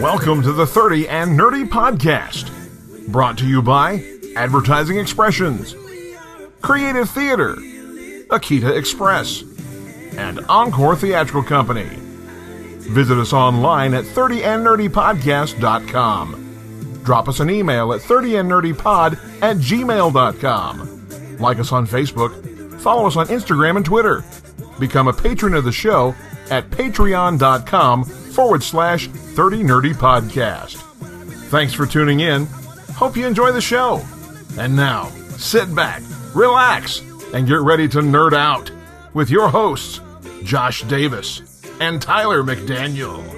Welcome 0.00 0.42
to 0.42 0.52
the 0.52 0.66
30 0.66 1.08
and 1.08 1.38
Nerdy 1.38 1.66
Podcast. 1.66 2.50
Brought 3.10 3.38
to 3.38 3.46
you 3.46 3.62
by 3.62 4.04
Advertising 4.36 4.98
Expressions, 4.98 5.74
Creative 6.60 7.08
Theater, 7.08 7.54
Akita 8.28 8.76
Express, 8.76 9.42
and 10.16 10.40
Encore 10.50 10.94
Theatrical 10.94 11.42
Company. 11.42 11.88
Visit 12.90 13.16
us 13.16 13.32
online 13.32 13.94
at 13.94 14.04
30andnerdypodcast.com. 14.04 17.00
Drop 17.04 17.28
us 17.28 17.40
an 17.40 17.48
email 17.48 17.94
at 17.94 18.02
30andnerdypod 18.02 19.42
at 19.42 19.56
gmail.com. 19.56 21.38
Like 21.38 21.58
us 21.58 21.72
on 21.72 21.86
Facebook. 21.86 22.57
Follow 22.78 23.06
us 23.06 23.16
on 23.16 23.26
Instagram 23.26 23.76
and 23.76 23.84
Twitter. 23.84 24.24
Become 24.78 25.08
a 25.08 25.12
patron 25.12 25.54
of 25.54 25.64
the 25.64 25.72
show 25.72 26.14
at 26.50 26.70
patreon.com 26.70 28.04
forward 28.04 28.62
slash 28.62 29.08
30 29.08 29.62
Nerdy 29.62 29.94
Podcast. 29.94 30.76
Thanks 31.50 31.72
for 31.72 31.86
tuning 31.86 32.20
in. 32.20 32.46
Hope 32.94 33.16
you 33.16 33.26
enjoy 33.26 33.52
the 33.52 33.60
show. 33.60 34.04
And 34.58 34.74
now, 34.74 35.10
sit 35.36 35.72
back, 35.74 36.02
relax, 36.34 37.00
and 37.32 37.46
get 37.46 37.60
ready 37.60 37.88
to 37.88 37.98
nerd 37.98 38.32
out 38.32 38.70
with 39.14 39.30
your 39.30 39.48
hosts, 39.48 40.00
Josh 40.42 40.82
Davis 40.84 41.42
and 41.80 42.00
Tyler 42.00 42.42
McDaniel. 42.42 43.37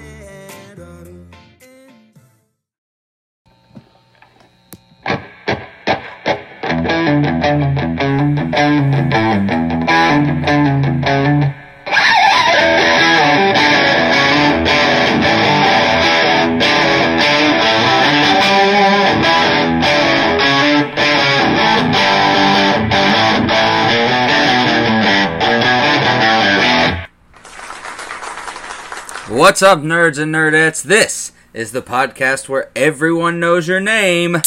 What's 29.29 29.61
up, 29.61 29.79
nerds 29.81 30.17
and 30.17 30.33
nerdettes? 30.33 30.81
This 30.81 31.31
is 31.53 31.73
the 31.73 31.83
podcast 31.83 32.49
where 32.49 32.71
everyone 32.75 33.39
knows 33.39 33.67
your 33.67 33.79
name. 33.79 34.41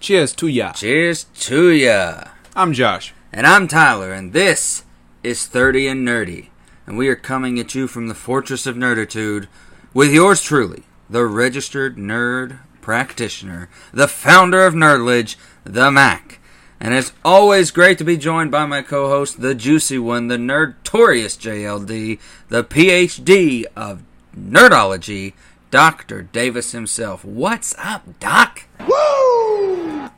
Cheers 0.00 0.32
to 0.34 0.46
ya. 0.46 0.72
Cheers 0.72 1.24
to 1.40 1.70
ya. 1.70 2.22
I'm 2.54 2.72
Josh. 2.72 3.12
And 3.32 3.44
I'm 3.46 3.66
Tyler, 3.66 4.12
and 4.12 4.32
this 4.32 4.84
is 5.24 5.46
30 5.46 5.88
and 5.88 6.06
Nerdy. 6.06 6.50
And 6.86 6.96
we 6.96 7.08
are 7.08 7.16
coming 7.16 7.58
at 7.58 7.74
you 7.74 7.88
from 7.88 8.06
the 8.06 8.14
Fortress 8.14 8.64
of 8.64 8.76
Nerditude 8.76 9.48
with 9.92 10.12
yours 10.12 10.40
truly, 10.40 10.84
the 11.10 11.24
registered 11.24 11.96
nerd 11.96 12.60
practitioner, 12.80 13.68
the 13.92 14.06
founder 14.06 14.64
of 14.64 14.74
Nerdledge, 14.74 15.34
the 15.64 15.90
Mac. 15.90 16.38
And 16.78 16.94
it's 16.94 17.12
always 17.24 17.72
great 17.72 17.98
to 17.98 18.04
be 18.04 18.16
joined 18.16 18.52
by 18.52 18.66
my 18.66 18.82
co 18.82 19.08
host, 19.08 19.40
the 19.40 19.54
juicy 19.54 19.98
one, 19.98 20.28
the 20.28 20.36
nerdtorious 20.36 21.36
JLD, 21.36 22.20
the 22.48 22.62
PhD 22.62 23.64
of 23.74 24.04
Nerdology, 24.38 25.32
Dr. 25.70 26.22
Davis 26.22 26.72
himself. 26.72 27.24
What's 27.24 27.74
up, 27.78 28.18
Doc? 28.20 28.64
Woo! 28.80 30.08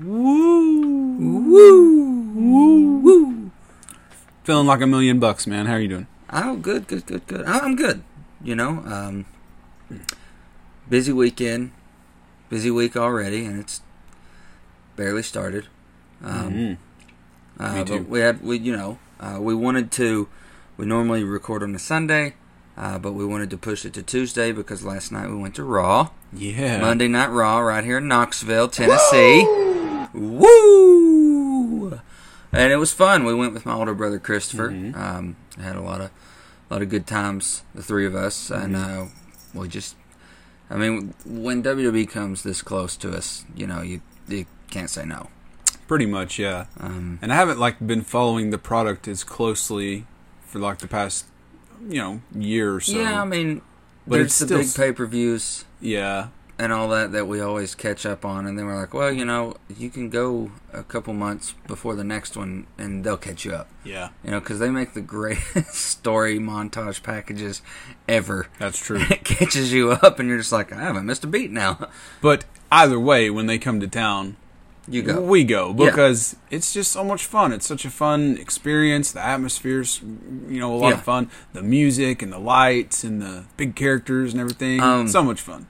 Woo. 0.00 1.16
Woo. 1.18 2.22
Woo. 2.34 2.98
Woo! 3.00 3.50
Feeling 4.44 4.66
like 4.66 4.80
a 4.80 4.86
million 4.86 5.18
bucks, 5.18 5.46
man. 5.46 5.66
How 5.66 5.72
are 5.74 5.80
you 5.80 5.88
doing? 5.88 6.06
Oh, 6.30 6.56
good, 6.56 6.86
good, 6.86 7.06
good, 7.06 7.26
good. 7.26 7.44
I- 7.46 7.58
I'm 7.60 7.74
good. 7.76 8.02
You 8.42 8.54
know, 8.54 8.82
um, 8.86 9.24
busy 10.88 11.12
weekend, 11.12 11.72
busy 12.50 12.70
week 12.70 12.96
already, 12.96 13.44
and 13.46 13.58
it's 13.58 13.80
barely 14.96 15.22
started. 15.22 15.66
Um, 16.22 16.52
Mhm. 16.52 16.76
Uh, 17.58 17.74
Me 17.74 17.84
too. 17.84 17.98
But 18.00 18.08
we 18.08 18.20
had, 18.20 18.42
we 18.42 18.58
you 18.58 18.76
know, 18.76 18.98
uh, 19.20 19.38
we 19.40 19.54
wanted 19.54 19.90
to. 19.92 20.28
We 20.76 20.86
normally 20.86 21.22
record 21.24 21.62
on 21.62 21.74
a 21.74 21.78
Sunday, 21.78 22.34
uh, 22.76 22.98
but 22.98 23.12
we 23.12 23.24
wanted 23.24 23.50
to 23.50 23.56
push 23.56 23.84
it 23.84 23.92
to 23.94 24.02
Tuesday 24.02 24.52
because 24.52 24.84
last 24.84 25.12
night 25.12 25.28
we 25.28 25.36
went 25.36 25.54
to 25.56 25.62
Raw, 25.64 26.10
Yeah. 26.32 26.80
Monday 26.80 27.08
Night 27.08 27.30
Raw, 27.30 27.58
right 27.60 27.84
here 27.84 27.98
in 27.98 28.08
Knoxville, 28.08 28.68
Tennessee. 28.68 29.44
Woo! 30.14 32.00
And 32.52 32.72
it 32.72 32.76
was 32.76 32.92
fun. 32.92 33.24
We 33.24 33.34
went 33.34 33.52
with 33.52 33.66
my 33.66 33.74
older 33.74 33.94
brother 33.94 34.18
Christopher. 34.18 34.70
Mhm. 34.70 34.96
Um, 34.96 35.36
had 35.60 35.76
a 35.76 35.80
lot 35.80 36.00
of, 36.00 36.10
lot 36.70 36.82
of 36.82 36.88
good 36.88 37.06
times. 37.06 37.62
The 37.74 37.82
three 37.82 38.06
of 38.06 38.14
us, 38.14 38.50
and 38.50 38.76
uh, 38.76 39.06
we 39.52 39.68
just. 39.68 39.96
I 40.70 40.76
mean, 40.76 41.14
when 41.26 41.62
WWE 41.62 42.08
comes 42.08 42.42
this 42.42 42.62
close 42.62 42.96
to 42.98 43.10
us, 43.12 43.44
you 43.54 43.66
know, 43.66 43.82
you 43.82 44.00
you 44.28 44.46
can't 44.70 44.88
say 44.90 45.04
no. 45.04 45.28
Pretty 45.86 46.06
much, 46.06 46.38
yeah. 46.38 46.66
Um, 46.80 47.18
And 47.20 47.32
I 47.32 47.36
haven't 47.36 47.58
like 47.58 47.84
been 47.86 48.02
following 48.02 48.50
the 48.50 48.58
product 48.58 49.06
as 49.08 49.22
closely 49.24 50.06
for 50.46 50.58
like 50.58 50.78
the 50.78 50.88
past, 50.88 51.26
you 51.88 51.98
know, 52.00 52.20
year 52.34 52.74
or 52.76 52.80
so. 52.80 52.98
yeah, 52.98 53.20
I 53.20 53.24
mean, 53.24 53.62
But 54.06 54.16
there's 54.16 54.26
it's 54.26 54.38
the 54.40 54.46
still 54.46 54.58
big 54.58 54.74
pay 54.74 54.92
per 54.96 55.06
views 55.06 55.64
yeah. 55.80 56.28
and 56.58 56.72
all 56.72 56.88
that 56.90 57.12
that 57.12 57.26
we 57.26 57.40
always 57.40 57.74
catch 57.74 58.04
up 58.06 58.24
on, 58.24 58.46
and 58.46 58.58
then 58.58 58.66
we're 58.66 58.76
like, 58.80 58.94
well, 58.94 59.12
you 59.12 59.24
know, 59.24 59.54
you 59.76 59.90
can 59.90 60.08
go 60.10 60.52
a 60.72 60.82
couple 60.82 61.12
months 61.14 61.54
before 61.66 61.94
the 61.94 62.04
next 62.04 62.36
one, 62.36 62.66
and 62.78 63.04
they'll 63.04 63.16
catch 63.16 63.44
you 63.44 63.52
up, 63.52 63.68
Yeah. 63.84 64.10
you 64.24 64.30
know, 64.30 64.40
because 64.40 64.58
they 64.58 64.70
make 64.70 64.94
the 64.94 65.00
greatest 65.00 65.74
story 65.74 66.38
montage 66.38 67.02
packages 67.02 67.60
ever. 68.08 68.46
That's 68.58 68.78
true. 68.78 69.00
it 69.10 69.24
catches 69.24 69.72
you 69.72 69.90
up, 69.92 70.18
and 70.18 70.28
you're 70.28 70.38
just 70.38 70.52
like, 70.52 70.72
I 70.72 70.80
haven't 70.80 71.06
missed 71.06 71.24
a 71.24 71.26
beat 71.28 71.50
now. 71.50 71.88
but 72.20 72.44
either 72.72 72.98
way, 73.00 73.30
when 73.30 73.46
they 73.46 73.58
come 73.58 73.80
to 73.80 73.88
town, 73.88 74.36
You 74.88 75.02
go. 75.02 75.20
we 75.20 75.44
go 75.44 75.68
Yeah. 75.78 75.86
because 75.90 76.36
it's 76.50 76.72
just 76.72 76.92
so 76.92 77.02
much 77.04 77.24
fun. 77.26 77.52
It's 77.52 77.66
such 77.66 77.84
a 77.84 77.90
fun 77.90 78.36
experience. 78.38 79.12
The 79.12 79.24
atmosphere's, 79.24 80.00
you 80.48 80.60
know, 80.60 80.74
a 80.74 80.76
lot 80.76 80.88
Yeah. 80.88 80.94
of 80.94 81.02
fun. 81.04 81.30
The 81.52 81.62
music 81.62 82.20
and 82.22 82.32
the 82.32 82.38
lights 82.38 83.02
and 83.04 83.22
the 83.22 83.44
big 83.56 83.74
characters 83.76 84.32
and 84.32 84.40
everything. 84.40 84.80
Um, 84.80 85.08
so 85.08 85.22
much 85.22 85.40
fun. 85.40 85.66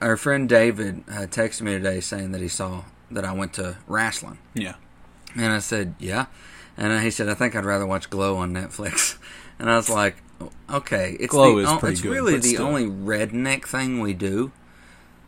Our 0.00 0.16
friend 0.16 0.48
David 0.48 1.02
uh, 1.10 1.26
texted 1.26 1.62
me 1.62 1.72
today 1.72 2.00
saying 2.00 2.32
that 2.32 2.40
he 2.40 2.48
saw 2.48 2.84
that 3.10 3.24
I 3.24 3.32
went 3.32 3.54
to 3.54 3.78
wrestling. 3.86 4.38
Yeah. 4.54 4.74
And 5.34 5.52
I 5.52 5.58
said, 5.60 5.94
yeah. 5.98 6.26
And 6.76 7.02
he 7.02 7.10
said, 7.10 7.28
I 7.28 7.34
think 7.34 7.56
I'd 7.56 7.64
rather 7.64 7.86
watch 7.86 8.10
Glow 8.10 8.36
on 8.36 8.52
Netflix. 8.52 9.16
And 9.60 9.68
I 9.68 9.74
was 9.74 9.90
like, 9.90 10.14
okay, 10.70 11.16
it's 11.18 11.32
Glow 11.32 11.56
the, 11.56 11.62
is 11.64 11.78
pretty 11.80 11.92
it's 11.94 12.00
good, 12.00 12.10
really 12.12 12.36
the 12.38 12.50
still. 12.50 12.66
only 12.66 12.86
redneck 12.86 13.66
thing 13.66 13.98
we 14.00 14.14
do. 14.14 14.52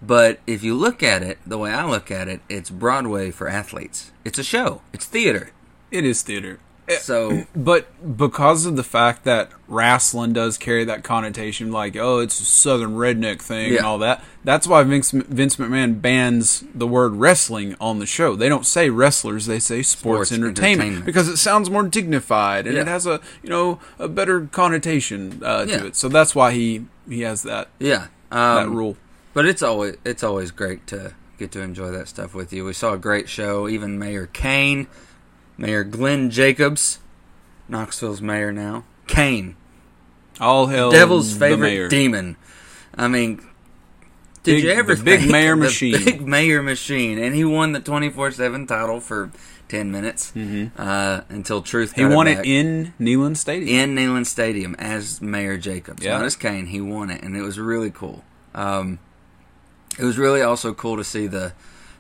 But 0.03 0.41
if 0.47 0.62
you 0.62 0.75
look 0.75 1.03
at 1.03 1.22
it, 1.22 1.38
the 1.47 1.59
way 1.59 1.72
I 1.72 1.84
look 1.88 2.11
at 2.11 2.27
it, 2.28 2.41
it's 2.49 2.71
Broadway 2.71 3.31
for 3.31 3.49
athletes. 3.49 4.11
It's 4.25 4.38
a 4.38 4.44
show. 4.44 4.81
It's 4.93 5.05
theater. 5.06 5.50
It 5.91 6.05
is 6.06 6.22
theater. 6.22 6.59
Eh, 6.88 6.97
So 6.97 7.44
But 7.55 8.16
because 8.16 8.65
of 8.65 8.77
the 8.77 8.83
fact 8.83 9.25
that 9.25 9.50
wrestling 9.69 10.33
does 10.33 10.56
carry 10.56 10.84
that 10.87 11.05
connotation, 11.05 11.71
like, 11.71 11.97
oh, 11.97 12.19
it's 12.21 12.41
a 12.41 12.44
southern 12.44 12.94
redneck 12.97 13.43
thing 13.43 13.77
and 13.77 13.84
all 13.84 13.99
that, 13.99 14.25
that's 14.43 14.66
why 14.66 14.83
Vince, 14.84 15.11
Vince 15.11 15.56
McMahon 15.56 16.00
bans 16.00 16.65
the 16.75 16.87
word 16.87 17.17
wrestling 17.17 17.77
on 17.78 17.99
the 17.99 18.06
show. 18.06 18.34
They 18.37 18.49
don't 18.49 18.65
say 18.67 18.88
wrestlers, 18.88 19.44
they 19.47 19.59
say 19.59 19.82
sports, 19.82 20.31
Sports 20.31 20.32
entertainment, 20.32 20.65
entertainment. 20.81 21.05
because 21.06 21.28
it 21.28 21.37
sounds 21.37 21.69
more 21.69 21.82
dignified 21.84 22.67
and 22.67 22.77
it 22.78 22.87
has 22.88 23.06
a, 23.06 23.21
you 23.43 23.50
know, 23.50 23.78
a 23.99 24.09
better 24.09 24.47
connotation 24.47 25.43
uh, 25.44 25.67
Yeah. 25.69 25.81
to 25.81 25.87
it. 25.88 25.97
So 25.97 26.09
that's 26.09 26.34
why 26.34 26.53
he, 26.53 26.87
he 27.09 27.21
has 27.21 27.43
that, 27.43 27.69
yeah, 27.78 28.06
that 28.31 28.38
um, 28.67 28.75
rule. 28.75 28.97
But 29.32 29.46
it's 29.46 29.62
always 29.62 29.96
it's 30.04 30.22
always 30.22 30.50
great 30.50 30.86
to 30.88 31.14
get 31.38 31.52
to 31.52 31.60
enjoy 31.60 31.91
that 31.92 32.08
stuff 32.08 32.34
with 32.34 32.52
you. 32.52 32.64
We 32.64 32.72
saw 32.72 32.92
a 32.94 32.98
great 32.98 33.28
show. 33.28 33.68
Even 33.68 33.98
Mayor 33.98 34.26
Kane, 34.26 34.88
Mayor 35.56 35.84
Glenn 35.84 36.30
Jacobs, 36.30 36.98
Knoxville's 37.69 38.20
mayor 38.20 38.52
now. 38.52 38.84
Kane, 39.06 39.56
All 40.40 40.66
hell 40.66 40.90
devil's 40.90 41.37
favorite 41.37 41.88
demon. 41.90 42.37
I 42.96 43.08
mean, 43.08 43.37
did 44.43 44.56
Big- 44.56 44.64
you 44.64 44.70
ever 44.70 44.94
the 44.94 45.02
big 45.05 45.31
mayor 45.31 45.55
the 45.56 45.62
machine. 45.62 46.05
Big 46.05 46.20
mayor 46.26 46.62
machine, 46.62 47.19
and 47.19 47.34
he 47.34 47.44
won 47.44 47.72
the 47.72 47.81
twenty 47.81 48.10
four 48.10 48.31
seven 48.32 48.66
title 48.66 49.00
for 49.00 49.31
ten 49.69 49.90
minutes 49.93 50.32
Mhm. 50.34 50.72
uh, 50.76 51.22
until 51.28 51.62
Truth. 51.62 51.93
He 51.94 52.05
won 52.05 52.26
it, 52.26 52.40
it 52.40 52.46
in 52.46 52.94
Neyland 53.00 53.37
Stadium. 53.37 53.78
in 53.78 53.94
Neyland 53.96 54.26
Stadium 54.26 54.75
as 54.78 55.20
Mayor 55.22 55.56
Jacobs, 55.56 56.05
Yeah. 56.05 56.16
not 56.19 56.25
as 56.26 56.34
Kane. 56.37 56.66
He 56.66 56.81
won 56.81 57.10
it, 57.10 57.22
and 57.22 57.37
it 57.37 57.43
was 57.43 57.58
really 57.60 57.90
cool. 57.90 58.25
Um, 58.55 58.99
it 60.00 60.05
was 60.05 60.19
really 60.19 60.43
also 60.43 60.73
cool 60.75 60.97
to 60.97 61.05
see 61.05 61.26
the 61.26 61.52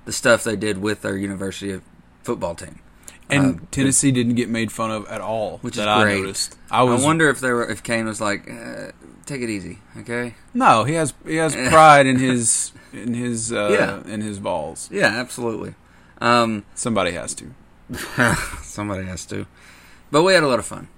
the 0.04 0.12
stuff 0.12 0.42
they 0.44 0.56
did 0.56 0.78
with 0.78 1.02
their 1.02 1.16
university 1.16 1.80
football 2.22 2.54
team. 2.54 2.80
and 3.28 3.60
Uh, 3.60 3.64
Tennessee 3.70 4.10
didn't 4.12 4.34
get 4.34 4.48
made 4.48 4.72
fun 4.72 4.90
of 4.90 5.06
at 5.08 5.20
all, 5.20 5.58
Which 5.62 5.76
is 5.76 5.86
I 5.86 6.02
great. 6.02 6.20
noticed. 6.20 6.56
I 6.70 6.82
was 6.82 7.02
I 7.02 7.06
wonder 7.06 7.28
if 7.28 7.38
there 7.40 7.54
were 7.54 7.68
if 7.70 7.82
Kane 7.82 8.06
was 8.06 8.20
like, 8.20 8.50
uh, 8.50 8.90
"Take 9.26 9.42
it 9.42 9.50
easy, 9.50 9.78
okay." 9.98 10.34
No, 10.54 10.84
he 10.84 10.94
has 10.94 11.14
he 11.26 11.36
has 11.36 11.54
pride 11.74 12.06
in 12.06 12.16
his 12.18 12.72
in 12.92 13.14
his 13.14 13.52
uh, 13.52 13.68
Yeah. 13.78 14.12
in 14.14 14.20
his 14.20 14.38
balls. 14.40 14.88
Yeah, 14.92 15.06
absolutely. 15.22 15.74
Um, 16.20 16.64
Somebody 16.74 17.12
has 17.12 17.34
to. 17.34 17.44
Somebody 18.62 19.04
has 19.06 19.24
to. 19.26 19.46
But 20.10 20.22
we 20.22 20.34
had 20.34 20.42
a 20.42 20.48
lot 20.48 20.58
of 20.58 20.66
fun. 20.66 20.88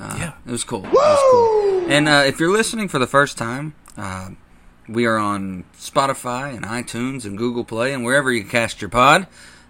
Uh, 0.00 0.16
Yeah. 0.18 0.32
It 0.46 0.50
was 0.52 0.64
cool. 0.64 0.84
It 0.84 0.92
was 0.92 1.18
cool. 1.30 1.92
And 1.92 2.08
uh, 2.08 2.22
if 2.26 2.40
you're 2.40 2.52
listening 2.52 2.88
for 2.88 2.98
the 2.98 3.06
first 3.06 3.36
time, 3.38 3.74
uh, 3.96 4.30
we 4.88 5.04
are 5.04 5.16
on 5.16 5.64
Spotify 5.76 6.54
and 6.54 6.64
iTunes 6.64 7.24
and 7.24 7.36
Google 7.36 7.64
Play 7.64 7.92
and 7.92 8.04
wherever 8.04 8.32
you 8.32 8.44
cast 8.44 8.80
your 8.80 8.90
pod. 8.90 9.26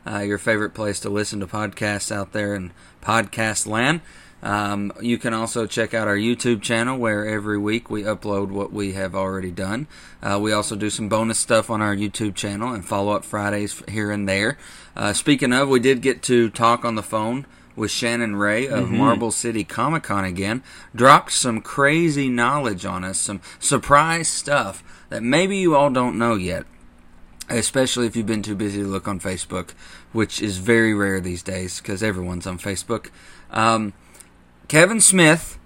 Uh, 0.06 0.20
your 0.20 0.38
favorite 0.38 0.70
place 0.70 1.00
to 1.00 1.10
listen 1.10 1.40
to 1.40 1.46
podcasts 1.46 2.12
out 2.12 2.32
there 2.32 2.54
in 2.54 2.72
podcast 3.02 3.66
land. 3.66 4.00
Um, 4.42 4.92
you 5.00 5.18
can 5.18 5.34
also 5.34 5.66
check 5.66 5.94
out 5.94 6.06
our 6.06 6.16
YouTube 6.16 6.62
channel 6.62 6.96
where 6.96 7.26
every 7.26 7.58
week 7.58 7.90
we 7.90 8.04
upload 8.04 8.50
what 8.50 8.72
we 8.72 8.92
have 8.92 9.16
already 9.16 9.50
done. 9.50 9.88
Uh, 10.22 10.38
we 10.40 10.52
also 10.52 10.76
do 10.76 10.90
some 10.90 11.08
bonus 11.08 11.40
stuff 11.40 11.70
on 11.70 11.82
our 11.82 11.96
YouTube 11.96 12.36
channel 12.36 12.72
and 12.72 12.84
follow 12.84 13.12
up 13.14 13.24
Fridays 13.24 13.82
here 13.88 14.12
and 14.12 14.28
there. 14.28 14.58
Uh, 14.94 15.12
speaking 15.12 15.52
of, 15.52 15.68
we 15.68 15.80
did 15.80 16.02
get 16.02 16.22
to 16.24 16.50
talk 16.50 16.84
on 16.84 16.94
the 16.94 17.02
phone 17.02 17.46
with 17.74 17.90
Shannon 17.90 18.36
Ray 18.36 18.68
of 18.68 18.90
Marble 18.90 19.30
City 19.30 19.64
Comic 19.64 20.04
Con 20.04 20.24
again. 20.24 20.62
Dropped 20.94 21.32
some 21.32 21.60
crazy 21.60 22.28
knowledge 22.28 22.86
on 22.86 23.02
us, 23.02 23.18
some 23.18 23.40
surprise 23.58 24.28
stuff 24.28 24.84
that 25.08 25.22
maybe 25.22 25.56
you 25.56 25.74
all 25.76 25.90
don't 25.90 26.18
know 26.18 26.34
yet 26.34 26.64
especially 27.48 28.06
if 28.08 28.16
you've 28.16 28.26
been 28.26 28.42
too 28.42 28.56
busy 28.56 28.80
to 28.82 28.88
look 28.88 29.06
on 29.06 29.20
Facebook, 29.20 29.70
which 30.10 30.42
is 30.42 30.58
very 30.58 30.92
rare 30.92 31.20
these 31.20 31.44
days 31.44 31.78
because 31.80 32.02
everyone's 32.02 32.44
on 32.44 32.58
Facebook. 32.58 33.10
Um, 33.52 33.92
Kevin 34.66 35.00
Smith 35.00 35.56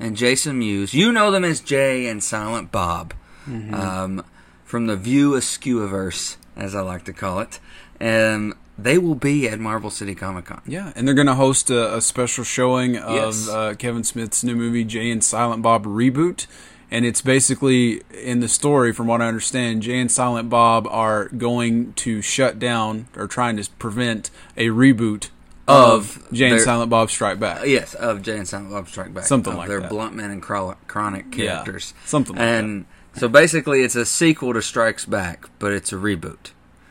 and 0.00 0.16
Jason 0.16 0.58
Mewes, 0.58 0.94
you 0.94 1.12
know 1.12 1.30
them 1.30 1.44
as 1.44 1.60
Jay 1.60 2.08
and 2.08 2.22
Silent 2.24 2.72
Bob 2.72 3.14
um, 3.46 4.24
from 4.64 4.86
the 4.88 4.96
View 4.96 5.32
Askewverse, 5.32 6.38
as 6.56 6.74
I 6.74 6.80
like 6.80 7.04
to 7.04 7.12
call 7.12 7.38
it. 7.38 7.60
And 8.00 8.54
they 8.76 8.98
will 8.98 9.14
be 9.14 9.48
at 9.48 9.60
Marble 9.60 9.90
City 9.90 10.16
Comic 10.16 10.46
Con. 10.46 10.60
Yeah, 10.66 10.92
and 10.96 11.06
they're 11.06 11.14
going 11.14 11.28
to 11.28 11.34
host 11.36 11.70
a, 11.70 11.94
a 11.96 12.00
special 12.00 12.42
showing 12.42 12.96
of 12.96 13.14
Yes. 13.14 13.48
uh, 13.48 13.74
Kevin 13.78 14.02
Smith's 14.02 14.42
new 14.42 14.56
movie 14.56 14.82
Jay 14.82 15.08
and 15.12 15.22
Silent 15.22 15.62
Bob 15.62 15.84
reboot, 15.84 16.46
and 16.92 17.04
it's 17.04 17.22
basically 17.22 18.02
in 18.22 18.38
the 18.40 18.48
story, 18.48 18.92
from 18.92 19.06
what 19.08 19.20
I 19.20 19.26
understand, 19.26 19.82
Jay 19.82 19.98
and 19.98 20.10
Silent 20.12 20.48
Bob 20.50 20.86
are 20.88 21.28
going 21.30 21.94
to 21.94 22.22
shut 22.22 22.58
down 22.60 23.08
or 23.16 23.26
trying 23.26 23.56
to 23.56 23.68
prevent 23.78 24.30
a 24.56 24.68
reboot 24.68 25.30
of, 25.66 26.18
Of 26.18 26.32
Jay 26.32 26.46
and 26.50 26.58
their- 26.58 26.64
Silent 26.64 26.90
Bob 26.90 27.10
Strike 27.10 27.40
Back. 27.40 27.62
Uh, 27.62 27.64
yes, 27.64 27.94
of 27.94 28.22
Jay 28.22 28.36
and 28.36 28.46
Silent 28.46 28.70
Bob 28.70 28.88
Strike 28.88 29.14
Back. 29.14 29.24
Something 29.24 29.56
like 29.56 29.68
their 29.68 29.80
that. 29.80 29.90
Bluntman 29.90 30.30
and 30.30 30.42
Cro- 30.42 30.76
Chronic 30.86 31.36
Yeah, 31.36 31.46
characters. 31.62 31.94
something 32.04 32.36
like 32.36 32.44
and 32.44 32.84
so 33.14 33.28
basically, 33.28 33.82
it's 33.82 33.94
a 33.96 34.06
sequel 34.06 34.52
to 34.54 34.62
Strikes 34.62 35.04
Back, 35.06 35.48
but 35.58 35.72
it's 35.72 35.92
a 35.92 35.96
reboot. 35.96 36.50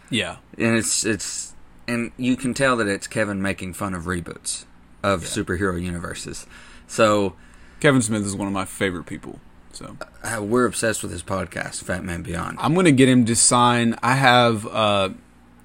Yeah, 0.10 0.38
and 0.58 0.78
it's 0.78 1.04
it's 1.06 1.54
and 1.88 2.12
you 2.18 2.36
can 2.36 2.54
tell 2.54 2.76
that 2.78 2.88
it's 2.88 3.08
Kevin 3.08 3.42
making 3.42 3.74
fun 3.74 3.94
of 3.94 4.04
reboots 4.04 4.66
of 5.04 5.24
superhero 5.24 5.82
universes. 5.82 6.46
So 6.88 7.36
Kevin 7.80 8.02
Smith 8.02 8.24
is 8.26 8.36
one 8.36 8.48
of 8.48 8.54
my 8.54 8.66
favorite 8.66 9.06
people. 9.06 9.40
So 9.74 9.98
uh, 10.24 10.42
we're 10.44 10.66
obsessed 10.66 11.02
with 11.04 11.12
his 11.12 11.24
podcast, 11.24 11.84
Fat 11.84 12.04
Man 12.04 12.22
Beyond. 12.24 12.58
I'm 12.60 12.74
going 12.74 12.86
to 12.86 12.92
get 12.92 13.08
him 13.10 13.26
to 13.26 13.36
sign. 13.36 13.96
I 14.04 14.16
have. 14.16 14.66
Uh, 14.68 15.10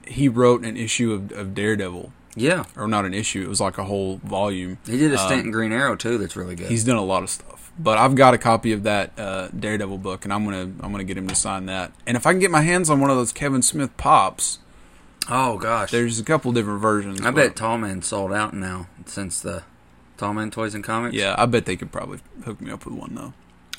he 0.06 0.28
wrote 0.28 0.64
an 0.64 0.76
issue 0.76 1.12
of, 1.12 1.32
of 1.32 1.54
Daredevil, 1.54 2.12
Yeah, 2.36 2.64
or 2.76 2.86
not 2.86 3.04
an 3.04 3.12
issue. 3.14 3.42
It 3.42 3.48
was 3.48 3.60
like 3.60 3.76
a 3.78 3.84
whole 3.84 4.18
volume. 4.18 4.78
he 4.86 4.96
did 4.98 5.12
a 5.12 5.18
stint 5.18 5.46
in 5.46 5.50
Green 5.50 5.72
Arrow 5.72 5.96
too. 5.96 6.16
That's 6.18 6.36
really 6.36 6.54
good. 6.54 6.68
He's 6.68 6.84
done 6.84 6.96
a 6.96 7.04
lot 7.04 7.24
of 7.24 7.30
stuff, 7.30 7.72
but 7.78 7.98
I've 7.98 8.14
got 8.14 8.32
a 8.32 8.38
copy 8.38 8.70
of 8.72 8.84
that 8.84 9.18
uh, 9.18 9.48
Daredevil 9.48 9.98
book, 9.98 10.24
and 10.24 10.32
I'm 10.32 10.44
gonna 10.44 10.70
I'm 10.80 10.92
gonna 10.92 11.02
get 11.04 11.18
him 11.18 11.26
to 11.26 11.34
sign 11.34 11.66
that. 11.66 11.90
And 12.06 12.16
if 12.16 12.24
I 12.26 12.30
can 12.32 12.38
get 12.40 12.52
my 12.52 12.62
hands 12.62 12.88
on 12.88 13.00
one 13.00 13.10
of 13.10 13.16
those 13.16 13.32
Kevin 13.32 13.62
Smith 13.62 13.96
pops, 13.96 14.60
oh 15.28 15.58
gosh, 15.58 15.90
there's 15.90 16.20
a 16.20 16.24
couple 16.24 16.52
different 16.52 16.80
versions. 16.80 17.20
I 17.22 17.32
bet 17.32 17.56
Tall 17.56 17.78
Man 17.78 18.00
sold 18.02 18.32
out 18.32 18.54
now 18.54 18.86
since 19.06 19.40
the 19.40 19.64
Tall 20.18 20.32
Man 20.34 20.52
Toys 20.52 20.76
and 20.76 20.84
Comics. 20.84 21.16
Yeah, 21.16 21.34
I 21.36 21.46
bet 21.46 21.64
they 21.66 21.74
could 21.76 21.90
probably 21.90 22.20
hook 22.44 22.60
me 22.60 22.70
up 22.70 22.84
with 22.86 22.94
one 22.94 23.14
though. 23.16 23.32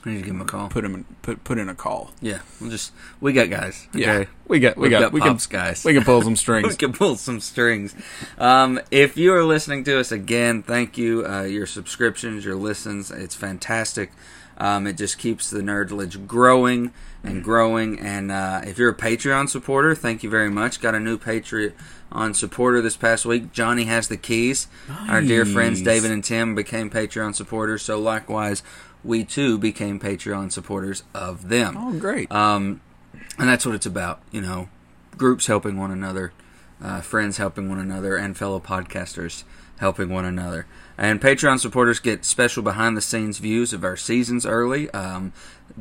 I 0.05 0.09
need 0.09 0.17
to 0.19 0.21
give 0.25 0.35
him 0.35 0.41
a 0.41 0.45
call. 0.45 0.69
Put 0.69 0.85
him 0.85 0.93
in, 0.95 1.03
put 1.21 1.43
put 1.43 1.57
in 1.57 1.69
a 1.69 1.75
call. 1.75 2.11
Yeah, 2.21 2.39
we'll 2.61 2.69
just 2.69 2.93
we 3.19 3.33
got 3.33 3.49
guys. 3.49 3.87
Yeah, 3.93 4.25
we 4.47 4.59
got 4.59 4.77
we 4.77 4.83
We've 4.83 4.91
got, 4.91 4.99
got 5.01 5.11
we 5.11 5.19
pops, 5.19 5.47
can 5.47 5.59
guys. 5.59 5.83
we 5.83 5.93
can 5.93 6.03
pull 6.03 6.21
some 6.21 6.35
strings. 6.43 6.67
we 6.67 6.75
can 6.75 6.93
pull 6.93 7.15
some 7.15 7.39
strings. 7.39 7.95
Um, 8.37 8.79
if 8.91 9.17
you 9.17 9.33
are 9.33 9.43
listening 9.43 9.83
to 9.85 9.99
us 9.99 10.11
again, 10.11 10.63
thank 10.63 10.97
you. 10.97 11.25
Uh, 11.25 11.43
your 11.43 11.65
subscriptions, 11.65 12.45
your 12.45 12.55
listens, 12.55 13.11
it's 13.11 13.35
fantastic. 13.35 14.11
Um, 14.59 14.87
it 14.87 14.97
just 14.97 15.17
keeps 15.19 15.49
the 15.51 15.59
nerdledge 15.61 16.25
growing 16.25 16.91
and 17.27 17.43
growing. 17.43 17.99
And 17.99 18.31
uh, 18.31 18.61
if 18.65 18.77
you're 18.77 18.89
a 18.89 18.95
Patreon 18.95 19.49
supporter, 19.49 19.93
thank 19.95 20.23
you 20.23 20.29
very 20.29 20.49
much. 20.49 20.81
Got 20.81 20.95
a 20.95 20.99
new 20.99 21.17
Patreon 21.17 21.73
supporter 22.35 22.81
this 22.81 22.97
past 22.97 23.25
week. 23.25 23.51
Johnny 23.51 23.83
has 23.85 24.07
the 24.07 24.17
keys. 24.17 24.67
Our 25.07 25.21
dear 25.21 25.45
friends 25.45 25.81
David 25.81 26.11
and 26.11 26.23
Tim 26.23 26.55
became 26.55 26.89
Patreon 26.89 27.35
supporters. 27.35 27.81
So 27.81 27.99
likewise, 27.99 28.63
we 29.03 29.23
too 29.23 29.57
became 29.57 29.99
Patreon 29.99 30.51
supporters 30.51 31.03
of 31.13 31.49
them. 31.49 31.75
oh, 31.77 31.93
great. 31.99 32.31
Um, 32.31 32.81
and 33.37 33.47
that's 33.47 33.65
what 33.65 33.75
it's 33.75 33.85
about, 33.85 34.21
you 34.31 34.41
know, 34.41 34.69
groups 35.15 35.47
helping 35.47 35.77
one 35.77 35.91
another, 35.91 36.33
uh, 36.81 37.01
friends 37.01 37.37
helping 37.37 37.69
one 37.69 37.79
another, 37.79 38.15
and 38.15 38.37
fellow 38.37 38.59
podcasters 38.59 39.43
helping 39.79 40.09
one 40.09 40.25
another. 40.25 40.65
And 40.97 41.21
Patreon 41.21 41.59
supporters 41.59 41.99
get 41.99 42.25
special 42.25 42.63
behind 42.63 42.97
the 42.97 43.01
scenes 43.01 43.37
views 43.37 43.73
of 43.73 43.83
our 43.83 43.95
seasons 43.95 44.45
early, 44.45 44.89
um, 44.91 45.33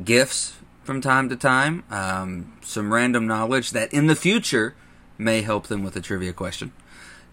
gifts 0.05 0.55
from 0.87 1.01
time 1.01 1.29
to 1.29 1.37
time, 1.37 1.83
um, 1.91 2.53
some 2.63 2.93
random 2.93 3.27
knowledge 3.27 3.73
that 3.73 3.93
in 3.93 4.07
the 4.07 4.17
future 4.17 4.75
may 5.19 5.43
help 5.43 5.67
them 5.67 5.83
with 5.83 5.97
a 5.97 6.01
trivia 6.01 6.33
question. 6.33 6.73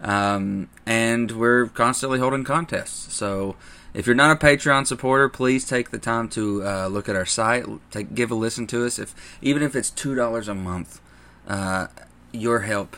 Um, 0.00 0.68
and 0.84 1.30
we're 1.30 1.66
constantly 1.68 2.18
holding 2.18 2.44
contests. 2.44 3.14
So 3.14 3.56
if 3.94 4.06
you're 4.06 4.16
not 4.16 4.32
a 4.32 4.46
Patreon 4.46 4.86
supporter, 4.86 5.28
please 5.28 5.64
take 5.64 5.90
the 5.90 5.98
time 5.98 6.28
to 6.30 6.66
uh, 6.66 6.86
look 6.88 7.08
at 7.08 7.16
our 7.16 7.24
site, 7.24 7.64
take, 7.90 8.14
give 8.14 8.30
a 8.30 8.34
listen 8.34 8.66
to 8.68 8.84
us. 8.84 8.98
If 8.98 9.14
even 9.40 9.62
if 9.62 9.74
it's 9.74 9.90
two 9.90 10.14
dollars 10.14 10.48
a 10.48 10.54
month, 10.54 11.00
uh, 11.48 11.86
your 12.32 12.60
help 12.60 12.96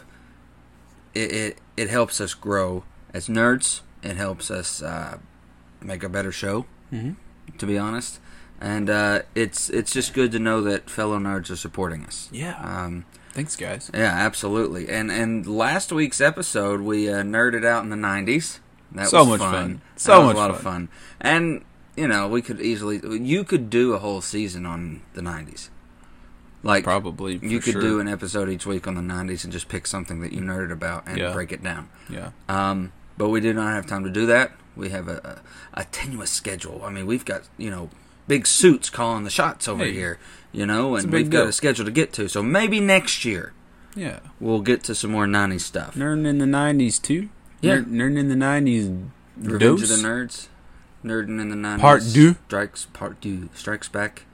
it, 1.15 1.33
it 1.33 1.59
it 1.77 1.91
helps 1.91 2.21
us 2.21 2.35
grow 2.35 2.85
as 3.13 3.29
nerds. 3.29 3.83
It 4.03 4.17
helps 4.17 4.51
us 4.51 4.83
uh, 4.83 5.19
make 5.81 6.03
a 6.03 6.09
better 6.09 6.33
show. 6.33 6.67
Mhm. 6.93 7.17
To 7.59 7.67
be 7.67 7.79
honest, 7.79 8.19
and 8.61 8.89
uh, 8.91 9.23
it's 9.35 9.69
it's 9.71 9.93
just 9.93 10.15
good 10.15 10.33
to 10.33 10.39
know 10.39 10.61
that 10.63 10.89
fellow 10.91 11.19
nerds 11.19 11.51
are 11.51 11.57
supporting 11.57 12.05
us. 12.05 12.29
yeah. 12.33 12.59
Um, 12.63 13.05
Thanks, 13.33 13.55
guys. 13.57 13.91
yeah, 13.93 14.13
absolutely. 14.15 14.89
And 14.89 15.11
and 15.11 15.47
last 15.47 15.93
week's 15.93 16.21
episode, 16.23 16.81
we 16.81 17.09
uh, 17.11 17.23
nerded 17.23 17.67
out 17.67 17.85
in 17.85 17.91
the 17.91 17.97
'90s. 17.97 18.61
That 18.93 19.09
So 19.09 19.19
was 19.19 19.29
much 19.29 19.41
fun. 19.41 19.53
fun. 19.53 19.81
That 19.95 20.01
So 20.01 20.19
was 20.19 20.27
much 20.29 20.37
a 20.37 20.39
lot 20.39 20.51
of 20.51 20.57
fun. 20.61 20.87
fun. 20.87 20.89
And 21.21 21.65
you 21.97 22.09
know, 22.09 22.29
we 22.29 22.41
could 22.43 22.61
easily, 22.61 23.01
you 23.19 23.43
could 23.45 23.69
do 23.71 23.93
a 23.95 23.99
whole 23.99 24.21
season 24.23 24.65
on 24.67 25.03
the 25.15 25.21
'90s. 25.23 25.69
Like 26.63 26.85
Probably. 26.85 27.39
you 27.43 27.61
could 27.61 27.75
sure. 27.75 27.81
do 27.83 28.01
an 28.01 28.09
episode 28.09 28.49
each 28.49 28.67
week 28.67 28.87
on 28.89 28.95
the 28.95 29.03
'90s 29.03 29.45
and 29.45 29.53
just 29.53 29.69
pick 29.69 29.87
something 29.87 30.21
that 30.21 30.33
you 30.33 30.41
nerded 30.41 30.73
about 30.73 31.07
and 31.07 31.19
Yeah. 31.19 31.33
break 31.33 31.53
it 31.53 31.63
down. 31.63 31.89
Yeah. 32.09 32.31
Um, 32.49 32.93
but 33.19 33.29
we 33.29 33.41
do 33.41 33.53
not 33.53 33.75
have 33.75 33.87
time 33.87 34.03
to 34.05 34.11
do 34.11 34.27
that. 34.27 34.53
We 34.75 34.89
have 34.91 35.09
a, 35.09 35.43
a, 35.75 35.81
a 35.83 35.85
tenuous 35.85 36.31
schedule. 36.31 36.83
I 36.85 36.91
mean, 36.91 37.07
we've 37.07 37.25
got 37.25 37.43
you 37.59 37.71
know 37.71 37.91
big 38.29 38.47
suits 38.47 38.91
calling 38.91 39.25
the 39.25 39.31
shots 39.31 39.69
over 39.69 39.85
Hey, 39.85 39.93
here, 39.93 40.19
you 40.53 40.67
know, 40.67 40.97
and 40.97 41.11
we've 41.13 41.31
got 41.31 41.47
a 41.47 41.53
schedule 41.53 41.85
to 41.85 41.91
get 41.91 42.13
to. 42.15 42.29
So 42.29 42.43
maybe 42.43 42.81
next 42.81 43.25
year 43.25 43.53
Yeah. 43.95 44.21
we'll 44.41 44.61
get 44.63 44.83
to 44.85 44.95
some 44.95 45.11
more 45.13 45.27
'90s 45.27 45.61
stuff. 45.63 45.95
Nerding 45.95 46.27
in 46.27 46.39
the 46.39 46.47
'90s 46.47 47.01
too. 47.01 47.29
Yeah. 47.61 47.77
Nerd, 47.79 47.87
nerding 47.87 48.19
in 48.19 48.29
the 48.29 48.35
'90s. 48.35 49.09
Revenge 49.39 49.61
Dose? 49.61 49.91
of 49.91 50.03
the 50.03 50.09
Nerds, 50.09 50.49
Nerding 51.05 51.41
in 51.41 51.51
the 51.51 51.57
Nineties, 51.57 51.83
Part 51.83 52.03
deux? 52.15 52.37
Strikes 52.47 52.87
Part 52.95 53.21
Two, 53.21 53.49
Strikes 53.55 53.89
Back, 53.89 54.25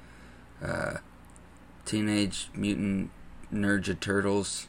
uh, 0.64 0.98
Teenage 1.84 2.48
Mutant 2.54 3.10
Ninja 3.52 3.98
Turtles, 3.98 4.68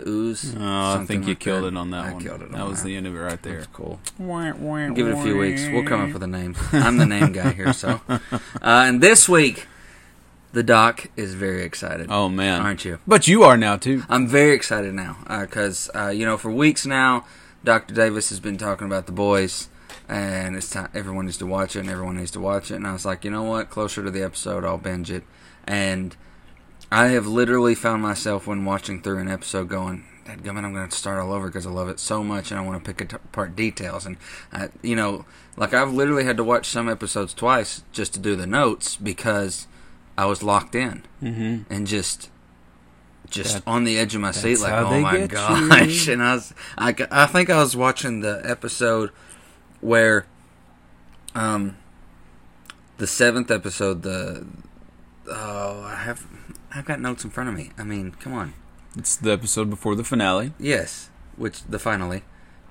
the 0.00 0.08
Ooze. 0.08 0.54
Oh, 0.56 0.60
I 1.00 1.04
think 1.06 1.24
you 1.24 1.30
like 1.30 1.38
killed 1.40 1.64
that. 1.64 1.68
it 1.68 1.76
on 1.76 1.90
that 1.90 2.04
I 2.06 2.12
one. 2.12 2.22
killed 2.22 2.42
it. 2.42 2.50
that 2.52 2.60
on 2.60 2.68
was 2.70 2.82
that. 2.82 2.88
the 2.88 2.96
end 2.96 3.06
of 3.06 3.14
it 3.14 3.18
right 3.18 3.42
there. 3.42 3.56
That's 3.56 3.66
cool. 3.68 4.00
Give 4.18 4.94
Give 4.94 5.06
it 5.08 5.14
a 5.14 5.22
few 5.22 5.38
weeks. 5.38 5.66
We'll 5.66 5.84
come 5.84 6.00
up 6.02 6.12
with 6.12 6.22
a 6.22 6.26
name. 6.26 6.54
I'm 6.72 6.96
the 6.98 7.06
name 7.06 7.32
guy 7.32 7.52
here, 7.52 7.72
so. 7.72 8.00
Uh, 8.10 8.84
and 8.88 9.00
this 9.02 9.28
week, 9.28 9.66
the 10.52 10.62
doc 10.62 11.06
is 11.16 11.34
very 11.34 11.62
excited, 11.62 12.06
Oh 12.10 12.28
man, 12.28 12.62
aren't 12.62 12.84
you? 12.84 12.98
But 13.06 13.28
you 13.28 13.42
are 13.44 13.56
now 13.56 13.76
too. 13.76 14.02
I'm 14.08 14.26
very 14.26 14.54
excited 14.54 14.94
now 14.94 15.16
because 15.42 15.90
uh, 15.94 16.08
you 16.08 16.24
know 16.24 16.36
for 16.36 16.50
weeks 16.50 16.84
now, 16.86 17.26
Dr. 17.62 17.94
Davis 17.94 18.30
has 18.30 18.40
been 18.40 18.56
talking 18.56 18.86
about 18.86 19.06
the 19.06 19.12
boys, 19.12 19.68
and 20.08 20.56
it's 20.56 20.70
time 20.70 20.88
everyone 20.94 21.26
needs 21.26 21.38
to 21.38 21.46
watch 21.46 21.76
it, 21.76 21.80
and 21.80 21.90
everyone 21.90 22.16
needs 22.16 22.30
to 22.32 22.40
watch 22.40 22.70
it. 22.70 22.76
And 22.76 22.86
I 22.86 22.92
was 22.92 23.04
like, 23.04 23.24
you 23.24 23.30
know 23.30 23.42
what? 23.44 23.70
Closer 23.70 24.02
to 24.02 24.10
the 24.10 24.22
episode, 24.22 24.64
I'll 24.64 24.78
binge 24.78 25.10
it. 25.10 25.24
And 25.66 26.16
I 26.90 27.06
have 27.08 27.26
literally 27.26 27.74
found 27.74 28.02
myself 28.02 28.46
when 28.46 28.64
watching 28.64 29.02
through 29.02 29.18
an 29.18 29.28
episode 29.28 29.68
going, 29.68 30.04
"Dadgummit, 30.26 30.64
I'm 30.64 30.72
going 30.72 30.88
to 30.88 30.96
start 30.96 31.18
all 31.18 31.32
over 31.32 31.46
because 31.48 31.66
I 31.66 31.70
love 31.70 31.88
it 31.88 31.98
so 31.98 32.22
much, 32.22 32.50
and 32.50 32.60
I 32.60 32.62
want 32.64 32.82
to 32.84 32.94
pick 32.94 33.12
apart 33.12 33.56
details." 33.56 34.06
And 34.06 34.16
I, 34.52 34.68
you 34.82 34.94
know, 34.96 35.24
like 35.56 35.74
I've 35.74 35.92
literally 35.92 36.24
had 36.24 36.36
to 36.36 36.44
watch 36.44 36.66
some 36.68 36.88
episodes 36.88 37.34
twice 37.34 37.82
just 37.92 38.14
to 38.14 38.20
do 38.20 38.36
the 38.36 38.46
notes 38.46 38.96
because 38.96 39.66
I 40.16 40.26
was 40.26 40.42
locked 40.42 40.74
in 40.74 41.02
Mm-hmm. 41.22 41.72
and 41.72 41.86
just 41.86 42.30
just 43.28 43.54
That- 43.54 43.62
on 43.66 43.82
the 43.84 43.98
edge 43.98 44.14
of 44.14 44.20
my 44.20 44.30
seat, 44.30 44.60
like, 44.60 44.72
oh 44.72 45.00
my 45.00 45.26
gosh! 45.26 46.06
you. 46.06 46.12
And 46.12 46.22
I 46.22 46.34
was, 46.36 46.54
I, 46.78 46.94
I 47.10 47.26
think 47.26 47.50
I 47.50 47.56
was 47.58 47.74
watching 47.76 48.20
the 48.20 48.40
episode 48.44 49.10
where, 49.80 50.26
um, 51.34 51.76
the 52.98 53.06
seventh 53.08 53.50
episode, 53.50 54.02
the 54.02 54.46
oh, 55.28 55.82
I 55.82 55.96
have, 55.96 56.24
I've 56.76 56.84
got 56.84 57.00
notes 57.00 57.24
in 57.24 57.30
front 57.30 57.48
of 57.48 57.54
me. 57.56 57.70
I 57.78 57.84
mean, 57.84 58.12
come 58.20 58.32
on, 58.34 58.54
It's 58.96 59.16
the 59.16 59.32
episode 59.32 59.70
before 59.70 59.94
the 59.94 60.04
finale. 60.04 60.52
yes, 60.58 61.10
which 61.36 61.62
the 61.64 61.78
finally, 61.78 62.22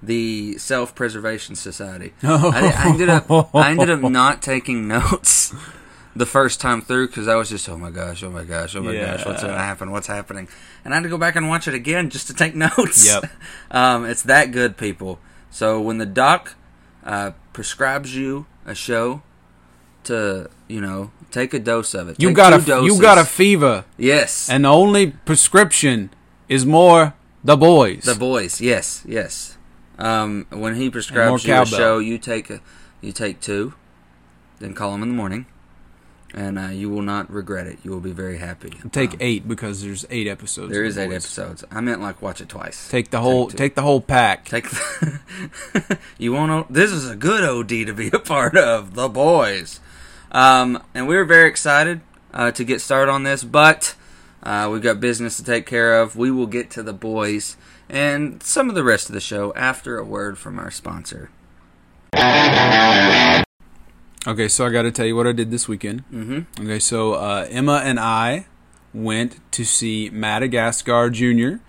the 0.02 0.58
Self 0.58 0.94
Preservation 0.96 1.56
Society. 1.56 2.14
I, 2.24 2.74
I 2.76 2.90
ended 2.90 3.10
up, 3.10 3.30
I 3.56 3.72
ended 3.72 3.90
up 3.90 4.02
not 4.02 4.42
taking 4.42 4.88
notes. 4.88 5.54
The 6.18 6.26
first 6.26 6.62
time 6.62 6.82
through, 6.82 7.08
because 7.08 7.28
I 7.28 7.36
was 7.36 7.50
just, 7.50 7.68
oh 7.68 7.76
my 7.78 7.92
gosh, 7.92 8.24
oh 8.24 8.30
my 8.30 8.46
gosh, 8.46 8.74
oh 8.78 8.82
my 8.82 8.96
gosh, 8.96 9.26
what's 9.26 9.42
gonna 9.42 9.58
happen? 9.58 9.92
What's 9.92 10.08
happening? 10.08 10.48
And 10.86 10.94
I 10.94 10.96
had 10.96 11.04
to 11.04 11.10
go 11.10 11.18
back 11.18 11.36
and 11.36 11.50
watch 11.50 11.68
it 11.68 11.74
again 11.74 12.10
just 12.10 12.28
to 12.28 12.34
take 12.34 12.56
notes. 12.66 13.06
Yep. 13.06 13.26
um, 13.72 14.06
it's 14.06 14.22
that 14.24 14.54
good, 14.54 14.78
people. 14.78 15.20
So 15.52 15.82
when 15.82 15.98
the 15.98 16.06
doc 16.06 16.56
uh, 17.04 17.32
prescribes 17.52 18.16
you 18.16 18.46
a 18.66 18.74
show 18.74 19.24
to, 20.06 20.50
you 20.70 20.80
know, 20.80 21.12
take 21.36 21.54
a 21.54 21.60
dose 21.60 21.94
of 21.94 22.08
it. 22.10 22.16
You 22.20 22.30
Take 22.30 22.38
got 22.38 22.52
a 22.70 22.84
you 22.86 23.00
got 23.02 23.18
a 23.18 23.26
fever, 23.26 23.84
yes. 23.98 24.50
and 24.50 24.64
the 24.66 24.70
only 24.70 25.12
prescription 25.30 26.10
is 26.48 26.66
more 26.66 27.14
the 27.44 27.58
boys. 27.58 28.04
the 28.06 28.16
boys, 28.16 28.62
yes, 28.62 29.04
yes. 29.06 29.58
Um, 30.00 30.46
when 30.50 30.76
he 30.76 30.90
prescribes 30.90 31.46
you 31.46 31.54
a 31.54 31.66
show, 31.66 32.00
you 32.00 32.18
take 32.18 32.50
a, 32.50 32.60
you 33.02 33.12
take 33.12 33.40
two, 33.42 33.74
then 34.60 34.74
call 34.74 34.94
him 34.96 35.04
in 35.04 35.10
the 35.10 35.16
morning, 35.16 35.46
and 36.34 36.58
uh, 36.60 36.68
you 36.82 36.90
will 36.90 37.02
not 37.14 37.32
regret 37.32 37.66
it. 37.68 37.80
You 37.84 37.92
will 37.92 38.02
be 38.12 38.12
very 38.12 38.38
happy. 38.38 38.72
Take 38.92 39.12
Um, 39.14 39.18
eight 39.22 39.48
because 39.48 39.82
there's 39.84 40.06
eight 40.10 40.28
episodes. 40.28 40.72
There 40.74 40.84
is 40.84 40.96
The 40.96 41.04
eight 41.04 41.08
Boys. 41.10 41.24
episodes. 41.26 41.64
I 41.72 41.80
meant 41.82 42.02
like 42.02 42.22
watch 42.22 42.42
it 42.42 42.50
twice. 42.50 42.90
Take 42.90 43.10
the 43.12 43.20
whole 43.22 43.48
two. 43.50 43.58
take 43.58 43.76
the 43.76 43.84
whole 43.84 44.02
pack. 44.02 44.46
Take 44.46 44.70
the 44.70 46.00
you 46.18 46.34
want 46.34 46.68
to? 46.68 46.74
This 46.74 46.92
is 46.92 47.10
a 47.10 47.16
good 47.16 47.44
OD 47.44 47.70
to 47.88 47.94
be 47.94 48.08
a 48.12 48.20
part 48.20 48.58
of. 48.58 48.96
The 48.96 49.08
boys, 49.08 49.80
um, 50.36 50.84
and 50.94 51.08
we 51.08 51.16
were 51.16 51.24
very 51.24 51.48
excited 51.48 52.02
uh, 52.34 52.52
to 52.52 52.66
get 52.66 52.82
started 52.82 53.10
on 53.10 53.24
this, 53.24 53.44
but 53.46 53.96
uh, 54.44 54.70
we've 54.70 54.82
got 54.82 55.00
business 55.00 55.38
to 55.38 55.44
take 55.46 55.66
care 55.66 56.02
of. 56.02 56.18
We 56.18 56.30
will 56.30 56.46
get 56.46 56.70
to 56.72 56.84
the 56.84 56.92
boys 56.92 57.56
and 57.88 58.44
some 58.44 58.68
of 58.68 58.76
the 58.76 58.84
rest 58.84 59.08
of 59.08 59.14
the 59.14 59.22
show 59.22 59.54
after 59.56 59.98
a 59.98 60.04
word 60.04 60.38
from 60.38 60.60
our 60.60 60.72
sponsor. 60.72 61.30
Okay, 64.28 64.48
so 64.48 64.66
I 64.66 64.72
got 64.72 64.82
to 64.82 64.92
tell 64.92 65.06
you 65.06 65.16
what 65.16 65.26
I 65.26 65.32
did 65.32 65.52
this 65.52 65.68
weekend. 65.68 66.04
Mm-hmm. 66.12 66.66
Okay, 66.66 66.80
so 66.80 67.14
uh, 67.14 67.48
Emma 67.50 67.82
and 67.86 67.98
I 67.98 68.48
went 68.94 69.40
to 69.52 69.64
see 69.64 70.10
Madagascar 70.10 71.10
Junior, 71.12 71.62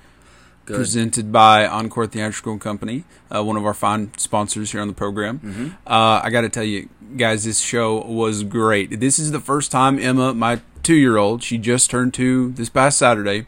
Good. 0.66 0.76
presented 0.76 1.30
by 1.30 1.66
Encore 1.66 2.06
Theatrical 2.06 2.58
Company, 2.58 3.04
uh, 3.34 3.42
one 3.42 3.56
of 3.56 3.64
our 3.64 3.72
fine 3.72 4.10
sponsors 4.18 4.72
here 4.72 4.80
on 4.80 4.88
the 4.88 4.94
program. 4.94 5.38
Mm-hmm. 5.38 5.66
Uh, 5.86 6.20
I 6.22 6.30
got 6.30 6.40
to 6.40 6.48
tell 6.48 6.64
you, 6.64 6.88
guys, 7.16 7.44
this 7.44 7.60
show 7.60 8.02
was 8.04 8.42
great. 8.42 8.98
This 8.98 9.18
is 9.20 9.30
the 9.30 9.40
first 9.40 9.70
time 9.70 9.98
Emma, 9.98 10.34
my 10.34 10.60
two-year-old, 10.82 11.42
she 11.42 11.56
just 11.56 11.88
turned 11.88 12.14
two 12.14 12.50
this 12.52 12.68
past 12.68 12.98
Saturday. 12.98 13.46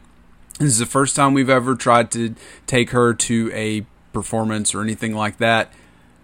This 0.59 0.69
is 0.69 0.79
the 0.79 0.85
first 0.85 1.15
time 1.15 1.33
we've 1.33 1.49
ever 1.49 1.75
tried 1.75 2.09
to 2.11 2.35
take 2.67 2.91
her 2.91 3.13
to 3.13 3.51
a 3.53 3.85
performance 4.13 4.73
or 4.73 4.81
anything 4.81 5.13
like 5.13 5.37
that. 5.37 5.73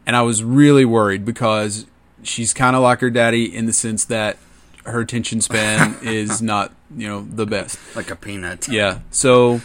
And 0.05 0.15
I 0.15 0.21
was 0.21 0.43
really 0.43 0.85
worried 0.85 1.25
because 1.25 1.85
she's 2.23 2.53
kind 2.53 2.75
of 2.75 2.81
like 2.81 3.01
her 3.01 3.09
daddy 3.09 3.45
in 3.45 3.65
the 3.65 3.73
sense 3.73 4.05
that 4.05 4.37
her 4.85 5.01
attention 5.01 5.41
span 5.41 5.97
is 6.01 6.41
not, 6.41 6.73
you 6.95 7.07
know, 7.07 7.21
the 7.21 7.45
best. 7.45 7.79
Like 7.95 8.11
a 8.11 8.15
peanut. 8.15 8.67
Yeah. 8.67 8.99
So 9.09 9.61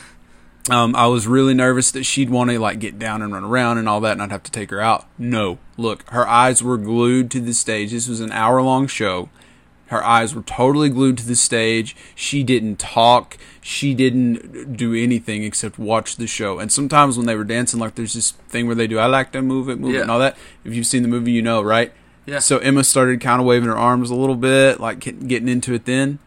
um, 0.68 0.94
I 0.94 1.06
was 1.06 1.26
really 1.26 1.54
nervous 1.54 1.90
that 1.92 2.04
she'd 2.04 2.28
want 2.28 2.50
to 2.50 2.58
like 2.58 2.80
get 2.80 2.98
down 2.98 3.22
and 3.22 3.32
run 3.32 3.44
around 3.44 3.78
and 3.78 3.88
all 3.88 4.00
that, 4.00 4.12
and 4.12 4.22
I'd 4.22 4.30
have 4.30 4.42
to 4.42 4.50
take 4.50 4.70
her 4.70 4.80
out. 4.80 5.06
No, 5.16 5.58
look, 5.76 6.08
her 6.10 6.26
eyes 6.26 6.62
were 6.62 6.76
glued 6.76 7.30
to 7.30 7.40
the 7.40 7.54
stage. 7.54 7.92
This 7.92 8.08
was 8.08 8.20
an 8.20 8.32
hour 8.32 8.60
long 8.60 8.86
show. 8.86 9.30
Her 9.86 10.04
eyes 10.04 10.36
were 10.36 10.42
totally 10.42 10.88
glued 10.88 11.18
to 11.18 11.26
the 11.26 11.34
stage. 11.34 11.96
She 12.14 12.44
didn't 12.44 12.78
talk. 12.78 13.36
She 13.60 13.92
didn't 13.92 14.76
do 14.76 14.94
anything 14.94 15.42
except 15.42 15.80
watch 15.80 16.14
the 16.14 16.28
show. 16.28 16.60
And 16.60 16.70
sometimes 16.70 17.16
when 17.16 17.26
they 17.26 17.34
were 17.34 17.42
dancing, 17.42 17.80
like 17.80 17.96
there's 17.96 18.14
this 18.14 18.30
thing 18.30 18.66
where 18.66 18.76
they 18.76 18.86
do, 18.86 19.00
I 19.00 19.06
like 19.06 19.32
to 19.32 19.42
move 19.42 19.68
it, 19.68 19.80
move 19.80 19.96
it, 19.96 20.02
and 20.02 20.10
all 20.10 20.20
that. 20.20 20.36
If 20.64 20.74
you've 20.74 20.86
seen 20.86 21.02
the 21.02 21.08
movie, 21.08 21.32
you 21.32 21.42
know, 21.42 21.60
right? 21.60 21.92
Yeah. 22.24 22.38
So 22.38 22.58
Emma 22.58 22.84
started 22.84 23.20
kind 23.20 23.40
of 23.40 23.46
waving 23.46 23.68
her 23.68 23.76
arms 23.76 24.10
a 24.10 24.14
little 24.14 24.36
bit, 24.36 24.78
like 24.78 25.00
getting 25.00 25.48
into 25.48 25.74
it 25.74 25.86
then, 25.86 26.20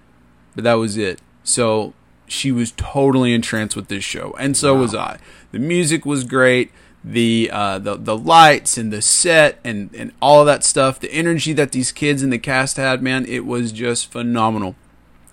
but 0.55 0.65
that 0.65 0.73
was 0.73 0.97
it. 0.97 1.21
So 1.45 1.93
she 2.33 2.51
was 2.51 2.71
totally 2.75 3.33
entranced 3.33 3.75
with 3.75 3.87
this 3.87 4.03
show, 4.03 4.35
and 4.39 4.57
so 4.57 4.75
was 4.75 4.93
I. 4.95 5.19
The 5.51 5.59
music 5.59 6.05
was 6.05 6.23
great. 6.23 6.71
The 7.05 7.49
uh, 7.51 7.79
the 7.79 7.95
the 7.97 8.17
lights 8.17 8.77
and 8.77 8.91
the 8.91 9.01
set 9.01 9.59
and 9.63 9.93
and 9.93 10.11
all 10.21 10.39
of 10.41 10.45
that 10.47 10.63
stuff. 10.63 10.99
The 10.99 11.11
energy 11.11 11.51
that 11.53 11.71
these 11.73 11.91
kids 11.91 12.23
in 12.23 12.29
the 12.29 12.39
cast 12.39 12.77
had, 12.77 13.01
man, 13.03 13.25
it 13.25 13.45
was 13.45 13.71
just 13.71 14.11
phenomenal. 14.11 14.75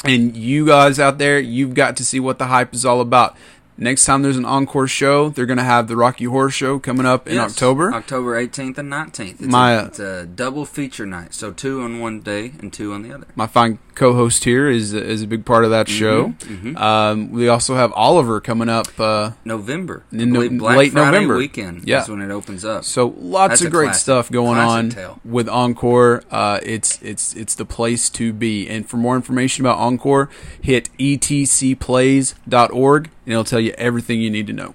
And 0.04 0.36
you 0.36 0.66
guys 0.66 0.98
out 0.98 1.18
there, 1.18 1.38
you've 1.38 1.74
got 1.74 1.96
to 1.98 2.04
see 2.04 2.18
what 2.20 2.38
the 2.38 2.46
hype 2.46 2.74
is 2.74 2.84
all 2.84 3.00
about. 3.00 3.36
Next 3.76 4.04
time 4.04 4.22
there's 4.22 4.36
an 4.36 4.44
encore 4.44 4.88
show, 4.88 5.28
they're 5.30 5.46
going 5.46 5.56
to 5.58 5.62
have 5.64 5.88
the 5.88 5.96
Rocky 5.96 6.24
Horror 6.24 6.50
Show 6.50 6.78
coming 6.78 7.06
up 7.06 7.26
in 7.26 7.36
Yes, 7.36 7.52
October. 7.52 7.94
October 7.94 8.34
18th 8.46 8.76
and 8.76 8.92
19th. 8.92 9.30
It's, 9.30 9.40
My, 9.40 9.72
a, 9.72 9.84
it's 9.86 9.98
a 9.98 10.26
double 10.26 10.66
feature 10.66 11.06
night. 11.06 11.32
So 11.32 11.50
two 11.50 11.80
on 11.82 11.98
one 12.00 12.20
day 12.20 12.52
and 12.60 12.70
two 12.72 12.92
on 12.92 13.02
the 13.02 13.12
other. 13.14 13.26
my 13.36 13.46
fine 13.46 13.78
co-host 14.00 14.44
here 14.44 14.68
is 14.68 14.92
is 14.94 15.22
a 15.22 15.26
big 15.26 15.44
part 15.44 15.64
of 15.64 15.70
that 15.70 15.86
show. 15.88 16.30
mhm. 16.40 16.76
Um, 16.80 17.30
we 17.30 17.48
also 17.48 17.74
have 17.74 17.92
Oliver 17.92 18.40
coming 18.40 18.68
up. 18.70 18.88
Uh, 18.98 19.32
November. 19.44 20.04
In 20.10 20.32
no- 20.32 20.48
Black 20.48 20.76
late 20.78 20.92
Friday 20.92 21.10
November. 21.12 21.36
weekend 21.36 21.82
Yeah. 21.86 22.02
is 22.02 22.08
when 22.08 22.22
it 22.22 22.30
opens 22.30 22.64
up. 22.64 22.84
so 22.84 23.14
lots 23.18 23.50
That's 23.50 23.62
of 23.62 23.70
great 23.70 23.86
classic. 23.88 24.00
stuff 24.02 24.30
going 24.30 24.58
on 24.58 24.90
tale. 24.90 25.20
with 25.24 25.48
Encore. 25.48 26.22
Uh, 26.30 26.58
it's 26.62 26.98
it's 27.02 27.34
it's 27.34 27.54
the 27.54 27.66
place 27.66 28.08
to 28.10 28.32
be. 28.32 28.68
And 28.68 28.88
for 28.88 28.96
more 28.96 29.16
information 29.16 29.64
about 29.66 29.78
Encore, 29.78 30.30
hit 30.60 30.88
etcplays.org 30.98 33.04
and 33.24 33.32
it'll 33.32 33.44
tell 33.44 33.60
you 33.60 33.74
everything 33.76 34.20
you 34.20 34.30
need 34.30 34.46
to 34.46 34.52
know. 34.54 34.74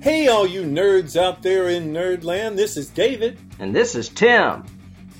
Hey, 0.00 0.28
all 0.28 0.46
you 0.46 0.62
nerds 0.62 1.20
out 1.20 1.42
there 1.42 1.68
in 1.68 1.92
Nerdland, 1.92 2.54
this 2.56 2.76
is 2.76 2.86
David, 2.88 3.38
And 3.58 3.74
this 3.74 3.96
is 3.96 4.08
Tim. 4.08 4.62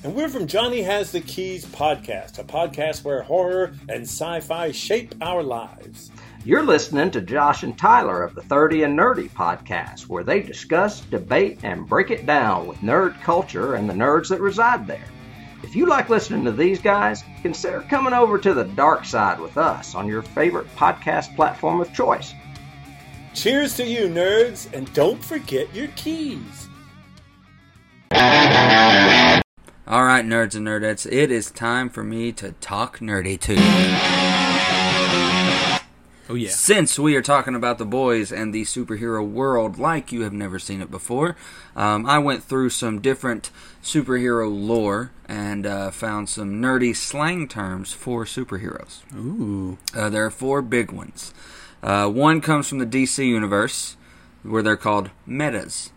And 0.07 0.15
we're 0.15 0.29
from 0.29 0.47
Johnny 0.47 0.81
Has 0.83 1.11
the 1.11 1.19
Keys 1.19 1.65
podcast, 1.65 2.39
a 2.39 2.43
podcast 2.45 3.03
where 3.03 3.21
horror 3.21 3.73
and 3.89 4.03
sci 4.03 4.39
fi 4.39 4.71
shape 4.71 5.13
our 5.19 5.43
lives. 5.43 6.11
You're 6.45 6.63
listening 6.63 7.11
to 7.11 7.19
Josh 7.19 7.63
and 7.63 7.77
Tyler 7.77 8.23
of 8.23 8.33
the 8.33 8.41
30 8.43 8.83
and 8.83 8.97
Nerdy 8.97 9.29
podcast, 9.29 10.07
where 10.07 10.23
they 10.23 10.41
discuss, 10.41 11.01
debate, 11.01 11.59
and 11.63 11.85
break 11.85 12.09
it 12.09 12.25
down 12.25 12.67
with 12.67 12.77
nerd 12.77 13.21
culture 13.21 13.75
and 13.75 13.89
the 13.89 13.93
nerds 13.93 14.29
that 14.29 14.39
reside 14.39 14.87
there. 14.87 15.09
If 15.61 15.75
you 15.75 15.87
like 15.87 16.07
listening 16.07 16.45
to 16.45 16.53
these 16.53 16.79
guys, 16.79 17.21
consider 17.41 17.81
coming 17.81 18.13
over 18.13 18.37
to 18.37 18.53
the 18.53 18.63
dark 18.63 19.03
side 19.03 19.41
with 19.41 19.57
us 19.57 19.93
on 19.93 20.07
your 20.07 20.21
favorite 20.21 20.73
podcast 20.77 21.35
platform 21.35 21.81
of 21.81 21.93
choice. 21.93 22.33
Cheers 23.33 23.75
to 23.75 23.85
you, 23.85 24.07
nerds, 24.07 24.71
and 24.71 24.91
don't 24.93 25.21
forget 25.21 25.67
your 25.75 25.89
keys. 25.97 26.69
All 29.89 30.03
right, 30.03 30.25
nerds 30.25 30.53
and 30.53 30.67
nerdettes, 30.67 31.09
it 31.09 31.31
is 31.31 31.49
time 31.49 31.89
for 31.89 32.03
me 32.03 32.33
to 32.33 32.51
talk 32.59 32.99
nerdy 32.99 33.39
too. 33.39 33.55
Oh 36.29 36.35
yeah. 36.35 36.49
Since 36.49 36.99
we 36.99 37.15
are 37.15 37.21
talking 37.21 37.55
about 37.55 37.77
the 37.77 37.85
boys 37.85 38.33
and 38.33 38.53
the 38.53 38.63
superhero 38.63 39.25
world 39.25 39.79
like 39.79 40.11
you 40.11 40.23
have 40.23 40.33
never 40.33 40.59
seen 40.59 40.81
it 40.81 40.91
before, 40.91 41.37
um, 41.73 42.05
I 42.05 42.19
went 42.19 42.43
through 42.43 42.71
some 42.71 42.99
different 42.99 43.49
superhero 43.81 44.49
lore 44.51 45.11
and 45.25 45.65
uh, 45.65 45.91
found 45.91 46.27
some 46.27 46.61
nerdy 46.61 46.93
slang 46.93 47.47
terms 47.47 47.93
for 47.93 48.25
superheroes. 48.25 49.03
Ooh. 49.15 49.77
Uh, 49.95 50.09
there 50.09 50.25
are 50.25 50.31
four 50.31 50.61
big 50.61 50.91
ones. 50.91 51.33
Uh, 51.81 52.09
one 52.09 52.41
comes 52.41 52.67
from 52.67 52.79
the 52.79 52.85
DC 52.85 53.25
universe, 53.25 53.95
where 54.43 54.61
they're 54.61 54.75
called 54.75 55.11
metas, 55.25 55.91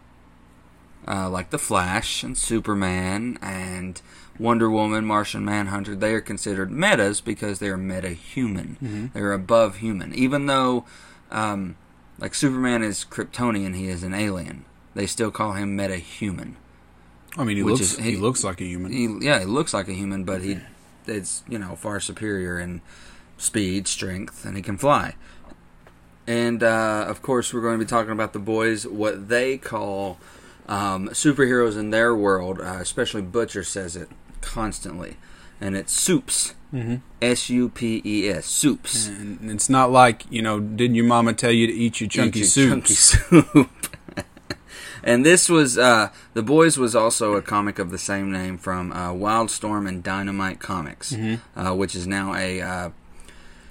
uh, 1.09 1.29
like 1.31 1.51
the 1.51 1.59
Flash 1.59 2.23
and 2.23 2.37
Superman 2.37 3.39
and 3.43 4.01
Wonder 4.39 4.71
Woman, 4.71 5.05
Martian 5.05 5.45
Manhunter. 5.45 5.95
They 5.95 6.15
are 6.15 6.21
considered 6.21 6.71
metas 6.71 7.21
because 7.21 7.59
they 7.59 7.69
are 7.69 7.77
meta-human. 7.77 9.11
They're 9.15 9.33
above 9.33 9.77
human, 9.77 10.15
even 10.15 10.47
though, 10.47 10.85
um, 11.31 11.77
like 12.19 12.35
Superman 12.35 12.83
is 12.83 13.05
Kryptonian, 13.09 13.75
he 13.77 13.89
is 13.89 14.03
an 14.03 14.15
alien. 14.15 14.65
They 14.95 15.07
still 15.07 15.31
call 15.31 15.53
him 15.53 15.77
meta-human. 15.77 16.57
I 17.37 17.45
mean, 17.45 17.57
he 17.59 17.63
Which 17.63 17.73
looks 17.81 17.93
is- 17.93 17.99
he, 17.99 18.11
he- 18.13 18.17
looks 18.17 18.43
like 18.43 18.61
a 18.61 18.65
human. 18.65 18.93
He, 18.93 19.09
yeah, 19.27 19.39
he 19.41 19.45
looks 19.45 19.73
like 19.75 19.89
a 19.89 19.93
human, 19.95 20.25
but 20.25 20.43
he 20.43 20.59
it's 21.07 21.43
you 21.49 21.59
know 21.59 21.75
far 21.77 21.99
superior 22.01 22.59
in 22.59 22.81
speed, 23.39 23.89
strength, 23.89 24.45
and 24.45 24.57
he 24.57 24.63
can 24.63 24.77
fly. 24.77 25.15
And 26.27 26.63
uh, 26.63 27.05
of 27.09 27.23
course, 27.23 27.53
we're 27.53 27.61
going 27.63 27.79
to 27.79 27.85
be 27.85 27.89
talking 27.89 28.13
about 28.13 28.33
the 28.33 28.39
boys, 28.39 28.87
what 28.87 29.29
they 29.29 29.59
call 29.59 30.19
um, 30.69 31.09
superheroes 31.11 31.79
in 31.79 31.91
their 31.91 32.15
world. 32.15 32.61
Uh, 32.61 32.79
especially 32.81 33.23
Butcher 33.23 33.65
says 33.65 33.97
it 33.97 34.09
constantly. 34.41 35.17
and 35.61 35.77
it's 35.77 35.93
Soups. 35.93 36.55
Mm-hmm. 36.73 36.97
S 37.21 37.51
U 37.51 37.69
P 37.69 38.01
E 38.05 38.29
S. 38.29 38.47
Soups. 38.47 39.09
And 39.09 39.51
it's 39.51 39.69
not 39.69 39.91
like 39.91 40.25
you 40.31 40.41
know, 40.41 40.61
didn't 40.61 40.95
your 40.95 41.05
mama 41.07 41.33
tell 41.35 41.51
you 41.51 41.67
to 41.67 41.73
eat 41.73 42.01
your 42.01 42.09
chunky 42.09 42.41
Eat 42.41 42.57
your 42.57 42.81
soups? 42.83 43.19
Chunky 43.29 43.43
soup. 43.43 43.71
and 45.03 45.27
this 45.27 45.49
was 45.49 45.77
uh, 45.77 46.11
the 46.35 46.43
boys 46.45 46.79
was 46.79 46.95
also 46.95 47.35
a 47.35 47.43
comic 47.43 47.81
of 47.81 47.91
the 47.91 47.99
same 47.99 48.31
name 48.31 48.57
from 48.57 48.93
uh, 48.93 49.11
Wildstorm 49.11 49.89
and 49.89 50.03
Dynamite 50.03 50.61
Comics, 50.61 51.13
Mm-hmm. 51.13 51.59
uh, 51.59 51.75
which 51.75 51.97
is 51.97 52.07
now 52.07 52.35
a 52.37 52.61
uh, 52.61 52.91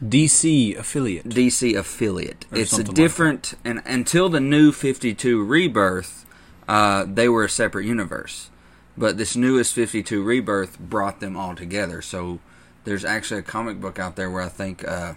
DC 0.03 0.77
affiliate. 0.77 1.29
DC 1.29 1.75
affiliate. 1.77 2.45
Or 2.51 2.57
it's 2.59 2.71
a 2.73 2.75
something 2.75 2.87
like 2.87 2.95
different, 2.95 3.53
and 3.63 3.81
until 3.85 4.27
the 4.29 4.39
new 4.41 4.71
Fifty 4.73 5.13
Two 5.13 5.43
Rebirth, 5.43 6.25
uh, 6.69 7.05
they 7.11 7.27
were 7.27 7.43
a 7.43 7.49
separate 7.49 7.85
universe. 7.85 8.49
But 8.95 9.17
this 9.17 9.35
newest 9.35 9.73
Fifty 9.73 10.03
Two 10.03 10.23
Rebirth 10.23 10.77
brought 10.79 11.19
them 11.19 11.35
all 11.35 11.55
together. 11.55 12.01
So 12.01 12.39
there's 12.83 13.03
actually 13.03 13.39
a 13.39 13.43
comic 13.43 13.81
book 13.81 13.97
out 13.97 14.15
there 14.15 14.29
where 14.29 14.43
I 14.43 14.49
think 14.49 14.87
uh, 14.87 15.13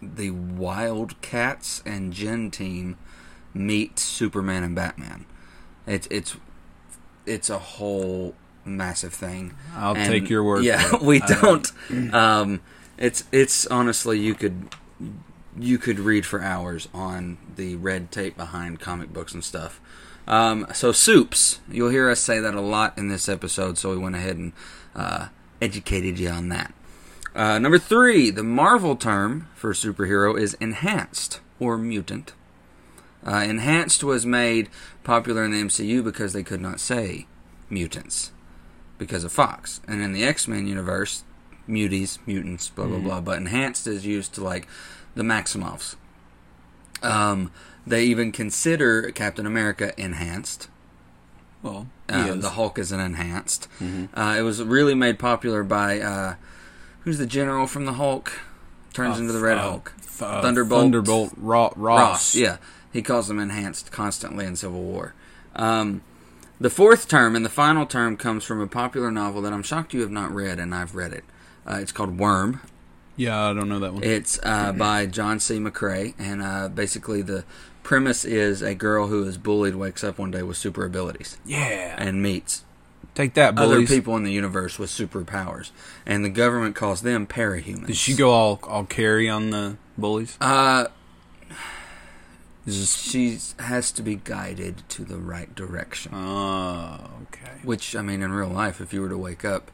the 0.00 0.30
Wildcats 0.30 1.82
and 1.86 2.12
Gen 2.12 2.50
Thirteen 2.50 2.96
meet 3.54 3.98
Superman 3.98 4.62
and 4.64 4.74
Batman. 4.74 5.26
It's 5.86 6.08
it's 6.10 6.36
it's 7.24 7.48
a 7.50 7.58
whole 7.58 8.34
massive 8.64 9.14
thing. 9.14 9.54
I'll 9.76 9.96
And, 9.96 10.06
take 10.10 10.28
your 10.28 10.42
word. 10.42 10.64
Yeah, 10.64 10.82
for 10.82 10.96
it. 10.96 11.02
we 11.12 11.18
don't. 11.20 11.70
Um, 12.12 12.60
it's 12.98 13.24
it's 13.32 13.66
honestly 13.66 14.18
you 14.18 14.34
could 14.34 14.68
you 15.58 15.78
could 15.78 15.98
read 16.00 16.24
for 16.26 16.42
hours 16.42 16.88
on 16.94 17.38
the 17.56 17.76
red 17.76 18.10
tape 18.10 18.36
behind 18.36 18.80
comic 18.80 19.12
books 19.12 19.34
and 19.34 19.44
stuff. 19.44 19.80
Um, 20.26 20.66
so 20.72 20.92
soups, 20.92 21.60
you'll 21.70 21.90
hear 21.90 22.08
us 22.08 22.20
say 22.20 22.38
that 22.38 22.54
a 22.54 22.60
lot 22.60 22.96
in 22.96 23.08
this 23.08 23.28
episode. 23.28 23.78
So 23.78 23.90
we 23.90 23.98
went 23.98 24.16
ahead 24.16 24.36
and 24.36 24.52
uh, 24.94 25.28
educated 25.60 26.18
you 26.18 26.28
on 26.28 26.48
that. 26.50 26.72
Uh, 27.34 27.58
number 27.58 27.78
three, 27.78 28.30
the 28.30 28.42
Marvel 28.42 28.94
term 28.94 29.48
for 29.54 29.72
superhero 29.72 30.38
is 30.38 30.54
enhanced 30.54 31.40
or 31.58 31.78
mutant. 31.78 32.34
Uh, 33.26 33.36
enhanced 33.36 34.04
was 34.04 34.26
made 34.26 34.68
popular 35.04 35.44
in 35.44 35.52
the 35.52 35.62
MCU 35.62 36.02
because 36.04 36.32
they 36.32 36.42
could 36.42 36.60
not 36.60 36.80
say 36.80 37.26
mutants 37.70 38.32
because 38.98 39.24
of 39.24 39.32
Fox. 39.32 39.80
And 39.88 40.02
in 40.02 40.12
the 40.12 40.24
X 40.24 40.46
Men 40.46 40.66
universe, 40.66 41.24
muties, 41.68 42.18
mutants, 42.26 42.68
blah 42.68 42.86
blah 42.86 42.98
blah. 42.98 43.20
But 43.20 43.38
enhanced 43.38 43.86
is 43.86 44.04
used 44.04 44.34
to 44.34 44.44
like 44.44 44.68
the 45.14 45.22
Maximoffs. 45.22 45.96
Um, 47.02 47.50
they 47.86 48.04
even 48.04 48.32
consider 48.32 49.10
Captain 49.12 49.46
America 49.46 49.92
enhanced. 50.00 50.68
Well, 51.62 51.88
Uh. 52.08 52.12
Mm-hmm. 52.26 52.40
the 52.40 52.50
Hulk 52.50 52.78
is 52.78 52.92
an 52.92 53.00
enhanced. 53.00 53.68
Uh, 53.80 54.36
it 54.38 54.42
was 54.42 54.62
really 54.62 54.94
made 54.94 55.18
popular 55.18 55.62
by 55.62 56.00
uh, 56.00 56.34
who's 57.00 57.18
the 57.18 57.26
general 57.26 57.66
from 57.66 57.84
the 57.86 57.94
Hulk? 57.94 58.32
Turns 58.92 59.16
Uh, 59.18 59.22
into 59.22 59.32
the 59.32 59.40
Red 59.40 59.58
uh, 59.58 59.62
Hulk. 59.62 59.92
Th- 60.02 60.22
uh, 60.22 60.42
Thunderbolt. 60.42 60.82
Thunderbolt. 60.82 61.32
Ro- 61.36 61.72
Ross. 61.76 61.98
Ross. 62.00 62.34
Yeah, 62.34 62.56
he 62.92 63.00
calls 63.02 63.28
them 63.28 63.38
enhanced 63.38 63.90
constantly 63.92 64.44
in 64.44 64.56
Civil 64.56 64.82
War. 64.82 65.14
Um, 65.56 66.02
the 66.60 66.70
fourth 66.70 67.08
term 67.08 67.34
and 67.34 67.44
the 67.44 67.48
final 67.50 67.86
term 67.86 68.16
comes 68.16 68.44
from 68.44 68.60
a 68.60 68.66
popular 68.66 69.10
novel 69.10 69.40
that 69.42 69.52
I'm 69.52 69.62
shocked 69.62 69.94
you 69.94 70.00
have 70.02 70.10
not 70.10 70.32
read, 70.32 70.58
and 70.58 70.74
I've 70.74 70.94
read 70.94 71.12
it. 71.12 71.24
Uh, 71.66 71.76
it's 71.80 71.92
called 71.92 72.18
Worm. 72.18 72.60
Yeah, 73.16 73.50
I 73.50 73.52
don't 73.54 73.68
know 73.68 73.78
that 73.78 73.92
one. 73.94 74.02
It's 74.04 74.38
uh, 74.42 74.72
by 74.72 75.06
John 75.06 75.38
C. 75.40 75.58
McCrae, 75.58 76.14
and 76.18 76.42
uh, 76.42 76.68
basically 76.68 77.22
the 77.22 77.44
premise 77.82 78.24
is 78.24 78.62
a 78.62 78.74
girl 78.74 79.08
who 79.08 79.24
is 79.26 79.38
bullied 79.38 79.74
wakes 79.74 80.02
up 80.04 80.18
one 80.18 80.30
day 80.30 80.42
with 80.42 80.56
super 80.56 80.84
abilities 80.84 81.36
yeah. 81.44 81.94
and 81.98 82.22
meets 82.22 82.64
Take 83.14 83.34
that, 83.34 83.58
other 83.58 83.74
bullies. 83.74 83.90
people 83.90 84.16
in 84.16 84.24
the 84.24 84.32
universe 84.32 84.78
with 84.78 84.88
superpowers, 84.88 85.70
and 86.06 86.24
the 86.24 86.30
government 86.30 86.74
calls 86.74 87.02
them 87.02 87.26
parahumans. 87.26 87.88
Did 87.88 87.96
she 87.96 88.14
go 88.14 88.30
all 88.30 88.58
all 88.62 88.84
carry 88.86 89.28
on 89.28 89.50
the 89.50 89.76
bullies? 89.98 90.38
Uh, 90.40 90.86
this- 92.64 92.94
she 92.96 93.38
has 93.58 93.92
to 93.92 94.02
be 94.02 94.16
guided 94.16 94.82
to 94.90 95.04
the 95.04 95.18
right 95.18 95.54
direction. 95.54 96.12
Oh, 96.14 97.10
okay. 97.24 97.58
Which, 97.64 97.94
I 97.96 98.02
mean, 98.02 98.22
in 98.22 98.32
real 98.32 98.48
life, 98.48 98.80
if 98.80 98.92
you 98.94 99.02
were 99.02 99.08
to 99.08 99.18
wake 99.18 99.44
up 99.44 99.70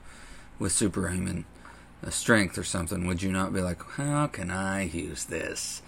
with 0.59 0.73
superhuman 0.73 1.45
uh, 2.05 2.11
strength 2.11 2.57
or 2.59 2.65
something, 2.65 3.07
would 3.07 3.23
you 3.23 3.31
not 3.31 3.53
be 3.53 3.61
like, 3.61 3.83
how 3.93 4.27
can 4.27 4.51
I 4.51 4.83
use 4.85 5.25
this? 5.27 5.83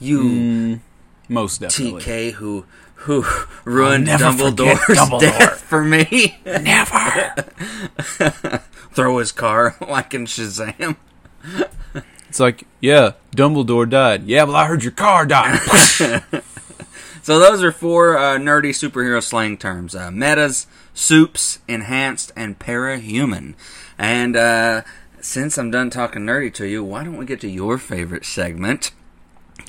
You 0.00 0.20
Mm, 0.20 0.80
most 1.28 1.60
definitely. 1.60 2.02
TK 2.02 2.32
who 2.32 2.64
who 2.94 3.24
ruined 3.64 4.06
Dumbledore's 4.06 4.78
Dumbledore. 4.98 5.20
death 5.20 5.60
for 5.60 5.82
me. 5.84 6.38
Never. 6.44 7.34
Throw 8.92 9.18
his 9.18 9.32
car 9.32 9.76
like 9.88 10.14
in 10.14 10.26
Shazam. 10.26 10.96
It's 12.28 12.38
like, 12.40 12.64
yeah, 12.80 13.12
Dumbledore 13.34 13.88
died. 13.90 14.24
Yeah, 14.24 14.44
well, 14.44 14.56
I 14.56 14.66
heard 14.66 14.82
your 14.84 14.92
car 14.92 15.26
died. 15.26 15.58
So 17.22 17.38
those 17.38 17.62
are 17.62 17.70
four 17.70 18.18
uh, 18.18 18.36
nerdy 18.38 18.70
superhero 18.70 19.22
slang 19.22 19.56
terms: 19.56 19.94
uh, 19.94 20.10
metas, 20.10 20.66
soups, 20.92 21.60
enhanced, 21.68 22.32
and 22.34 22.58
parahuman. 22.58 23.54
And 23.96 24.36
uh, 24.36 24.82
since 25.20 25.56
I'm 25.56 25.70
done 25.70 25.88
talking 25.90 26.22
nerdy 26.22 26.52
to 26.54 26.66
you, 26.66 26.82
why 26.82 27.04
don't 27.04 27.16
we 27.16 27.24
get 27.24 27.40
to 27.42 27.48
your 27.48 27.78
favorite 27.78 28.24
segment 28.24 28.90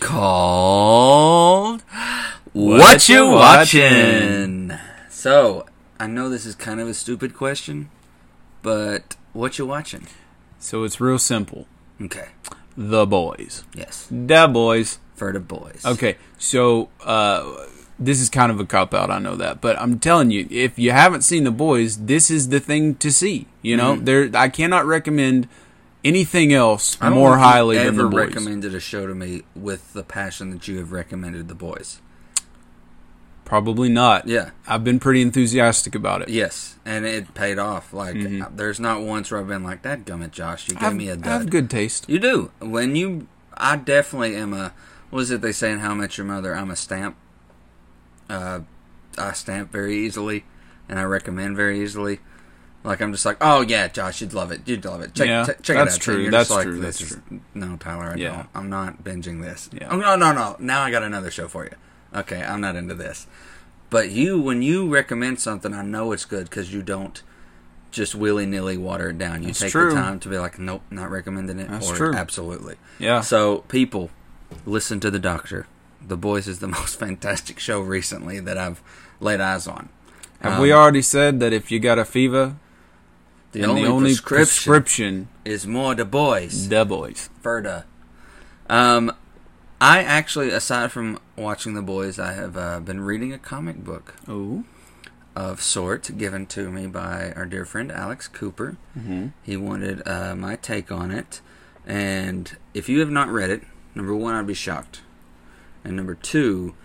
called 0.03 1.81
"What, 2.53 3.07
You 3.09 3.25
Watching?" 3.27 4.71
So 5.09 5.65
I 5.99 6.07
know 6.07 6.29
this 6.29 6.45
is 6.45 6.55
kind 6.55 6.79
of 6.79 6.87
a 6.87 6.93
stupid 6.93 7.33
question, 7.33 7.89
but 8.61 9.15
what 9.33 9.57
you 9.57 9.65
watching? 9.65 10.07
so 10.59 10.83
it's 10.85 10.99
real 11.01 11.19
simple. 11.19 11.67
Okay, 12.01 12.27
The 12.77 13.05
boys. 13.05 13.63
yes, 13.75 14.07
The 14.09 14.47
boys. 14.47 14.99
for 15.15 15.31
the 15.33 15.39
boys. 15.39 15.81
Okay, 15.85 16.15
so 16.37 16.89
uh, 17.03 17.65
this 17.99 18.19
is 18.21 18.29
kind 18.29 18.49
of 18.51 18.59
a 18.59 18.65
cop 18.65 18.93
out. 18.93 19.09
I 19.11 19.19
know 19.19 19.35
that, 19.35 19.59
but 19.61 19.77
I'm 19.79 19.99
telling 19.99 20.31
you, 20.31 20.47
if 20.49 20.79
you 20.79 20.91
haven't 20.91 21.21
seen 21.23 21.43
the 21.43 21.51
boys, 21.51 21.97
this 22.05 22.31
is 22.31 22.47
the 22.49 22.59
thing 22.59 22.95
to 22.95 23.11
see. 23.11 23.47
You 23.61 23.75
know, 23.77 23.95
there. 23.97 24.29
I 24.33 24.47
cannot 24.49 24.85
recommend 24.85 25.47
anything 26.03 26.53
else. 26.53 26.97
I 27.01 27.09
more 27.09 27.37
highly 27.37 27.77
than 27.77 27.95
the 27.95 28.01
ever 28.01 28.09
boys. 28.09 28.27
recommended 28.27 28.73
a 28.75 28.79
show 28.79 29.07
to 29.07 29.15
me 29.15 29.43
with 29.55 29.93
the 29.93 30.03
passion 30.03 30.49
that 30.51 30.67
you 30.67 30.77
have 30.79 30.91
recommended 30.91 31.47
the 31.47 31.55
boys. 31.55 32.01
Probably 33.45 33.89
not. 33.89 34.27
Yeah. 34.27 34.51
I've 34.67 34.83
been 34.83 34.99
pretty 34.99 35.21
enthusiastic 35.21 35.95
about 35.95 36.21
it. 36.21 36.29
Yes, 36.29 36.77
and 36.85 37.05
it 37.05 37.33
paid 37.33 37.59
off. 37.59 37.93
Like, 37.93 38.15
Mm-hmm. 38.15 38.41
uh, 38.41 38.45
there's 38.55 38.79
not 38.79 39.01
once 39.01 39.29
where 39.31 39.39
I've 39.39 39.47
been 39.47 39.63
like, 39.63 39.81
"That 39.81 40.05
gummit, 40.05 40.31
Josh, 40.31 40.69
you 40.69 40.75
gave 40.75 40.83
I've, 40.83 40.95
me 40.95 41.09
a 41.09 41.13
I 41.13 41.17
dud." 41.17 41.25
have 41.25 41.49
good 41.49 41.69
taste. 41.69 42.09
You 42.09 42.19
do. 42.19 42.51
When 42.59 42.95
you, 42.95 43.27
I 43.55 43.75
definitely 43.75 44.35
am 44.37 44.53
a. 44.53 44.73
What 45.09 45.19
is 45.21 45.31
it 45.31 45.41
they 45.41 45.51
say 45.51 45.71
in 45.71 45.79
How 45.79 45.91
I 45.91 45.95
Met 45.95 46.17
Your 46.17 46.25
Mother? 46.25 46.55
I'm 46.55 46.71
a 46.71 46.75
stamp. 46.75 47.17
Uh, 48.29 48.61
I 49.17 49.33
stamp 49.33 49.71
very 49.71 49.95
easily, 49.97 50.45
and 50.89 50.97
I 50.97 51.03
recommend 51.03 51.55
very 51.57 51.81
easily. 51.81 52.19
Like 52.83 53.01
I'm 53.01 53.11
just 53.13 53.25
like, 53.25 53.37
oh 53.39 53.61
yeah, 53.61 53.87
Josh, 53.87 54.19
you'd 54.21 54.33
love 54.33 54.51
it. 54.51 54.61
You'd 54.65 54.83
love 54.83 55.01
it. 55.01 55.13
Check, 55.15 55.27
Yeah, 55.27 55.45
check, 55.45 55.61
check 55.61 55.77
that's 55.77 55.95
it 55.95 55.99
out. 55.99 56.01
true, 56.01 56.17
You're 56.21 56.31
that's 56.31 56.49
just 56.49 56.57
like, 56.57 56.67
true, 56.67 56.79
that's 56.81 57.01
is, 57.01 57.17
no, 57.53 57.77
Tyler, 57.77 58.11
I 58.11 58.15
Yeah. 58.15 58.35
don't. 58.35 58.49
I'm 58.53 58.69
not 58.69 59.03
binging 59.03 59.41
this. 59.41 59.69
Yeah. 59.71 59.87
Oh, 59.89 59.97
no, 59.97 60.15
no, 60.17 60.33
no. 60.33 60.57
Now 60.59 60.81
I 60.81 60.91
got 60.91 61.01
another 61.03 61.31
show 61.31 61.47
for 61.47 61.63
you. 61.63 61.71
Okay, 62.13 62.43
I'm 62.43 62.59
not 62.61 62.75
into 62.75 62.93
this. 62.93 63.25
But 63.89 64.09
you, 64.09 64.41
when 64.41 64.61
you 64.61 64.89
recommend 64.89 65.39
something, 65.39 65.73
I 65.73 65.81
know 65.83 66.11
it's 66.11 66.25
good 66.25 66.49
because 66.49 66.73
you 66.73 66.81
don't 66.81 67.21
just 67.91 68.15
willy 68.15 68.45
nilly 68.45 68.75
water 68.75 69.11
it 69.11 69.17
down. 69.19 69.41
You 69.43 69.47
That's 69.49 69.59
take 69.61 69.71
true. 69.71 69.89
the 69.89 69.95
time 69.95 70.19
to 70.21 70.27
be 70.29 70.37
like, 70.37 70.57
nope, 70.59 70.81
not 70.89 71.09
recommending 71.11 71.59
it. 71.59 71.69
That's 71.69 71.89
or 71.91 71.95
true. 71.95 72.13
absolutely. 72.13 72.75
Yeah. 72.99 73.21
So 73.21 73.59
people, 73.69 74.09
listen 74.65 74.99
to 75.01 75.11
the 75.11 75.19
doctor. 75.19 75.67
The 76.05 76.17
Boys 76.17 76.47
is 76.47 76.59
the 76.59 76.67
most 76.79 76.99
fantastic 76.99 77.59
show 77.59 77.79
recently 77.81 78.39
that 78.41 78.57
I've 78.57 78.81
laid 79.21 79.39
eyes 79.39 79.67
on. 79.67 79.89
Have 80.41 80.53
Um, 80.53 80.61
we 80.61 80.73
already 80.73 81.01
said 81.03 81.39
that 81.39 81.53
if 81.53 81.71
you 81.71 81.79
got 81.79 81.97
a 81.99 82.03
fever, 82.03 82.55
The 83.53 83.61
then 83.61 83.69
only, 83.69 83.81
the 83.83 83.87
only 83.87 84.09
prescription, 84.11 84.45
prescription, 84.45 85.27
is 85.45 85.65
more 85.65 85.95
the 85.95 86.05
boys. 86.05 86.67
the 86.69 86.83
boys? 86.85 87.29
Ferda. 87.41 87.85
Um, 88.69 89.13
I 89.79 90.03
actually, 90.03 90.49
aside 90.49 90.91
from 90.91 91.19
watching 91.35 91.73
The 91.73 91.81
Boys, 91.81 92.17
I 92.17 92.31
have 92.33 92.55
uh, 92.57 92.79
been 92.79 93.01
reading 93.01 93.33
a 93.33 93.37
comic 93.37 93.83
book 93.83 94.15
Oh, 94.27 94.63
of 95.35 95.61
sorts 95.61 96.09
given 96.11 96.45
to 96.47 96.71
me 96.71 96.87
by 96.87 97.33
our 97.35 97.45
dear 97.45 97.65
friend 97.65 97.91
Alex 97.91 98.27
Cooper. 98.29 98.77
mm-hmm. 98.97 99.27
He 99.43 99.57
wanted 99.57 100.01
uh, 100.07 100.35
my 100.35 100.55
take 100.55 100.91
on 100.91 101.11
it. 101.11 101.41
And 101.85 102.55
if 102.73 102.87
you 102.87 103.01
have 103.01 103.09
not 103.09 103.27
read 103.27 103.49
it, 103.49 103.63
number 103.93 104.15
one, 104.15 104.35
I'd 104.35 104.47
be 104.47 104.53
shocked. 104.53 105.01
And 105.83 105.97
number 105.97 106.15
two, 106.15 106.75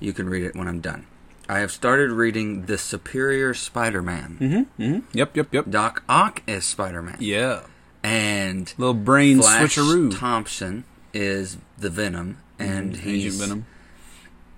you 0.00 0.12
can 0.12 0.28
read 0.28 0.42
it 0.42 0.56
when 0.56 0.66
I'm 0.66 0.80
done. 0.80 1.06
I 1.48 1.60
have 1.60 1.70
started 1.72 2.10
reading 2.10 2.66
The 2.66 2.76
Superior 2.78 3.54
Spider 3.54 4.02
Man. 4.02 4.36
mm-hmm, 4.40 4.82
mm-hmm. 4.82 5.16
Yep, 5.16 5.36
yep, 5.36 5.48
yep. 5.54 5.70
Doc 5.70 6.02
Ock 6.08 6.42
is 6.46 6.64
Spider 6.64 7.02
Man. 7.02 7.16
Yeah, 7.20 7.62
And 8.02 8.72
little 8.76 8.92
brain 8.94 9.40
Flash 9.40 9.76
switcheroo. 9.76 10.18
Thompson 10.18 10.84
is 11.14 11.56
the 11.78 11.88
Venom. 11.90 12.38
And 12.58 12.94
Mhm, 12.94 12.98
he's, 12.98 13.24
Agent 13.40 13.40
Venom. 13.48 13.66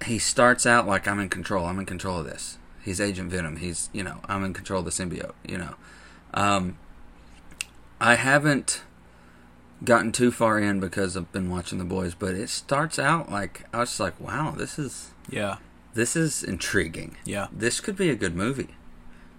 he 0.07 0.18
starts 0.18 0.66
out 0.66 0.87
like 0.87 1.07
I'm 1.07 1.20
in 1.20 1.29
control. 1.29 1.66
I'm 1.66 1.79
in 1.79 1.87
control 1.87 2.18
of 2.20 2.24
this. 2.24 2.59
He's 2.83 3.00
Agent 3.00 3.31
Venom. 3.31 3.57
He's 3.59 3.88
you 3.92 4.03
know 4.03 4.20
I'm 4.26 4.42
in 4.44 4.53
control 4.55 4.79
of 4.81 4.87
the 4.87 4.90
symbiote. 4.90 5.35
You 5.46 5.59
know, 5.59 5.74
um, 6.35 6.79
I 8.00 8.14
haven't 8.14 8.83
gotten 9.85 10.12
too 10.12 10.31
far 10.33 10.59
in 10.59 10.81
because 10.81 11.14
I've 11.16 11.31
been 11.31 11.50
watching 11.50 11.79
the 11.79 11.85
boys, 11.85 12.14
but 12.14 12.35
it 12.35 12.48
starts 12.48 12.98
out 12.98 13.31
like 13.31 13.64
I 13.72 13.81
was 13.81 14.00
like, 14.00 14.18
wow, 14.18 14.55
this 14.57 14.79
is 14.79 15.11
Yeah. 15.29 15.57
This 15.94 16.16
is 16.16 16.42
intriguing. 16.42 17.16
Yeah. 17.24 17.48
This 17.53 17.81
could 17.81 17.96
be 17.96 18.11
a 18.11 18.14
good 18.14 18.35
movie, 18.35 18.74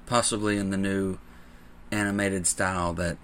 possibly 0.06 0.58
in 0.58 0.70
the 0.70 0.78
new 0.78 1.18
animated 1.92 2.48
style 2.48 2.94
that 2.94 3.18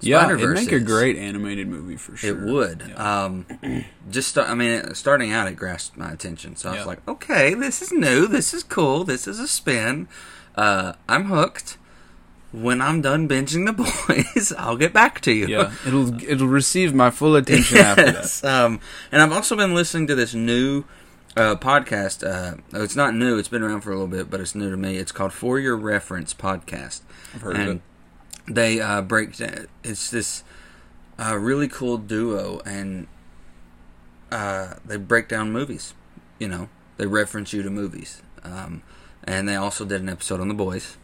Yeah, 0.00 0.30
it'd 0.32 0.50
make 0.50 0.72
a 0.72 0.80
great 0.80 1.16
animated 1.16 1.68
movie 1.68 1.96
for 1.96 2.16
sure. 2.16 2.30
It 2.30 2.52
would. 2.52 2.84
Yeah. 2.88 3.24
Um, 3.24 3.46
just 4.10 4.36
I 4.38 4.54
mean, 4.54 4.94
starting 4.94 5.32
out, 5.32 5.46
it 5.48 5.56
grasped 5.56 5.96
my 5.96 6.10
attention. 6.10 6.56
So 6.56 6.68
I 6.68 6.72
was 6.72 6.80
Yeah. 6.80 6.86
like, 6.86 7.08
okay, 7.08 7.54
this 7.54 7.80
is 7.82 7.92
new. 7.92 8.26
This 8.26 8.52
is 8.52 8.62
cool. 8.62 9.04
This 9.04 9.26
is 9.26 9.38
a 9.40 9.48
spin. 9.48 10.08
Uh, 10.54 10.92
I'm 11.08 11.24
hooked. 11.26 11.78
When 12.52 12.80
I'm 12.80 13.00
done 13.00 13.28
binging 13.28 13.66
the 13.66 13.72
boys, 13.72 14.52
I'll 14.58 14.76
get 14.76 14.92
back 14.92 15.20
to 15.22 15.32
you. 15.32 15.48
yeah, 15.48 15.72
it'll 15.84 16.22
it'll 16.30 16.46
receive 16.46 16.94
my 16.94 17.10
full 17.10 17.34
attention 17.34 17.78
after 17.78 18.12
that. 18.12 18.44
Um, 18.44 18.78
and 19.10 19.20
I've 19.20 19.32
also 19.32 19.56
been 19.56 19.74
listening 19.74 20.06
to 20.06 20.14
this 20.14 20.34
new 20.34 20.84
uh, 21.36 21.56
podcast. 21.56 22.26
Uh, 22.26 22.58
it's 22.72 22.96
not 22.96 23.14
new; 23.14 23.38
it's 23.38 23.48
been 23.48 23.62
around 23.62 23.82
for 23.82 23.90
a 23.90 23.94
little 23.94 24.06
bit, 24.06 24.30
but 24.30 24.40
it's 24.40 24.54
new 24.54 24.70
to 24.70 24.76
me. 24.76 24.96
It's 24.96 25.12
called 25.12 25.32
For 25.32 25.58
Your 25.58 25.76
Reference 25.76 26.34
Podcast. 26.34 27.02
I've 27.34 27.42
heard 27.42 27.56
and 27.56 27.68
of 27.68 27.76
it. 27.76 28.54
They 28.54 28.80
uh, 28.80 29.02
break. 29.02 29.38
It's 29.82 30.10
this 30.10 30.44
uh, 31.18 31.36
really 31.36 31.68
cool 31.68 31.98
duo, 31.98 32.60
and 32.64 33.06
uh, 34.30 34.74
they 34.84 34.96
break 34.96 35.28
down 35.28 35.52
movies. 35.52 35.94
You 36.38 36.48
know, 36.48 36.68
they 36.96 37.06
reference 37.06 37.52
you 37.52 37.62
to 37.62 37.70
movies. 37.70 38.22
Um, 38.42 38.82
and 39.22 39.48
they 39.48 39.56
also 39.56 39.84
did 39.84 40.02
an 40.02 40.08
episode 40.08 40.40
on 40.40 40.48
the 40.48 40.54
boys 40.54 40.96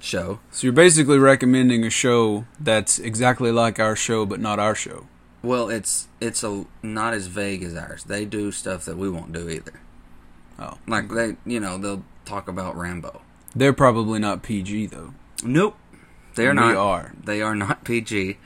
show. 0.00 0.40
So 0.50 0.66
you're 0.66 0.72
basically 0.72 1.18
recommending 1.18 1.84
a 1.84 1.90
show 1.90 2.46
that's 2.58 2.98
exactly 2.98 3.52
like 3.52 3.78
our 3.78 3.94
show, 3.94 4.24
but 4.24 4.40
not 4.40 4.58
our 4.58 4.74
show. 4.74 5.06
Well, 5.42 5.68
it's 5.70 6.08
it's 6.20 6.42
a 6.44 6.64
not 6.82 7.14
as 7.14 7.26
vague 7.26 7.62
as 7.62 7.74
ours. 7.74 8.04
They 8.04 8.24
do 8.24 8.52
stuff 8.52 8.84
that 8.84 8.96
we 8.98 9.08
won't 9.08 9.32
do 9.32 9.48
either. 9.48 9.80
Oh, 10.58 10.78
Like 10.86 11.08
they, 11.08 11.36
you 11.46 11.58
know, 11.60 11.78
they'll 11.78 12.04
talk 12.26 12.46
about 12.48 12.76
Rambo. 12.76 13.22
they're 13.54 13.72
probably 13.72 14.18
not 14.18 14.42
PG 14.42 14.86
though. 14.86 15.14
Nope, 15.42 15.76
they're 16.34 16.50
We 16.50 16.56
not. 16.56 16.76
are. 16.76 17.12
They 17.24 17.40
are 17.40 17.54
not 17.54 17.84
PG. 17.84 18.36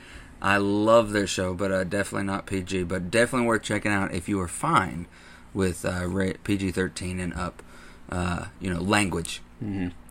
I 0.41 0.57
love 0.57 1.11
their 1.11 1.27
show, 1.27 1.53
but 1.53 1.71
uh, 1.71 1.83
definitely 1.83 2.27
not 2.27 2.45
PG. 2.45 2.83
But 2.83 3.11
definitely 3.11 3.47
worth 3.47 3.63
checking 3.63 3.91
out 3.91 4.13
if 4.13 4.29
you 4.29 4.39
are 4.39 4.47
fine 4.47 5.07
with 5.53 5.83
uh, 5.85 6.07
PG 6.43 6.71
thirteen 6.71 7.19
and 7.19 7.33
up. 7.33 7.61
Uh, 8.09 8.45
you 8.61 8.71
know, 8.73 8.79
language. 8.79 9.41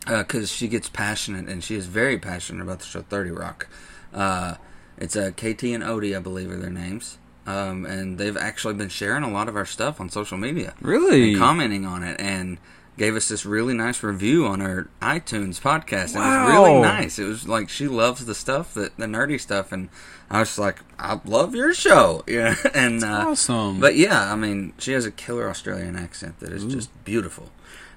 Because 0.06 0.50
she 0.50 0.66
gets 0.68 0.88
passionate, 0.90 1.46
and 1.48 1.62
she 1.64 1.76
is 1.76 1.86
very 1.86 2.18
passionate 2.18 2.62
about 2.62 2.80
the 2.80 2.84
show 2.86 3.02
Thirty 3.02 3.30
Rock. 3.30 3.68
It's 4.98 5.16
uh, 5.16 5.30
KT 5.32 5.64
and 5.64 5.82
Odie, 5.82 6.16
I 6.16 6.20
believe, 6.20 6.50
are 6.50 6.56
their 6.56 6.70
names. 6.70 7.18
Um, 7.46 7.84
and 7.84 8.16
they've 8.16 8.36
actually 8.36 8.74
been 8.74 8.88
sharing 8.88 9.22
a 9.22 9.30
lot 9.30 9.48
of 9.48 9.56
our 9.56 9.66
stuff 9.66 10.00
on 10.00 10.08
social 10.08 10.38
media. 10.38 10.74
Really? 10.80 11.32
and 11.32 11.38
commenting 11.38 11.84
on 11.84 12.02
it 12.02 12.18
and 12.18 12.58
gave 12.96 13.16
us 13.16 13.28
this 13.28 13.44
really 13.44 13.74
nice 13.74 14.02
review 14.02 14.46
on 14.46 14.62
our 14.62 14.88
iTunes 15.02 15.60
podcast. 15.60 16.14
It 16.14 16.20
was 16.20 16.52
really 16.52 16.80
nice. 16.80 17.18
It 17.18 17.24
was 17.24 17.46
like 17.46 17.68
she 17.68 17.88
loves 17.88 18.24
the 18.24 18.34
stuff 18.34 18.72
that 18.74 18.96
the 18.96 19.06
nerdy 19.06 19.40
stuff, 19.40 19.72
and 19.72 19.88
I 20.30 20.40
was 20.40 20.58
like, 20.58 20.80
I 20.98 21.20
love 21.24 21.54
your 21.54 21.74
show, 21.74 22.24
yeah. 22.28 22.54
And 22.72 23.02
uh, 23.02 23.26
awesome. 23.28 23.80
But 23.80 23.96
yeah, 23.96 24.32
I 24.32 24.36
mean, 24.36 24.72
she 24.78 24.92
has 24.92 25.04
a 25.04 25.10
killer 25.10 25.48
Australian 25.48 25.96
accent 25.96 26.40
that 26.40 26.52
is 26.52 26.64
just 26.64 27.04
beautiful. 27.04 27.50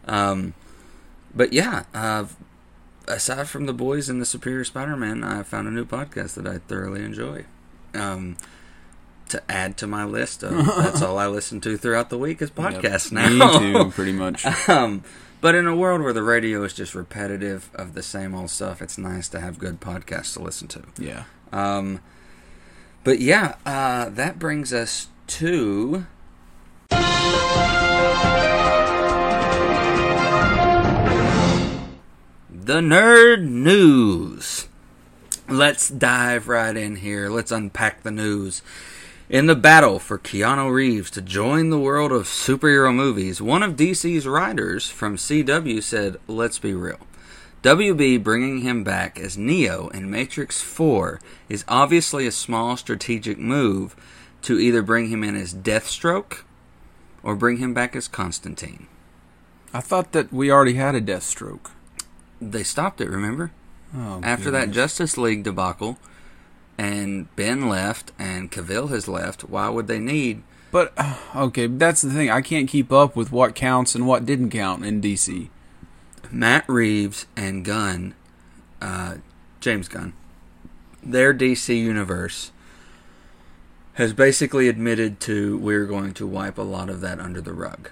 Um, 0.08 0.56
but 1.34 1.54
yeah, 1.54 1.84
uh, 1.94 2.26
aside 3.08 3.48
from 3.48 3.66
the 3.66 3.74
boys 3.74 4.10
and 4.10 4.22
the 4.22 4.26
Superior 4.26 4.64
Spider-Man, 4.64 5.24
I 5.24 5.44
found 5.44 5.68
a 5.68 5.72
new 5.72 5.86
podcast 5.86 6.36
that 6.36 6.48
I 6.48 6.60
thoroughly 6.60 7.04
enjoy. 7.04 7.46
Um, 7.94 8.38
to 9.30 9.42
add 9.52 9.78
to 9.78 9.88
my 9.88 10.06
list 10.06 10.44
of 10.44 10.66
that's 10.78 11.02
all 11.02 11.18
I 11.18 11.28
listen 11.28 11.60
to 11.62 11.78
throughout 11.78 12.10
the 12.10 12.18
week 12.18 12.42
is 12.42 12.50
podcasts 12.50 13.12
now. 13.12 13.30
Me 13.30 13.60
too, 13.60 13.92
pretty 13.92 14.14
much. 14.14 14.46
um, 14.70 15.04
but 15.42 15.56
in 15.56 15.68
a 15.68 15.76
world 15.76 16.02
where 16.02 16.14
the 16.14 16.24
radio 16.24 16.64
is 16.64 16.74
just 16.74 16.96
repetitive 16.96 17.70
of 17.76 17.94
the 17.94 18.04
same 18.04 18.34
old 18.34 18.50
stuff, 18.50 18.82
it's 18.82 18.98
nice 18.98 19.28
to 19.30 19.40
have 19.40 19.60
good 19.60 19.80
podcasts 19.80 20.34
to 20.34 20.42
listen 20.42 20.68
to. 20.70 20.84
Yeah. 20.98 21.26
Um, 21.52 22.02
but 23.04 23.20
yeah, 23.20 23.56
uh, 23.66 24.10
that 24.10 24.40
brings 24.40 24.74
us 24.74 25.08
to. 25.28 26.06
The 32.68 32.82
Nerd 32.82 33.48
News. 33.48 34.68
Let's 35.48 35.88
dive 35.88 36.50
right 36.50 36.76
in 36.76 36.98
here. 36.98 37.30
Let's 37.30 37.50
unpack 37.50 38.04
the 38.04 38.12
news. 38.12 38.62
In 39.30 39.46
the 39.46 39.56
battle 39.56 40.00
for 40.00 40.20
Keanu 40.20 40.74
Reeves 40.74 41.10
to 41.12 41.22
join 41.22 41.70
the 41.70 41.80
world 41.80 42.12
of 42.12 42.24
superhero 42.26 42.94
movies, 42.94 43.42
one 43.42 43.64
of 43.64 43.78
DC's 43.78 44.28
writers 44.28 44.90
from 44.90 45.16
CW 45.16 45.82
said, 45.82 46.18
Let's 46.28 46.60
be 46.60 46.74
real. 46.74 47.00
WB 47.64 48.22
bringing 48.22 48.60
him 48.64 48.84
back 48.84 49.18
as 49.18 49.38
Neo 49.38 49.88
in 49.94 50.12
Matrix 50.12 50.62
4 50.62 51.22
is 51.48 51.64
obviously 51.70 52.28
a 52.28 52.34
small 52.34 52.76
strategic 52.76 53.40
move 53.40 53.96
to 54.42 54.60
either 54.60 54.82
bring 54.82 55.08
him 55.08 55.24
in 55.24 55.38
as 55.38 55.54
Deathstroke 55.54 56.40
or 57.24 57.34
bring 57.34 57.60
him 57.60 57.74
back 57.74 57.96
as 57.96 58.10
Constantine. 58.10 58.88
I 59.74 59.80
thought 59.80 60.12
that 60.12 60.34
we 60.34 60.52
already 60.52 60.74
had 60.74 60.96
a 60.96 61.02
Deathstroke. 61.02 61.72
They 62.42 62.64
stopped 62.64 63.02
it, 63.02 63.10
remember? 63.10 63.52
Oh, 63.96 64.22
After 64.24 64.52
that. 64.52 64.72
Justice 64.72 65.18
League 65.18 65.44
debacle, 65.44 65.98
and 66.78 67.34
Ben 67.36 67.68
left 67.68 68.12
and 68.20 68.52
Cavill 68.52 68.90
has 68.90 69.08
left, 69.08 69.44
why 69.44 69.70
would 69.70 69.88
they 69.88 70.00
need 70.00 70.44
But 70.72 70.94
okay, 71.36 71.68
that's 71.68 72.02
the 72.02 72.12
thing. 72.12 72.30
I 72.30 72.42
can't 72.42 72.70
keep 72.70 72.92
up 72.92 73.16
with 73.16 73.32
what 73.32 73.56
counts 73.56 73.96
and 73.96 74.06
what 74.06 74.26
didn't 74.26 74.52
count 74.52 74.86
in 74.86 75.02
DC. 75.02 75.50
Matt 76.32 76.68
Reeves 76.68 77.26
and 77.36 77.64
Gunn, 77.64 78.14
uh, 78.82 79.16
James 79.60 79.88
Gunn, 79.88 80.14
their 81.02 81.34
DC 81.34 81.76
universe 81.76 82.52
has 83.94 84.14
basically 84.14 84.68
admitted 84.68 85.20
to 85.22 85.58
we're 85.58 85.86
going 85.86 86.14
to 86.14 86.28
wipe 86.28 86.58
a 86.58 86.64
lot 86.64 86.90
of 86.90 87.02
that 87.02 87.20
under 87.20 87.42
the 87.42 87.54
rug. 87.54 87.90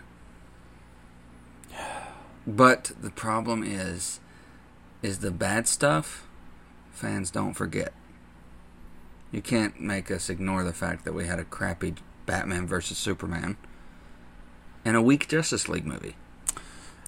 But 2.48 2.92
the 3.02 3.10
problem 3.10 3.64
is, 3.64 4.20
is 5.02 5.20
the 5.20 5.32
bad 5.32 5.68
stuff 5.68 6.26
fans 6.92 7.30
don't 7.30 7.54
forget. 7.54 7.94
You 9.32 9.42
can't 9.42 9.80
make 9.82 10.10
us 10.10 10.30
ignore 10.30 10.64
the 10.64 10.74
fact 10.74 11.04
that 11.06 11.14
we 11.14 11.26
had 11.28 11.40
a 11.40 11.44
crappy 11.44 11.96
Batman 12.26 12.66
versus 12.68 12.98
Superman 12.98 13.58
and 14.86 14.96
a 14.96 15.02
weak 15.02 15.28
Justice 15.28 15.68
League 15.68 15.86
movie. 15.86 16.16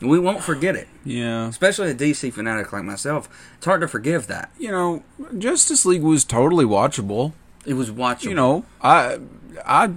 We 0.02 0.20
won't 0.20 0.44
forget 0.44 0.76
it 0.76 0.88
Yeah. 1.04 1.48
especially 1.48 1.90
a 1.90 1.96
DC 1.96 2.32
fanatic 2.32 2.72
like 2.72 2.84
myself, 2.84 3.30
it's 3.58 3.66
hard 3.66 3.82
to 3.82 3.88
forgive 3.88 4.28
that. 4.28 4.52
You 4.60 4.72
know, 4.72 5.04
Justice 5.38 5.86
League 5.86 6.04
was 6.04 6.24
totally 6.24 6.66
watchable. 6.66 7.34
It 7.66 7.74
was 7.74 7.90
watchable. 7.90 8.24
You 8.26 8.36
know, 8.36 8.66
I 8.82 9.20
I 9.66 9.92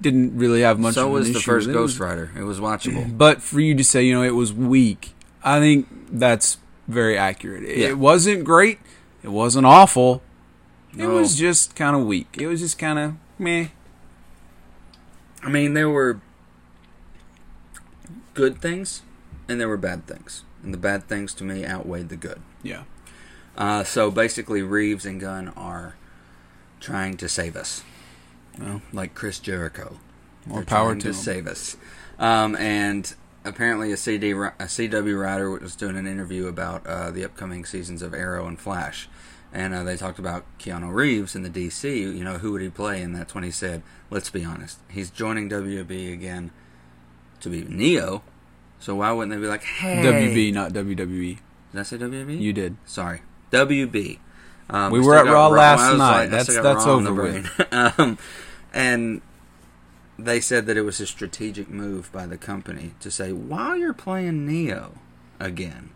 didn't 0.00 0.38
really 0.38 0.62
have 0.62 0.78
much. 0.78 0.94
so 0.94 1.08
was 1.08 1.32
the 1.32 1.40
first 1.40 1.66
with 1.66 1.76
it. 1.76 1.78
It 1.78 1.82
Ghost 1.82 2.00
Rider. 2.00 2.30
It 2.36 2.44
was 2.44 2.60
watchable. 2.60 3.16
But 3.16 3.42
for 3.42 3.60
you 3.60 3.74
to 3.74 3.84
say, 3.84 4.04
you 4.04 4.14
know, 4.14 4.22
it 4.22 4.34
was 4.34 4.52
weak, 4.52 5.12
I 5.44 5.58
think 5.60 5.86
that's 6.10 6.56
very 6.92 7.16
accurate. 7.16 7.64
It, 7.64 7.78
Yeah. 7.78 7.88
it 7.88 7.98
wasn't 7.98 8.44
great. 8.44 8.78
It 9.22 9.30
wasn't 9.30 9.66
awful. 9.66 10.22
It 10.96 11.06
was 11.06 11.36
just 11.36 11.74
kind 11.74 11.96
of 11.96 12.04
weak. 12.06 12.36
It 12.38 12.46
was 12.46 12.60
just 12.60 12.78
kind 12.78 12.98
of 12.98 13.14
meh. 13.38 13.68
I 15.42 15.48
mean, 15.48 15.74
there 15.74 15.88
were 15.88 16.20
good 18.34 18.60
things 18.60 19.02
and 19.48 19.60
there 19.60 19.68
were 19.68 19.76
bad 19.76 20.06
things, 20.06 20.44
and 20.62 20.72
the 20.72 20.78
bad 20.78 21.08
things 21.08 21.34
to 21.34 21.44
me 21.44 21.66
outweighed 21.66 22.08
the 22.08 22.16
good. 22.16 22.40
Yeah. 22.62 22.84
Uh, 23.56 23.84
so 23.84 24.10
basically, 24.10 24.62
Reeves 24.62 25.04
and 25.04 25.20
Gunn 25.20 25.48
are 25.56 25.96
trying 26.80 27.16
to 27.18 27.28
save 27.28 27.56
us. 27.56 27.82
Well, 28.58 28.82
like 28.92 29.14
Chris 29.14 29.38
Jericho. 29.38 29.98
More 30.46 30.58
They're 30.58 30.64
power 30.66 30.94
to 30.94 31.00
to 31.00 31.14
save 31.14 31.46
us. 31.46 31.76
Um, 32.18 32.56
and 32.56 33.14
apparently, 33.44 33.92
a 33.92 33.96
CD 33.96 34.30
a 34.32 34.34
CW 34.34 35.20
writer 35.20 35.50
was 35.50 35.76
doing 35.76 35.96
an 35.96 36.06
interview 36.06 36.46
about 36.46 36.86
uh, 36.86 37.10
the 37.10 37.24
upcoming 37.24 37.64
seasons 37.64 38.02
of 38.02 38.14
Arrow 38.14 38.46
and 38.46 38.58
Flash, 38.58 39.08
and 39.52 39.74
uh, 39.74 39.82
they 39.82 39.96
talked 39.96 40.18
about 40.18 40.44
Keanu 40.58 40.92
Reeves 40.92 41.34
in 41.34 41.42
the 41.42 41.50
DC. 41.50 41.84
You 41.94 42.24
know, 42.24 42.38
who 42.38 42.52
would 42.52 42.62
he 42.62 42.68
play? 42.70 43.02
And 43.02 43.14
that's 43.14 43.34
when 43.34 43.44
he 43.44 43.50
said, 43.50 43.82
"Let's 44.10 44.30
be 44.30 44.44
honest, 44.44 44.78
he's 44.88 45.10
joining 45.10 45.48
WB 45.50 46.12
again 46.12 46.50
to 47.40 47.48
be 47.48 47.62
Neo." 47.64 48.22
So 48.80 48.96
why 48.96 49.12
wouldn't 49.12 49.34
they 49.34 49.40
be 49.40 49.48
like, 49.48 49.62
"Hey, 49.62 50.02
WB, 50.02 50.52
not 50.52 50.72
WWE. 50.72 51.38
Did 51.72 51.80
I 51.80 51.82
say 51.84 51.98
WB? 51.98 52.40
You 52.40 52.52
did. 52.52 52.76
Sorry, 52.84 53.22
WB. 53.50 54.18
Um, 54.70 54.92
We 54.92 55.00
were 55.00 55.16
at 55.16 55.26
Raw 55.26 55.48
Raw- 55.48 55.50
last 55.50 55.96
night. 55.98 56.20
like, 56.22 56.30
That's- 56.30 56.46
that's 56.62 56.86
Raw 56.86 56.98
in 56.98 57.04
the 57.04 57.10
over 57.10 57.22
brain. 57.22 57.50
um, 57.98 58.18
and 58.72 59.20
they 60.24 60.40
said 60.40 60.66
that 60.66 60.76
it 60.76 60.82
was 60.82 61.00
a 61.00 61.06
strategic 61.06 61.68
move 61.68 62.10
by 62.12 62.26
the 62.26 62.36
company 62.36 62.92
to 63.00 63.10
say, 63.10 63.32
while 63.32 63.76
you're 63.76 63.92
playing 63.92 64.46
Neo 64.46 64.92
again, 65.40 65.90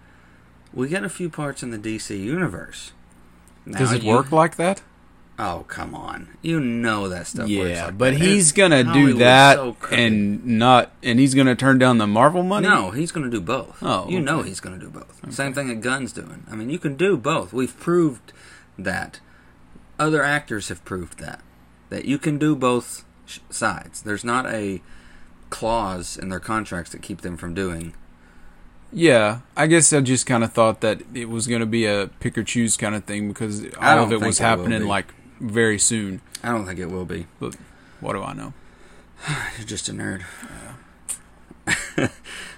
we 0.72 0.88
get 0.88 1.04
a 1.04 1.08
few 1.08 1.28
parts 1.30 1.62
in 1.62 1.70
the 1.70 1.78
DC 1.78 2.18
universe. 2.18 2.92
Now 3.64 3.78
Does 3.78 3.92
it 3.92 4.02
you- 4.02 4.10
work 4.10 4.30
like 4.32 4.56
that? 4.56 4.82
Oh 5.38 5.66
come 5.68 5.94
on! 5.94 6.28
You 6.40 6.58
know 6.60 7.10
that 7.10 7.26
stuff. 7.26 7.42
works 7.42 7.50
Yeah, 7.50 7.84
like 7.86 7.98
but 7.98 8.12
that. 8.14 8.22
he's 8.22 8.52
gonna 8.52 8.82
do 8.84 8.88
Hollywood's 8.88 9.18
that 9.18 9.56
so 9.56 9.76
and 9.92 10.46
not, 10.46 10.92
and 11.02 11.20
he's 11.20 11.34
gonna 11.34 11.54
turn 11.54 11.78
down 11.78 11.98
the 11.98 12.06
Marvel 12.06 12.42
money. 12.42 12.66
No, 12.66 12.90
he's 12.90 13.12
going 13.12 13.24
to 13.24 13.30
do 13.30 13.42
both. 13.42 13.76
Oh, 13.82 14.08
you 14.08 14.18
know 14.22 14.40
he's 14.40 14.60
going 14.60 14.78
to 14.80 14.82
do 14.82 14.90
both. 14.90 15.20
Same 15.34 15.52
thing 15.52 15.68
that 15.68 15.82
Gunn's 15.82 16.14
doing. 16.14 16.44
I 16.50 16.54
mean, 16.56 16.70
you 16.70 16.78
can 16.78 16.96
do 16.96 17.18
both. 17.18 17.52
We've 17.52 17.78
proved 17.78 18.32
that. 18.78 19.20
Other 19.98 20.22
actors 20.22 20.68
have 20.70 20.82
proved 20.86 21.18
that 21.18 21.40
that 21.90 22.06
you 22.06 22.16
can 22.18 22.38
do 22.38 22.56
both 22.56 23.04
sides. 23.50 24.02
There's 24.02 24.24
not 24.24 24.46
a 24.46 24.80
clause 25.50 26.16
in 26.16 26.28
their 26.28 26.40
contracts 26.40 26.92
that 26.92 27.02
keep 27.02 27.20
them 27.20 27.36
from 27.36 27.54
doing. 27.54 27.94
Yeah, 28.92 29.40
I 29.56 29.66
guess 29.66 29.92
I 29.92 30.00
just 30.00 30.26
kind 30.26 30.44
of 30.44 30.52
thought 30.52 30.80
that 30.80 31.02
it 31.12 31.28
was 31.28 31.46
going 31.46 31.60
to 31.60 31.66
be 31.66 31.86
a 31.86 32.08
pick 32.20 32.38
or 32.38 32.44
choose 32.44 32.76
kind 32.76 32.94
of 32.94 33.04
thing 33.04 33.28
because 33.28 33.64
all 33.80 34.04
of 34.04 34.12
it 34.12 34.20
was 34.20 34.40
it 34.40 34.42
happening 34.42 34.86
like 34.86 35.12
very 35.40 35.78
soon. 35.78 36.20
I 36.42 36.50
don't 36.50 36.66
think 36.66 36.78
it 36.78 36.90
will 36.90 37.04
be. 37.04 37.26
But 37.40 37.56
what 38.00 38.12
do 38.12 38.22
I 38.22 38.32
know? 38.32 38.54
You're 39.58 39.66
just 39.66 39.88
a 39.88 39.92
nerd. 39.92 40.22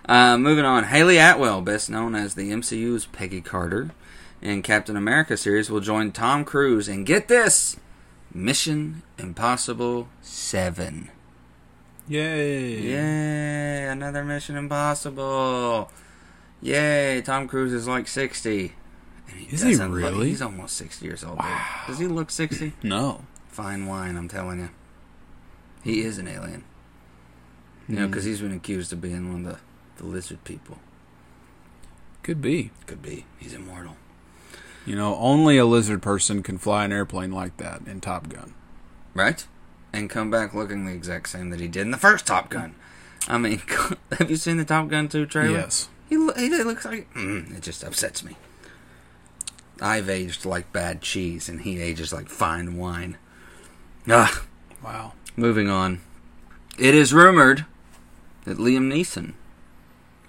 uh, 0.09 0.38
moving 0.38 0.64
on, 0.64 0.85
Hayley 0.85 1.18
Atwell, 1.18 1.62
best 1.62 1.88
known 1.88 2.14
as 2.14 2.35
the 2.35 2.50
MCU's 2.50 3.07
Peggy 3.07 3.40
Carter, 3.40 3.90
in 4.42 4.62
Captain 4.62 4.96
America 4.96 5.37
series, 5.37 5.70
will 5.70 5.81
join 5.81 6.12
Tom 6.12 6.44
Cruise 6.44 6.88
and 6.88 7.07
get 7.07 7.28
this 7.28 7.76
Mission 8.33 9.03
Impossible 9.19 10.09
Seven. 10.23 11.11
Yay! 12.09 12.81
Yay! 12.81 13.88
Another 13.88 14.25
Mission 14.25 14.57
Impossible. 14.57 15.91
Yay! 16.62 17.23
Tom 17.23 17.49
Cruise 17.49 17.73
is 17.73 17.87
like 17.88 18.09
sixty. 18.09 18.75
And 19.31 19.53
Is 19.53 19.62
he 19.62 19.71
doesn't 19.73 19.93
look- 19.93 20.01
really? 20.01 20.29
he's 20.31 20.43
almost 20.43 20.77
sixty 20.77 21.07
years 21.07 21.23
old. 21.25 21.38
dude. 21.38 21.47
Does 21.87 21.99
he 21.99 22.07
look 22.07 22.31
sixty? 22.31 22.73
No. 22.83 23.25
Fine 23.49 23.87
wine, 23.87 24.17
I'm 24.17 24.29
telling 24.29 24.61
you. 24.61 24.71
He 25.83 26.03
is 26.03 26.19
an 26.19 26.29
alien. 26.29 26.64
You 27.88 27.97
know, 27.97 28.05
hmm. 28.05 28.11
because 28.11 28.25
he's 28.25 28.41
been 28.41 28.53
accused 28.53 28.93
of 28.93 29.01
being 29.01 29.33
one 29.33 29.47
of 29.47 29.53
the, 29.97 30.03
the 30.03 30.09
lizard 30.09 30.45
people. 30.45 30.79
Could 32.23 32.41
be. 32.41 32.71
Could 32.87 33.03
be. 33.03 33.25
He's 33.38 33.55
immortal. 33.55 33.97
You 34.88 34.96
know, 34.96 35.16
only 35.16 35.59
a 35.59 35.66
lizard 35.66 36.01
person 36.01 36.42
can 36.42 36.57
fly 36.57 36.85
an 36.85 36.92
airplane 36.92 37.31
like 37.31 37.59
that 37.59 37.83
in 37.87 38.01
Top 38.01 38.29
Gun. 38.31 38.55
Right? 39.12 39.46
And 39.92 40.09
come 40.09 40.31
back 40.31 40.55
looking 40.55 40.87
the 40.87 40.92
exact 40.92 41.29
same 41.29 41.51
that 41.51 41.61
he 41.61 41.68
did 41.68 41.83
in 41.83 41.90
the 41.90 41.98
first 41.98 42.27
Top 42.27 42.48
Gun. 42.48 42.74
I 43.29 43.37
mean, 43.37 43.61
have 44.18 44.31
you 44.31 44.37
seen 44.37 44.57
the 44.57 44.64
Top 44.64 44.88
Gun 44.88 45.09
2 45.09 45.27
trailer? 45.27 45.59
Yes. 45.59 45.90
He, 46.09 46.14
he 46.14 46.48
looks 46.64 46.87
like. 46.87 47.12
Mm, 47.12 47.55
it 47.57 47.62
just 47.62 47.85
upsets 47.85 48.24
me. 48.24 48.37
I've 49.81 50.09
aged 50.09 50.46
like 50.46 50.72
bad 50.72 51.03
cheese, 51.03 51.48
and 51.51 51.61
he 51.61 51.81
ages 51.81 52.12
like 52.12 52.29
fine 52.29 52.77
wine. 52.79 53.18
Ah, 54.09 54.42
Wow. 54.83 55.12
moving 55.37 55.68
on. 55.68 56.01
It 56.79 56.94
is 56.94 57.12
rumored 57.12 57.66
that 58.44 58.57
Liam 58.59 58.90
Neeson, 58.90 59.35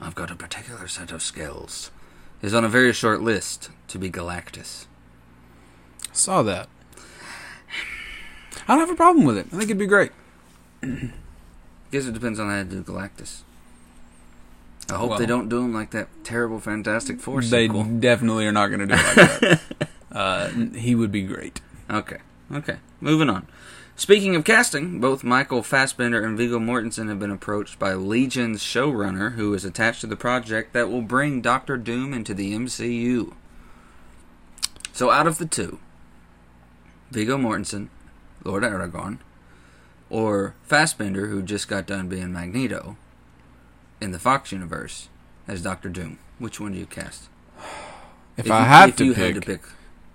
I've 0.02 0.15
got 0.15 0.32
a 0.32 0.36
particular 0.36 0.88
set 0.89 1.12
of 1.13 1.22
skills, 1.24 1.91
is 2.41 2.54
on 2.54 2.63
a 2.63 2.69
very 2.69 2.93
short 2.93 3.21
list 3.21 3.69
to 3.88 3.97
be 3.99 4.10
Galactus. 4.10 4.86
Saw 6.12 6.41
that. 6.43 6.67
I 8.67 8.73
don't 8.75 8.80
have 8.80 8.89
a 8.91 8.95
problem 8.95 9.25
with 9.25 9.38
it. 9.38 9.47
I 9.47 9.52
think 9.52 9.63
it'd 9.63 9.78
be 9.78 9.86
great. 9.88 10.12
Guess 10.82 12.06
it 12.06 12.13
depends 12.13 12.39
on 12.39 12.49
how 12.49 12.58
to 12.58 12.63
do 12.63 12.84
Galactus. 12.84 13.41
I 14.91 14.95
hope 14.95 15.17
they 15.17 15.25
don't 15.25 15.49
do 15.49 15.60
him 15.60 15.73
like 15.73 15.91
that 15.91 16.08
terrible 16.23 16.60
Fantastic 16.60 17.19
Four 17.19 17.41
They 17.41 17.67
sequel. 17.67 17.84
definitely 17.84 18.47
are 18.47 18.52
not 18.52 18.67
going 18.67 18.80
to 18.80 18.88
do 18.88 18.93
it 18.95 19.17
like 19.17 19.39
that. 19.39 19.62
uh, 20.12 20.47
he 20.75 20.95
would 20.95 21.12
be 21.12 21.21
great. 21.23 21.62
Okay, 21.89 22.17
okay. 22.52 22.78
Moving 22.99 23.30
on. 23.30 23.47
Speaking 24.00 24.34
of 24.34 24.46
casting, 24.46 25.02
both 25.02 25.26
Michael 25.26 25.62
Fassbender 25.62 26.24
and 26.26 26.38
Viggo 26.38 26.58
Mortensen 26.58 27.10
have 27.10 27.20
been 27.20 27.30
approached 27.32 27.78
by 27.78 27.94
Legion's 27.96 28.64
showrunner, 28.64 29.34
who 29.34 29.54
is 29.54 29.66
attached 29.66 30.00
to 30.00 30.08
the 30.08 30.16
project 30.16 30.72
that 30.72 30.90
will 30.90 31.02
bring 31.02 31.42
Doctor 31.42 31.76
Doom 31.76 32.14
into 32.14 32.34
the 32.34 32.54
MCU. 32.54 33.34
So, 34.94 35.12
out 35.12 35.28
of 35.28 35.38
the 35.38 35.46
two, 35.46 35.80
Viggo 37.12 37.38
Mortensen, 37.38 37.90
Lord 38.46 38.64
Aragorn, 38.64 39.18
or 40.10 40.56
Fassbender, 40.64 41.28
who 41.28 41.42
just 41.42 41.68
got 41.68 41.86
done 41.86 42.08
being 42.08 42.32
Magneto 42.32 42.96
in 44.00 44.12
the 44.12 44.18
Fox 44.20 44.54
universe 44.54 45.10
as 45.46 45.62
Doctor 45.62 45.90
Doom, 45.90 46.20
which 46.38 46.58
one 46.58 46.72
do 46.72 46.80
you 46.80 46.86
cast? 46.86 47.24
If, 48.38 48.50
I 48.50 48.60
you- 48.60 48.66
had 48.66 48.90
if 48.92 48.96
to 48.96 49.06
you 49.06 49.14
pick, 49.14 49.34
had 49.36 49.36
to 49.36 49.42
pick, 49.42 49.62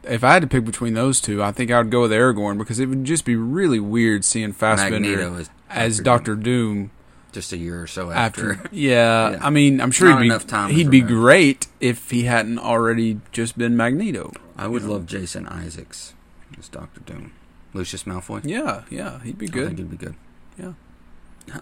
if 0.07 0.23
I 0.25 0.33
had 0.35 0.43
to 0.43 0.49
pick 0.49 0.65
between 0.65 0.95
those 0.95 1.21
two, 1.21 1.43
I 1.43 1.53
think 1.53 1.71
I 1.71 1.79
would 1.79 1.91
go 1.91 2.03
with 2.03 2.11
Aragorn 2.11 2.59
because 2.59 2.79
it 2.79 2.87
would 2.87 3.05
just 3.05 3.25
be 3.25 3.37
really 3.37 3.81
weird 3.81 4.25
seeing 4.25 4.53
Fassbender 4.53 5.21
as 5.39 5.51
as 5.71 5.97
Dr. 5.99 6.05
Doctor 6.05 6.35
Doom 6.37 6.91
just 7.33 7.53
a 7.53 7.57
year 7.57 7.83
or 7.83 7.87
so 7.87 8.11
after. 8.11 8.53
after. 8.55 8.69
Yeah, 8.73 9.31
Yeah. 9.33 9.39
I 9.43 9.51
mean, 9.51 9.81
I'm 9.81 9.91
sure 9.91 10.11
Not 10.11 10.23
he'd 10.23 10.27
enough 10.29 10.45
be 10.47 10.51
time 10.51 10.71
he'd 10.71 10.91
be 10.91 11.01
great 11.01 11.67
if 11.81 12.11
he 12.11 12.25
hadn't 12.25 12.59
already 12.61 13.21
just 13.33 13.59
been 13.59 13.77
Magneto. 13.77 14.33
I 14.57 14.69
would 14.69 14.85
love 14.85 15.07
Jason 15.07 15.47
Isaacs 15.49 16.15
as 16.59 16.69
Doctor 16.69 17.01
Doom. 17.01 17.33
Lucius 17.73 18.05
Malfoy. 18.05 18.43
Yeah, 18.45 18.83
yeah, 18.89 19.21
he'd 19.23 19.37
be 19.37 19.47
I 19.47 19.51
think 19.51 19.77
good. 19.77 19.79
he'd 19.79 19.91
be 19.91 19.97
good. 19.97 20.15
Yeah. 20.57 20.73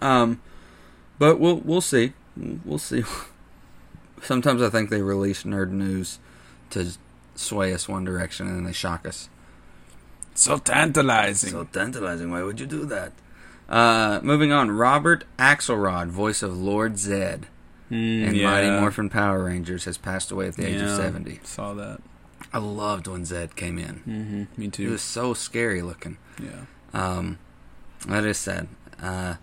Um, 0.01 0.39
but 1.17 1.39
we'll 1.39 1.57
we'll 1.57 1.81
see. 1.81 2.13
We'll 2.63 2.77
see. 2.77 3.03
Sometimes 4.21 4.61
I 4.61 4.69
think 4.69 4.89
they 4.89 5.01
release 5.01 5.43
nerd 5.43 5.71
news 5.71 6.19
to 6.69 6.91
sway 7.35 7.73
us 7.73 7.87
one 7.89 8.03
direction 8.03 8.47
and 8.47 8.55
then 8.57 8.63
they 8.63 8.71
shock 8.73 9.07
us. 9.07 9.29
So 10.35 10.57
tantalizing. 10.57 11.51
So 11.51 11.63
tantalizing. 11.65 12.31
Why 12.31 12.43
would 12.43 12.59
you 12.59 12.65
do 12.65 12.85
that? 12.85 13.11
Uh, 13.69 14.19
moving 14.23 14.51
on. 14.51 14.71
Robert 14.71 15.25
Axelrod, 15.39 16.07
voice 16.07 16.41
of 16.43 16.57
Lord 16.57 16.97
Zed 16.97 17.47
Mm, 17.91 18.27
in 18.29 18.35
yeah. 18.35 18.49
Mighty 18.49 18.69
Morphin 18.71 19.09
Power 19.09 19.43
Rangers, 19.43 19.85
has 19.85 19.97
passed 19.99 20.31
away 20.31 20.47
at 20.47 20.55
the 20.55 20.65
age 20.65 20.81
of 20.81 20.89
seventy. 20.89 21.39
Saw 21.43 21.73
that. 21.75 22.01
I 22.51 22.57
loved 22.57 23.07
when 23.07 23.23
Zed 23.25 23.55
came 23.55 23.77
in. 23.77 23.95
hmm 23.97 24.43
Me 24.59 24.69
too. 24.69 24.83
He 24.83 24.89
was 24.89 25.01
so 25.01 25.33
scary 25.35 25.81
looking. 25.83 26.17
Yeah. 26.41 26.61
Um, 26.93 27.37
that 28.07 28.23
is 28.25 28.37
sad. 28.37 28.67
Uh, 29.01 29.35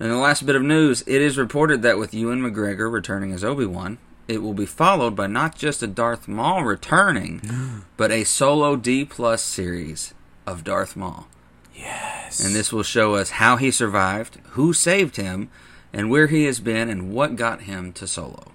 and 0.00 0.10
the 0.10 0.16
last 0.16 0.44
bit 0.46 0.56
of 0.56 0.62
news: 0.62 1.02
it 1.06 1.22
is 1.22 1.38
reported 1.38 1.82
that 1.82 1.98
with 1.98 2.12
Ewan 2.14 2.40
McGregor 2.40 2.90
returning 2.90 3.30
as 3.30 3.44
Obi 3.44 3.66
Wan, 3.66 3.98
it 4.28 4.42
will 4.42 4.54
be 4.54 4.66
followed 4.66 5.14
by 5.14 5.26
not 5.26 5.56
just 5.56 5.82
a 5.82 5.86
Darth 5.86 6.26
Maul 6.28 6.64
returning, 6.64 7.84
but 7.96 8.10
a 8.10 8.24
solo 8.24 8.76
D 8.76 9.04
plus 9.04 9.42
series 9.42 10.14
of 10.46 10.64
Darth 10.64 10.96
Maul. 10.96 11.28
Yes. 11.74 12.44
And 12.44 12.54
this 12.54 12.72
will 12.72 12.82
show 12.82 13.14
us 13.14 13.30
how 13.30 13.56
he 13.56 13.70
survived, 13.70 14.38
who 14.50 14.72
saved 14.72 15.16
him, 15.16 15.50
and 15.92 16.10
where 16.10 16.26
he 16.26 16.44
has 16.44 16.60
been, 16.60 16.88
and 16.88 17.12
what 17.12 17.36
got 17.36 17.62
him 17.62 17.92
to 17.94 18.06
Solo. 18.06 18.52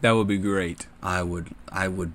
that 0.00 0.12
would 0.12 0.26
be 0.26 0.38
great. 0.38 0.86
I 1.02 1.22
would, 1.22 1.48
I 1.70 1.88
would, 1.88 2.12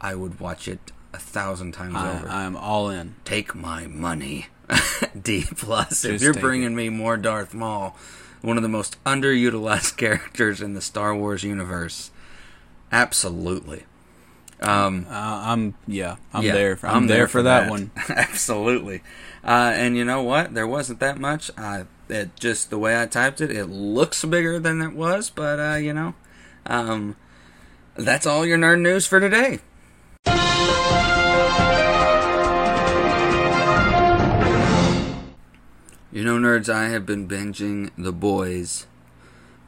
I 0.00 0.14
would 0.14 0.40
watch 0.40 0.68
it 0.68 0.92
a 1.12 1.18
thousand 1.18 1.72
times 1.72 1.94
I, 1.96 2.16
over. 2.16 2.28
I'm 2.28 2.56
all 2.56 2.90
in. 2.90 3.14
take 3.24 3.54
my 3.54 3.86
money. 3.86 4.46
D 5.20 5.44
plus. 5.56 6.04
If 6.04 6.22
you're 6.22 6.34
bringing 6.34 6.74
me 6.74 6.88
more 6.88 7.16
Darth 7.16 7.54
Maul, 7.54 7.96
one 8.44 8.58
of 8.58 8.62
the 8.62 8.68
most 8.68 9.02
underutilized 9.04 9.96
characters 9.96 10.60
in 10.60 10.74
the 10.74 10.80
Star 10.80 11.16
Wars 11.16 11.42
universe, 11.42 12.10
absolutely. 12.92 13.84
Um, 14.60 15.06
Uh, 15.10 15.42
I'm 15.46 15.74
yeah. 15.86 16.16
I'm 16.32 16.44
yeah, 16.44 16.52
there. 16.52 16.78
I'm, 16.82 17.06
there, 17.06 17.26
for 17.26 17.42
that, 17.42 17.68
one. 17.68 17.90
absolutely. 18.08 19.02
Uh, 19.42 19.72
and 19.74 19.96
you 19.96 20.04
know 20.04 20.22
what? 20.22 20.54
There 20.54 20.66
wasn't 20.66 21.00
that 21.00 21.18
much. 21.18 21.50
I 21.58 21.84
it 22.08 22.36
just 22.36 22.70
the 22.70 22.78
way 22.78 23.00
I 23.00 23.06
typed 23.06 23.40
it, 23.40 23.50
it 23.50 23.66
looks 23.66 24.24
bigger 24.24 24.60
than 24.60 24.82
it 24.82 24.92
was, 24.92 25.30
but 25.30 25.58
uh, 25.58 25.76
you 25.76 25.92
know, 25.92 26.14
um, 26.66 27.16
that's 27.96 28.26
all 28.26 28.46
your 28.46 28.58
nerd 28.58 28.80
news 28.80 29.06
for 29.06 29.20
today. 29.20 29.60
You 36.14 36.22
know, 36.22 36.38
nerds, 36.38 36.68
I 36.72 36.90
have 36.90 37.04
been 37.04 37.26
binging 37.26 37.90
The 37.98 38.12
Boys 38.12 38.86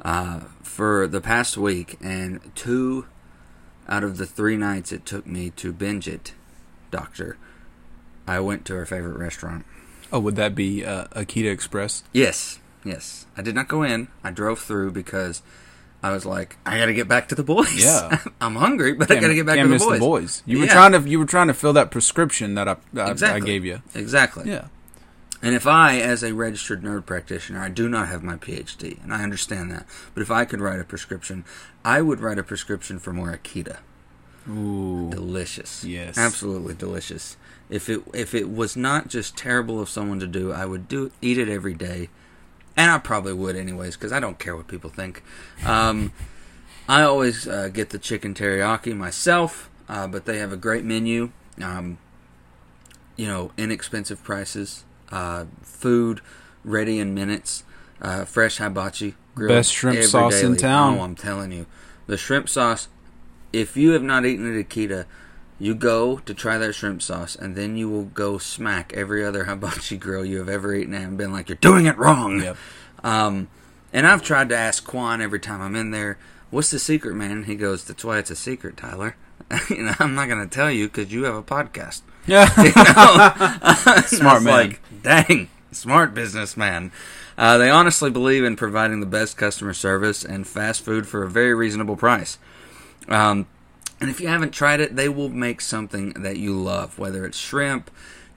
uh, 0.03 0.41
for 0.63 1.09
the 1.09 1.21
past 1.21 1.57
week, 1.57 1.99
and 2.01 2.41
two 2.55 3.07
out 3.89 4.05
of 4.05 4.17
the 4.17 4.27
three 4.27 4.57
nights 4.57 4.93
it 4.93 5.05
took 5.05 5.27
me 5.27 5.51
to 5.51 5.73
binge 5.73 6.07
it, 6.07 6.35
Doctor, 6.93 7.37
I 8.29 8.39
went 8.39 8.65
to 8.67 8.77
our 8.77 8.87
favorite 8.87 9.19
restaurant. 9.19 9.67
Oh, 10.13 10.21
would 10.21 10.37
that 10.37 10.55
be 10.55 10.85
uh, 10.85 11.07
Akita 11.09 11.51
Express? 11.51 12.05
Yes, 12.13 12.61
yes. 12.85 13.27
I 13.37 13.43
did 13.43 13.57
not 13.57 13.67
go 13.67 13.83
in. 13.83 14.07
I 14.23 14.31
drove 14.31 14.61
through 14.61 14.93
because 14.93 15.43
I 16.01 16.13
was 16.13 16.25
like, 16.25 16.59
I 16.65 16.79
got 16.79 16.87
to 16.87 16.95
get 16.95 17.09
back 17.09 17.27
to 17.31 17.35
the 17.35 17.43
boys. 17.43 17.85
Yeah. 17.85 18.23
I'm 18.41 18.55
hungry, 18.55 18.93
but 18.93 19.11
I 19.11 19.17
got 19.17 19.29
to 19.29 19.35
get 19.35 19.47
back 19.47 19.59
to 19.59 19.67
the 19.67 19.79
boys. 19.79 19.93
the 19.95 19.99
boys. 19.99 20.43
You 20.47 20.61
were 20.61 20.67
Yeah. 20.67 20.73
trying 20.75 20.93
to 20.93 21.01
you 21.11 21.19
were 21.19 21.27
trying 21.27 21.49
to 21.49 21.55
fill 21.55 21.73
that 21.73 21.91
prescription 21.91 22.55
that 22.55 22.69
I 22.69 22.77
I, 22.97 23.11
Exactly. 23.11 23.43
I 23.43 23.45
gave 23.45 23.65
you. 23.65 23.83
Exactly. 23.97 24.49
Yeah. 24.49 24.67
And 25.47 25.55
if 25.55 25.65
I, 25.65 26.01
as 26.01 26.25
a 26.25 26.35
registered 26.35 26.83
nerd 26.83 27.07
practitioner, 27.07 27.61
I 27.61 27.69
do 27.69 27.89
not 27.89 28.09
have 28.09 28.25
my 28.25 28.35
PhD, 28.35 29.01
and 29.05 29.15
I 29.15 29.23
understand 29.23 29.71
that, 29.71 29.87
but 30.13 30.21
if 30.21 30.29
I 30.29 30.45
could 30.45 30.61
write 30.61 30.81
a 30.81 30.85
prescription, 30.85 31.45
I 31.85 32.03
would 32.03 32.19
write 32.19 32.41
a 32.41 32.43
prescription 32.43 32.99
for 32.99 33.13
more 33.13 33.31
Akita. 33.31 33.77
Ooh. 34.51 35.09
delicious. 35.09 35.85
Yes. 35.85 36.19
absolutely 36.19 36.75
delicious. 36.75 37.37
If 37.71 37.89
it 37.89 38.03
if 38.13 38.35
it 38.35 38.51
was 38.51 38.77
not 38.77 39.07
just 39.07 39.37
terrible 39.37 39.81
of 39.81 39.89
someone 39.89 40.19
to 40.19 40.27
do, 40.27 40.51
I 40.51 40.67
would 40.67 40.89
do 40.89 41.13
eat 41.23 41.39
it 41.39 41.49
every 41.49 41.75
day, 41.75 42.09
and 42.77 42.91
I 42.91 42.99
probably 42.99 43.33
would 43.33 43.55
anyways 43.55 43.95
because 43.97 44.11
I 44.13 44.19
don't 44.19 44.41
care 44.41 44.57
what 44.57 44.67
people 44.67 44.91
think. 44.91 45.23
Um, 45.65 46.13
I 46.89 47.03
always 47.03 47.47
uh, 47.47 47.69
get 47.69 47.91
the 47.91 48.01
chicken 48.01 48.35
teriyaki 48.35 48.97
myself, 48.97 49.71
uh, 49.89 50.09
but 50.09 50.25
they 50.25 50.39
have 50.39 50.53
a 50.53 50.57
great 50.57 50.85
menu. 50.85 51.31
Um, 51.63 51.99
you 53.15 53.29
know, 53.29 53.53
inexpensive 53.57 54.25
prices, 54.25 54.85
uh, 55.11 55.47
food 55.63 56.21
ready 56.65 56.99
in 56.99 57.15
minutes, 57.15 57.65
uh, 58.01 58.25
fresh 58.25 58.59
hibachi, 58.59 59.15
grilled 59.35 59.51
Best 59.51 59.73
shrimp 59.73 60.03
sauce 60.03 60.43
in 60.43 60.57
town. 60.57 60.99
Oh, 60.99 61.03
I'm 61.03 61.15
telling 61.15 61.53
you, 61.53 61.67
the 62.07 62.17
shrimp 62.17 62.49
sauce. 62.49 62.89
If 63.53 63.77
you 63.77 63.93
have 63.93 64.03
not 64.03 64.27
eaten 64.27 64.59
at 64.59 64.69
Akita, 64.69 65.07
you 65.59 65.75
go 65.75 66.19
to 66.19 66.35
try 66.35 66.59
that 66.59 66.75
shrimp 66.75 67.01
sauce, 67.01 67.37
and 67.37 67.57
then 67.57 67.77
you 67.77 67.89
will 67.89 68.05
go 68.05 68.39
smack 68.39 68.93
every 68.95 69.25
other 69.25 69.45
hibachi 69.45 69.97
grill 69.99 70.25
you 70.25 70.39
have 70.39 70.49
ever 70.49 70.75
eaten 70.75 70.95
at 70.95 71.03
and 71.03 71.17
been 71.17 71.33
like, 71.33 71.49
"You're 71.49 71.57
doing 71.57 71.87
it 71.87 71.97
wrong." 71.97 72.43
Yep. 72.43 72.57
Um, 73.03 73.49
and 73.93 74.07
I've 74.07 74.23
tried 74.23 74.49
to 74.51 74.57
ask 74.57 74.85
Quan 74.85 75.21
every 75.21 75.41
time 75.41 75.61
I'm 75.63 75.77
in 75.77 75.91
there, 75.93 76.19
"What's 76.51 76.71
the 76.71 76.79
secret, 76.79 77.15
man?" 77.15 77.45
He 77.45 77.55
goes, 77.55 77.85
"That's 77.85 78.05
why 78.05 78.19
it's 78.19 78.31
a 78.31 78.37
secret, 78.37 78.77
Tyler." 78.77 79.17
you 79.71 79.83
know, 79.85 79.95
I'm 79.99 80.15
not 80.15 80.29
going 80.29 80.47
to 80.47 80.53
tell 80.53 80.71
you 80.71 80.89
because 80.89 81.13
you 81.13 81.25
have 81.25 81.35
a 81.35 81.43
podcast. 81.43 82.03
Yeah. 82.27 82.51
You 82.57 82.73
know? 82.75 84.03
Smart 84.03 84.43
man. 84.43 84.53
Like, 84.53 84.81
dang, 85.07 85.49
smart 85.71 86.15
businessman. 86.15 86.91
Uh, 87.39 87.57
they 87.59 87.71
honestly 87.71 88.11
believe 88.11 88.43
in 88.43 88.57
providing 88.57 88.99
the 88.99 89.07
best 89.07 89.37
customer 89.37 89.73
service 89.73 90.25
and 90.25 90.49
fast 90.49 90.83
food 90.83 91.07
for 91.07 91.23
a 91.23 91.31
very 91.31 91.55
reasonable 91.55 91.97
price. 91.97 92.39
Um, 93.09 93.47
and 94.01 94.11
if 94.11 94.21
you 94.21 94.27
haven't 94.27 94.51
tried 94.51 94.81
it, 94.81 94.97
they 94.97 95.09
will 95.09 95.29
make 95.29 95.61
something 95.61 96.11
that 96.15 96.39
you 96.39 96.59
love, 96.59 96.99
whether 96.99 97.25
it's 97.25 97.39
shrimp, 97.39 97.89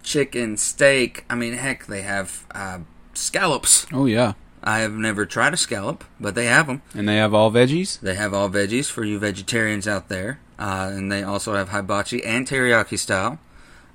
chicken, 0.04 0.58
steak. 0.58 1.26
I 1.28 1.34
mean, 1.34 1.54
heck, 1.54 1.88
they 1.88 2.04
have 2.04 2.46
uh, 2.52 2.80
scallops. 3.16 3.88
oh 3.92 4.06
yeah. 4.06 4.34
I 4.62 4.80
have 4.80 4.92
never 4.92 5.26
tried 5.26 5.54
a 5.54 5.58
scallop, 5.58 6.04
but 6.20 6.36
they 6.36 6.46
have 6.46 6.68
them. 6.68 6.82
And 6.94 7.08
they 7.08 7.16
have 7.16 7.34
all 7.34 7.50
veggies. 7.50 8.00
They 8.02 8.16
have 8.16 8.34
all 8.34 8.50
veggies 8.50 8.92
for 8.92 9.06
you 9.06 9.18
vegetarians 9.18 9.88
out 9.88 10.10
there, 10.10 10.40
uh, 10.60 10.92
and 10.94 11.10
they 11.12 11.24
also 11.24 11.56
have 11.56 11.70
hibachi 11.70 12.24
and 12.24 12.46
teriyaki 12.46 13.00
style, 13.00 13.40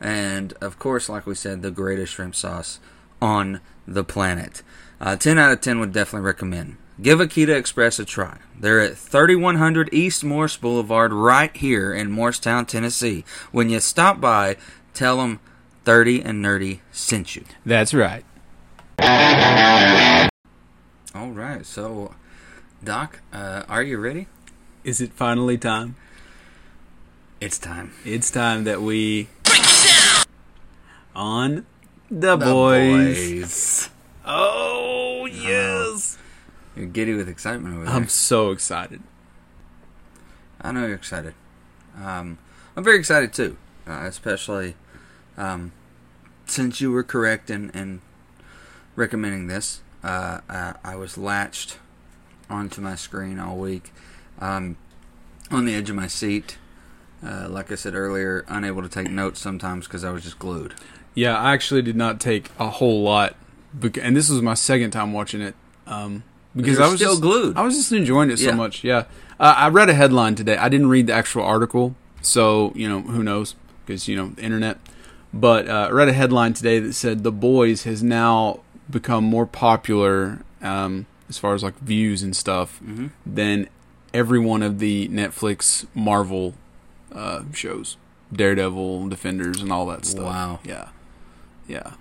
and 0.01 0.53
of 0.61 0.79
course, 0.79 1.09
like 1.09 1.27
we 1.27 1.35
said, 1.35 1.63
the 1.63 1.71
greatest 1.71 2.15
shrimp 2.15 2.35
sauce 2.35 2.81
on 3.21 3.61
the 3.87 4.05
planet. 4.05 4.63
Uh, 5.01 5.17
ten 5.17 5.39
out 5.39 5.53
of 5.53 5.61
ten 5.61 5.81
would 5.81 5.93
definitely 5.93 6.27
recommend. 6.27 6.77
Give 7.03 7.19
Akita 7.19 7.57
Express 7.57 7.99
a 7.99 8.05
try. 8.05 8.39
They're 8.59 8.81
at 8.81 8.97
3100 8.97 9.89
East 9.93 10.23
Morris 10.23 10.57
Boulevard, 10.57 11.13
right 11.13 11.55
here 11.57 11.93
in 11.93 12.13
Morristown, 12.13 12.67
Tennessee. 12.67 13.25
When 13.51 13.69
you 13.69 13.81
stop 13.81 14.21
by, 14.21 14.57
tell 14.93 15.17
them 15.17 15.41
30 15.85 16.23
and 16.23 16.45
Nerdy 16.45 16.81
sent 16.93 17.35
you. 17.35 17.45
That's 17.67 17.93
right. 17.93 18.25
All 21.15 21.31
right, 21.31 21.67
so 21.67 22.15
Doc, 22.83 23.21
uh, 23.33 23.65
are 23.69 23.83
you 23.83 23.99
ready? 23.99 24.29
Is 24.85 25.01
it 25.01 25.13
finally 25.13 25.59
time? 25.59 25.97
It's 27.41 27.59
time. 27.59 27.93
It's 28.05 28.31
time 28.31 28.65
that 28.65 28.83
we 28.83 29.29
on 31.14 31.66
the, 32.11 32.37
boys. 32.37 33.90
Oh 34.24 35.27
yes. 35.31 36.18
You're 36.77 36.87
giddy 36.87 37.14
with 37.14 37.29
excitement 37.29 37.74
over 37.77 37.85
there. 37.85 37.94
I'm 37.94 38.09
so 38.09 38.50
excited. 38.50 39.03
I 40.61 40.72
know 40.72 40.87
you're 40.87 40.96
excited. 40.96 41.35
Um, 42.03 42.38
I'm 42.77 42.83
very 42.83 42.98
excited 42.98 43.33
too, 43.33 43.57
uh, 43.87 44.05
especially 44.05 44.74
um, 45.37 45.72
since 46.46 46.81
you 46.81 46.90
were 46.90 47.05
correct 47.05 47.50
in, 47.50 47.70
in 47.70 48.00
recommending 48.96 49.46
this. 49.46 49.83
Uh, 50.03 50.40
I, 50.48 50.74
I 50.83 50.96
was 50.96 51.16
latched 51.16 51.79
onto 52.50 52.81
my 52.81 52.94
screen 52.94 53.38
all 53.38 53.57
week, 53.57 53.92
um, 54.40 54.77
on 55.50 55.64
the 55.64 55.74
edge 55.74 55.90
of 55.90 55.96
my 55.96 56.07
seat. 56.07 56.59
Uh, 57.24 57.48
like 57.48 57.72
I 57.72 57.74
said 57.74 57.94
earlier, 57.94 58.44
unable 58.48 58.83
to 58.83 58.88
take 58.88 59.11
notes 59.11 59.40
sometimes 59.40 59.87
because 59.87 60.05
I 60.05 60.11
was 60.11 60.24
just 60.24 60.38
glued. 60.38 60.74
Yeah, 61.14 61.37
I 61.38 61.53
actually 61.53 61.83
did 61.83 61.96
not 61.96 62.20
take 62.20 62.50
a 62.59 62.68
whole 62.68 63.03
lot, 63.03 63.37
and 64.03 64.16
this 64.16 64.29
was 64.29 64.42
my 64.42 64.55
second 64.55 64.90
time 64.90 65.12
watching 65.12 65.40
it. 65.40 65.55
Um, 65.87 66.24
because 66.57 66.79
I 66.81 66.87
was 66.88 66.96
still 67.00 67.12
just, 67.12 67.22
glued. 67.22 67.57
I 67.57 67.62
was 67.62 67.74
just 67.77 67.92
enjoying 67.92 68.31
it 68.31 68.38
so 68.38 68.46
Yeah. 68.46 68.55
much. 68.55 68.83
Yeah, 68.85 69.05
uh, 69.40 69.55
I 69.57 69.68
read 69.68 69.88
a 69.88 69.94
headline 69.94 70.35
today. 70.35 70.57
I 70.57 70.68
didn't 70.68 70.88
read 70.88 71.07
the 71.09 71.12
actual 71.12 71.42
article, 71.42 71.94
so 72.22 72.72
you 72.74 72.88
know 72.88 73.00
who 73.03 73.22
knows 73.22 73.55
because 73.87 74.09
you 74.09 74.16
know 74.16 74.29
the 74.31 74.42
internet. 74.42 74.79
But 75.33 75.68
uh, 75.68 75.88
I 75.88 75.90
read 75.90 76.09
a 76.09 76.12
headline 76.12 76.53
today 76.55 76.79
that 76.79 76.92
said 76.94 77.24
The 77.24 77.33
Boys 77.33 77.83
has 77.85 78.03
now 78.05 78.61
become 78.88 79.24
more 79.24 79.46
popular 79.46 80.40
um, 80.62 81.07
as 81.29 81.38
far 81.38 81.55
as 81.55 81.62
like 81.64 81.77
views 81.81 82.22
and 82.22 82.35
stuff 82.37 82.81
Mm-hmm. 82.85 83.07
than 83.27 83.68
every 84.12 84.38
one 84.38 84.62
of 84.62 84.79
the 84.79 85.09
Netflix 85.09 85.87
Marvel 85.92 86.55
uh, 87.12 87.42
shows, 87.53 87.96
Daredevil, 88.33 89.09
Defenders, 89.09 89.61
and 89.61 89.72
all 89.72 89.87
that 89.87 90.05
stuff. 90.05 90.24
Wow. 90.24 90.61
Yeah, 90.64 90.88
yeah. 91.66 91.92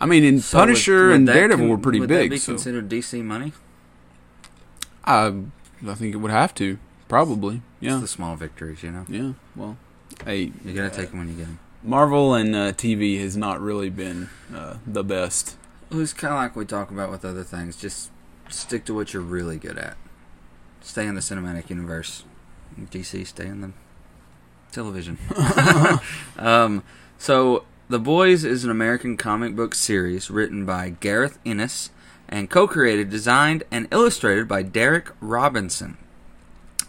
I 0.00 0.06
mean, 0.06 0.22
in 0.24 0.40
So 0.40 0.58
Punisher 0.58 1.08
would 1.08 1.16
and 1.16 1.26
Daredevil 1.26 1.64
con- 1.64 1.68
were 1.68 1.78
pretty 1.78 2.00
would 2.00 2.08
big. 2.08 2.30
That 2.30 2.34
be 2.34 2.38
so 2.38 2.52
considered 2.52 2.88
DC 2.88 3.22
money? 3.24 3.52
I, 5.04 5.34
I 5.86 5.94
think 5.94 6.14
it 6.14 6.18
would 6.18 6.30
have 6.30 6.54
to 6.56 6.78
probably. 7.08 7.62
Yeah, 7.80 7.94
It's 7.94 8.02
the 8.02 8.08
small 8.08 8.36
victories, 8.36 8.82
you 8.82 8.90
know. 8.90 9.06
yeah. 9.08 9.32
Well, 9.56 9.76
hey, 10.24 10.52
You 10.64 10.72
gotta 10.74 10.90
take 10.94 11.10
them 11.10 11.18
when 11.20 11.28
you 11.28 11.34
get 11.34 11.46
them. 11.46 11.58
Marvel 11.82 12.34
and 12.34 12.54
uh, 12.54 12.72
TV 12.72 13.20
has 13.20 13.36
not 13.36 13.60
really 13.60 13.88
been 13.88 14.28
uh, 14.54 14.76
the 14.86 15.04
best. 15.04 15.56
Well, 15.90 16.00
it's 16.00 16.12
kind 16.12 16.34
of 16.34 16.38
like 16.38 16.54
we 16.56 16.64
talk 16.64 16.90
about 16.90 17.10
with 17.10 17.24
other 17.24 17.44
things. 17.44 17.76
Just 17.76 18.10
stick 18.48 18.84
to 18.86 18.94
what 18.94 19.12
you're 19.14 19.22
really 19.22 19.56
good 19.58 19.78
at. 19.78 19.96
Stay 20.80 21.06
in 21.06 21.14
the 21.14 21.20
cinematic 21.20 21.70
universe. 21.70 22.24
DC, 22.78 23.26
stay 23.26 23.46
in 23.46 23.60
the 23.60 23.72
television. 24.70 25.18
um, 26.38 26.82
so, 27.16 27.64
The 27.90 27.98
Boys 27.98 28.44
is 28.44 28.64
an 28.64 28.70
American 28.70 29.16
comic 29.16 29.56
book 29.56 29.74
series 29.74 30.30
written 30.30 30.66
by 30.66 30.90
Garth 30.90 31.38
Ennis 31.46 31.88
and 32.28 32.50
co-created, 32.50 33.08
designed, 33.08 33.64
and 33.70 33.88
illustrated 33.90 34.46
by 34.46 34.62
Derek 34.62 35.08
Robinson. 35.22 35.96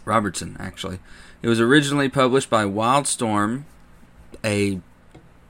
Robertson, 0.04 0.58
actually. 0.60 0.98
It 1.40 1.48
was 1.48 1.58
originally 1.58 2.10
published 2.10 2.50
by 2.50 2.64
Wildstorm, 2.64 3.62
a 4.44 4.82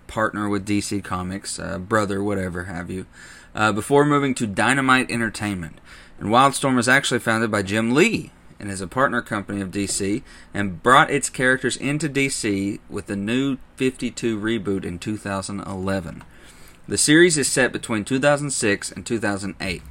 partner 0.06 0.48
with 0.48 0.64
DC 0.64 1.02
Comics, 1.02 1.58
uh, 1.58 1.78
brother, 1.78 2.22
whatever 2.22 2.64
have 2.66 2.88
you, 2.88 3.06
uh, 3.52 3.72
before 3.72 4.04
moving 4.04 4.36
to 4.36 4.46
Dynamite 4.46 5.10
Entertainment. 5.10 5.80
And 6.20 6.28
Wildstorm 6.28 6.76
was 6.76 6.88
actually 6.88 7.18
founded 7.18 7.50
by 7.50 7.62
Jim 7.62 7.92
Lee 7.92 8.30
and 8.60 8.70
is 8.70 8.80
a 8.80 8.86
partner 8.86 9.22
company 9.22 9.60
of 9.60 9.70
DC 9.70 10.22
and 10.54 10.82
brought 10.82 11.10
its 11.10 11.30
characters 11.30 11.76
into 11.76 12.08
DC 12.08 12.78
with 12.88 13.06
the 13.06 13.16
new 13.16 13.58
52 13.76 14.38
reboot 14.38 14.84
in 14.84 14.98
2011. 14.98 16.22
The 16.86 16.98
series 16.98 17.38
is 17.38 17.48
set 17.48 17.72
between 17.72 18.04
2006 18.04 18.92
and 18.92 19.06
2008 19.06 19.82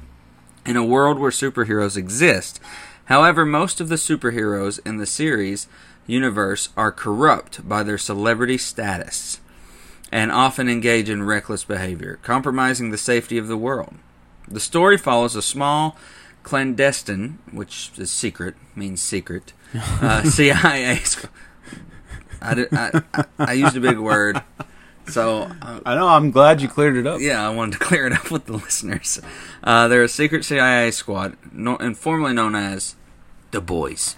in 0.66 0.76
a 0.76 0.84
world 0.84 1.18
where 1.18 1.30
superheroes 1.30 1.96
exist. 1.96 2.60
However, 3.06 3.44
most 3.44 3.80
of 3.80 3.88
the 3.88 3.96
superheroes 3.96 4.78
in 4.86 4.98
the 4.98 5.06
series 5.06 5.66
universe 6.06 6.68
are 6.76 6.92
corrupt 6.92 7.68
by 7.68 7.82
their 7.82 7.98
celebrity 7.98 8.58
status 8.58 9.40
and 10.12 10.32
often 10.32 10.68
engage 10.68 11.08
in 11.08 11.22
reckless 11.22 11.64
behavior, 11.64 12.18
compromising 12.22 12.90
the 12.90 12.98
safety 12.98 13.38
of 13.38 13.48
the 13.48 13.56
world. 13.56 13.94
The 14.48 14.60
story 14.60 14.98
follows 14.98 15.36
a 15.36 15.42
small 15.42 15.96
clandestine, 16.42 17.38
which 17.52 17.92
is 17.96 18.10
secret, 18.10 18.54
means 18.74 19.02
secret, 19.02 19.52
uh, 19.74 20.22
CIA. 20.24 20.98
I, 22.42 22.54
did, 22.54 22.68
I, 22.72 23.02
I, 23.14 23.24
I 23.38 23.52
used 23.52 23.76
a 23.76 23.80
big 23.80 23.98
word, 23.98 24.42
so 25.06 25.50
uh, 25.60 25.80
I 25.84 25.94
know. 25.94 26.08
I'm 26.08 26.30
glad 26.30 26.62
you 26.62 26.68
cleared 26.68 26.96
it 26.96 27.06
up. 27.06 27.20
yeah, 27.20 27.46
I 27.46 27.50
wanted 27.50 27.78
to 27.78 27.84
clear 27.84 28.06
it 28.06 28.12
up 28.12 28.30
with 28.30 28.46
the 28.46 28.54
listeners. 28.54 29.20
Uh, 29.62 29.88
they're 29.88 30.02
a 30.02 30.08
secret 30.08 30.44
CIA 30.44 30.90
squad, 30.90 31.36
no, 31.52 31.76
and 31.76 31.96
formerly 31.96 32.32
known 32.32 32.54
as 32.54 32.96
the 33.50 33.60
Boys, 33.60 34.16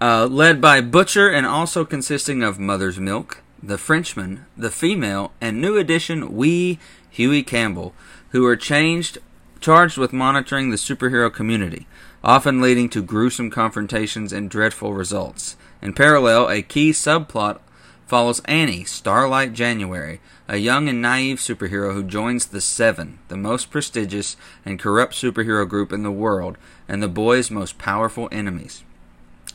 uh, 0.00 0.26
led 0.26 0.60
by 0.60 0.80
Butcher, 0.80 1.28
and 1.28 1.46
also 1.46 1.84
consisting 1.84 2.42
of 2.42 2.58
Mother's 2.58 3.00
Milk, 3.00 3.42
the 3.62 3.78
Frenchman, 3.78 4.46
the 4.56 4.70
female, 4.70 5.32
and 5.40 5.60
new 5.60 5.76
addition 5.76 6.36
Wee 6.36 6.78
Huey 7.10 7.42
Campbell, 7.42 7.92
who 8.30 8.46
are 8.46 8.56
changed, 8.56 9.18
charged 9.60 9.98
with 9.98 10.12
monitoring 10.12 10.70
the 10.70 10.76
superhero 10.76 11.32
community, 11.32 11.86
often 12.24 12.60
leading 12.60 12.88
to 12.88 13.02
gruesome 13.02 13.50
confrontations 13.50 14.32
and 14.32 14.50
dreadful 14.50 14.94
results. 14.94 15.56
In 15.82 15.92
parallel, 15.92 16.48
a 16.48 16.62
key 16.62 16.90
subplot 16.90 17.60
follows 18.06 18.40
Annie, 18.46 18.84
Starlight 18.84 19.52
January, 19.52 20.20
a 20.48 20.56
young 20.56 20.88
and 20.88 21.00
naive 21.00 21.38
superhero 21.38 21.94
who 21.94 22.02
joins 22.02 22.46
the 22.46 22.60
Seven, 22.60 23.20
the 23.28 23.36
most 23.36 23.70
prestigious 23.70 24.36
and 24.64 24.80
corrupt 24.80 25.14
superhero 25.14 25.68
group 25.68 25.92
in 25.92 26.02
the 26.02 26.10
world, 26.10 26.58
and 26.88 27.00
the 27.00 27.08
boys' 27.08 27.52
most 27.52 27.78
powerful 27.78 28.28
enemies. 28.32 28.82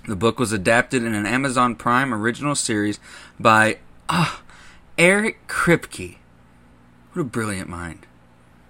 The 0.07 0.15
book 0.15 0.39
was 0.39 0.51
adapted 0.51 1.03
in 1.03 1.13
an 1.13 1.25
Amazon 1.25 1.75
Prime 1.75 2.13
original 2.13 2.55
series 2.55 2.99
by 3.39 3.79
ah, 4.07 4.41
Eric 4.97 5.47
Kripke. 5.47 6.17
What 7.11 7.23
a 7.23 7.25
brilliant 7.25 7.69
mind. 7.69 8.05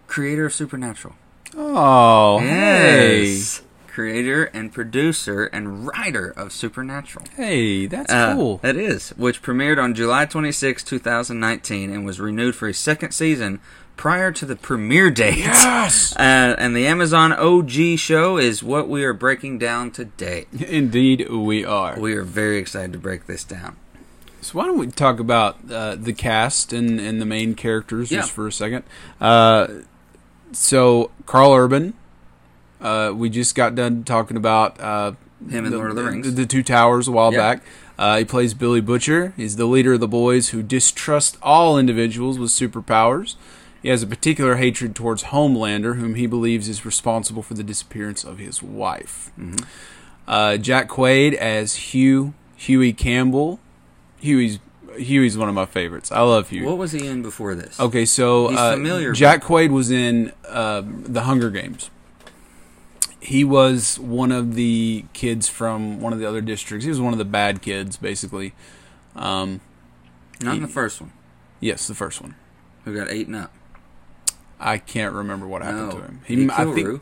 Creator 0.07 0.47
of 0.47 0.53
Supernatural. 0.53 1.15
Oh, 1.57 2.39
Yes. 2.41 3.61
Creator 3.87 4.45
and 4.53 4.73
producer 4.73 5.45
and 5.45 5.87
writer 5.87 6.33
of 6.35 6.51
Supernatural. 6.51 7.25
hey, 7.37 7.81
hey, 7.81 7.85
that's 7.85 8.11
Uh, 8.11 8.33
cool. 8.35 8.57
That 8.57 8.75
is, 8.75 9.11
which 9.11 9.41
premiered 9.41 9.81
on 9.81 9.93
July 9.93 10.25
26, 10.25 10.83
2019, 10.83 11.89
and 11.93 12.05
was 12.05 12.19
renewed 12.19 12.55
for 12.55 12.67
a 12.67 12.73
second 12.73 13.11
season 13.11 13.61
prior 13.95 14.33
to 14.33 14.45
the 14.45 14.57
premiere 14.57 15.09
date. 15.11 15.37
Yes. 15.37 16.13
Uh, 16.17 16.55
and 16.57 16.75
the 16.75 16.85
Amazon 16.85 17.31
OG 17.31 17.95
show 17.97 18.37
is 18.37 18.61
what 18.61 18.89
we 18.89 19.05
are 19.05 19.13
breaking 19.13 19.57
down 19.59 19.91
today. 19.91 20.47
Indeed, 20.67 21.29
we 21.29 21.63
are. 21.63 21.97
We 21.97 22.13
are 22.15 22.23
very 22.23 22.57
excited 22.57 22.91
to 22.93 22.99
break 22.99 23.27
this 23.27 23.45
down. 23.45 23.77
So 24.41 24.59
why 24.59 24.65
don't 24.65 24.77
we 24.77 24.87
talk 24.87 25.19
about 25.21 25.57
uh, 25.71 25.95
the 25.95 26.11
cast 26.13 26.73
and, 26.73 26.99
and 26.99 27.21
the 27.21 27.25
main 27.25 27.55
characters 27.55 28.11
Yeah. 28.11 28.19
just 28.19 28.31
for 28.31 28.45
a 28.47 28.51
second? 28.51 28.83
Uh, 29.21 29.67
so 30.55 31.11
Karl 31.25 31.53
Urban, 31.53 31.93
uh, 32.81 33.11
we 33.15 33.29
just 33.29 33.55
got 33.55 33.75
done 33.75 34.03
talking 34.03 34.37
about 34.37 34.79
uh, 34.79 35.13
Him 35.49 35.65
in 35.65 35.71
Lord 35.73 35.89
of 35.91 35.95
the 35.95 36.03
Rings. 36.03 36.33
the, 36.35 36.45
Two 36.45 36.63
Towers 36.63 37.07
a 37.07 37.11
while 37.11 37.31
Yeah. 37.31 37.37
back. 37.55 37.63
Uh, 37.97 38.17
he 38.17 38.25
plays 38.25 38.53
Billy 38.53 38.81
Butcher. 38.81 39.33
He's 39.37 39.55
the 39.55 39.65
leader 39.65 39.93
of 39.93 39.99
the 40.01 40.07
boys 40.07 40.49
who 40.49 40.61
distrust 40.61 41.37
all 41.41 41.77
individuals 41.77 42.37
with 42.37 42.49
superpowers. 42.51 43.35
He 43.81 43.89
has 43.89 44.01
a 44.03 44.07
particular 44.07 44.55
hatred 44.55 44.95
towards 44.95 45.25
Homelander, 45.25 45.95
whom 45.97 46.15
he 46.15 46.25
believes 46.25 46.67
is 46.67 46.85
responsible 46.85 47.41
for 47.43 47.53
the 47.53 47.63
disappearance 47.63 48.23
of 48.23 48.39
his 48.39 48.61
wife. 48.63 49.31
Mm-hmm. 49.39 49.63
Uh, 50.27 50.57
Jack 50.57 50.89
Quaid 50.89 51.33
as 51.35 51.75
Hugh 51.75 52.33
Huey 52.57 52.93
Campbell. 52.93 53.59
Huey's 54.19 54.59
Huey's 54.97 55.37
one 55.37 55.49
of 55.49 55.55
my 55.55 55.65
favorites. 55.65 56.11
I 56.11 56.21
love 56.21 56.49
Huey. 56.49 56.65
What 56.65 56.77
was 56.77 56.91
he 56.91 57.05
in 57.07 57.21
before 57.21 57.55
this? 57.55 57.79
Okay, 57.79 58.05
so 58.05 58.49
He's 58.49 58.57
uh, 58.59 58.73
familiar, 58.73 59.11
Jack 59.13 59.43
Quaid 59.43 59.69
was 59.71 59.91
in 59.91 60.31
uh, 60.47 60.81
the 60.85 61.21
Hunger 61.23 61.49
Games. 61.49 61.89
He 63.19 63.43
was 63.43 63.97
one 63.97 64.31
of 64.31 64.53
the 64.55 65.05
kids 65.13 65.49
from 65.49 65.99
one 65.99 66.13
of 66.13 66.19
the 66.19 66.25
other 66.27 66.41
districts. 66.41 66.83
He 66.85 66.89
was 66.89 67.01
one 67.01 67.11
of 67.11 67.17
the 67.17 67.25
bad 67.25 67.61
kids, 67.61 67.97
basically. 67.97 68.53
Um, 69.15 69.61
Not 70.41 70.55
in 70.57 70.61
the 70.61 70.67
first 70.67 71.01
one. 71.01 71.11
yes, 71.59 71.87
the 71.87 71.95
first 71.95 72.21
one. 72.21 72.35
Who 72.83 72.95
got 72.95 73.11
eaten 73.11 73.33
up? 73.33 73.51
I 74.59 74.77
can't 74.77 75.13
remember 75.13 75.47
what 75.47 75.63
happened 75.63 75.89
No. 75.89 75.97
to 75.97 76.03
him. 76.03 76.21
He 76.25 76.49
I 76.49 76.55
killed 76.63 76.75
think 76.75 76.87
Rue? 76.87 77.01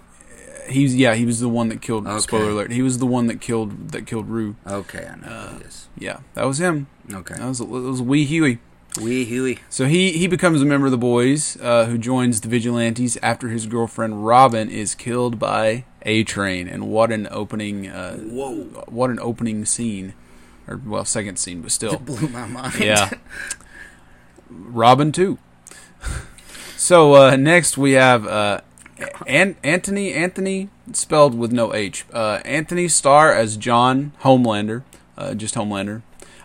He's 0.68 0.96
yeah 0.96 1.14
he 1.16 1.26
was 1.26 1.40
the 1.40 1.50
one 1.50 1.70
that 1.70 1.82
killed. 1.82 2.08
Okay. 2.08 2.20
Spoiler 2.20 2.50
alert: 2.52 2.72
he 2.72 2.82
was 2.82 2.98
the 3.00 3.06
one 3.06 3.28
that 3.28 3.42
killed 3.42 3.90
that 3.90 4.06
killed 4.06 4.30
Rue. 4.30 4.56
Okay, 4.68 5.08
I 5.08 5.16
know 5.16 5.60
is. 5.66 5.88
Yeah, 5.98 6.20
that 6.34 6.46
was 6.46 6.60
him. 6.60 6.88
Okay. 7.12 7.36
That 7.36 7.48
was 7.48 7.60
that 7.60 7.66
was 7.66 8.02
Wee 8.02 8.26
Huey. 8.26 8.60
Wee 9.02 9.26
Huey. 9.26 9.60
So 9.70 9.86
he, 9.86 10.12
he 10.12 10.28
becomes 10.28 10.62
a 10.62 10.66
member 10.66 10.86
of 10.86 10.92
the 10.92 11.00
boys 11.00 11.58
uh, 11.62 11.86
who 11.86 11.98
joins 11.98 12.42
the 12.42 12.48
vigilantes 12.48 13.18
after 13.24 13.50
his 13.50 13.66
girlfriend 13.66 14.24
Robin 14.26 14.70
is 14.70 14.94
killed 14.94 15.40
by 15.40 15.86
A 16.04 16.24
Train. 16.24 16.68
And 16.68 16.90
what 16.90 17.12
an 17.12 17.28
opening! 17.32 17.88
Uh, 17.88 18.18
Whoa. 18.18 18.84
What 18.88 19.10
an 19.10 19.20
opening 19.20 19.66
scene, 19.66 20.14
or 20.68 20.80
well, 20.86 21.06
second 21.06 21.38
scene, 21.38 21.62
but 21.62 21.72
still, 21.72 21.94
It 21.96 22.06
blew 22.06 22.28
my 22.28 22.46
mind. 22.46 22.80
yeah. 22.80 23.10
Robin 24.50 25.12
too. 25.12 25.40
so 26.78 27.16
uh, 27.16 27.36
next 27.36 27.78
we 27.78 27.94
have 27.94 28.28
uh, 28.28 28.62
An- 29.28 29.56
Anthony 29.64 30.14
Anthony 30.14 30.70
spelled 30.92 31.36
with 31.36 31.52
no 31.52 31.74
H. 31.74 32.06
Uh, 32.14 32.40
Anthony 32.46 32.88
Starr 32.88 33.34
as 33.34 33.58
John 33.58 34.14
Homelander, 34.22 34.84
uh, 35.18 35.34
just 35.34 35.56
Homelander. 35.56 36.02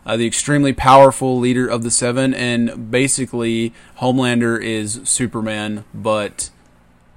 Uh, 0.07 0.16
the 0.16 0.26
extremely 0.26 0.72
powerful 0.72 1.38
leader 1.38 1.68
of 1.68 1.82
the 1.82 1.90
Seven, 1.90 2.32
and 2.32 2.90
basically 2.90 3.74
Homelander 3.99 4.62
is 4.62 5.01
Superman, 5.05 5.84
but 5.92 6.51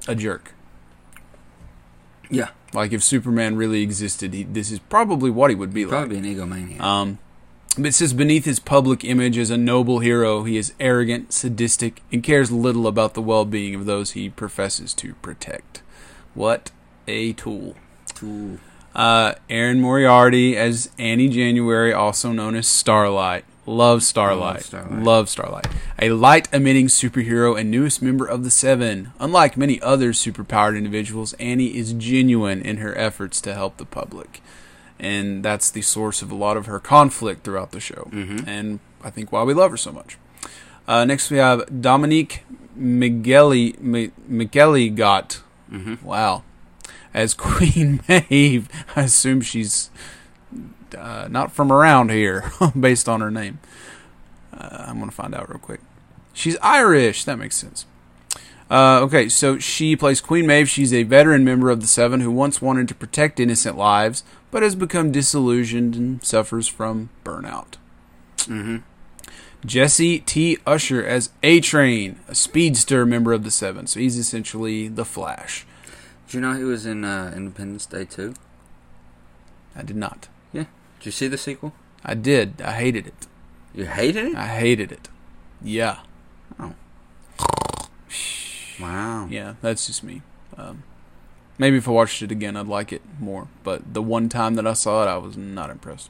a 0.08 0.16
jerk. 0.16 0.54
yeah. 2.30 2.50
Like 2.74 2.94
if 2.94 3.04
Superman 3.04 3.58
really 3.58 3.82
existed, 3.82 4.34
he, 4.34 4.44
this 4.44 4.72
is 4.72 4.80
probably 4.80 5.30
what 5.30 5.50
he 5.50 5.56
would 5.56 5.74
be 5.74 5.84
like. 5.86 5.92
Probably 5.92 6.18
an 6.18 6.24
egomaniac. 6.24 6.80
Um, 6.80 7.20
but 7.76 7.88
it 7.88 7.94
says 7.94 8.14
beneath 8.14 8.46
his 8.46 8.60
public 8.60 9.04
image 9.04 9.38
as 9.38 9.50
a 9.50 9.58
noble 9.58 10.00
hero, 10.00 10.44
he 10.44 10.58
is 10.58 10.74
arrogant, 10.80 11.34
sadistic, 11.34 12.02
and 12.12 12.24
cares 12.24 12.52
little 12.52 12.88
about 12.88 13.14
the 13.14 13.22
well-being 13.22 13.76
of 13.76 13.86
those 13.86 14.12
he 14.12 14.30
professes 14.30 14.94
to 14.96 15.14
protect. 15.16 15.82
What 16.34 16.72
a 17.08 17.34
tool! 17.34 17.76
Ooh. 18.24 18.60
Uh, 18.94 19.36
Erin 19.50 19.80
Moriarty 19.80 20.58
as 20.58 20.90
Annie 20.98 21.30
January, 21.30 21.94
also 21.94 22.32
known 22.32 22.56
as 22.56 22.68
Starlight. 22.68 23.46
Love 23.66 24.04
Starlight. 24.04 24.64
Starlight. 24.64 25.04
Love 25.04 25.30
Starlight. 25.30 25.68
A 26.00 26.10
light 26.10 26.52
emitting 26.52 26.88
superhero 26.88 27.58
and 27.58 27.70
newest 27.70 28.02
member 28.02 28.26
of 28.26 28.44
the 28.44 28.50
Seven. 28.50 29.14
Unlike 29.20 29.56
many 29.56 29.82
other 29.82 30.12
superpowered 30.12 30.78
individuals, 30.78 31.34
Annie 31.34 31.78
is 31.78 31.94
genuine 31.94 32.62
in 32.62 32.78
her 32.78 32.98
efforts 32.98 33.40
to 33.42 33.54
help 33.54 33.78
the 33.78 33.86
public. 33.86 34.42
And 35.02 35.44
that's 35.44 35.70
the 35.72 35.82
source 35.82 36.22
of 36.22 36.32
a 36.32 36.36
lot 36.36 36.56
of 36.58 36.68
her 36.68 36.80
conflict 36.80 37.44
throughout 37.44 37.72
the 37.72 37.80
show. 37.80 38.08
And 38.48 38.80
I 39.04 39.10
think 39.10 39.32
why 39.32 39.42
we 39.44 39.54
love 39.56 39.72
her 39.72 39.78
so 39.78 39.92
much. 39.92 40.18
Uh, 40.88 41.06
next 41.06 41.32
we 41.32 41.38
have 41.38 41.82
Dominique 41.82 42.44
Migueli, 42.80 43.80
Mi- 43.80 44.12
Migueli 44.30 44.94
got. 44.96 45.42
Wow. 46.04 46.44
As 47.14 47.34
Queen 47.50 48.02
Maeve. 48.08 48.70
I 48.96 49.02
assume 49.02 49.42
she's 49.42 49.90
uh, 50.98 51.28
not 51.32 51.52
from 51.52 51.72
around 51.72 52.12
here, 52.12 52.52
based 52.80 53.10
on 53.10 53.22
her 53.22 53.32
name. 53.32 53.60
Uh, 54.56 54.86
I'm 54.88 54.98
going 55.00 55.10
to 55.10 55.16
find 55.16 55.34
out 55.34 55.50
real 55.50 55.58
quick. 55.60 55.80
She's 56.34 56.58
Irish. 56.62 57.24
That 57.26 57.38
makes 57.40 57.56
sense. 57.56 57.86
Uh, 58.72 59.02
okay, 59.02 59.28
so 59.28 59.60
she 59.60 59.98
plays 59.98 60.22
Queen 60.22 60.48
Maeve. 60.48 60.70
She's 60.70 60.94
a 60.94 61.04
veteran 61.04 61.44
member 61.44 61.70
of 61.70 61.82
the 61.82 61.88
Seven 61.88 62.22
who 62.22 62.32
once 62.32 62.62
wanted 62.62 62.88
to 62.88 62.96
protect 62.96 63.38
innocent 63.38 63.78
lives, 63.78 64.24
but 64.50 64.64
has 64.64 64.76
become 64.76 65.12
disillusioned 65.12 65.96
and 65.96 66.24
suffers 66.24 66.70
from 66.70 67.10
burnout. 67.26 67.74
Mm-hmm. 68.38 68.78
Jesse 69.66 70.20
T. 70.20 70.58
Usher 70.66 71.06
as 71.06 71.32
A 71.44 71.60
Train, 71.60 72.18
a 72.30 72.34
speedster 72.34 73.06
member 73.06 73.34
of 73.34 73.44
the 73.44 73.52
Seven. 73.52 73.88
So 73.88 74.00
he's 74.00 74.18
essentially 74.18 74.88
the 74.88 75.04
Flash. 75.04 75.66
Did 76.28 76.36
you 76.36 76.42
know 76.42 76.54
he 76.54 76.64
was 76.64 76.86
in 76.86 77.04
uh, 77.04 77.34
Independence 77.36 77.86
Day 77.86 78.06
too? 78.06 78.36
I 79.76 79.84
did 79.84 79.98
not. 79.98 80.30
Yeah. 80.54 80.66
Did 81.00 81.08
you 81.08 81.12
see 81.12 81.28
the 81.28 81.38
sequel? 81.38 81.74
I 82.06 82.14
did. 82.14 82.62
I 82.62 82.72
hated 82.72 83.06
it. 83.06 83.28
You 83.76 83.86
hated 83.86 84.28
it? 84.28 84.36
I 84.36 84.48
hated 84.48 84.94
it. 84.94 85.10
Yeah. 85.62 86.00
Wow. 88.82 89.28
Yeah, 89.30 89.56
that's 89.62 89.88
just 89.88 90.04
me. 90.04 90.22
Um, 90.58 90.84
maybe 91.58 91.78
if 91.78 91.88
I 91.88 91.92
watched 91.92 92.22
it 92.22 92.32
again, 92.32 92.58
I'd 92.58 92.68
like 92.68 92.92
it 92.92 93.02
more. 93.20 93.48
But 93.64 93.94
the 93.94 94.02
one 94.02 94.30
time 94.30 94.56
that 94.56 94.68
I 94.68 94.74
saw 94.74 95.04
it, 95.04 95.08
I 95.08 95.18
was 95.18 95.38
not 95.38 95.70
impressed. 95.70 96.10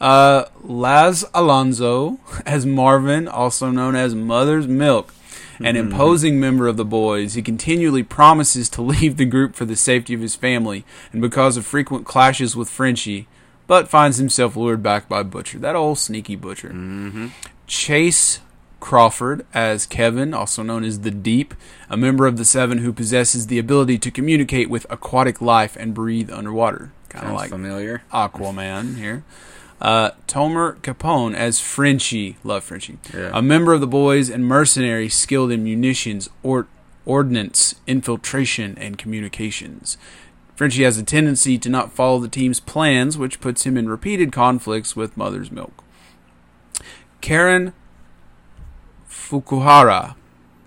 Uh, 0.00 0.44
Laz 0.62 1.24
Alonso 1.34 2.18
as 2.46 2.64
Marvin, 2.66 3.28
also 3.28 3.70
known 3.70 3.96
as 3.96 4.14
Mother's 4.14 4.66
Milk, 4.66 5.14
an 5.60 5.74
imposing 5.74 6.38
member 6.38 6.68
of 6.68 6.76
the 6.76 6.84
boys. 6.84 7.34
He 7.34 7.42
continually 7.42 8.04
promises 8.04 8.68
to 8.70 8.82
leave 8.94 9.16
the 9.16 9.24
group 9.24 9.56
for 9.56 9.64
the 9.64 9.76
safety 9.76 10.14
of 10.14 10.20
his 10.20 10.36
family, 10.36 10.84
and 11.12 11.20
because 11.20 11.56
of 11.56 11.66
frequent 11.66 12.06
clashes 12.06 12.54
with 12.54 12.70
Frenchie, 12.70 13.26
but 13.66 13.88
finds 13.88 14.18
himself 14.18 14.56
lured 14.56 14.82
back 14.82 15.08
by 15.08 15.22
Butcher, 15.22 15.58
that 15.58 15.76
old 15.76 15.98
sneaky 15.98 16.36
Butcher. 16.36 16.70
Mm-hmm. 16.70 17.28
Chase 17.66 18.40
Crawford 18.80 19.44
as 19.52 19.86
Kevin, 19.86 20.32
also 20.32 20.62
known 20.62 20.84
as 20.84 21.00
the 21.00 21.10
Deep, 21.10 21.54
a 21.90 21.96
member 21.96 22.26
of 22.26 22.36
the 22.36 22.44
Seven 22.44 22.78
who 22.78 22.92
possesses 22.92 23.46
the 23.48 23.58
ability 23.58 23.98
to 23.98 24.10
communicate 24.10 24.70
with 24.70 24.86
aquatic 24.90 25.40
life 25.42 25.76
and 25.78 25.94
breathe 25.94 26.30
underwater. 26.30 26.92
Kind 27.08 27.26
of 27.26 27.32
like 27.34 27.50
familiar. 27.50 28.02
Aquaman 28.12 28.96
here. 28.96 29.24
Uh, 29.80 30.10
Tomer 30.26 30.76
Capone 30.80 31.34
as 31.34 31.60
Frenchie, 31.60 32.36
love 32.42 32.64
Frenchie, 32.64 32.98
Yeah. 33.14 33.30
a 33.32 33.40
member 33.40 33.72
of 33.72 33.80
the 33.80 33.86
boys 33.86 34.28
and 34.28 34.44
mercenary 34.44 35.08
skilled 35.08 35.52
in 35.52 35.62
munitions, 35.62 36.28
or, 36.42 36.66
ordnance, 37.06 37.76
infiltration, 37.86 38.76
and 38.78 38.98
communications. 38.98 39.96
Frenchie 40.56 40.82
has 40.82 40.98
a 40.98 41.04
tendency 41.04 41.56
to 41.58 41.68
not 41.68 41.92
follow 41.92 42.18
the 42.18 42.26
team's 42.28 42.58
plans, 42.58 43.16
which 43.16 43.40
puts 43.40 43.64
him 43.64 43.76
in 43.76 43.88
repeated 43.88 44.32
conflicts 44.32 44.96
with 44.96 45.16
Mother's 45.16 45.52
Milk. 45.52 45.84
Karen 47.20 47.72
Fukuhara 49.28 50.14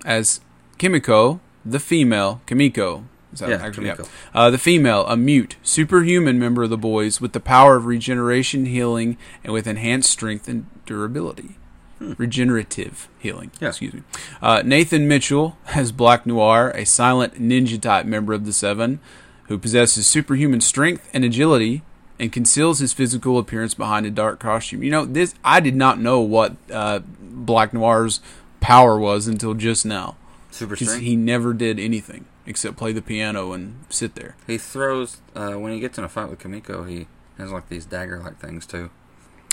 as 0.04 0.40
Kimiko, 0.78 1.40
the 1.64 1.80
female, 1.80 2.40
Kimiko. 2.46 3.04
Is 3.32 3.40
that 3.40 3.48
Yeah, 3.50 3.56
actually 3.56 3.86
Kimiko. 3.90 4.08
Uh, 4.34 4.50
the 4.50 4.58
female, 4.58 5.06
a 5.06 5.16
mute, 5.16 5.56
superhuman 5.62 6.38
member 6.38 6.62
of 6.64 6.70
the 6.70 6.76
boys 6.78 7.20
with 7.20 7.32
the 7.32 7.40
power 7.40 7.76
of 7.76 7.86
regeneration, 7.86 8.66
healing, 8.66 9.16
and 9.42 9.52
with 9.52 9.66
enhanced 9.66 10.10
strength 10.10 10.48
and 10.48 10.66
durability. 10.86 11.56
Regenerative 12.00 13.08
healing. 13.18 13.52
Yeah. 13.60 13.68
Excuse 13.68 13.94
me. 13.94 14.02
Uh, 14.40 14.62
Nathan 14.64 15.06
Mitchell 15.06 15.56
as 15.74 15.92
Black 15.92 16.26
Noir, 16.26 16.72
a 16.74 16.84
silent 16.84 17.34
ninja 17.40 17.80
type 17.80 18.06
member 18.06 18.32
of 18.32 18.44
the 18.44 18.52
Seven, 18.52 18.98
who 19.44 19.56
possesses 19.56 20.06
superhuman 20.06 20.60
strength 20.60 21.08
and 21.14 21.24
agility, 21.24 21.82
and 22.18 22.32
conceals 22.32 22.80
his 22.80 22.92
physical 22.92 23.38
appearance 23.38 23.74
behind 23.74 24.04
a 24.06 24.10
dark 24.10 24.40
costume. 24.40 24.82
You 24.82 24.90
know, 24.90 25.04
this 25.04 25.34
I 25.44 25.60
did 25.60 25.74
not 25.76 26.00
know 26.00 26.20
what 26.20 26.56
uh, 26.72 27.00
Black 27.20 27.72
Noir's 27.72 28.20
power 28.62 28.98
was 28.98 29.26
until 29.28 29.52
just 29.54 29.84
now. 29.84 30.16
Super 30.50 30.76
strength. 30.76 31.00
he 31.02 31.16
never 31.16 31.52
did 31.54 31.78
anything 31.78 32.26
except 32.46 32.76
play 32.76 32.92
the 32.92 33.00
piano 33.02 33.52
and 33.52 33.84
sit 33.88 34.14
there. 34.14 34.36
He 34.46 34.58
throws 34.58 35.18
uh, 35.34 35.52
when 35.52 35.72
he 35.72 35.80
gets 35.80 35.96
in 35.98 36.04
a 36.04 36.08
fight 36.08 36.28
with 36.30 36.38
Kamiko. 36.40 36.88
He 36.88 37.06
has 37.38 37.50
like 37.52 37.68
these 37.68 37.86
dagger-like 37.86 38.38
things 38.38 38.66
too. 38.66 38.90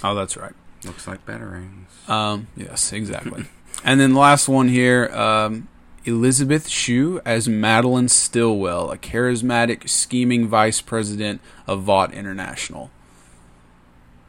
Oh, 0.03 0.15
that's 0.15 0.35
right. 0.37 0.53
Looks 0.85 1.07
like 1.07 1.25
batarangs. 1.25 2.07
Um, 2.09 2.47
yes, 2.55 2.91
exactly. 2.93 3.45
and 3.83 3.99
then 3.99 4.13
the 4.13 4.19
last 4.19 4.47
one 4.47 4.69
here, 4.69 5.07
um, 5.13 5.67
Elizabeth 6.05 6.67
Shue 6.67 7.21
as 7.25 7.47
Madeline 7.49 8.07
Stillwell, 8.09 8.91
a 8.91 8.97
charismatic, 8.97 9.87
scheming 9.89 10.47
vice 10.47 10.81
president 10.81 11.41
of 11.67 11.83
Vought 11.83 12.13
International. 12.13 12.89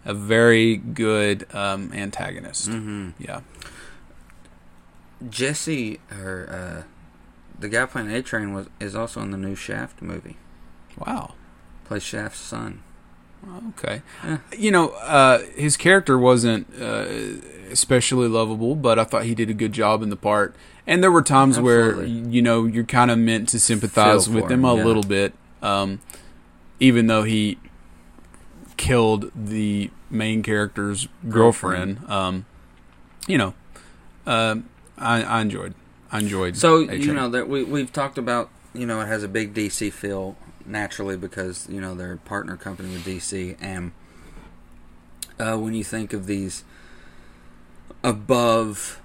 A 0.05 0.15
very 0.15 0.77
good 0.77 1.53
um, 1.55 1.93
antagonist. 1.93 2.69
hmm 2.69 3.11
Yeah. 3.19 3.41
Jesse, 5.29 6.01
or 6.11 6.49
uh, 6.51 6.83
the 7.59 7.69
guy 7.69 7.87
playing 7.87 8.11
A 8.11 8.23
Train, 8.23 8.55
was 8.55 8.69
is 8.81 8.95
also 8.95 9.21
in 9.21 9.31
the 9.31 9.39
new 9.39 9.55
Shaft 9.55 10.01
movie. 10.03 10.37
Wow. 10.97 11.35
Plays 11.85 12.03
Shaft's 12.03 12.41
son. 12.41 12.83
Okay. 13.69 14.03
Yeah. 14.23 14.39
You 14.57 14.71
know, 14.71 14.89
uh, 14.91 15.41
his 15.57 15.77
character 15.77 16.19
wasn't 16.19 16.67
uh, 16.81 17.07
especially 17.71 18.29
lovable, 18.29 18.75
but 18.75 18.99
I 18.99 19.05
thought 19.05 19.25
he 19.25 19.35
did 19.35 19.49
a 19.49 19.55
good 19.55 19.73
job 19.73 20.03
in 20.03 20.11
the 20.11 20.17
part. 20.17 20.55
And 20.87 21.03
there 21.03 21.11
were 21.13 21.23
times 21.23 21.59
where 21.59 22.03
you 22.05 22.43
know 22.43 22.65
you're 22.67 22.85
kind 22.85 23.11
of 23.11 23.19
meant 23.19 23.49
to 23.51 23.61
sympathize 23.61 24.27
Feel 24.27 24.37
with 24.37 24.45
him 24.45 24.61
him, 24.61 24.65
a 24.65 24.77
yeah. 24.77 24.85
little 24.85 25.03
bit, 25.03 25.35
um, 25.63 26.01
even 26.81 27.07
though 27.07 27.23
he 27.23 27.59
killed 28.77 29.31
the 29.35 29.91
main 30.11 30.43
character's 30.43 31.07
girlfriend. 31.29 32.09
Um, 32.09 32.47
you 33.27 33.39
know, 33.39 33.55
um 34.27 34.69
I, 35.01 35.41
enjoyed. 35.41 35.75
I 36.13 36.19
enjoyed. 36.19 36.57
So 36.57 36.83
A-Train. 36.83 37.03
you 37.03 37.15
know 37.15 37.29
that 37.31 37.49
we 37.49 37.65
we've 37.65 37.93
talked 37.93 38.19
about 38.19 38.51
you 38.75 38.87
know 38.87 39.01
it 39.01 39.07
has 39.07 39.23
a 39.23 39.29
big 39.29 39.55
DC 39.55 39.93
feel 39.93 40.37
naturally 40.67 41.17
because 41.17 41.69
you 41.69 41.81
know 41.81 41.95
they're 41.95 42.13
a 42.13 42.19
partner 42.19 42.57
company 42.57 42.91
with 42.91 43.05
DC 43.05 43.57
and 43.61 43.93
uh, 45.39 45.57
when 45.57 45.75
you 45.75 45.83
think 45.83 46.13
of 46.13 46.27
these 46.27 46.65
above 48.05 49.01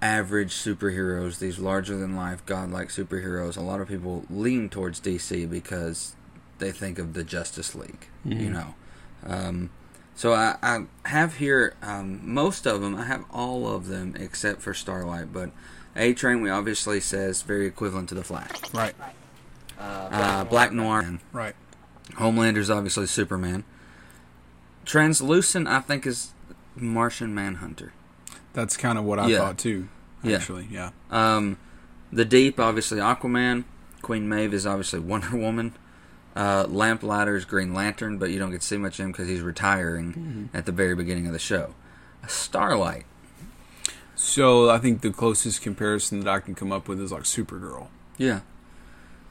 average 0.00 0.52
superheroes, 0.52 1.38
these 1.38 1.58
larger 1.58 1.96
than 1.96 2.16
life 2.16 2.44
godlike 2.46 2.88
superheroes, 2.88 3.56
a 3.56 3.60
lot 3.60 3.80
of 3.80 3.88
people 3.88 4.24
lean 4.30 4.68
towards 4.68 5.00
DC 5.00 5.48
because 5.48 6.14
they 6.58 6.72
think 6.72 6.98
of 6.98 7.14
the 7.14 7.24
Justice 7.24 7.74
League. 7.74 8.08
You 8.24 8.50
know, 8.50 8.74
um, 9.26 9.70
so 10.14 10.32
I, 10.34 10.56
I 10.62 10.84
have 11.08 11.36
here 11.36 11.74
um, 11.82 12.20
most 12.22 12.66
of 12.66 12.80
them. 12.80 12.94
I 12.96 13.04
have 13.04 13.24
all 13.32 13.66
of 13.68 13.86
them 13.88 14.14
except 14.18 14.62
for 14.62 14.72
Starlight, 14.74 15.32
but 15.32 15.50
A 15.96 16.14
Train 16.14 16.40
we 16.40 16.50
obviously 16.50 17.00
says 17.00 17.42
very 17.42 17.66
equivalent 17.66 18.08
to 18.10 18.14
the 18.14 18.24
Flash. 18.24 18.50
right, 18.72 18.94
Uh, 19.78 20.44
Black 20.44 20.72
Noir, 20.72 21.18
right. 21.32 21.54
Homelander's 22.16 22.70
obviously 22.70 23.06
Superman. 23.06 23.64
Translucent, 24.84 25.66
I 25.66 25.80
think, 25.80 26.06
is 26.06 26.32
Martian 26.76 27.34
Manhunter. 27.34 27.92
That's 28.52 28.76
kind 28.76 28.98
of 28.98 29.04
what 29.04 29.18
I 29.18 29.28
Yeah. 29.28 29.38
thought 29.38 29.58
too. 29.58 29.88
Yeah. 30.22 30.36
Actually, 30.36 30.68
yeah. 30.70 30.90
Um, 31.10 31.58
the 32.12 32.24
Deep, 32.24 32.60
obviously 32.60 32.98
Aquaman. 32.98 33.64
Queen 34.02 34.28
Maeve 34.28 34.52
is 34.54 34.66
obviously 34.66 35.00
Wonder 35.00 35.36
Woman. 35.36 35.74
Uh, 36.36 36.66
is 36.68 37.44
Green 37.44 37.74
Lantern, 37.74 38.18
but 38.18 38.30
you 38.30 38.38
don't 38.38 38.50
get 38.50 38.60
to 38.60 38.66
see 38.66 38.76
much 38.76 38.98
of 38.98 39.04
him 39.04 39.12
because 39.12 39.28
he's 39.28 39.40
retiring 39.40 40.50
at 40.52 40.66
the 40.66 40.72
very 40.72 40.94
beginning 40.94 41.26
of 41.26 41.32
the 41.32 41.38
show. 41.38 41.74
Starlight. 42.26 43.04
So 44.16 44.70
I 44.70 44.78
think 44.78 45.00
the 45.02 45.10
closest 45.10 45.62
comparison 45.62 46.20
that 46.20 46.28
I 46.28 46.40
can 46.40 46.54
come 46.54 46.72
up 46.72 46.88
with 46.88 47.00
is 47.00 47.12
like 47.12 47.22
Supergirl. 47.22 47.88
Yeah. 48.16 48.40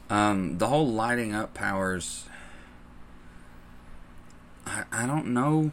Um, 0.10 0.58
the 0.58 0.68
whole 0.68 0.88
lighting 0.88 1.34
up 1.34 1.54
powers. 1.54 2.26
I, 4.66 4.84
I 4.92 5.06
don't 5.06 5.28
know 5.28 5.72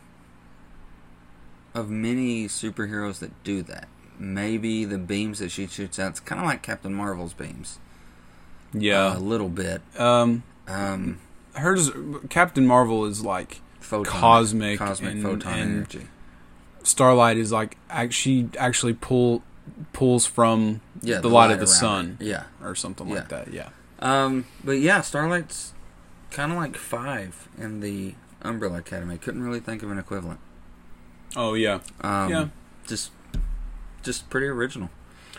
of 1.75 1.91
many 1.91 2.47
superheroes 2.47 3.19
that 3.21 3.45
do 3.45 3.63
that. 3.63 3.89
Maybe 4.19 4.85
the 4.85 4.99
beams 4.99 5.39
that 5.39 5.51
she 5.51 5.67
shoots 5.67 5.99
out, 5.99 6.11
it's 6.11 6.21
kind 6.21 6.41
of 6.41 6.47
like 6.47 6.63
Captain 6.63 6.95
Marvel's 6.95 7.33
beams. 7.33 7.79
Yeah. 8.73 9.17
A 9.17 9.19
little 9.19 9.49
bit. 9.49 9.83
um, 9.99 10.43
Um, 10.71 11.19
hers 11.55 11.91
Captain 12.29 12.67
Marvel 12.67 13.05
is 13.07 13.25
like 13.25 13.61
photon, 13.81 14.13
Cosmic 14.21 14.79
cosmic 14.79 15.13
and- 15.15 15.23
photon 15.23 15.53
and- 15.59 15.71
energy. 15.77 16.07
Starlight 16.83 17.37
is 17.37 17.53
like 17.53 17.77
she 18.11 18.49
actually 18.59 18.95
pull 18.95 19.43
pulls 19.93 20.25
from 20.27 20.81
Yeah, 21.03 21.21
the, 21.21 21.29
light, 21.29 21.51
of 21.51 21.61
the 21.61 21.67
sun. 21.67 22.17
Yeah. 22.21 22.45
or 22.63 22.75
something 22.75 23.09
Yeah. 23.09 23.15
like 23.17 23.29
that. 23.29 23.53
Yeah. 23.53 23.69
Um, 24.01 24.47
but 24.65 24.73
yeah, 24.81 25.01
Starlight's 25.03 25.75
kind 26.31 26.51
of 26.53 26.59
like 26.59 26.77
five 26.77 27.49
in 27.59 27.81
the 27.81 28.15
Umbrella 28.43 28.79
Academy. 28.79 29.19
Couldn't 29.19 29.43
really 29.43 29.61
think 29.61 29.83
of 29.83 29.91
an 29.91 29.99
equivalent. 29.99 30.41
Oh 31.37 31.53
yeah. 31.55 31.81
Um, 32.01 32.31
Yeah. 32.31 32.49
Just, 32.87 33.11
just 34.03 34.31
pretty 34.31 34.47
original. 34.47 34.89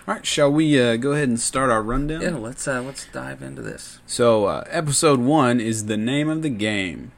All 0.08 0.16
right. 0.16 0.26
Shall 0.26 0.52
we 0.52 0.82
uh, 0.82 0.98
go 0.98 1.12
ahead 1.12 1.30
and 1.30 1.40
start 1.40 1.70
our 1.70 1.84
rundown? 1.84 2.22
Yeah, 2.22 2.36
let's 2.36 2.68
uh, 2.68 2.82
let's 2.82 3.06
dive 3.08 3.42
into 3.42 3.62
this. 3.62 4.00
So, 4.06 4.46
uh, 4.46 4.64
episode 4.68 5.20
one 5.20 5.60
is 5.60 5.86
the 5.86 5.98
name 5.98 6.30
of 6.30 6.42
the 6.42 6.50
game. 6.50 7.12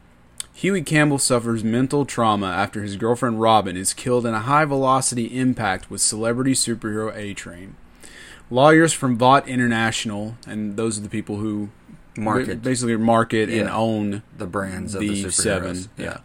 Huey 0.54 0.84
Campbell 0.84 1.18
suffers 1.18 1.64
mental 1.64 2.06
trauma 2.06 2.48
after 2.48 2.84
his 2.84 2.96
girlfriend 2.96 3.42
Robin 3.42 3.76
is 3.76 3.94
killed 3.94 4.26
in 4.26 4.34
a 4.34 4.42
high 4.42 4.66
velocity 4.66 5.38
impact 5.38 5.90
with 5.90 6.02
celebrity 6.02 6.54
superhero 6.54 7.16
A 7.16 7.34
Train. 7.34 7.76
Lawyers 8.52 8.94
from 8.94 9.18
Vought 9.18 9.48
International, 9.48 10.38
and 10.46 10.78
those 10.78 11.00
are 11.00 11.02
the 11.02 11.10
people 11.10 11.38
who 11.38 11.70
Market 12.16 12.62
basically 12.62 12.96
market 12.98 13.50
and 13.50 13.70
own 13.70 14.22
the 14.38 14.46
brands 14.46 14.94
of 14.94 15.02
the, 15.02 15.10
the, 15.10 15.24
superheroes. 15.24 15.34
seven. 15.34 15.90
Yeah. 15.98 16.18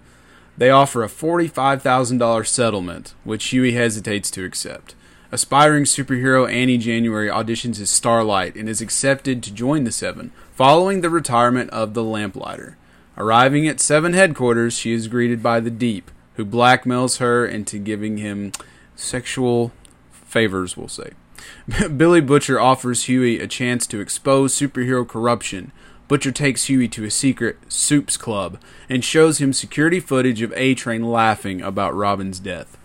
They 0.57 0.71
offer 0.71 1.05
a 1.05 1.09
$45,000 1.09 2.47
settlement, 2.47 3.15
which 3.25 3.47
Huey 3.47 3.73
hesitates 3.73 4.31
to 4.33 4.45
accept. 4.45 4.95
Aspiring 5.31 5.85
superhero 5.85 6.51
Annie 6.51 6.79
January 6.79 7.29
auditions 7.29 7.79
as 7.83 7.91
Starlight 7.91 8.57
and 8.57 8.67
is 8.67 8.81
accepted 8.81 9.43
to 9.43 9.53
join 9.53 9.85
the 9.85 9.93
Seven, 9.93 10.33
following 10.53 11.03
the 11.03 11.11
retirement 11.11 11.69
of 11.69 11.93
the 11.93 12.03
Lamplighter. 12.03 12.79
Arriving 13.19 13.69
at 13.69 13.79
Seven 13.79 14.15
headquarters, 14.15 14.79
she 14.79 14.93
is 14.93 15.07
greeted 15.07 15.43
by 15.43 15.61
the 15.61 15.71
Deep, 15.71 16.11
who 16.37 16.47
blackmails 16.47 17.19
her 17.19 17.45
into 17.45 17.79
giving 17.79 18.17
him 18.17 18.53
sexual 18.97 19.71
favors, 20.11 20.79
we'll 20.79 20.89
say. 20.89 21.11
Billy 21.97 22.23
Butcher 22.23 22.59
offers 22.59 23.05
Huey 23.05 23.39
a 23.39 23.47
chance 23.47 23.87
to 23.89 24.01
expose 24.01 24.59
superhero 24.59 25.07
corruption. 25.07 25.73
Butcher 26.09 26.33
takes 26.33 26.65
Huey 26.65 26.89
to 26.89 27.05
a 27.05 27.11
secret 27.11 27.59
soups 27.69 28.17
club 28.17 28.59
and 28.89 29.05
shows 29.05 29.43
him 29.43 29.53
security 29.53 30.01
footage 30.01 30.41
of 30.41 30.55
A 30.57 30.75
Train 30.75 31.03
laughing 31.03 31.61
about 31.61 31.95
Robin's 31.95 32.41
death. 32.41 32.78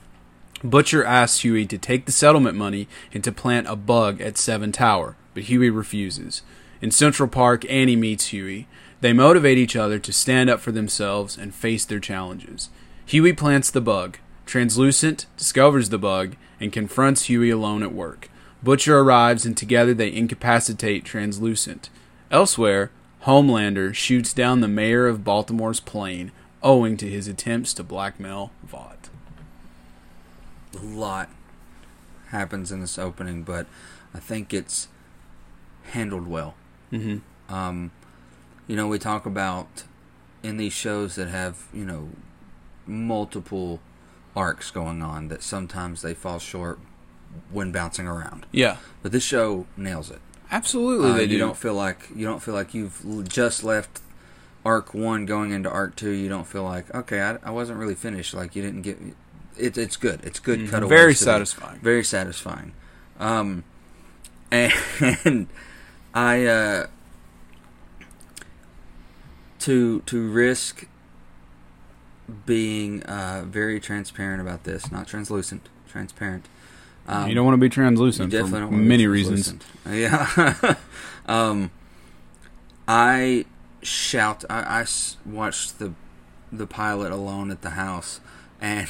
Butcher 0.64 1.03
asks 1.03 1.41
Huey 1.41 1.66
to 1.66 1.78
take 1.78 2.05
the 2.05 2.11
settlement 2.11 2.57
money 2.57 2.88
and 3.14 3.24
to 3.24 3.32
plant 3.32 3.68
a 3.68 3.76
bug 3.76 4.22
at 4.22 4.38
Seven 4.38 4.72
Tower, 4.72 5.18
but 5.34 5.43
Huey 5.43 5.70
refuses. 5.70 6.41
In 6.82 6.89
Central 6.89 7.28
Park, 7.28 7.70
Annie 7.70 7.97
meets 7.97 8.28
Huey. 8.28 8.68
They 9.01 9.11
motivate 9.11 9.57
each 9.57 9.76
other 9.76 9.99
to 9.99 10.14
stand 10.14 10.49
up 10.49 10.61
for 10.61 10.72
themselves 10.72 11.38
and 11.38 11.53
face 11.53 11.84
their 11.84 11.99
challenges. 11.99 12.70
Huey 13.05 13.34
plants 13.34 13.70
the 13.70 13.82
bug. 13.82 14.18
Translucent 14.45 15.26
discovers 15.36 15.89
the 15.89 15.97
bug 15.97 16.36
and 16.59 16.72
confronts 16.72 17.24
Huey 17.24 17.49
alone 17.49 17.84
at 17.84 17.93
work. 17.93 18.30
Butcher 18.61 18.99
arrives 18.99 19.45
and 19.45 19.57
together 19.57 19.93
they 19.93 20.14
incapacitate 20.14 21.03
Translucent. 21.03 21.89
Elsewhere, 22.32 22.91
Homelander 23.24 23.93
shoots 23.93 24.34
down 24.34 24.61
the 24.61 24.68
mayor 24.70 25.07
of 25.07 25.24
Baltimore's 25.24 25.82
plane 25.82 26.32
owing 26.61 26.95
to 26.97 27.09
his 27.09 27.28
attempts 27.28 27.74
to 27.74 27.84
blackmail 27.84 28.51
Vought. 28.64 29.03
A 30.76 30.84
lot 30.86 31.30
happens 32.30 32.72
in 32.72 32.82
this 32.82 32.98
opening, 32.98 33.44
but 33.44 33.68
I 34.14 34.20
think 34.20 34.54
it's 34.54 34.88
handled 35.92 36.28
well. 36.28 36.56
Mm-hmm. 36.92 37.54
Um, 37.54 37.92
you 38.68 38.76
know, 38.76 38.88
we 38.88 38.98
talk 39.00 39.26
about 39.26 39.84
in 40.42 40.58
these 40.58 40.74
shows 40.74 41.16
that 41.16 41.28
have 41.28 41.68
you 41.74 41.86
know 41.86 42.10
multiple 42.86 43.80
arcs 44.36 44.72
going 44.72 45.02
on 45.02 45.28
that 45.28 45.44
sometimes 45.44 46.02
they 46.02 46.14
fall 46.14 46.40
short 46.40 46.80
when 47.52 47.72
bouncing 47.72 48.08
around. 48.08 48.46
Yeah, 48.52 48.78
But 49.02 49.12
this 49.12 49.24
show 49.24 49.66
nails 49.78 50.10
it. 50.12 50.20
absolutely. 50.52 51.12
Uh, 51.12 51.14
they 51.16 51.24
you 51.24 51.30
do. 51.30 51.38
don't 51.40 51.58
feel 51.58 51.74
like 51.76 52.10
you 52.16 52.26
don't 52.26 52.42
feel 52.42 52.54
like 52.54 52.74
you've 52.74 53.28
just 53.28 53.64
left 53.64 54.02
arc 54.66 54.94
one 54.94 55.26
going 55.26 55.52
into 55.52 55.70
arc 55.70 55.96
two. 55.96 56.12
You 56.12 56.30
don't 56.30 56.48
feel 56.48 56.64
like 56.64 56.94
okay, 56.94 57.22
I, 57.22 57.38
I 57.44 57.52
wasn't 57.52 57.80
really 57.80 57.96
finished. 57.96 58.34
Like 58.34 58.56
you 58.56 58.62
didn't 58.62 58.82
get 58.82 58.98
it. 59.58 59.78
It's 59.78 59.97
good. 59.97 60.22
It's 60.24 60.39
good 60.39 60.60
Mhm. 60.60 60.70
cutaways. 60.70 60.89
Very 60.89 61.14
satisfying. 61.16 61.80
very 61.82 62.04
satisfying. 62.04 62.74
Um, 63.20 63.64
and 64.51 65.47
I 66.14 66.45
uh, 66.45 66.88
to 69.60 70.01
to 70.01 70.30
risk 70.30 70.88
being 72.45 73.04
uh, 73.04 73.43
very 73.47 73.80
transparent 73.80 74.41
about 74.41 74.64
this, 74.64 74.91
not 74.91 75.08
translucent, 75.08 75.70
transparent. 75.89 76.45
Um, 77.08 77.28
you 77.28 77.36
don't 77.36 77.45
want 77.45 77.56
to 77.56 77.60
be 77.60 77.66
you 77.66 77.70
translucent 77.72 78.32
for 78.32 78.38
don't 78.39 78.51
wanna 78.51 78.68
be 78.70 78.76
many 78.78 79.08
reasons. 79.08 79.54
Yeah. 79.89 80.76
um, 81.26 81.72
I 82.88 83.45
shout. 83.82 84.45
I, 84.49 84.82
I 84.82 84.86
watched 85.26 85.80
the 85.80 85.93
the 86.51 86.68
pilot 86.68 87.12
alone 87.12 87.51
at 87.51 87.62
the 87.62 87.72
house, 87.72 88.20
and 88.62 88.88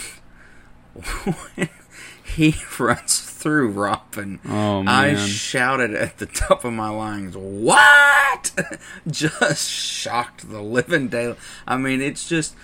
he 2.24 2.56
runs 2.80 3.20
through 3.20 3.70
Robin. 3.70 4.40
Oh 4.48 4.84
I 4.88 5.16
shouted 5.16 5.94
at 5.94 6.18
the 6.18 6.26
top 6.26 6.64
of 6.64 6.74
my 6.74 6.90
lungs, 6.90 7.36
"What?" 7.36 8.52
just 9.08 9.70
shocked 9.70 10.50
the 10.50 10.62
living 10.62 11.08
day. 11.10 11.36
I 11.68 11.78
mean, 11.78 12.02
it's 12.02 12.28
just, 12.28 12.56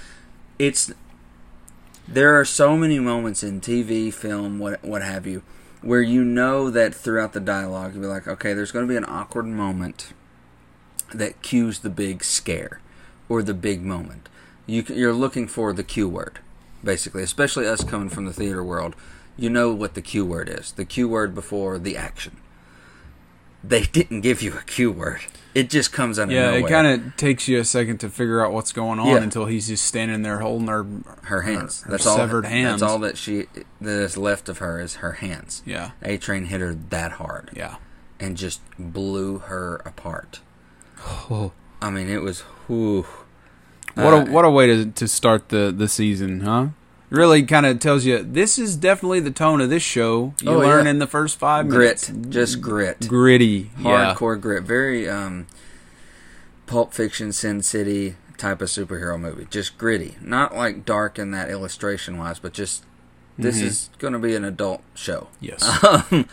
it's. 0.58 0.92
There 2.08 2.40
are 2.40 2.46
so 2.46 2.76
many 2.76 3.00
moments 3.00 3.44
in 3.44 3.62
TV, 3.62 4.12
film, 4.14 4.58
what 4.58 4.84
what 4.84 5.04
have 5.04 5.28
you, 5.28 5.44
where 5.82 6.02
you 6.02 6.24
know 6.24 6.70
that 6.70 6.96
throughout 6.96 7.34
the 7.34 7.40
dialogue 7.40 7.94
you'll 7.94 8.02
be 8.02 8.08
like, 8.08 8.28
okay, 8.28 8.54
there's 8.54 8.72
going 8.72 8.86
to 8.86 8.90
be 8.90 8.98
an 8.98 9.06
awkward 9.06 9.46
moment 9.46 10.14
that 11.14 11.42
cues 11.42 11.80
the 11.80 11.90
big 11.90 12.24
scare 12.24 12.80
or 13.28 13.44
the 13.44 13.54
big 13.54 13.82
moment. 13.84 14.30
You 14.66 14.84
you're 14.88 15.14
looking 15.14 15.48
for 15.48 15.74
the 15.74 15.84
cue 15.84 16.10
word, 16.10 16.40
basically, 16.84 17.24
especially 17.24 17.68
us 17.68 17.84
coming 17.84 18.10
from 18.10 18.26
the 18.26 18.34
theater 18.34 18.64
world. 18.64 18.96
You 19.38 19.50
know 19.50 19.74
what 19.74 19.94
the 19.94 20.02
cue 20.02 20.26
word 20.26 20.50
is. 20.50 20.72
The 20.74 20.84
cue 20.86 21.08
word 21.08 21.34
before 21.34 21.80
the 21.80 21.96
action. 21.96 22.38
They 23.64 23.84
didn't 23.84 24.22
give 24.22 24.42
you 24.42 24.54
a 24.54 24.62
cue 24.64 24.92
word. 24.92 25.20
It 25.54 25.70
just 25.70 25.92
comes 25.92 26.18
out 26.20 26.30
yeah, 26.30 26.52
it 26.52 26.68
kind 26.68 26.88
of 26.88 27.18
takes 27.18 27.48
you 27.48 27.60
a 27.60 27.66
second 27.66 27.98
to 28.00 28.10
figure 28.10 28.46
out 28.46 28.54
what's 28.54 28.72
going 28.72 29.00
on 29.00 29.08
Yeah. 29.08 29.18
until 29.18 29.46
he's 29.48 29.68
just 29.68 29.84
standing 29.86 30.22
there 30.22 30.40
holding 30.40 30.68
her 30.68 30.86
her 31.24 31.42
hands. 31.42 31.82
her 31.82 31.92
that's 31.92 32.06
all. 32.06 32.16
severed 32.16 32.46
hands. 32.46 32.80
That's 32.82 32.92
all 32.92 33.00
that 33.00 33.18
she 33.18 33.48
that 33.82 34.00
is 34.02 34.16
left 34.16 34.48
of 34.48 34.60
her 34.60 34.80
is 34.80 34.96
her 34.98 35.14
hands. 35.14 35.62
Yeah. 35.66 35.92
A 36.02 36.18
train 36.18 36.46
hit 36.46 36.62
her 36.62 36.74
that 36.74 37.14
hard 37.14 37.50
Yeah. 37.56 37.76
and 38.20 38.38
just 38.38 38.62
blew 38.78 39.40
her 39.40 39.82
apart. 39.86 40.40
Oh. 41.32 41.52
I 41.82 41.90
mean, 41.90 42.10
it 42.10 42.22
was 42.22 42.42
whew. 42.68 43.06
What 44.04 44.14
Uh, 44.14 44.26
a 44.26 44.32
what 44.32 44.46
a 44.46 44.50
way 44.50 44.68
to 44.68 44.86
to 44.88 45.08
start 45.08 45.50
the 45.50 45.74
the 45.76 45.88
season, 45.88 46.42
huh? 46.42 46.68
Really 47.10 47.42
kind 47.44 47.66
of 47.66 47.80
tells 47.80 48.06
you 48.06 48.22
this 48.24 48.60
is 48.60 48.76
definitely 48.76 49.20
the 49.20 49.32
tone 49.32 49.62
of 49.62 49.70
this 49.70 49.82
show. 49.84 50.34
You 50.42 50.52
Oh, 50.52 50.60
learn 50.60 50.86
yeah. 50.86 50.92
in 50.92 51.00
the 51.00 51.08
first 51.08 51.40
five 51.40 51.68
grit, 51.68 52.08
minutes. 52.10 52.30
just 52.30 52.62
grit. 52.62 53.08
gritty, 53.08 53.72
yeah. 53.80 54.14
hardcore 54.14 54.40
grit. 54.40 54.62
Very 54.64 55.10
um, 55.10 55.48
Pulp 56.68 56.94
Fiction, 56.94 57.32
Sin 57.34 57.62
City 57.64 58.16
type 58.38 58.62
of 58.62 58.70
superhero 58.70 59.20
movie. 59.20 59.48
Just 59.50 59.78
gritty, 59.78 60.16
not 60.22 60.56
like 60.56 60.86
dark 60.86 61.18
in 61.18 61.32
that 61.32 61.50
illustration 61.50 62.18
wise, 62.18 62.38
but 62.40 62.54
just 62.54 62.84
this 63.40 63.58
Mm-hmm. 63.58 63.68
is 63.68 63.90
going 63.98 64.14
to 64.14 64.20
be 64.20 64.36
an 64.36 64.44
adult 64.46 64.82
show. 64.94 65.28
Yes. 65.42 65.64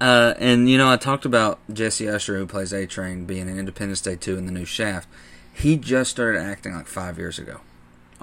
Uh, 0.00 0.34
and 0.38 0.68
you 0.68 0.76
know, 0.76 0.90
I 0.90 0.96
talked 0.96 1.24
about 1.24 1.60
Jesse 1.72 2.08
Usher, 2.08 2.36
who 2.36 2.46
plays 2.46 2.72
A 2.74 2.84
Train, 2.84 3.24
being 3.26 3.48
in 3.48 3.58
Independence 3.58 4.00
Day 4.00 4.16
two 4.16 4.36
in 4.36 4.44
the 4.44 4.52
new 4.52 4.64
Shaft. 4.64 5.08
He 5.54 5.76
just 5.76 6.10
started 6.10 6.40
acting 6.40 6.74
like 6.74 6.86
five 6.86 7.16
years 7.18 7.38
ago. 7.38 7.60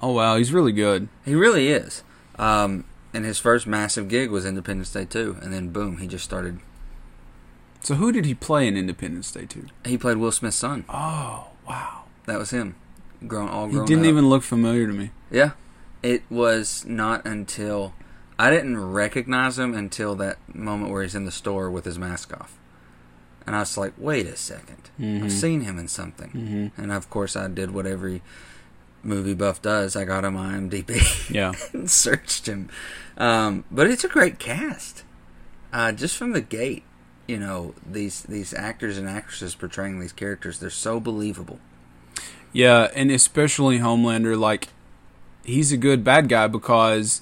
Oh 0.02 0.12
wow, 0.14 0.38
he's 0.38 0.52
really 0.54 0.72
good. 0.72 1.08
He 1.26 1.34
really 1.36 1.70
is. 1.70 2.04
Um, 2.38 2.86
and 3.14 3.26
his 3.26 3.40
first 3.40 3.66
massive 3.68 4.08
gig 4.10 4.30
was 4.32 4.46
Independence 4.46 4.92
Day 4.92 5.06
two, 5.06 5.38
and 5.42 5.54
then 5.54 5.70
boom, 5.70 5.98
he 5.98 6.08
just 6.08 6.24
started. 6.26 6.60
So 7.82 7.96
who 7.96 8.12
did 8.12 8.26
he 8.26 8.34
play 8.36 8.68
in 8.68 8.78
Independence 8.78 9.32
Day 9.32 9.46
two? 9.46 9.68
He 9.86 9.98
played 9.98 10.18
Will 10.18 10.32
Smith's 10.32 10.58
son. 10.58 10.86
Oh 10.90 11.48
wow, 11.68 12.04
That 12.26 12.38
was 12.38 12.52
him. 12.52 12.76
Grown 13.28 13.48
all 13.50 13.68
grown 13.68 13.84
up. 13.84 13.88
he 13.88 13.94
didn't 13.96 14.06
up. 14.06 14.10
even 14.10 14.30
look 14.30 14.44
familiar 14.44 14.88
to 14.88 14.94
me. 14.94 15.12
Yeah. 15.30 15.52
It 16.04 16.24
was 16.30 16.84
not 16.86 17.26
until 17.26 17.94
I 18.40 18.50
didn't 18.50 18.80
recognize 18.92 19.60
him 19.60 19.76
until 19.76 20.16
that 20.16 20.38
moment 20.54 20.92
where 20.92 21.04
he's 21.04 21.14
in 21.14 21.26
the 21.26 21.32
store 21.32 21.70
with 21.70 21.86
his 21.86 22.00
mask 22.00 22.34
off. 22.34 22.58
And 23.46 23.56
I 23.56 23.60
was 23.60 23.78
like, 23.78 23.94
wait 23.98 24.28
a 24.28 24.32
2nd 24.34 25.24
I've 25.24 25.32
seen 25.32 25.62
him 25.62 25.80
in 25.80 25.88
something. 25.88 26.72
And 26.78 26.92
of 26.92 27.10
course, 27.10 27.36
I 27.36 27.48
did 27.48 27.72
what 27.72 27.88
every 27.88 28.22
movie 29.04 29.34
buff 29.34 29.62
does. 29.62 29.96
I 29.96 30.06
got 30.06 30.24
him 30.24 30.36
on 30.36 30.70
IMDb 30.70 31.30
Yeah, 31.34 31.54
and 31.74 31.90
searched 31.90 32.48
him. 32.48 32.70
Um, 33.18 33.64
but 33.72 33.88
it's 33.90 34.04
a 34.04 34.08
great 34.08 34.38
cast. 34.40 35.04
Uh, 35.74 35.92
just 35.92 36.18
from 36.18 36.34
the 36.34 36.42
gate, 36.42 36.84
you 37.28 37.40
know, 37.40 37.74
these, 37.90 38.22
these 38.24 38.54
actors 38.54 38.98
and 38.98 39.08
actresses 39.08 39.56
portraying 39.56 40.00
these 40.00 40.12
characters, 40.14 40.60
they're 40.60 40.70
so 40.70 41.00
believable. 41.00 41.60
yeah, 42.54 42.90
and 42.94 43.10
especially 43.10 43.80
Homelander. 43.80 44.38
Like 44.38 44.68
he's 45.44 45.72
a 45.72 45.78
good 45.78 46.04
bad 46.04 46.30
guy 46.30 46.48
because, 46.48 47.22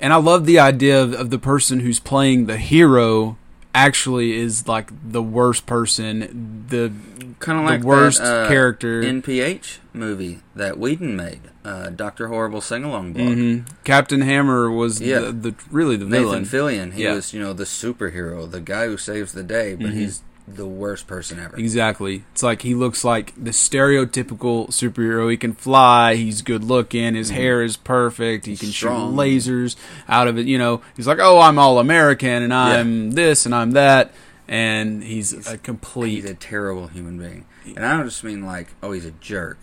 and 0.00 0.12
I 0.12 0.16
love 0.16 0.44
the 0.46 0.58
idea 0.58 1.00
of, 1.00 1.12
of 1.12 1.30
the 1.30 1.38
person 1.38 1.80
who's 1.80 2.00
playing 2.00 2.46
the 2.46 2.56
hero 2.56 3.36
actually 3.74 4.36
is 4.36 4.66
like 4.66 4.90
the 5.12 5.22
worst 5.22 5.66
person. 5.66 6.66
The 6.68 6.92
kind 7.38 7.58
of 7.58 7.64
the 7.66 7.70
like 7.70 7.82
worst 7.82 8.18
that, 8.20 8.46
uh, 8.46 8.48
character. 8.48 9.02
NPH 9.02 9.78
movie 9.92 10.40
that 10.54 10.78
Whedon 10.78 11.16
made, 11.16 11.40
uh, 11.64 11.90
Doctor 11.90 12.28
Horrible 12.28 12.60
sing 12.60 12.84
along 12.84 13.12
blog. 13.14 13.28
Mhm. 13.28 13.66
Captain 13.84 14.20
Hammer 14.22 14.70
was 14.70 15.00
Yeah. 15.00 15.20
the, 15.20 15.32
the 15.32 15.54
really 15.70 15.96
the 15.96 16.04
Nathan 16.04 16.44
villain. 16.44 16.44
Fillion, 16.44 16.92
he 16.92 17.04
Yeah. 17.04 17.14
was 17.14 17.32
you 17.32 17.40
know 17.40 17.52
the 17.52 17.64
superhero, 17.64 18.50
the 18.50 18.60
guy 18.60 18.86
who 18.86 18.96
saves 18.96 19.32
the 19.32 19.42
day, 19.42 19.74
but 19.74 19.90
he's 19.92 20.22
the 20.56 20.66
worst 20.66 21.06
person 21.06 21.38
ever. 21.38 21.56
Exactly. 21.56 22.24
It's 22.32 22.42
like 22.42 22.62
he 22.62 22.74
looks 22.74 23.04
like 23.04 23.32
the 23.36 23.50
stereotypical 23.50 24.68
superhero. 24.68 25.30
He 25.30 25.36
can 25.36 25.54
fly. 25.54 26.14
He's 26.14 26.42
good 26.42 26.64
looking. 26.64 27.14
His 27.14 27.28
mm-hmm. 27.28 27.40
hair 27.40 27.62
is 27.62 27.76
perfect. 27.76 28.46
He 28.46 28.56
can 28.56 28.68
Strong. 28.68 29.12
shoot 29.12 29.16
lasers 29.16 29.76
out 30.08 30.28
of 30.28 30.38
it. 30.38 30.46
You 30.46 30.58
know, 30.58 30.82
he's 30.96 31.06
like, 31.06 31.18
oh, 31.20 31.40
I'm 31.40 31.58
all 31.58 31.78
American 31.78 32.42
and 32.42 32.54
I'm 32.54 33.12
this 33.12 33.46
and 33.46 33.54
I'm 33.54 33.72
that. 33.72 34.12
And 34.48 35.04
he's, 35.04 35.46
a 35.46 35.58
complete. 35.58 36.22
He's 36.22 36.30
a 36.30 36.34
terrible 36.34 36.88
human 36.88 37.18
being, 37.18 37.46
and 37.64 37.86
I 37.86 37.96
don't 37.96 38.04
just 38.04 38.24
mean 38.24 38.44
like 38.44 38.74
oh 38.82 38.90
he's 38.90 39.04
a 39.04 39.12
jerk. 39.12 39.58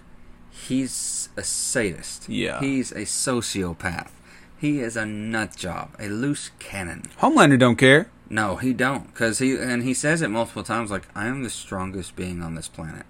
He's 0.50 1.28
a 1.36 1.44
sadist. 1.44 2.30
Yeah. 2.30 2.62
he's 2.62 2.92
a 2.94 3.02
sociopath. 3.02 4.12
He 4.58 4.80
is 4.80 4.96
a 4.96 5.06
nut 5.06 5.56
job, 5.56 5.90
a 6.00 6.08
loose 6.08 6.52
cannon. 6.58 7.04
Homelander 7.20 7.60
don't 7.60 7.76
care. 7.76 8.10
No, 8.30 8.58
he 8.58 8.74
don't, 8.74 9.14
cause 9.16 9.40
he 9.40 9.56
and 9.56 9.84
he 9.84 9.94
says 9.94 10.22
it 10.22 10.30
multiple 10.30 10.64
times. 10.64 10.92
Like 10.92 11.08
I 11.16 11.28
am 11.28 11.44
the 11.44 11.50
strongest 11.50 12.16
being 12.16 12.42
on 12.42 12.56
this 12.56 12.68
planet. 12.68 13.06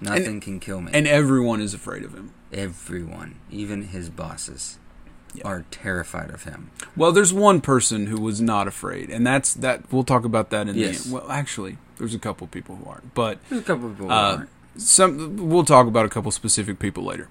Nothing 0.00 0.40
can 0.40 0.60
kill 0.60 0.80
me. 0.80 0.90
And 0.94 1.06
everyone 1.06 1.60
is 1.60 1.74
afraid 1.74 2.04
of 2.04 2.14
him. 2.14 2.32
Everyone, 2.52 3.36
even 3.50 3.88
his 3.88 4.08
bosses, 4.08 4.78
are 5.44 5.64
terrified 5.70 6.30
of 6.30 6.44
him. 6.44 6.70
Well, 6.96 7.12
there's 7.12 7.32
one 7.34 7.60
person 7.60 8.06
who 8.06 8.20
was 8.20 8.40
not 8.40 8.66
afraid, 8.66 9.10
and 9.10 9.26
that's 9.26 9.52
that. 9.54 9.92
We'll 9.92 10.04
talk 10.04 10.24
about 10.24 10.50
that 10.50 10.68
in 10.68 10.74
Yes. 10.76 11.04
the 11.04 11.14
end. 11.14 11.14
Well, 11.22 11.30
actually, 11.30 11.76
there's 11.98 12.14
a 12.14 12.18
couple 12.18 12.46
people 12.46 12.76
who 12.76 12.88
aren't, 12.88 13.14
but 13.14 13.38
There's 13.50 13.60
a 13.60 13.64
couple 13.64 13.86
of 13.88 13.92
people 13.92 14.06
who 14.08 14.12
uh, 14.12 14.36
aren't. 14.38 14.48
some 14.76 15.36
we'll 15.48 15.64
talk 15.64 15.86
about 15.86 16.06
a 16.06 16.08
couple 16.08 16.30
specific 16.30 16.78
people 16.78 17.04
later. 17.04 17.28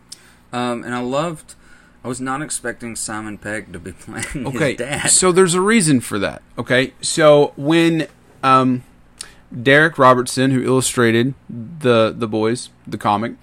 Um, 0.53 0.83
and 0.83 0.93
I 0.95 1.01
loved. 1.01 1.55
I 2.03 2.07
was 2.07 2.21
not 2.21 2.41
expecting 2.41 2.95
Simon 2.95 3.37
Pegg 3.37 3.73
to 3.73 3.79
be 3.79 3.91
playing 3.99 4.47
Okay, 4.47 4.69
his 4.71 4.77
dad. 4.77 5.07
so 5.09 5.31
there's 5.31 5.53
a 5.53 5.61
reason 5.61 5.99
for 5.99 6.17
that. 6.19 6.41
Okay, 6.57 6.93
so 7.01 7.53
when 7.57 8.07
um, 8.43 8.83
Derek 9.63 9.97
Robertson, 9.97 10.51
who 10.51 10.63
illustrated 10.63 11.33
the 11.49 12.13
the 12.15 12.27
boys, 12.27 12.69
the 12.87 12.97
comic, 12.97 13.33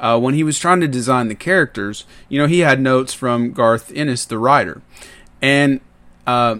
uh, 0.00 0.18
when 0.18 0.34
he 0.34 0.42
was 0.44 0.58
trying 0.58 0.80
to 0.80 0.88
design 0.88 1.28
the 1.28 1.34
characters, 1.34 2.04
you 2.28 2.38
know, 2.40 2.46
he 2.46 2.60
had 2.60 2.80
notes 2.80 3.12
from 3.12 3.52
Garth 3.52 3.92
Ennis, 3.94 4.24
the 4.24 4.38
writer, 4.38 4.80
and 5.42 5.80
uh, 6.26 6.56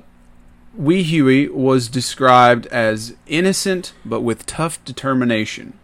Wee 0.75 1.03
Huey 1.03 1.49
was 1.49 1.89
described 1.89 2.67
as 2.67 3.15
innocent 3.27 3.93
but 4.05 4.21
with 4.21 4.45
tough 4.47 4.85
determination. 4.85 5.79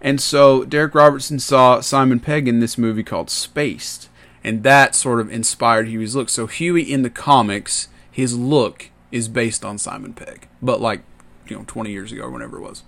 And 0.00 0.20
so 0.20 0.64
Derek 0.64 0.94
Robertson 0.94 1.40
saw 1.40 1.80
Simon 1.80 2.20
Pegg 2.20 2.46
in 2.46 2.60
this 2.60 2.78
movie 2.78 3.02
called 3.02 3.30
Spaced, 3.30 4.08
and 4.44 4.62
that 4.62 4.94
sort 4.94 5.20
of 5.20 5.30
inspired 5.32 5.88
Huey's 5.88 6.14
look. 6.14 6.28
So 6.28 6.46
Huey 6.46 6.82
in 6.82 7.02
the 7.02 7.10
comics, 7.10 7.88
his 8.10 8.36
look 8.36 8.90
is 9.10 9.28
based 9.28 9.64
on 9.64 9.78
Simon 9.78 10.12
Pegg, 10.12 10.48
but 10.60 10.80
like 10.80 11.02
you 11.46 11.56
know, 11.56 11.64
20 11.66 11.90
years 11.90 12.12
ago 12.12 12.24
or 12.24 12.30
whenever 12.30 12.58
it 12.58 12.62
was. 12.62 12.82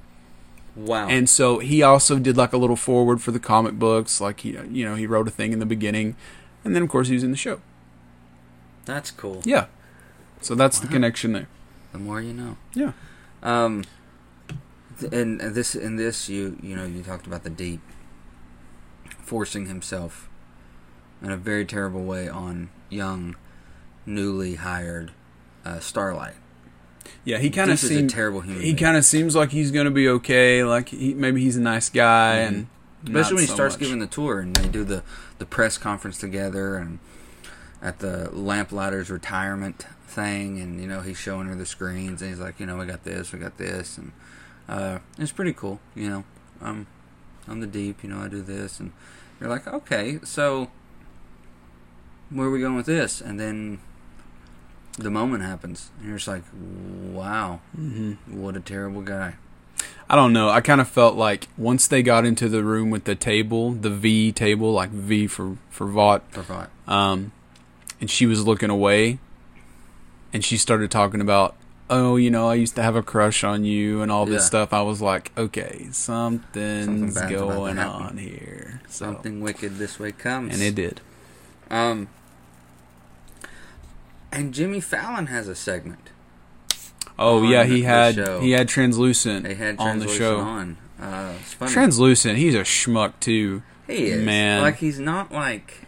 wow. 0.76 1.09
And 1.09 1.28
so 1.28 1.59
he 1.59 1.82
also 1.82 2.18
did 2.18 2.36
like 2.36 2.53
a 2.53 2.59
little 2.59 2.76
forward 2.76 3.22
for 3.22 3.30
the 3.30 3.40
comic 3.40 3.78
books, 3.78 4.20
like 4.20 4.40
he 4.40 4.51
you 4.70 4.84
know 4.84 4.94
he 4.94 5.07
wrote 5.07 5.28
a 5.28 5.30
thing 5.30 5.53
in 5.53 5.59
the 5.59 5.66
beginning, 5.66 6.16
and 6.64 6.74
then 6.74 6.82
of 6.82 6.88
course 6.88 7.09
he 7.09 7.14
was 7.14 7.24
in 7.24 7.30
the 7.30 7.36
show. 7.36 7.61
that's 8.84 9.11
cool. 9.11 9.42
Yeah, 9.44 9.66
so 10.40 10.55
that's 10.55 10.78
the 10.80 10.88
connection 10.88 11.32
there. 11.32 11.48
The 11.92 11.98
more 11.98 12.20
you 12.20 12.32
know. 12.32 12.57
Yeah. 12.74 12.92
Um, 13.42 13.84
and 15.12 15.40
and 15.40 15.55
this 15.55 15.74
in 15.74 15.96
this 15.96 16.28
you 16.28 16.59
you 16.62 16.76
know 16.76 16.84
you 16.84 17.03
talked 17.03 17.26
about 17.26 17.42
the 17.42 17.51
deep 17.51 17.80
forcing 19.22 19.66
himself 19.66 20.29
in 21.22 21.30
a 21.30 21.36
very 21.36 21.64
terrible 21.64 22.02
way 22.04 22.28
on 22.28 22.70
young, 22.88 23.36
newly 24.06 24.56
hired 24.56 25.12
uh, 25.64 25.78
Starlight. 25.80 26.34
Yeah, 27.24 27.38
he 27.38 27.50
kind 27.50 27.70
of 27.70 27.74
This 27.80 27.84
is 27.84 27.90
a 27.90 27.94
seems 28.00 28.12
terrible 28.12 28.40
human 28.40 28.62
He 28.62 28.74
kind 28.74 28.96
of 28.96 29.04
seems 29.04 29.34
like 29.36 29.50
he's 29.50 29.70
going 29.70 29.84
to 29.84 29.90
be 29.90 30.08
okay. 30.08 30.64
Like 30.64 30.88
he, 30.90 31.12
maybe 31.14 31.42
he's 31.42 31.56
a 31.56 31.60
nice 31.60 31.88
guy, 31.88 32.38
Mm-hmm. 32.38 32.54
and 32.54 32.66
Especially 33.16 33.34
when 33.36 33.42
he 33.42 33.48
so 33.48 33.54
starts 33.54 33.74
much. 33.74 33.80
giving 33.80 33.98
the 33.98 34.06
tour 34.06 34.40
and 34.40 34.54
they 34.54 34.68
do 34.68 34.84
the, 34.84 35.02
the 35.38 35.46
press 35.46 35.78
conference 35.78 36.18
together 36.18 36.76
and 36.76 36.98
at 37.82 37.98
the 38.00 38.28
Lamplighter's 38.32 39.10
retirement 39.10 39.86
thing, 40.06 40.60
and 40.60 40.78
you 40.80 40.86
know 40.86 41.00
he's 41.00 41.16
showing 41.16 41.46
her 41.46 41.54
the 41.54 41.64
screens 41.64 42.20
and 42.20 42.30
he's 42.30 42.38
like, 42.40 42.60
you 42.60 42.66
know, 42.66 42.76
we 42.76 42.84
got 42.84 43.04
this, 43.04 43.32
we 43.32 43.38
got 43.38 43.56
this, 43.56 43.96
and 43.96 44.12
uh, 44.68 44.98
it's 45.18 45.32
pretty 45.32 45.54
cool. 45.54 45.80
You 45.94 46.10
know, 46.10 46.24
I'm 46.60 46.86
I'm 47.48 47.60
the 47.60 47.66
deep, 47.66 48.02
you 48.04 48.10
know, 48.10 48.18
I 48.20 48.28
do 48.28 48.42
this, 48.42 48.78
and 48.80 48.92
you're 49.40 49.48
like, 49.48 49.66
okay, 49.66 50.18
so 50.22 50.70
where 52.30 52.46
are 52.46 52.50
we 52.50 52.60
going 52.60 52.76
with 52.76 52.86
this? 52.86 53.20
And 53.20 53.38
then 53.38 53.80
the 54.98 55.10
moment 55.10 55.42
happens, 55.42 55.90
and 55.98 56.08
you're 56.08 56.16
just 56.18 56.28
like, 56.28 56.42
wow, 56.52 57.60
Mm-hmm. 57.78 58.40
what 58.40 58.56
a 58.56 58.60
terrible 58.60 59.02
guy. 59.02 59.34
I 60.08 60.16
don't 60.16 60.32
know. 60.32 60.48
I 60.50 60.60
kind 60.60 60.80
of 60.80 60.88
felt 60.88 61.14
like 61.16 61.46
once 61.56 61.86
they 61.86 62.02
got 62.02 62.24
into 62.26 62.48
the 62.48 62.64
room 62.64 62.90
with 62.90 63.04
the 63.04 63.14
table, 63.14 63.70
the 63.72 63.90
V 63.90 64.32
table, 64.32 64.72
like 64.72 64.90
V 64.90 65.26
for 65.28 65.56
for 65.70 65.86
Vought, 65.86 66.22
I 66.36 66.42
thought, 66.42 66.70
um, 66.88 67.32
and 68.00 68.10
she 68.10 68.26
was 68.26 68.44
looking 68.46 68.70
away, 68.70 69.20
and 70.32 70.44
she 70.44 70.56
started 70.56 70.90
talking 70.90 71.20
about, 71.20 71.54
oh, 71.88 72.16
you 72.16 72.28
know, 72.30 72.48
I 72.48 72.54
used 72.56 72.74
to 72.76 72.82
have 72.82 72.96
a 72.96 73.02
crush 73.02 73.44
on 73.44 73.64
you 73.64 74.02
and 74.02 74.10
all 74.10 74.26
this 74.26 74.42
Yeah. 74.42 74.46
stuff. 74.48 74.72
I 74.72 74.82
was 74.82 75.00
like, 75.00 75.30
okay, 75.38 75.88
something's 75.92 77.14
to 77.20 77.28
going 77.28 77.78
on 77.78 78.16
here. 78.18 78.80
So, 78.88 79.06
something 79.06 79.40
wicked 79.40 79.78
this 79.78 79.98
way 80.00 80.10
comes. 80.12 80.52
and 80.54 80.62
it 80.62 80.74
did. 80.74 81.00
Um, 81.70 82.08
and 84.32 84.52
Jimmy 84.54 84.80
Fallon 84.80 85.26
has 85.26 85.48
a 85.48 85.54
segment. 85.54 86.10
Oh 87.18 87.42
yeah, 87.42 87.64
he 87.64 87.80
the 87.80 87.82
had 87.82 88.14
show. 88.14 88.40
he 88.40 88.52
had 88.52 88.68
translucent 88.68 89.44
They 89.44 89.54
had 89.54 89.78
on 89.78 89.98
the 89.98 90.08
show. 90.08 90.38
on. 90.40 90.78
Uh. 91.00 91.34
Translucent, 91.66 92.38
he's 92.38 92.54
a 92.54 92.60
schmuck 92.60 93.12
too. 93.20 93.62
he 93.86 94.06
is 94.06 94.24
man. 94.24 94.62
like 94.62 94.76
he's 94.76 94.98
not 95.00 95.32
like 95.32 95.82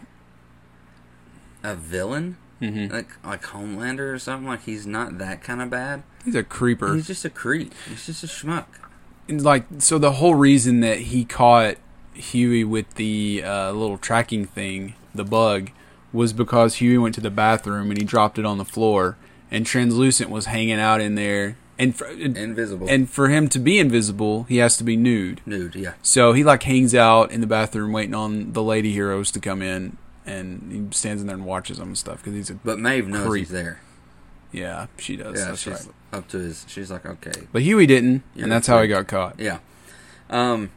a 1.63 1.75
villain, 1.75 2.37
hmm 2.59 2.87
like 2.87 3.09
like 3.25 3.41
Homelander 3.43 4.13
or 4.13 4.19
something. 4.19 4.47
Like 4.47 4.63
he's 4.63 4.85
not 4.85 5.17
that 5.19 5.41
kind 5.43 5.61
of 5.61 5.69
bad. 5.69 6.03
He's 6.25 6.35
a 6.35 6.43
creeper. 6.43 6.93
He's 6.95 7.07
just 7.07 7.25
a 7.25 7.29
creep. 7.29 7.73
He's 7.87 8.05
just 8.05 8.23
a 8.23 8.27
schmuck. 8.27 8.65
like 9.27 9.65
so 9.79 9.97
the 9.97 10.13
whole 10.13 10.35
reason 10.35 10.81
that 10.81 10.99
he 10.99 11.25
caught 11.25 11.75
Huey 12.13 12.63
with 12.63 12.93
the 12.95 13.41
uh, 13.43 13.71
little 13.71 13.97
tracking 13.97 14.45
thing, 14.45 14.93
the 15.15 15.23
bug, 15.23 15.71
was 16.13 16.31
because 16.31 16.75
Huey 16.75 16.97
went 16.97 17.15
to 17.15 17.21
the 17.21 17.29
bathroom 17.31 17.89
and 17.89 17.99
he 17.99 18.05
dropped 18.05 18.37
it 18.39 18.45
on 18.45 18.57
the 18.57 18.65
floor, 18.65 19.17
and 19.51 19.65
Translucent 19.65 20.29
was 20.29 20.45
hanging 20.45 20.79
out 20.79 21.01
in 21.01 21.15
there, 21.15 21.57
and 21.77 21.95
for, 21.95 22.07
Invisible. 22.07 22.87
and 22.87 23.09
for 23.09 23.29
him 23.29 23.49
to 23.49 23.59
be 23.59 23.79
invisible, 23.79 24.43
he 24.43 24.57
has 24.57 24.77
to 24.77 24.83
be 24.83 24.95
nude. 24.95 25.41
nude. 25.45 25.75
Yeah. 25.75 25.93
So 26.03 26.33
he 26.33 26.43
like 26.43 26.63
hangs 26.63 26.93
out 26.95 27.31
in 27.31 27.41
the 27.41 27.47
bathroom 27.47 27.91
waiting 27.91 28.13
on 28.15 28.53
the 28.53 28.61
lady 28.63 28.91
heroes 28.93 29.31
to 29.31 29.39
come 29.39 29.61
in, 29.63 29.97
and 30.25 30.71
he 30.71 30.95
stands 30.95 31.21
in 31.21 31.27
there 31.27 31.35
and 31.35 31.45
watches 31.45 31.79
them 31.79 31.89
and 31.89 31.97
stuff 31.97 32.17
because 32.17 32.33
he's 32.33 32.49
a 32.51 32.53
But 32.55 32.77
Maeve 32.79 33.07
knows 33.07 33.27
Creep. 33.27 33.41
he's 33.45 33.49
there. 33.49 33.81
yeah 34.51 34.85
she 34.97 35.15
does 35.17 35.37
Yeah, 35.39 35.45
that's 35.47 35.61
she's 35.61 35.73
right. 35.87 35.93
up 36.13 36.27
to 36.29 36.37
his. 36.37 36.63
She's 36.69 36.91
like, 36.91 37.05
okay, 37.07 37.47
But 37.51 37.63
Huey 37.63 37.87
didn't, 37.87 38.21
You're 38.35 38.43
and 38.43 38.51
that's 38.51 38.67
how 38.67 38.79
he 38.81 38.87
got 38.87 39.07
caught. 39.07 39.39
Yeah. 39.39 39.57
Um, 40.29 40.69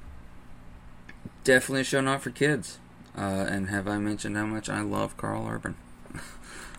definitely 1.45 1.82
a 1.82 1.84
show 1.84 2.01
not 2.01 2.22
for 2.22 2.30
kids. 2.30 2.78
Uh, 3.16 3.46
and 3.48 3.70
have 3.70 3.88
I 3.88 3.98
mentioned 3.98 4.36
how 4.36 4.46
much 4.46 4.68
I 4.68 4.82
love 4.82 5.16
Karl 5.16 5.48
Urban? 5.48 5.76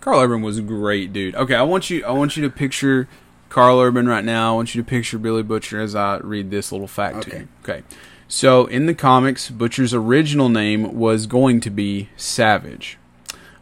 Karl 0.02 0.22
Urban 0.22 0.42
was 0.42 0.58
a 0.58 0.62
great 0.62 1.12
dude. 1.12 1.36
Okay, 1.36 1.56
I 1.56 1.64
want 1.64 1.90
you 1.90 2.06
I 2.06 2.12
want 2.12 2.38
you 2.38 2.44
to 2.44 2.50
picture 2.50 3.08
Karl 3.50 3.80
Urban 3.80 4.08
right 4.08 4.24
now. 4.24 4.54
I 4.54 4.56
want 4.56 4.76
you 4.76 4.82
to 4.82 4.88
picture 4.88 5.18
Billy 5.18 5.44
Butcher 5.44 5.82
as 5.82 5.96
I 5.96 6.18
read 6.18 6.52
this 6.52 6.72
little 6.72 6.88
fact 6.88 7.24
to 7.24 7.38
you. 7.38 7.48
Okay. 7.64 7.84
So 8.28 8.66
in 8.66 8.86
the 8.86 8.94
comics, 8.94 9.50
Butcher's 9.50 9.94
original 9.94 10.50
name 10.50 10.96
was 10.96 11.28
going 11.28 11.62
to 11.62 11.70
be 11.70 12.10
Savage. 12.18 12.98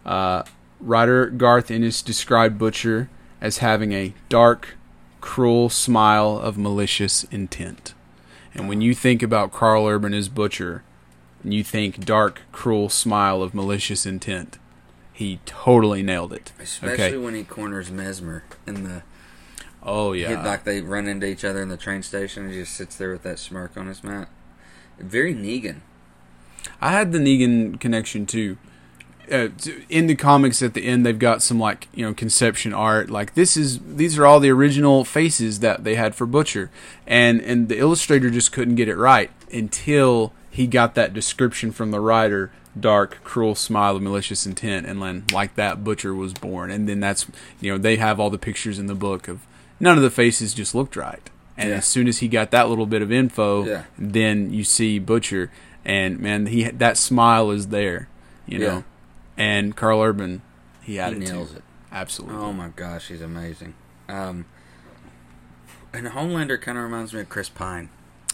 Uh, 0.05 0.43
writer 0.79 1.27
Garth 1.27 1.69
Ennis 1.69 2.01
described 2.01 2.57
Butcher 2.57 3.09
as 3.41 3.59
having 3.59 3.93
a 3.93 4.13
dark, 4.27 4.75
cruel 5.21 5.69
smile 5.69 6.37
of 6.37 6.57
malicious 6.57 7.23
intent. 7.25 7.93
And 8.53 8.67
when 8.67 8.81
you 8.81 8.93
think 8.95 9.21
about 9.21 9.51
Karl 9.51 9.85
Urban 9.85 10.13
as 10.13 10.29
Butcher, 10.29 10.83
and 11.45 11.53
you 11.53 11.63
think 11.63 12.03
dark, 12.03 12.41
cruel 12.51 12.89
smile 12.89 13.43
of 13.43 13.53
malicious 13.53 14.07
intent, 14.07 14.57
he 15.13 15.39
totally 15.45 16.01
nailed 16.01 16.33
it. 16.33 16.51
Especially 16.59 17.03
okay. 17.05 17.17
when 17.17 17.35
he 17.35 17.43
corners 17.43 17.91
Mesmer 17.91 18.43
in 18.65 18.83
the 18.83 19.03
Oh 19.83 20.13
yeah. 20.13 20.43
like 20.43 20.63
they 20.63 20.81
run 20.81 21.07
into 21.07 21.27
each 21.27 21.45
other 21.45 21.61
in 21.61 21.69
the 21.69 21.77
train 21.77 22.01
station 22.01 22.45
and 22.45 22.51
he 22.51 22.61
just 22.61 22.73
sits 22.73 22.95
there 22.95 23.11
with 23.11 23.21
that 23.21 23.37
smirk 23.37 23.77
on 23.77 23.85
his 23.85 24.03
mouth. 24.03 24.27
Very 24.97 25.35
Negan. 25.35 25.81
I 26.81 26.93
had 26.93 27.11
the 27.11 27.19
Negan 27.19 27.79
connection 27.79 28.25
too. 28.25 28.57
Uh, 29.31 29.49
in 29.89 30.07
the 30.07 30.15
comics, 30.15 30.61
at 30.61 30.73
the 30.73 30.85
end, 30.85 31.05
they've 31.05 31.17
got 31.17 31.41
some 31.41 31.59
like 31.59 31.87
you 31.93 32.05
know 32.05 32.13
conception 32.13 32.73
art. 32.73 33.09
Like 33.09 33.33
this 33.35 33.55
is 33.57 33.79
these 33.79 34.17
are 34.17 34.25
all 34.25 34.39
the 34.39 34.49
original 34.51 35.03
faces 35.05 35.59
that 35.61 35.83
they 35.83 35.95
had 35.95 36.15
for 36.15 36.25
Butcher, 36.25 36.69
and 37.07 37.41
and 37.41 37.69
the 37.69 37.77
illustrator 37.77 38.29
just 38.29 38.51
couldn't 38.51 38.75
get 38.75 38.87
it 38.87 38.95
right 38.97 39.31
until 39.51 40.33
he 40.49 40.67
got 40.67 40.95
that 40.95 41.13
description 41.13 41.71
from 41.71 41.91
the 41.91 41.99
writer. 41.99 42.51
Dark, 42.77 43.19
cruel 43.23 43.55
smile 43.55 43.95
of 43.95 44.01
malicious 44.01 44.45
intent, 44.45 44.85
and 44.85 45.01
then 45.01 45.23
like 45.31 45.55
that, 45.55 45.81
Butcher 45.83 46.13
was 46.13 46.33
born. 46.33 46.69
And 46.71 46.89
then 46.89 46.99
that's 46.99 47.25
you 47.61 47.71
know 47.71 47.77
they 47.77 47.95
have 47.95 48.19
all 48.19 48.29
the 48.29 48.37
pictures 48.37 48.77
in 48.77 48.87
the 48.87 48.95
book 48.95 49.29
of 49.29 49.39
none 49.79 49.95
of 49.97 50.03
the 50.03 50.09
faces 50.11 50.53
just 50.53 50.75
looked 50.75 50.97
right. 50.97 51.29
And 51.57 51.69
Yeah. 51.69 51.77
as 51.77 51.85
soon 51.85 52.09
as 52.09 52.17
he 52.17 52.27
got 52.27 52.51
that 52.51 52.67
little 52.67 52.85
bit 52.85 53.01
of 53.01 53.13
info, 53.13 53.65
Yeah. 53.65 53.83
then 53.97 54.51
you 54.51 54.65
see 54.65 54.99
Butcher, 54.99 55.49
and 55.85 56.19
man, 56.19 56.47
he 56.47 56.63
that 56.65 56.97
smile 56.97 57.49
is 57.51 57.67
there, 57.67 58.09
you 58.45 58.59
know. 58.59 58.65
Yeah. 58.65 58.81
And 59.37 59.75
Karl 59.75 60.01
Urban, 60.01 60.41
he 60.81 60.95
had 60.95 61.13
he 61.13 61.19
it 61.23 61.29
nails 61.29 61.51
too. 61.51 61.57
it. 61.57 61.63
Absolutely. 61.91 62.37
Oh 62.37 62.53
my 62.53 62.69
gosh, 62.69 63.07
he's 63.07 63.21
amazing. 63.21 63.73
Um, 64.07 64.45
and 65.93 66.07
Homelander 66.07 66.61
kind 66.61 66.77
of 66.77 66.83
reminds 66.83 67.13
me 67.13 67.21
of 67.21 67.29
Chris 67.29 67.49
Pine 67.49 67.89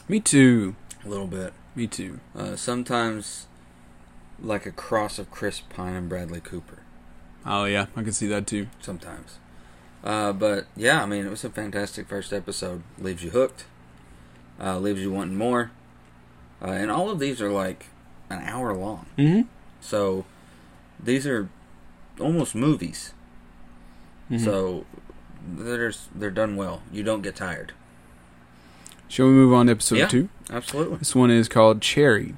Me 0.07 0.19
too. 0.19 0.75
a 1.05 1.09
little 1.09 1.27
bit. 1.27 1.53
Me 1.75 1.87
too. 1.87 2.19
Uh, 2.35 2.55
sometimes 2.55 3.47
like 4.39 4.65
a 4.65 4.71
cross 4.71 5.19
of 5.19 5.29
Chris 5.31 5.61
Pine 5.61 5.93
and 5.93 6.09
Bradley 6.09 6.41
Cooper. 6.41 6.79
Oh 7.45 7.65
yeah, 7.65 7.87
I 7.95 8.03
can 8.03 8.11
see 8.13 8.27
that 8.27 8.45
too. 8.47 8.67
Sometimes. 8.81 9.37
Uh, 10.03 10.33
but 10.33 10.65
yeah, 10.75 11.01
I 11.03 11.05
mean, 11.05 11.25
it 11.25 11.29
was 11.29 11.43
a 11.43 11.49
fantastic 11.49 12.07
first 12.07 12.33
episode. 12.33 12.81
Leaves 12.97 13.23
you 13.23 13.29
hooked. 13.31 13.65
Uh, 14.59 14.79
leaves 14.79 14.99
you 15.01 15.11
wanting 15.11 15.37
more. 15.37 15.71
Uh, 16.61 16.67
and 16.71 16.91
all 16.91 17.09
of 17.09 17.19
these 17.19 17.41
are 17.41 17.51
like 17.51 17.87
an 18.29 18.39
hour 18.43 18.75
long. 18.75 19.05
Mm-hmm. 19.17 19.41
So 19.79 20.25
these 21.03 21.25
are 21.27 21.49
almost 22.19 22.55
movies. 22.55 23.13
Mm-hmm. 24.29 24.43
So 24.43 24.85
they're 25.47 25.93
they're 26.15 26.31
done 26.31 26.55
well. 26.55 26.81
You 26.91 27.03
don't 27.03 27.21
get 27.21 27.35
tired. 27.35 27.73
Shall 29.07 29.25
we 29.27 29.33
move 29.33 29.53
on 29.53 29.65
to 29.65 29.73
episode 29.73 29.97
Yeah. 29.97 30.07
two? 30.07 30.29
Absolutely. 30.49 30.97
This 30.97 31.13
one 31.15 31.31
is 31.31 31.49
called 31.49 31.81
Cherry. 31.81 32.35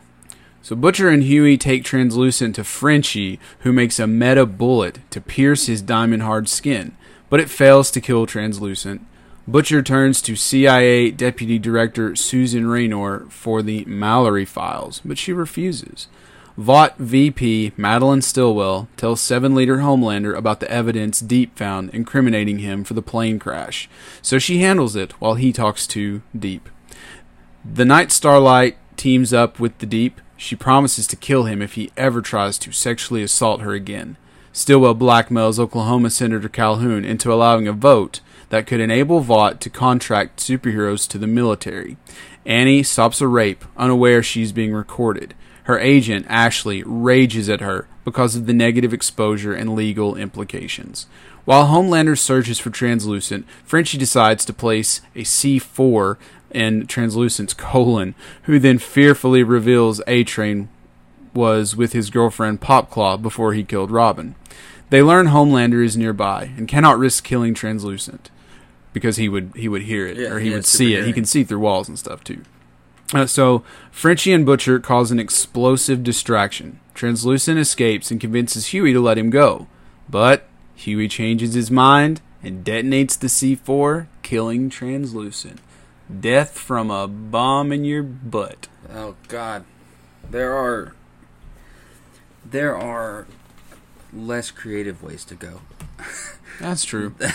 So 0.63 0.75
Butcher 0.75 1.09
and 1.09 1.23
Huey 1.23 1.57
take 1.57 1.83
Translucent 1.83 2.55
to 2.55 2.63
Frenchie, 2.63 3.39
who 3.59 3.73
makes 3.73 3.99
a 3.99 4.07
meta 4.07 4.45
bullet 4.45 4.99
to 5.11 5.19
pierce 5.21 5.67
his 5.67 5.81
diamond 5.81 6.23
hard 6.23 6.47
skin, 6.47 6.95
but 7.29 7.39
it 7.41 7.49
fails 7.49 7.91
to 7.91 8.01
kill 8.01 8.25
Translucent. 8.25 9.05
Butcher 9.45 9.81
turns 9.83 10.21
to 10.21 10.37
CIA 10.37 11.11
Deputy 11.11 11.59
Director 11.59 12.15
Susan 12.15 12.65
Raynor 12.67 13.25
for 13.29 13.61
the 13.61 13.83
Mallory 13.85 14.45
files, 14.45 15.01
but 15.03 15.17
she 15.17 15.33
refuses. 15.33 16.07
Vought 16.55 16.99
VP 16.99 17.71
Madeline 17.77 18.21
Stillwell 18.21 18.87
tells 18.95 19.21
7 19.21 19.55
Leader 19.55 19.77
Homelander 19.77 20.37
about 20.37 20.59
the 20.59 20.69
evidence 20.69 21.19
Deep 21.19 21.57
found 21.57 21.89
incriminating 21.89 22.59
him 22.59 22.83
for 22.83 22.93
the 22.93 23.01
plane 23.01 23.39
crash, 23.39 23.89
so 24.21 24.37
she 24.37 24.59
handles 24.59 24.95
it 24.95 25.13
while 25.13 25.33
he 25.33 25.51
talks 25.51 25.87
to 25.87 26.21
Deep. 26.37 26.69
The 27.65 27.85
Night 27.85 28.11
Starlight 28.11 28.77
teams 28.97 29.33
up 29.33 29.59
with 29.59 29.75
the 29.79 29.87
Deep. 29.87 30.21
She 30.37 30.55
promises 30.55 31.07
to 31.07 31.15
kill 31.15 31.45
him 31.45 31.59
if 31.59 31.73
he 31.73 31.91
ever 31.97 32.21
tries 32.21 32.59
to 32.59 32.71
sexually 32.71 33.23
assault 33.23 33.61
her 33.61 33.73
again. 33.73 34.17
Stillwell 34.51 34.93
blackmails 34.93 35.57
Oklahoma 35.57 36.11
Senator 36.11 36.49
Calhoun 36.49 37.03
into 37.03 37.33
allowing 37.33 37.67
a 37.67 37.73
vote 37.73 38.19
that 38.49 38.67
could 38.67 38.79
enable 38.79 39.21
Vought 39.21 39.59
to 39.61 39.71
contract 39.71 40.39
superheroes 40.39 41.07
to 41.09 41.17
the 41.17 41.25
military. 41.25 41.97
Annie 42.45 42.83
stops 42.83 43.21
a 43.21 43.27
rape, 43.27 43.65
unaware 43.75 44.21
she's 44.21 44.51
being 44.51 44.73
recorded. 44.73 45.33
Her 45.63 45.79
agent, 45.79 46.25
Ashley, 46.29 46.83
rages 46.85 47.49
at 47.49 47.61
her 47.61 47.87
because 48.03 48.35
of 48.35 48.45
the 48.45 48.53
negative 48.53 48.93
exposure 48.93 49.53
and 49.53 49.75
legal 49.75 50.15
implications. 50.15 51.07
While 51.45 51.67
Homelander 51.67 52.17
searches 52.17 52.59
for 52.59 52.69
Translucent, 52.69 53.45
Frenchie 53.65 53.97
decides 53.97 54.45
to 54.45 54.53
place 54.53 55.01
a 55.15 55.23
C4 55.23 56.17
in 56.51 56.87
Translucent's 56.87 57.53
colon, 57.53 58.15
who 58.43 58.59
then 58.59 58.77
fearfully 58.77 59.43
reveals 59.43 60.01
A 60.07 60.23
Train 60.23 60.69
was 61.33 61.75
with 61.75 61.93
his 61.93 62.09
girlfriend 62.09 62.61
Popclaw 62.61 63.21
before 63.21 63.53
he 63.53 63.63
killed 63.63 63.91
Robin. 63.91 64.35
They 64.89 65.01
learn 65.01 65.27
Homelander 65.27 65.83
is 65.83 65.97
nearby 65.97 66.51
and 66.55 66.67
cannot 66.67 66.99
risk 66.99 67.23
killing 67.23 67.53
Translucent 67.53 68.29
because 68.93 69.17
he 69.17 69.27
would 69.27 69.53
he 69.55 69.67
would 69.67 69.83
hear 69.83 70.05
it 70.05 70.17
Yeah, 70.17 70.29
or 70.29 70.39
he 70.39 70.49
has 70.49 70.55
would 70.55 70.65
see 70.65 70.93
it. 70.93 71.05
He 71.05 71.13
can 71.13 71.25
see 71.25 71.43
through 71.43 71.59
walls 71.59 71.89
and 71.89 71.97
stuff 71.97 72.23
too. 72.23 72.43
Uh, 73.13 73.25
so 73.25 73.63
Frenchie 73.91 74.33
and 74.33 74.45
Butcher 74.45 74.79
cause 74.79 75.11
an 75.11 75.19
explosive 75.19 76.03
distraction. 76.03 76.79
Translucent 76.93 77.59
escapes 77.59 78.11
and 78.11 78.21
convinces 78.21 78.67
Huey 78.67 78.93
to 78.93 78.99
let 78.99 79.17
him 79.17 79.29
go, 79.29 79.67
but 80.09 80.47
Huey 80.75 81.07
changes 81.07 81.53
his 81.53 81.71
mind 81.71 82.21
and 82.41 82.63
detonates 82.65 83.17
the 83.17 83.27
C4, 83.27 84.07
killing 84.21 84.69
Translucent. 84.69 85.59
Death 86.19 86.57
from 86.57 86.91
a 86.91 87.07
bomb 87.07 87.71
in 87.71 87.85
your 87.85 88.03
butt. 88.03 88.67
Oh 88.93 89.15
God, 89.27 89.63
there 90.29 90.53
are 90.53 90.93
there 92.45 92.75
are 92.75 93.25
less 94.11 94.51
creative 94.51 95.01
ways 95.01 95.23
to 95.25 95.35
go. 95.35 95.61
That's 96.59 96.83
true. 96.83 97.15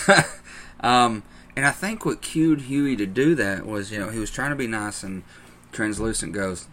Um, 0.80 1.22
and 1.56 1.66
I 1.66 1.70
think 1.70 2.04
what 2.04 2.22
cued 2.22 2.62
Huey 2.62 2.96
to 2.96 3.06
do 3.06 3.34
that 3.34 3.66
was, 3.66 3.90
you 3.90 3.98
know, 3.98 4.10
he 4.10 4.18
was 4.18 4.30
trying 4.30 4.50
to 4.50 4.56
be 4.56 4.66
nice, 4.66 5.02
and 5.02 5.24
Translucent 5.78 6.32
goes, 6.32 6.66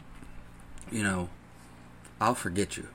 you 0.91 1.03
know, 1.03 1.29
I'll 2.19 2.33
forget 2.33 2.75
you. 2.75 2.87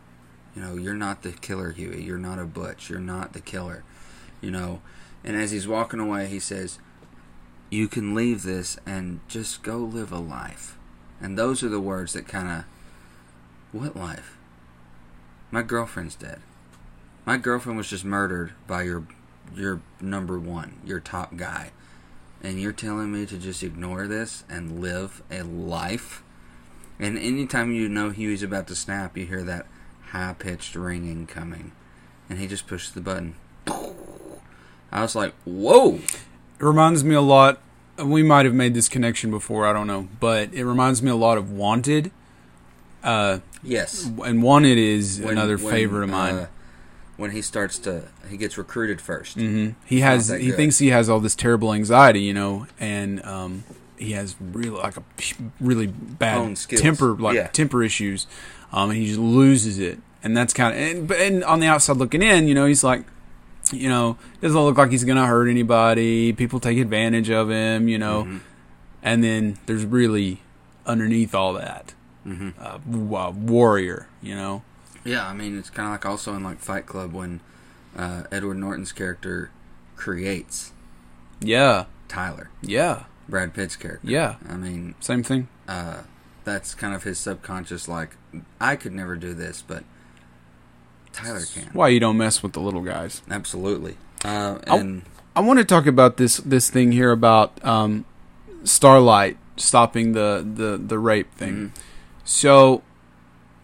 You 0.57 0.63
know, 0.63 0.75
you're 0.75 0.93
not 0.93 1.23
the 1.23 1.31
killer, 1.31 1.71
Huey. 1.71 2.03
You're 2.03 2.19
not 2.19 2.41
a 2.41 2.47
butch. 2.47 2.91
You're 2.91 2.99
not 2.99 3.33
the 3.33 3.41
killer. 3.41 3.85
You 4.41 4.51
know, 4.51 4.83
and 5.23 5.37
as 5.37 5.53
he's 5.53 5.69
walking 5.69 6.01
away, 6.01 6.27
he 6.27 6.41
says, 6.41 6.81
"You 7.71 7.87
can 7.87 8.13
leave 8.13 8.43
this 8.43 8.77
and 8.85 9.21
just 9.29 9.63
go 9.63 9.79
live 9.79 10.11
a 10.11 10.19
life." 10.19 10.77
And 11.21 11.39
those 11.39 11.63
are 11.63 11.69
the 11.69 11.79
words 11.79 12.15
that 12.15 12.27
kind 12.27 12.49
of, 12.49 12.65
what 13.71 13.95
life? 13.95 14.37
My 15.53 15.63
girlfriend's 15.63 16.17
dead. 16.17 16.41
My 17.25 17.37
girlfriend 17.37 17.79
was 17.79 17.89
just 17.89 18.05
murdered 18.05 18.55
by 18.67 18.83
your 18.83 19.05
your 19.55 19.81
number 20.01 20.41
one, 20.41 20.81
your 20.85 20.99
top 20.99 21.37
guy. 21.37 21.71
And 22.43 22.61
you're 22.61 22.73
telling 22.73 23.13
me 23.13 23.27
to 23.27 23.37
just 23.37 23.63
ignore 23.63 24.07
this 24.07 24.45
and 24.49 24.81
live 24.81 25.23
a 25.31 25.43
life? 25.43 26.23
And 26.99 27.19
anytime 27.19 27.73
you 27.73 27.89
know 27.89 28.11
Huey's 28.11 28.43
about 28.43 28.67
to 28.69 28.75
snap, 28.75 29.17
you 29.17 29.27
hear 29.27 29.43
that 29.43 29.67
high 30.11 30.35
pitched 30.39 30.75
ringing 30.75 31.27
coming. 31.27 31.73
And 32.29 32.39
he 32.39 32.47
just 32.47 32.67
pushes 32.67 32.93
the 32.93 33.01
button. 33.01 33.35
I 34.93 35.03
was 35.03 35.15
like, 35.15 35.35
whoa! 35.45 35.97
It 35.97 36.65
reminds 36.65 37.05
me 37.05 37.15
a 37.15 37.21
lot. 37.21 37.61
We 38.03 38.23
might 38.23 38.45
have 38.47 38.55
made 38.55 38.75
this 38.75 38.89
connection 38.89 39.31
before. 39.31 39.67
I 39.67 39.73
don't 39.73 39.87
know, 39.87 40.09
but 40.21 40.53
it 40.55 40.65
reminds 40.65 41.03
me 41.03 41.11
a 41.11 41.17
lot 41.17 41.39
of 41.39 41.51
Wanted. 41.53 42.11
Uh, 43.03 43.39
Yes. 43.63 44.11
and 44.25 44.43
Wanted 44.43 44.79
is 44.79 45.21
When- 45.21 45.33
another 45.33 45.57
when, 45.59 45.73
favorite 45.73 46.05
of 46.05 46.11
mine. 46.11 46.35
uh, 46.35 46.47
when 47.21 47.31
he 47.33 47.43
starts 47.43 47.79
to, 47.81 48.09
he 48.29 48.37
gets 48.37 48.57
recruited 48.59 48.99
1st 48.99 49.35
hmm 49.35 49.71
He 49.87 50.01
has 50.01 50.29
he 50.29 50.47
good. 50.49 50.57
thinks 50.57 50.79
he 50.79 50.89
has 50.89 51.09
all 51.09 51.21
this 51.21 51.35
terrible 51.35 51.73
anxiety, 51.73 52.21
you 52.21 52.35
know, 52.35 52.67
and 52.81 53.25
um, 53.25 53.65
he 53.99 54.13
has 54.13 54.35
really 54.41 54.71
like 54.71 54.97
a 54.97 55.03
really 55.61 55.87
bad 55.87 56.57
temper 56.57 57.15
like 57.15 57.37
Yeah. 57.37 57.47
temper 57.49 57.83
issues, 57.83 58.27
um, 58.73 58.91
and 58.91 58.99
he 58.99 59.07
just 59.07 59.19
loses 59.21 59.79
it, 59.79 59.99
and 60.25 60.37
that's 60.37 60.53
kind 60.55 60.75
of 60.75 60.81
and, 60.81 61.09
but 61.09 61.19
and 61.19 61.45
on 61.45 61.61
the 61.61 61.67
outside 61.67 61.97
looking 61.99 62.23
in, 62.23 62.49
you 62.49 62.55
know, 62.55 62.67
he's 62.67 62.83
like. 62.85 63.05
You 63.73 63.89
know, 63.89 64.17
doesn't 64.41 64.61
look 64.61 64.77
like 64.79 64.91
he's 64.91 65.05
gonna 65.05 65.29
hurt 65.29 65.47
anybody. 65.49 66.33
People 66.33 66.59
take 66.59 66.77
advantage 66.79 67.31
of 67.31 67.51
him, 67.51 67.87
you 67.87 67.99
know, 67.99 68.25
Mm-hmm. 68.25 68.39
and 69.05 69.23
then 69.23 69.59
there's 69.67 69.85
really 69.85 70.41
underneath 70.87 71.37
all 71.37 71.53
that, 71.53 71.95
Mm-hmm. 72.27 72.49
uh, 72.61 73.17
uh, 73.17 73.31
warrior, 73.31 74.09
you 74.23 74.35
know. 74.35 74.63
Yeah, 75.05 75.27
I 75.27 75.33
mean, 75.33 75.59
it's 75.59 75.71
kind 75.71 75.87
of 75.87 75.93
like 75.93 76.05
also 76.07 76.35
in 76.35 76.43
like 76.43 76.59
Fight 76.59 76.87
Club 76.87 77.13
when 77.13 77.41
uh, 77.97 78.25
Edward 78.31 78.59
Norton's 78.59 78.93
character 78.93 79.51
creates 79.97 80.73
Yeah, 81.41 81.87
Tyler, 82.09 82.51
yeah, 82.63 83.05
Brad 83.29 83.55
Pitt's 83.55 83.77
character. 83.77 84.07
yeah. 84.11 84.37
I 84.49 84.57
mean, 84.57 84.95
Same 85.01 85.23
thing. 85.23 85.49
uh, 85.69 86.03
that's 86.45 86.75
kind 86.75 86.95
of 86.95 87.03
his 87.05 87.19
subconscious. 87.19 87.87
Like, 87.89 88.17
I 88.61 88.77
could 88.77 88.93
never 88.93 89.15
do 89.17 89.35
this, 89.35 89.63
but 89.67 89.85
Tyler 91.13 91.41
can. 91.53 91.71
Why 91.73 91.89
you 91.89 92.01
don't 92.01 92.17
mess 92.17 92.43
with 92.43 92.53
the 92.53 92.61
little 92.61 92.83
guys? 92.83 93.23
Absolutely. 93.31 93.97
Uh, 94.25 94.59
and 94.67 95.03
I 95.35 95.41
want 95.41 95.59
to 95.59 95.65
talk 95.65 95.87
about 95.87 96.17
this 96.19 96.37
this 96.39 96.71
thing 96.71 96.93
here 96.93 97.11
about 97.11 97.63
um, 97.65 98.05
Starlight 98.65 99.37
stopping 99.57 100.13
the 100.13 100.47
the 100.55 100.77
the 100.79 100.99
rape 100.99 101.33
thing. 101.35 101.55
Mhm. 101.55 101.71
So 102.25 102.83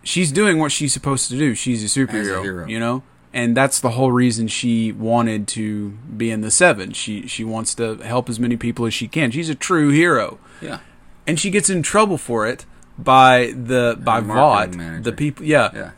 she's 0.06 0.32
doing 0.32 0.58
what 0.58 0.72
she's 0.72 0.92
supposed 0.92 1.28
to 1.30 1.36
do. 1.36 1.54
She's 1.54 1.82
a 1.84 1.86
superhero, 2.00 2.42
hero. 2.42 2.66
you 2.66 2.78
know, 2.78 3.02
and 3.34 3.56
that's 3.56 3.80
the 3.80 3.90
whole 3.90 4.12
reason 4.12 4.48
she 4.48 4.92
wanted 4.92 5.46
to 5.48 5.90
be 6.16 6.30
in 6.30 6.40
the 6.40 6.50
Seven. 6.50 6.92
She 6.92 7.26
she 7.26 7.44
wants 7.44 7.74
to 7.74 7.96
help 7.96 8.28
as 8.30 8.40
many 8.40 8.56
people 8.56 8.86
as 8.86 8.94
she 8.94 9.08
can. 9.08 9.30
She's 9.30 9.50
a 9.50 9.54
true 9.54 9.90
hero, 9.90 10.38
yeah, 10.62 10.78
and 11.26 11.38
she 11.38 11.50
gets 11.50 11.68
in 11.68 11.82
trouble 11.82 12.16
for 12.18 12.46
it 12.46 12.64
by 12.98 13.52
the 13.54 13.98
by 14.02 14.20
Vought, 14.20 14.74
manager. 14.74 15.02
the 15.02 15.12
people. 15.12 15.44
Yeah, 15.44 15.70
yeah, 15.74 15.90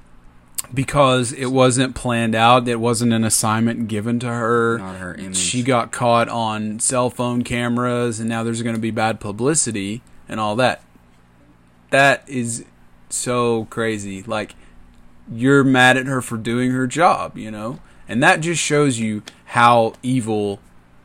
because 0.75 1.33
it 1.33 1.47
wasn't 1.53 1.95
planned 1.95 2.35
out. 2.35 2.67
It 2.67 2.81
wasn't 2.81 3.13
an 3.13 3.25
assignment 3.25 3.89
given 3.89 4.19
to 4.21 4.27
her. 4.27 4.79
not 4.79 4.97
her 4.97 5.15
image. 5.15 5.37
She 5.37 5.63
got 5.63 5.93
caught 5.93 6.29
on 6.29 6.81
cell 6.81 7.11
phone 7.11 7.43
cameras, 7.45 8.19
and 8.21 8.29
now 8.29 8.43
there's 8.43 8.63
going 8.63 8.75
to 8.75 8.81
be 8.83 8.91
bad 8.91 9.21
publicity 9.21 10.03
and 10.29 10.41
all 10.41 10.57
that. 10.57 10.83
That 11.91 12.23
is 12.27 12.65
so 13.11 13.67
crazy. 13.67 14.23
Like, 14.23 14.55
you're 15.31 15.65
mad 15.65 15.97
at 15.97 16.07
her 16.07 16.21
for 16.23 16.37
doing 16.37 16.71
her 16.71 16.87
job, 16.87 17.37
you 17.37 17.51
know? 17.51 17.81
And 18.09 18.23
that 18.23 18.41
just 18.41 18.63
shows 18.63 18.99
you 18.99 19.23
how 19.47 19.95
evil 20.03 20.61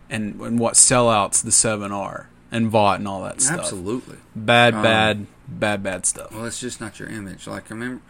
and, 0.10 0.40
and 0.40 0.60
what 0.60 0.76
sellouts 0.76 1.44
the 1.44 1.52
Seven 1.52 1.92
are, 1.92 2.30
and 2.52 2.68
Vought 2.70 3.00
and 3.00 3.08
all 3.08 3.24
that 3.24 3.42
stuff. 3.42 3.60
absolutely. 3.60 4.18
Bad, 4.36 4.74
Um, 4.76 4.84
bad, 4.84 5.28
bad, 5.48 5.84
bad 5.84 6.06
stuff. 6.06 6.32
Well, 6.32 6.46
it's 6.46 6.60
just 6.60 6.80
not 6.80 7.00
your 7.00 7.10
image. 7.10 7.48
Like, 7.48 7.70
remember 7.70 8.02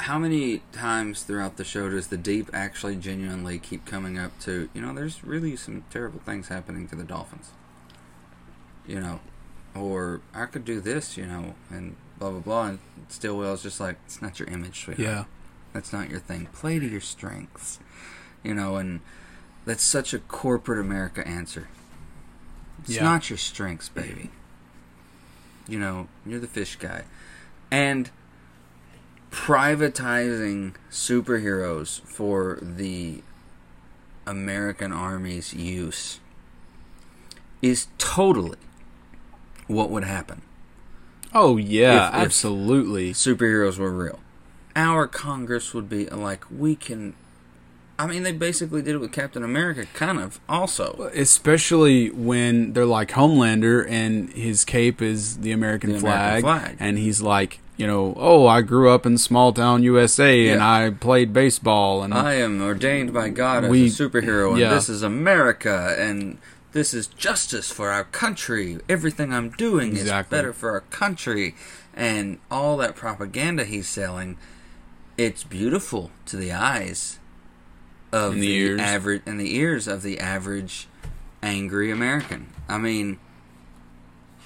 how 0.00 0.18
many 0.18 0.62
times 0.72 1.22
throughout 1.22 1.56
the 1.56 1.64
show 1.64 1.88
does 1.90 2.06
the 2.08 2.16
deep 2.16 2.48
actually 2.54 2.96
genuinely 2.96 3.58
keep 3.58 3.84
coming 3.84 4.18
up 4.18 4.38
to? 4.40 4.68
You 4.74 4.80
know, 4.80 4.94
there's 4.94 5.22
really 5.24 5.56
some 5.56 5.84
terrible 5.90 6.20
things 6.20 6.48
happening 6.48 6.88
to 6.88 6.96
the 6.96 7.04
dolphins. 7.04 7.50
You 8.86 9.00
know, 9.00 9.20
or 9.74 10.20
I 10.34 10.46
could 10.46 10.64
do 10.64 10.80
this. 10.80 11.16
You 11.16 11.26
know, 11.26 11.54
and 11.70 11.96
blah 12.24 12.30
blah 12.30 12.40
blah. 12.40 12.66
And 12.68 12.78
Stillwell's 13.08 13.62
just 13.62 13.80
like, 13.80 13.96
it's 14.06 14.22
not 14.22 14.38
your 14.38 14.48
image, 14.48 14.84
sweetheart. 14.84 15.06
Yeah. 15.08 15.24
That's 15.72 15.92
not 15.92 16.08
your 16.08 16.20
thing. 16.20 16.46
Play 16.52 16.78
to 16.78 16.86
your 16.86 17.00
strengths. 17.00 17.78
You 18.42 18.54
know, 18.54 18.76
and 18.76 19.00
that's 19.66 19.82
such 19.82 20.14
a 20.14 20.18
corporate 20.18 20.78
America 20.78 21.26
answer. 21.26 21.68
It's 22.80 22.96
Yeah. 22.96 23.04
not 23.04 23.28
your 23.30 23.36
strengths, 23.38 23.88
baby. 23.88 24.30
You 25.68 25.78
know, 25.78 26.08
you're 26.26 26.40
the 26.40 26.46
fish 26.46 26.76
guy. 26.76 27.04
And 27.70 28.10
privatizing 29.30 30.74
superheroes 30.90 32.00
for 32.02 32.58
the 32.62 33.22
American 34.26 34.92
Army's 34.92 35.52
use 35.52 36.20
is 37.60 37.88
totally 37.98 38.58
what 39.66 39.90
would 39.90 40.04
happen 40.04 40.42
Oh, 41.34 41.56
yeah, 41.56 42.08
If- 42.08 42.14
if- 42.14 42.20
absolutely. 42.26 43.12
superheroes 43.12 43.78
were 43.78 43.90
real. 43.92 44.20
Our 44.76 45.06
Congress 45.06 45.72
would 45.74 45.88
be 45.88 46.06
like, 46.06 46.44
we 46.50 46.74
can. 46.76 47.14
I 47.96 48.08
mean, 48.08 48.24
they 48.24 48.32
basically 48.32 48.82
did 48.82 48.96
it 48.96 48.98
with 48.98 49.12
Captain 49.12 49.44
America, 49.44 49.86
kind 49.94 50.18
of, 50.18 50.40
also. 50.48 51.10
especially 51.14 52.10
when 52.10 52.72
they're 52.72 52.84
like 52.86 53.10
Homelander 53.12 53.86
and 53.88 54.30
his 54.32 54.64
cape 54.64 55.00
is 55.00 55.36
the 55.38 55.52
American, 55.52 55.92
The 55.92 56.00
flag, 56.00 56.42
American 56.44 56.66
flag. 56.70 56.76
and 56.80 56.98
he's 56.98 57.22
like, 57.22 57.60
you 57.76 57.86
know, 57.86 58.14
oh, 58.16 58.48
I 58.48 58.62
grew 58.62 58.90
up 58.90 59.06
in 59.06 59.16
small 59.16 59.52
town 59.52 59.84
USA 59.84 60.48
and 60.48 60.60
I 60.60 60.90
played 60.90 61.32
baseball 61.32 62.02
and 62.02 62.12
I 62.12 62.34
am 62.34 62.60
ordained 62.60 63.12
by 63.14 63.28
God 63.28 63.62
as 63.64 63.70
We- 63.70 63.86
a 63.86 63.90
superhero, 63.90 64.50
and 64.50 64.58
yeah. 64.58 64.74
this 64.74 64.88
is 64.88 65.04
America, 65.04 65.94
and 65.96 66.38
this 66.74 66.92
is 66.92 67.06
justice 67.06 67.70
for 67.70 67.90
our 67.90 68.04
country. 68.04 68.78
Everything 68.88 69.32
I'm 69.32 69.48
doing 69.50 69.92
Exactly. 69.92 70.36
is 70.36 70.42
better 70.42 70.52
for 70.52 70.72
our 70.72 70.80
country, 70.82 71.54
and 71.94 72.38
all 72.50 72.76
that 72.76 72.94
propaganda 72.94 73.64
he's 73.64 73.88
selling. 73.88 74.36
It's 75.16 75.44
beautiful 75.44 76.10
to 76.26 76.36
the 76.36 76.52
eyes 76.52 77.18
of 78.12 78.34
And 78.34 78.42
the 78.42 78.46
the, 78.48 78.54
ears. 78.56 78.80
average 78.80 79.22
and 79.24 79.40
the 79.40 79.56
ears 79.56 79.86
of 79.88 80.02
the 80.02 80.18
average 80.20 80.88
angry 81.42 81.90
American. 81.90 82.48
I 82.68 82.78
mean, 82.78 83.18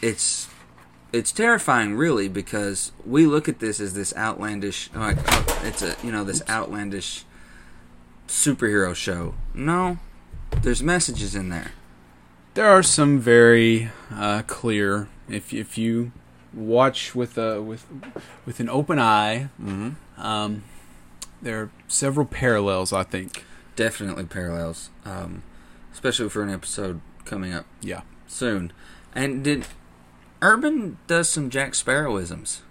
it's 0.03 0.49
it's 1.11 1.33
terrifying, 1.33 1.97
really, 1.97 2.29
because 2.29 2.93
we 3.07 3.25
look 3.25 3.49
at 3.49 3.61
this 3.61 3.81
as 3.81 3.95
this 3.95 4.15
outlandish, 4.15 4.91
like 4.95 5.17
oh, 5.33 5.61
it's 5.65 5.81
a 5.83 5.97
you 6.05 6.13
know 6.13 6.23
this 6.25 6.43
outlandish 6.49 7.25
superhero 8.27 8.95
show. 8.95 9.33
No, 9.55 9.99
there's 10.61 10.83
messages 10.83 11.35
in 11.35 11.49
there. 11.49 11.73
There 12.59 12.67
are 12.69 12.83
some 12.83 13.21
very 13.21 13.89
uh, 14.13 14.43
clear 14.49 15.09
if 15.29 15.55
if 15.55 15.79
you 15.79 16.11
watch 16.53 17.15
with 17.15 17.39
a 17.39 17.63
with 17.63 17.87
with 18.45 18.59
an 18.59 18.69
open 18.69 18.99
eye. 18.99 19.49
Um, 20.17 20.65
there 21.41 21.61
are 21.63 21.71
several 21.87 22.27
parallels, 22.27 22.93
I 22.93 23.05
think. 23.05 23.45
Definitely 23.77 24.25
parallels, 24.25 24.91
um, 25.05 25.45
especially 25.93 26.29
for 26.31 26.43
an 26.43 26.51
episode 26.51 27.01
coming 27.25 27.53
up 27.55 27.65
Yeah. 27.81 28.01
soon. 28.27 28.73
And 29.15 29.45
did 29.45 29.67
Urban 30.43 30.99
does 31.07 31.29
some 31.29 31.51
Jack 31.51 31.75
Sparrowisms. 31.75 32.63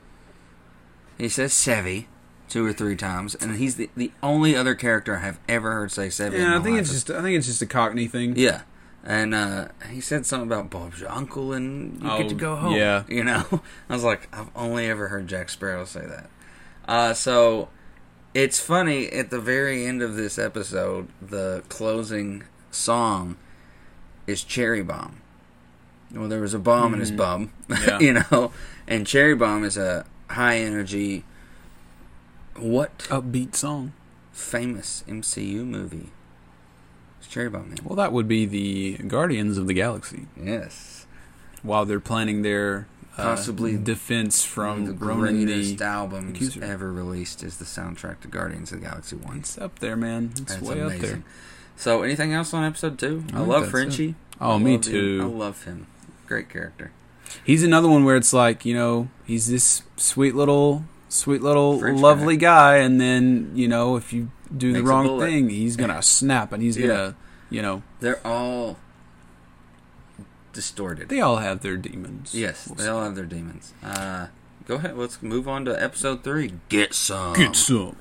He 1.17 1.29
says 1.29 1.53
"Sevy" 1.53 2.07
two 2.49 2.65
or 2.65 2.73
three 2.73 2.97
times, 2.97 3.35
and 3.35 3.55
he's 3.55 3.77
the 3.77 3.89
the 3.95 4.11
only 4.21 4.53
other 4.53 4.75
character 4.75 5.15
I 5.15 5.19
have 5.21 5.39
ever 5.47 5.71
heard 5.71 5.91
say 5.93 6.07
in 6.27 6.33
Yeah, 6.33 6.57
I 6.59 6.61
think 6.61 6.73
life. 6.75 6.81
it's 6.81 6.91
just 6.91 7.09
I 7.09 7.21
think 7.21 7.37
it's 7.37 7.47
just 7.47 7.61
a 7.61 7.65
Cockney 7.65 8.07
thing. 8.07 8.33
Yeah. 8.35 8.63
And 9.09 9.33
uh, 9.33 9.69
he 9.89 10.01
said 10.01 10.25
something 10.25 10.47
about 10.51 10.69
Bob's 10.69 10.99
your 10.99 11.09
uncle 11.09 11.53
and 11.53 11.93
you 11.95 12.01
get 12.09 12.25
Oh, 12.25 12.27
to 12.27 12.35
go 12.35 12.55
home. 12.57 12.75
yeah. 12.75 13.03
You 13.07 13.23
know? 13.23 13.45
I 13.89 13.93
was 13.93 14.03
like, 14.03 14.27
I've 14.35 14.49
only 14.53 14.87
ever 14.89 15.07
heard 15.07 15.27
Jack 15.27 15.47
Sparrow 15.49 15.85
say 15.85 16.05
that. 16.05 16.29
Uh, 16.89 17.13
so 17.13 17.69
it's 18.33 18.59
funny, 18.59 19.07
at 19.09 19.29
the 19.29 19.39
very 19.39 19.85
end 19.85 20.01
of 20.01 20.15
this 20.17 20.37
episode, 20.37 21.07
the 21.21 21.63
closing 21.69 22.43
song 22.69 23.37
is 24.27 24.43
Cherry 24.43 24.83
Bomb. 24.83 25.21
Well, 26.13 26.27
there 26.27 26.41
was 26.41 26.53
a 26.53 26.59
bomb 26.59 26.93
in 26.93 26.99
his 26.99 27.11
bum, 27.11 27.51
Mm-hmm. 27.69 27.83
Yeah. 27.87 27.99
you 27.99 28.13
know? 28.29 28.51
And 28.89 29.07
Cherry 29.07 29.35
Bomb 29.35 29.63
is 29.63 29.77
a 29.77 30.05
high 30.29 30.57
energy, 30.57 31.23
what 32.57 32.97
Upbeat 33.09 33.55
song. 33.55 33.93
famous 34.33 35.03
MCU 35.07 35.65
movie? 35.65 36.09
Cherry 37.29 37.49
Bomb, 37.49 37.69
man. 37.69 37.77
Well, 37.83 37.95
that 37.95 38.11
would 38.13 38.27
be 38.27 38.45
the 38.45 38.97
Guardians 39.07 39.57
of 39.57 39.67
the 39.67 39.73
Galaxy 39.73 40.27
Yes. 40.41 41.05
while 41.63 41.85
they're 41.85 41.99
planning 41.99 42.41
their 42.41 42.87
uh, 43.17 43.23
Possibly 43.23 43.77
defense 43.77 44.43
from 44.45 44.85
the 44.85 44.93
Ronan 44.93 45.45
greatest 45.45 45.77
the. 45.79 45.85
albums 45.85 46.35
accuser. 46.35 46.63
ever 46.63 46.91
released 46.91 47.43
is 47.43 47.57
the 47.57 47.65
soundtrack 47.65 48.19
to 48.21 48.27
Guardians 48.27 48.71
of 48.71 48.79
the 48.81 48.85
Galaxy 48.87 49.15
One. 49.15 49.37
It's 49.39 49.57
up 49.57 49.79
there, 49.79 49.95
man. 49.95 50.29
It's 50.37 50.41
That's 50.55 50.61
way 50.61 50.81
up 50.81 50.93
there. 50.93 51.23
So, 51.75 52.01
anything 52.03 52.33
else 52.33 52.53
on 52.53 52.63
episode 52.63 52.97
two? 52.99 53.23
I, 53.33 53.37
I 53.37 53.41
love 53.41 53.69
Frenchie. 53.69 54.15
Oh, 54.39 54.55
I 54.55 54.57
me 54.59 54.73
love 54.77 54.85
him. 54.85 54.91
too. 54.91 55.19
I 55.23 55.25
love 55.25 55.63
him. 55.65 55.87
Great 56.27 56.49
character. 56.49 56.91
He's 57.43 57.63
another 57.63 57.87
one 57.87 58.03
where 58.05 58.15
it's 58.15 58.33
like 58.33 58.65
you 58.65 58.73
know 58.73 59.09
he's 59.25 59.47
this 59.47 59.81
sweet 59.97 60.33
little, 60.35 60.83
sweet 61.09 61.41
little, 61.41 61.79
French 61.79 61.99
lovely 61.99 62.37
guy, 62.37 62.77
and 62.77 63.01
then 63.01 63.51
you 63.55 63.67
know 63.67 63.95
if 63.95 64.13
you 64.13 64.29
do 64.55 64.73
the 64.73 64.83
wrong 64.83 65.19
thing, 65.19 65.49
he's 65.49 65.75
gonna 65.75 66.01
snap 66.01 66.51
and 66.53 66.61
he's 66.63 66.77
Yeah. 66.77 66.87
gonna, 66.87 67.15
you 67.49 67.61
know, 67.61 67.83
They're 67.99 68.19
all 68.25 68.77
distorted. 70.53 71.09
they 71.09 71.19
all 71.21 71.37
have 71.37 71.61
their 71.61 71.77
demons. 71.77 72.33
yes, 72.33 72.67
We'll 72.67 72.75
they 72.75 72.83
say. 72.85 72.89
all 72.89 73.03
have 73.03 73.15
their 73.15 73.25
demons. 73.25 73.73
Uh, 73.83 74.27
go 74.65 74.75
ahead. 74.75 74.97
Let's 74.97 75.21
move 75.21 75.47
on 75.47 75.65
to 75.65 75.81
episode 75.83 76.23
three. 76.23 76.53
Get 76.69 76.93
some. 76.93 77.33
Get 77.33 77.55
some. 77.55 77.95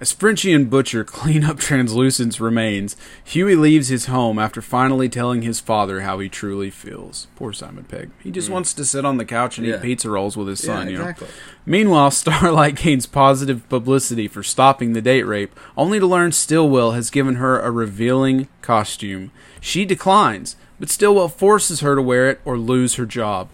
As 0.00 0.12
Frenchie 0.12 0.54
and 0.54 0.70
Butcher 0.70 1.04
clean 1.04 1.44
up 1.44 1.58
Translucent's 1.58 2.40
remains, 2.40 2.96
Huey 3.22 3.54
leaves 3.54 3.88
his 3.88 4.06
home 4.06 4.38
after 4.38 4.62
finally 4.62 5.10
telling 5.10 5.42
his 5.42 5.60
father 5.60 6.00
how 6.00 6.18
he 6.20 6.28
truly 6.30 6.70
feels. 6.70 7.26
Poor 7.36 7.52
Simon 7.52 7.84
Pegg. 7.84 8.10
He 8.22 8.30
just 8.30 8.48
wants 8.48 8.72
to 8.74 8.84
sit 8.86 9.04
on 9.04 9.18
the 9.18 9.26
couch 9.26 9.58
and 9.58 9.66
Mm. 9.66 9.70
Yeah. 9.70 9.76
eat 9.76 9.82
pizza 9.82 10.08
rolls 10.08 10.38
with 10.38 10.48
his 10.48 10.60
son, 10.62 10.86
yeah, 10.86 10.92
you 10.92 10.98
know. 10.98 11.04
exactly. 11.04 11.28
Meanwhile, 11.66 12.10
Starlight 12.12 12.76
gains 12.76 13.04
positive 13.04 13.68
publicity 13.68 14.26
for 14.26 14.42
stopping 14.42 14.94
the 14.94 15.02
date 15.02 15.24
rape, 15.24 15.54
only 15.76 16.00
to 16.00 16.06
learn 16.06 16.32
Stillwell 16.32 16.92
has 16.92 17.10
given 17.10 17.34
her 17.34 17.60
a 17.60 17.70
revealing 17.70 18.48
costume. 18.62 19.30
She 19.60 19.84
declines, 19.84 20.56
but 20.78 20.88
Stillwell 20.88 21.28
forces 21.28 21.80
her 21.80 21.94
to 21.94 22.00
wear 22.00 22.30
it 22.30 22.40
or 22.46 22.56
lose 22.56 22.94
her 22.94 23.04
job. 23.04 23.50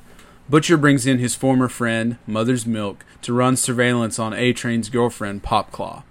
Butcher 0.49 0.77
brings 0.77 1.07
in 1.09 1.19
his 1.19 1.35
former 1.35 1.67
friend, 1.69 2.19
Mother's 2.25 2.67
Milk, 2.67 3.05
to 3.23 3.33
run 3.33 3.57
surveillance 3.57 4.21
on 4.21 4.33
A 4.33 4.53
Train's 4.53 4.89
girlfriend, 4.89 5.43
Popclaw. 5.43 6.05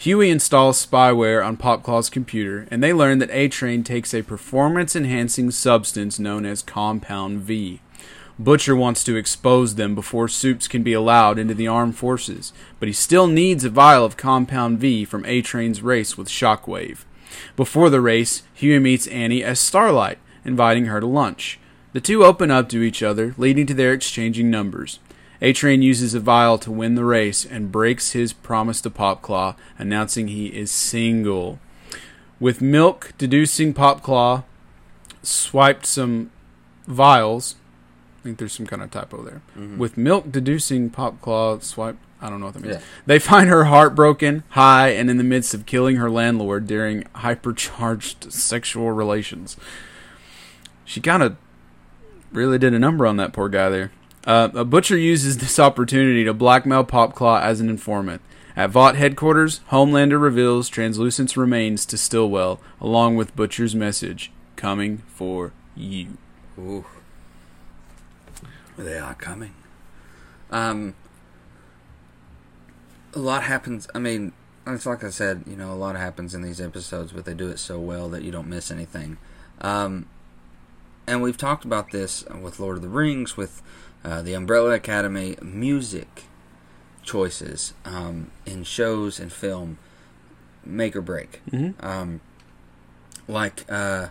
Huey 0.00 0.30
installs 0.30 0.86
spyware 0.86 1.44
on 1.44 1.58
Popclaw's 1.58 2.08
computer, 2.08 2.66
and 2.70 2.82
they 2.82 2.90
learn 2.90 3.18
that 3.18 3.30
A 3.32 3.48
Train 3.48 3.84
takes 3.84 4.14
a 4.14 4.22
performance 4.22 4.96
enhancing 4.96 5.50
substance 5.50 6.18
known 6.18 6.46
as 6.46 6.62
Compound 6.62 7.40
V. 7.40 7.82
Butcher 8.38 8.74
wants 8.74 9.04
to 9.04 9.16
expose 9.16 9.74
them 9.74 9.94
before 9.94 10.26
Supes 10.26 10.68
can 10.68 10.82
be 10.82 10.94
allowed 10.94 11.38
into 11.38 11.52
the 11.52 11.68
armed 11.68 11.96
forces, 11.96 12.54
but 12.78 12.88
he 12.88 12.94
still 12.94 13.26
needs 13.26 13.62
a 13.62 13.68
vial 13.68 14.06
of 14.06 14.16
Compound 14.16 14.78
V 14.78 15.04
from 15.04 15.26
A 15.26 15.42
Train's 15.42 15.82
race 15.82 16.16
with 16.16 16.28
Shockwave. 16.28 17.04
Before 17.54 17.90
the 17.90 18.00
race, 18.00 18.42
Huey 18.54 18.78
meets 18.78 19.06
Annie 19.08 19.44
as 19.44 19.60
Starlight, 19.60 20.16
inviting 20.46 20.86
her 20.86 21.00
to 21.00 21.06
lunch. 21.06 21.58
The 21.92 22.00
two 22.00 22.24
open 22.24 22.50
up 22.50 22.70
to 22.70 22.82
each 22.82 23.02
other, 23.02 23.34
leading 23.36 23.66
to 23.66 23.74
their 23.74 23.92
exchanging 23.92 24.50
numbers. 24.50 24.98
A 25.42 25.52
Train 25.52 25.80
uses 25.80 26.12
a 26.14 26.20
vial 26.20 26.58
to 26.58 26.70
win 26.70 26.94
the 26.94 27.04
race 27.04 27.46
and 27.46 27.72
breaks 27.72 28.12
his 28.12 28.32
promise 28.32 28.80
to 28.82 28.90
Popclaw, 28.90 29.56
announcing 29.78 30.28
he 30.28 30.48
is 30.48 30.70
single. 30.70 31.58
With 32.38 32.60
Milk 32.60 33.12
deducing 33.16 33.72
Popclaw, 33.72 34.44
swiped 35.22 35.86
some 35.86 36.30
vials. 36.86 37.56
I 38.20 38.22
think 38.22 38.38
there's 38.38 38.52
some 38.52 38.66
kind 38.66 38.82
of 38.82 38.90
typo 38.90 39.22
there. 39.22 39.40
Mm-hmm. 39.56 39.78
With 39.78 39.96
Milk 39.96 40.30
deducing 40.30 40.90
Popclaw, 40.90 41.62
swipe. 41.62 41.96
I 42.20 42.28
don't 42.28 42.40
know 42.40 42.46
what 42.46 42.54
that 42.54 42.62
means. 42.62 42.76
Yeah. 42.76 42.82
They 43.06 43.18
find 43.18 43.48
her 43.48 43.64
heartbroken, 43.64 44.44
high, 44.50 44.90
and 44.90 45.08
in 45.08 45.16
the 45.16 45.24
midst 45.24 45.54
of 45.54 45.64
killing 45.64 45.96
her 45.96 46.10
landlord 46.10 46.66
during 46.66 47.04
hypercharged 47.14 48.30
sexual 48.30 48.92
relations. 48.92 49.56
She 50.84 51.00
kind 51.00 51.22
of 51.22 51.36
really 52.30 52.58
did 52.58 52.74
a 52.74 52.78
number 52.78 53.06
on 53.06 53.16
that 53.16 53.32
poor 53.32 53.48
guy 53.48 53.70
there. 53.70 53.92
Uh, 54.30 54.48
a 54.54 54.64
butcher 54.64 54.96
uses 54.96 55.38
this 55.38 55.58
opportunity 55.58 56.22
to 56.22 56.32
blackmail 56.32 56.84
Popclaw 56.84 57.42
as 57.42 57.60
an 57.60 57.68
informant. 57.68 58.22
At 58.54 58.70
Vought 58.70 58.94
headquarters, 58.94 59.58
Homelander 59.72 60.22
reveals 60.22 60.68
Translucent's 60.68 61.36
remains 61.36 61.84
to 61.86 61.98
Stillwell, 61.98 62.60
along 62.80 63.16
with 63.16 63.34
Butcher's 63.34 63.74
message 63.74 64.30
coming 64.54 64.98
for 65.08 65.52
you. 65.74 66.16
Ooh. 66.56 66.84
They 68.78 69.00
are 69.00 69.16
coming. 69.16 69.52
Um, 70.52 70.94
a 73.12 73.18
lot 73.18 73.42
happens. 73.42 73.88
I 73.96 73.98
mean, 73.98 74.32
it's 74.64 74.86
like 74.86 75.02
I 75.02 75.10
said, 75.10 75.42
you 75.44 75.56
know, 75.56 75.72
a 75.72 75.74
lot 75.74 75.96
happens 75.96 76.36
in 76.36 76.42
these 76.42 76.60
episodes, 76.60 77.10
but 77.10 77.24
they 77.24 77.34
do 77.34 77.48
it 77.48 77.58
so 77.58 77.80
well 77.80 78.08
that 78.10 78.22
you 78.22 78.30
don't 78.30 78.48
miss 78.48 78.70
anything. 78.70 79.18
Um, 79.60 80.06
and 81.08 81.20
we've 81.20 81.36
talked 81.36 81.64
about 81.64 81.90
this 81.90 82.24
with 82.40 82.60
Lord 82.60 82.76
of 82.76 82.82
the 82.82 82.88
Rings, 82.88 83.36
with 83.36 83.60
uh, 84.04 84.22
the 84.22 84.34
Umbrella 84.34 84.70
Academy, 84.70 85.36
music 85.42 86.24
choices 87.02 87.74
um, 87.84 88.30
in 88.46 88.62
shows 88.64 89.18
and 89.18 89.32
film 89.32 89.78
make 90.64 90.94
or 90.94 91.00
break. 91.00 91.40
Mhm. 91.50 91.82
Um, 91.82 92.20
like, 93.26 93.64
uh, 93.70 94.08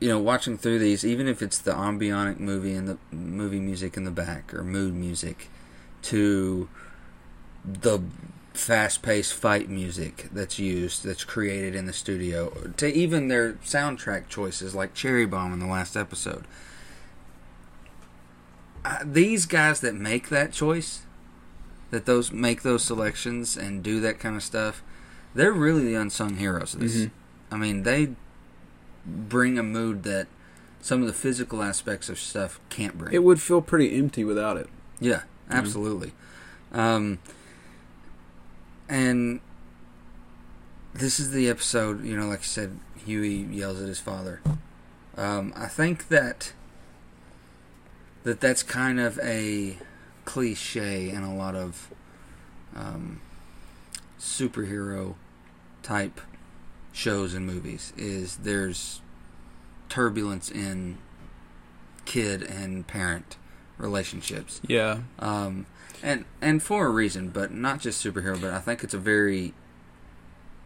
you 0.00 0.08
know, 0.08 0.18
watching 0.18 0.58
through 0.58 0.78
these, 0.80 1.04
even 1.04 1.28
if 1.28 1.42
it's 1.42 1.58
the 1.58 1.72
ambionic 1.72 2.38
movie 2.40 2.74
and 2.74 2.88
the 2.88 2.98
movie 3.10 3.60
music 3.60 3.96
in 3.96 4.04
the 4.04 4.10
back 4.10 4.52
or 4.52 4.64
mood 4.64 4.94
music, 4.94 5.48
to 6.02 6.68
the 7.64 8.00
fast-paced 8.52 9.32
fight 9.32 9.70
music 9.70 10.28
that's 10.32 10.58
used, 10.58 11.04
that's 11.04 11.24
created 11.24 11.74
in 11.74 11.86
the 11.86 11.92
studio, 11.92 12.50
to 12.76 12.92
even 12.92 13.28
their 13.28 13.52
soundtrack 13.64 14.28
choices, 14.28 14.74
like 14.74 14.92
Cherry 14.92 15.24
Bomb 15.24 15.52
in 15.52 15.60
the 15.60 15.66
last 15.66 15.96
episode. 15.96 16.44
Uh, 18.84 18.98
these 19.04 19.46
guys 19.46 19.80
that 19.80 19.94
make 19.94 20.28
that 20.28 20.52
choice, 20.52 21.02
that 21.90 22.04
those 22.06 22.32
make 22.32 22.62
those 22.62 22.82
selections 22.84 23.56
and 23.56 23.82
do 23.82 24.00
that 24.00 24.18
kind 24.18 24.36
of 24.36 24.42
stuff, 24.42 24.82
they're 25.34 25.52
really 25.52 25.84
the 25.84 25.94
unsung 25.94 26.36
heroes 26.36 26.74
of 26.74 26.80
this. 26.80 26.96
Mhm. 26.96 27.10
I 27.50 27.56
mean, 27.56 27.82
they 27.84 28.14
bring 29.06 29.58
a 29.58 29.62
mood 29.62 30.02
that 30.04 30.26
some 30.80 31.00
of 31.00 31.06
the 31.06 31.12
physical 31.12 31.62
aspects 31.62 32.08
of 32.08 32.18
stuff 32.18 32.58
can't 32.70 32.98
bring. 32.98 33.14
It 33.14 33.22
would 33.22 33.40
feel 33.40 33.60
pretty 33.62 33.96
empty 33.96 34.24
without 34.24 34.56
it. 34.56 34.68
Yeah, 35.00 35.22
absolutely. 35.50 36.12
Um, 36.72 37.18
and 38.88 39.40
this 40.94 41.20
is 41.20 41.30
the 41.30 41.48
episode, 41.48 42.04
you 42.04 42.16
know, 42.16 42.26
like 42.28 42.40
I 42.40 42.44
said, 42.44 42.78
Huey 43.04 43.34
yells 43.50 43.80
at 43.80 43.88
his 43.88 44.00
father. 44.00 44.40
Um, 45.16 45.52
I 45.56 45.66
think 45.66 46.08
that 46.08 46.52
that 48.24 48.40
that's 48.40 48.62
kind 48.62 49.00
of 49.00 49.18
a 49.22 49.78
cliche 50.24 51.10
in 51.10 51.22
a 51.22 51.34
lot 51.34 51.54
of 51.54 51.90
um, 52.76 53.20
superhero 54.18 55.14
type 55.82 56.20
shows 56.92 57.34
and 57.34 57.46
movies. 57.46 57.92
Is 57.96 58.36
there's 58.38 59.00
turbulence 59.88 60.50
in 60.50 60.98
kid 62.04 62.42
and 62.42 62.86
parent 62.86 63.36
relationships 63.78 64.60
Yeah. 64.66 65.00
um, 65.18 65.66
and 66.02 66.24
and 66.40 66.62
for 66.62 66.86
a 66.86 66.90
reason, 66.90 67.28
but 67.28 67.52
not 67.52 67.80
just 67.80 68.04
superhero. 68.04 68.40
But 68.40 68.52
I 68.52 68.58
think 68.58 68.82
it's 68.84 68.94
a 68.94 68.98
very 68.98 69.54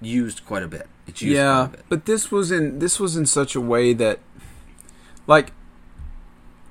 used 0.00 0.44
quite 0.46 0.62
a 0.62 0.68
bit. 0.68 0.86
It's 1.07 1.22
used 1.22 1.34
yeah, 1.36 1.54
quite 1.54 1.64
a 1.66 1.76
bit. 1.78 1.86
but 1.88 2.04
this 2.07 2.30
was 2.30 2.50
in 2.50 2.78
this 2.78 3.00
was 3.00 3.16
in 3.16 3.26
such 3.26 3.54
a 3.54 3.61
way 3.61 3.92
that, 3.94 4.18
like, 5.26 5.52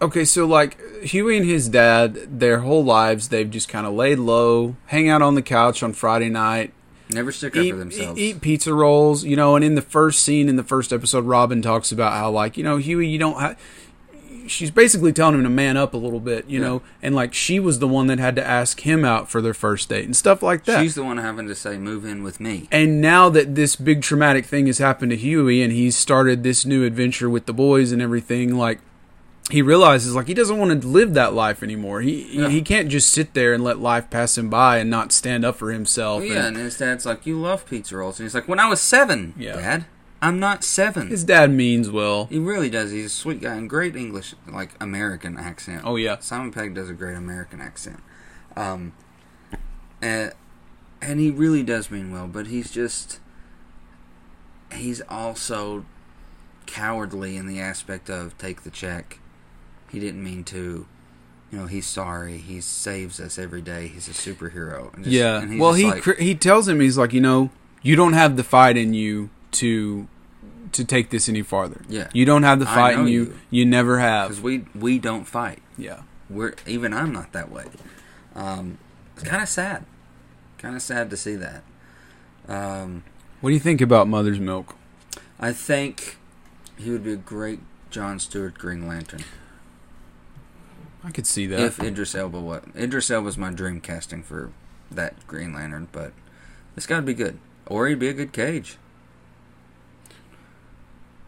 okay, 0.01 0.25
so 0.25 0.45
like 0.45 0.77
Huey 1.03 1.37
and 1.37 1.45
his 1.45 1.69
dad, 1.69 2.39
their 2.39 2.59
whole 2.59 2.83
lives 2.83 3.29
they've 3.29 3.49
just 3.49 3.67
kind 3.69 3.85
of 3.87 3.93
laid 3.93 4.19
low, 4.19 4.75
hang 4.87 5.09
out 5.09 5.21
on 5.21 5.35
the 5.35 5.41
couch 5.41 5.81
on 5.83 5.93
Friday 5.93 6.29
night, 6.29 6.73
Never 7.09 7.31
stick 7.31 7.55
up 7.55 7.63
eat, 7.63 7.71
for 7.71 7.77
themselves. 7.77 8.19
eat 8.19 8.41
pizza 8.41 8.73
rolls, 8.73 9.23
you 9.23 9.35
know. 9.35 9.55
And 9.55 9.63
in 9.63 9.75
the 9.75 9.81
first 9.81 10.23
scene 10.23 10.49
in 10.49 10.55
the 10.55 10.63
first 10.63 10.91
episode, 10.91 11.25
Robin 11.25 11.61
talks 11.61 11.91
about 11.91 12.13
how 12.13 12.31
like 12.31 12.57
you 12.57 12.63
know 12.63 12.77
Huey, 12.77 13.07
you 13.07 13.19
don't 13.19 13.39
have 13.39 13.59
she's 14.47 14.69
basically 14.69 15.11
telling 15.11 15.33
him 15.35 15.43
to 15.43 15.49
man 15.49 15.75
up 15.75 15.95
a 15.95 15.97
little 15.97 16.19
bit, 16.19 16.47
you 16.47 16.59
Yeah. 16.59 16.67
know, 16.67 16.81
and 17.01 17.15
like 17.15 17.33
she 17.33 17.59
was 17.59 17.79
the 17.79 17.87
one 17.87 18.05
that 18.07 18.19
had 18.19 18.35
to 18.35 18.45
ask 18.45 18.81
him 18.81 19.03
out 19.03 19.27
for 19.29 19.41
their 19.41 19.55
first 19.55 19.89
date 19.89 20.05
and 20.05 20.15
stuff 20.15 20.43
like 20.43 20.65
that. 20.65 20.81
She's 20.83 20.93
the 20.93 21.03
one 21.03 21.17
having 21.17 21.47
to 21.47 21.55
say, 21.55 21.77
"Move 21.79 22.05
in 22.05 22.21
with 22.23 22.39
me." 22.39 22.67
and 22.71 23.01
now 23.01 23.27
that 23.29 23.55
this 23.55 23.75
big 23.75 24.01
traumatic 24.03 24.45
thing 24.45 24.67
has 24.67 24.77
happened 24.77 25.09
to 25.11 25.17
Huey 25.17 25.61
and 25.63 25.73
he's 25.73 25.95
started 25.97 26.43
this 26.43 26.63
new 26.65 26.83
adventure 26.83 27.29
with 27.29 27.45
the 27.47 27.53
boys 27.53 27.91
and 27.91 28.01
everything, 28.03 28.55
like 28.55 28.79
he 29.51 29.61
realizes 29.61 30.15
like 30.15 30.27
he 30.27 30.33
doesn't 30.33 30.57
want 30.57 30.81
to 30.81 30.87
live 30.87 31.13
that 31.13 31.33
life 31.33 31.61
anymore. 31.61 32.01
He 32.01 32.39
Yeah. 32.39 32.49
he 32.49 32.61
can't 32.61 32.89
just 32.89 33.09
sit 33.11 33.33
there 33.33 33.53
and 33.53 33.63
let 33.63 33.79
life 33.79 34.09
pass 34.09 34.37
him 34.37 34.49
by 34.49 34.77
and 34.77 34.89
not 34.89 35.11
stand 35.11 35.45
up 35.45 35.55
for 35.57 35.71
himself. 35.71 36.23
Yeah, 36.23 36.47
and 36.47 36.55
and 36.55 36.57
his 36.57 36.77
dad's 36.77 37.05
like, 37.05 37.25
"You 37.25 37.39
love 37.39 37.65
pizza 37.67 37.97
rolls," 37.97 38.19
and 38.19 38.25
he's 38.25 38.33
like, 38.33 38.47
"When 38.47 38.59
I 38.59 38.67
was 38.67 38.81
seven, 38.81 39.33
Yeah. 39.37 39.55
Dad, 39.55 39.85
I'm 40.21 40.39
not 40.39 40.63
seven. 40.63 41.09
his 41.09 41.23
dad 41.23 41.51
means 41.51 41.91
well. 41.91 42.25
He 42.31 42.39
really 42.39 42.69
does. 42.71 42.89
He's 42.91 43.05
a 43.05 43.09
sweet 43.09 43.41
guy 43.41 43.53
and 43.53 43.69
great 43.69 43.95
English, 43.95 44.33
like 44.51 44.71
American 44.81 45.37
accent. 45.37 45.81
Oh, 45.85 45.95
yeah. 45.97 46.17
Simon 46.19 46.51
Pegg 46.51 46.73
does 46.73 46.89
a 46.89 46.93
great 46.93 47.15
American 47.15 47.61
accent. 47.61 47.99
Um, 48.57 48.93
and, 50.01 50.31
and 51.01 51.19
he 51.19 51.29
really 51.29 51.61
does 51.61 51.91
mean 51.91 52.11
well, 52.11 52.27
but 52.27 52.47
he's 52.47 52.71
just 52.71 53.19
he's 54.73 55.01
also 55.07 55.85
cowardly 56.65 57.37
in 57.37 57.45
the 57.45 57.59
aspect 57.59 58.09
of 58.09 58.35
take 58.39 58.63
the 58.63 58.71
check. 58.71 59.19
He 59.89 59.99
didn't 59.99 60.23
mean 60.23 60.43
to. 60.45 60.85
You 61.51 61.59
know, 61.59 61.67
he's 61.67 61.85
sorry. 61.85 62.37
He 62.39 62.59
saves 62.59 63.19
us 63.19 63.37
every 63.37 63.61
day. 63.61 63.87
He's 63.87 64.07
a 64.07 64.11
superhero. 64.11 64.93
And 64.93 65.03
just- 65.05 65.15
Yeah. 65.15 65.41
and 65.41 65.59
Well, 65.59 65.73
he 65.73 65.85
like- 65.85 66.01
cr- 66.03 66.19
he 66.19 66.35
tells 66.35 66.67
him 66.67 66.79
he's 66.79 66.97
like, 66.97 67.13
you 67.13 67.21
know, 67.21 67.49
you 67.81 67.95
don't 67.95 68.13
have 68.13 68.35
the 68.35 68.43
fight 68.43 68.77
in 68.77 68.93
you 68.93 69.29
to 69.51 70.07
to 70.71 70.83
take 70.83 71.09
this 71.11 71.29
any 71.29 71.41
farther. 71.41 71.81
Yeah. 71.87 72.09
You 72.11 72.25
don't 72.25 72.43
have 72.43 72.59
the 72.59 72.65
fight 72.65 72.97
in 72.99 73.07
you. 73.07 73.21
you. 73.23 73.35
You 73.51 73.65
never 73.65 73.95
because 73.97 74.35
have. 74.37 74.43
we 74.43 74.65
we 74.75 74.99
don't 74.99 75.25
fight. 75.25 75.61
Yeah. 75.77 76.01
we're 76.29 76.55
even 76.65 76.91
I'm 76.93 77.13
not 77.13 77.31
that 77.33 77.49
way. 77.51 77.65
Um, 78.35 78.79
it's 79.15 79.23
kind 79.23 79.41
of 79.43 79.47
sad, 79.47 79.85
kind 80.57 80.75
of 80.75 80.81
sad 80.81 81.09
to 81.11 81.15
see 81.15 81.35
that. 81.35 81.63
Um, 82.49 83.03
What 83.41 83.51
do 83.51 83.53
you 83.53 83.59
think 83.59 83.79
about 83.79 84.07
Mother's 84.07 84.39
Milk? 84.39 84.75
I 85.39 85.53
think 85.53 86.17
he 86.75 86.89
would 86.89 87.03
be 87.03 87.13
a 87.13 87.17
great 87.17 87.59
John 87.91 88.19
Stewart 88.19 88.57
Green 88.57 88.87
Lantern 88.87 89.23
I 91.05 91.11
could 91.11 91.27
see 91.27 91.45
that. 91.47 91.59
if 91.59 91.79
Idris 91.79 92.15
Elba 92.15 92.39
was. 92.39 92.63
Idris 92.75 93.11
Elba's 93.11 93.37
my 93.37 93.51
dream 93.51 93.79
casting 93.79 94.23
for 94.23 94.51
that 94.89 95.25
Green 95.27 95.53
Lantern, 95.53 95.87
but 95.91 96.13
it's 96.75 96.87
got 96.87 96.97
to 96.97 97.01
be 97.03 97.13
good, 97.13 97.37
or 97.67 97.87
he'd 97.87 97.99
be 97.99 98.07
a 98.09 98.13
good 98.13 98.33
Cage. 98.33 98.77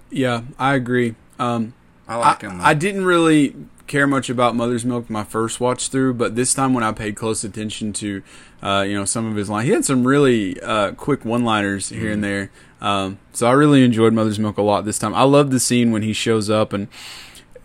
yeah, 0.09 0.41
I 0.57 0.75
agree. 0.75 1.15
Um, 1.39 1.73
I 2.07 2.13
I, 2.15 2.17
like 2.17 2.41
him. 2.41 2.59
I 2.61 2.73
didn't 2.73 3.05
really 3.05 3.55
care 3.88 4.07
much 4.07 4.30
about 4.30 4.55
Mother's 4.55 4.84
Milk 4.86 5.09
my 5.09 5.23
first 5.23 5.59
watch 5.59 5.89
through, 5.89 6.13
but 6.15 6.36
this 6.36 6.53
time 6.53 6.73
when 6.73 6.84
I 6.84 6.91
paid 6.91 7.15
close 7.15 7.43
attention 7.43 7.93
to, 7.93 8.23
uh, 8.61 8.84
you 8.88 8.95
know, 8.97 9.05
some 9.05 9.25
of 9.30 9.36
his 9.36 9.49
lines, 9.49 9.67
he 9.67 9.73
had 9.73 9.86
some 9.86 10.05
really 10.07 10.59
uh, 10.61 10.91
quick 10.93 11.23
one-liners 11.25 11.89
here 11.89 11.99
Mm-hmm. 12.03 12.11
and 12.13 12.23
there. 12.23 12.51
Um, 12.82 13.19
so 13.34 13.47
I 13.47 13.51
really 13.53 13.84
enjoyed 13.84 14.13
Mother's 14.13 14.39
Milk 14.39 14.57
a 14.57 14.61
lot 14.61 14.86
this 14.86 14.99
time. 14.99 15.13
I 15.13 15.23
love 15.23 15.51
the 15.51 15.59
scene 15.59 15.91
when 15.91 16.03
he 16.03 16.13
shows 16.13 16.49
up 16.49 16.73
and 16.73 16.88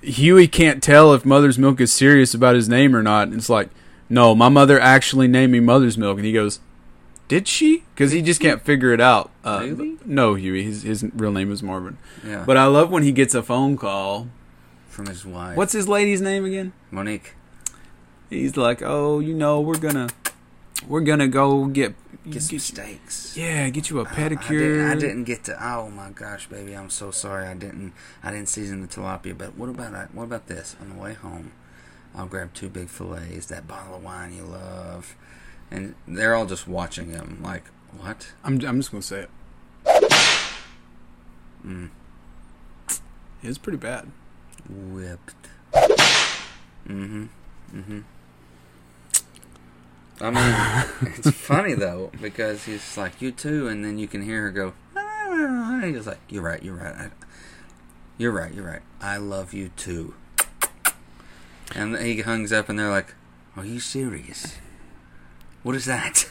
Huey 0.02 0.48
can't 0.48 0.82
tell 0.82 1.14
if 1.14 1.24
Mother's 1.24 1.58
Milk 1.58 1.80
is 1.80 1.92
serious 1.92 2.34
about 2.34 2.54
his 2.54 2.68
name 2.68 2.94
or 2.96 3.02
not. 3.02 3.32
It's 3.32 3.48
like, 3.48 3.70
no, 4.08 4.34
my 4.34 4.48
mother 4.48 4.78
actually 4.80 5.28
named 5.28 5.52
me 5.52 5.60
Mother's 5.60 5.96
Milk, 5.96 6.18
and 6.18 6.26
he 6.26 6.32
goes. 6.32 6.60
Did 7.28 7.48
she? 7.48 7.84
Because 7.94 8.12
he 8.12 8.20
just 8.20 8.40
can't 8.42 8.60
figure 8.60 8.92
it 8.92 9.00
out. 9.00 9.30
Uh, 9.42 9.60
Really? 9.62 9.96
No, 10.04 10.34
Huey. 10.34 10.64
His 10.64 10.82
his 10.82 11.02
real 11.14 11.32
name 11.32 11.50
is 11.50 11.62
Marvin. 11.62 11.96
yeah, 12.26 12.44
But 12.46 12.58
I 12.58 12.66
love 12.66 12.90
when 12.90 13.04
he 13.04 13.12
gets 13.12 13.34
a 13.34 13.42
phone 13.42 13.78
call 13.78 14.28
from 14.88 15.06
his 15.06 15.24
wife. 15.24 15.56
What's 15.56 15.72
his 15.72 15.88
lady's 15.88 16.20
name 16.20 16.44
again? 16.44 16.72
Monique? 16.90 17.34
He's 18.28 18.58
like, 18.58 18.82
oh, 18.82 19.20
you 19.20 19.32
know, 19.34 19.60
we're 19.62 19.78
gonna, 19.78 20.08
we're 20.88 21.00
gonna 21.00 21.28
go 21.28 21.66
get, 21.66 21.94
Get 22.28 22.42
some 22.42 22.56
get- 22.56 22.62
steaks. 22.62 23.36
yeah, 23.36 23.68
get 23.70 23.90
you 23.90 24.00
a 24.00 24.04
pedicure. 24.06 24.48
didn't, 24.48 24.90
I 24.90 24.94
didn't 24.94 25.24
get 25.24 25.44
to. 25.44 25.56
Oh 25.64 25.88
my 25.90 26.10
gosh, 26.10 26.48
baby, 26.48 26.74
I'm 26.76 26.90
so 26.90 27.10
sorry. 27.10 27.46
I 27.46 27.54
didn't. 27.54 27.92
I 28.22 28.30
didn't 28.30 28.48
season 28.48 28.80
the 28.82 28.88
tilapia. 28.88 29.36
But 29.36 29.56
what 29.56 29.68
about 29.68 29.94
I- 29.94 30.08
what 30.12 30.24
about 30.24 30.46
this? 30.46 30.76
On 30.80 30.90
the 30.90 30.94
way 31.02 31.14
home, 31.14 31.52
I'll 32.14 32.26
grab 32.26 32.52
two 32.54 32.68
big 32.68 32.88
fillets, 32.88 33.46
that 33.46 33.66
bottle 33.66 33.96
of 33.96 34.04
wine 34.04 34.34
you 34.34 34.44
love, 34.44 35.16
and 35.70 35.94
they're 36.06 36.34
all 36.34 36.46
just 36.46 36.68
watching 36.68 37.10
him 37.10 37.40
like, 37.42 37.64
what? 37.98 38.32
I'm, 38.44 38.54
I'm 38.64 38.78
just 38.80 38.90
gonna 38.92 39.02
say 39.02 39.20
it. 39.20 39.30
Mm. 41.66 41.90
It's 43.42 43.58
pretty 43.58 43.78
bad. 43.78 44.08
Whipped. 44.68 45.34
Mm-hmm. 45.74 47.24
Mm-hmm. 47.74 48.00
I 50.22 50.30
mean, 50.30 51.12
it's 51.16 51.30
funny 51.32 51.74
though 51.74 52.12
because 52.20 52.64
he's 52.64 52.96
like 52.96 53.20
you 53.20 53.32
too, 53.32 53.66
and 53.66 53.84
then 53.84 53.98
you 53.98 54.06
can 54.06 54.22
hear 54.22 54.42
her 54.42 54.50
go. 54.50 54.72
"Ah," 54.96 55.80
He's 55.84 56.06
like, 56.06 56.20
"You're 56.28 56.42
right. 56.44 56.62
You're 56.62 56.76
right. 56.76 56.94
I, 56.94 57.10
you're 58.18 58.30
right. 58.30 58.54
You're 58.54 58.66
right. 58.66 58.82
I 59.00 59.16
love 59.16 59.52
you 59.52 59.70
too." 59.76 60.14
And 61.74 61.98
he 61.98 62.22
hangs 62.22 62.52
up, 62.52 62.68
and 62.68 62.78
they're 62.78 62.90
like, 62.90 63.14
"Are 63.56 63.64
you 63.64 63.80
serious? 63.80 64.58
What 65.64 65.74
is 65.74 65.86
that?" 65.86 66.30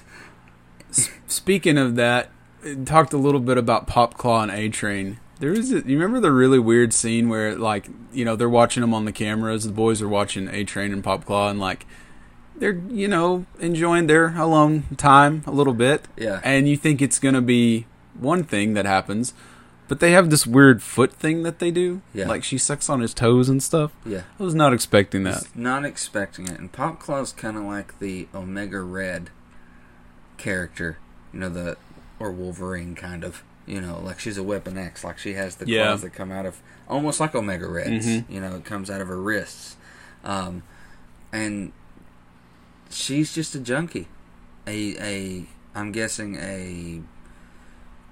Speaking 1.28 1.78
of 1.78 1.96
that, 1.96 2.30
talked 2.86 3.12
a 3.12 3.18
little 3.18 3.40
bit 3.42 3.58
about 3.58 3.88
Pop 3.88 4.18
Claw 4.18 4.44
and 4.44 4.52
A 4.52 4.70
Train. 4.70 5.20
There 5.40 5.52
is, 5.52 5.72
a, 5.72 5.78
you 5.78 5.98
remember 5.98 6.20
the 6.20 6.32
really 6.32 6.60
weird 6.60 6.94
scene 6.94 7.28
where, 7.28 7.56
like, 7.56 7.90
you 8.14 8.24
know, 8.24 8.36
they're 8.36 8.50
watching 8.50 8.82
them 8.82 8.94
on 8.94 9.06
the 9.06 9.12
cameras. 9.12 9.64
The 9.66 9.72
boys 9.72 10.02
are 10.02 10.08
watching 10.08 10.48
A 10.50 10.64
Train 10.64 10.94
and 10.94 11.04
Pop 11.04 11.26
Claw, 11.26 11.50
and 11.50 11.60
like, 11.60 11.88
they're, 12.62 12.80
you 12.90 13.08
know, 13.08 13.46
enjoying 13.60 14.06
their 14.06 14.38
alone 14.38 14.84
time 14.96 15.44
a 15.48 15.52
little 15.52 15.74
bit. 15.74 16.08
Yeah. 16.16 16.40
And 16.44 16.70
you 16.70 16.78
think 16.78 17.02
it's 17.02 17.18
gonna 17.18 17.42
be 17.42 17.88
one 18.14 18.44
thing 18.44 18.76
that 18.76 18.86
happens, 18.86 19.34
but 19.88 20.00
they 20.00 20.12
have 20.12 20.30
this 20.30 20.46
weird 20.46 20.84
foot 20.84 21.12
thing 21.12 21.42
that 21.42 21.58
they 21.58 21.72
do. 21.72 22.02
Yeah. 22.14 22.28
Like 22.28 22.44
she 22.44 22.60
sucks 22.60 22.88
on 22.88 23.00
his 23.02 23.16
toes 23.16 23.50
and 23.50 23.64
stuff. 23.64 23.92
Yeah. 24.06 24.22
I 24.40 24.44
was 24.44 24.54
not 24.54 24.74
expecting 24.74 25.24
that. 25.24 25.34
Just 25.34 25.56
not 25.56 25.84
expecting 25.84 26.48
it. 26.48 26.60
And 26.60 26.72
Pop 26.72 27.00
Claw's 27.00 27.34
kind 27.34 27.58
of 27.58 27.64
like 27.64 27.98
the 27.98 28.28
Omega 28.36 28.82
Red 28.82 29.32
character, 30.38 30.98
you 31.34 31.40
know, 31.40 31.50
the 31.50 31.78
or 32.20 32.32
Wolverine 32.32 32.94
kind 32.94 33.24
of, 33.24 33.44
you 33.66 33.82
know, 33.82 34.00
like 34.04 34.20
she's 34.20 34.38
a 34.38 34.44
Weapon 34.44 34.78
X, 34.78 35.04
like 35.04 35.18
she 35.18 35.34
has 35.34 35.56
the 35.56 35.68
Yeah. 35.68 35.86
claws 35.86 36.04
that 36.04 36.14
come 36.14 36.32
out 36.32 36.46
of 36.46 36.58
almost 36.88 37.20
like 37.20 37.34
Omega 37.34 37.68
Reds, 37.68 38.06
Mhm. 38.06 38.26
you 38.30 38.40
know, 38.40 38.56
it 38.56 38.66
comes 38.66 38.92
out 38.92 39.02
of 39.02 39.08
her 39.08 39.20
wrists, 39.20 39.78
um, 40.24 40.62
and 41.34 41.72
she's 42.92 43.34
just 43.34 43.56
a 43.56 43.60
junkie, 43.60 44.08
a 44.68 44.96
a 45.00 45.46
I'm 45.74 45.92
guessing 45.92 46.36
a 46.36 47.02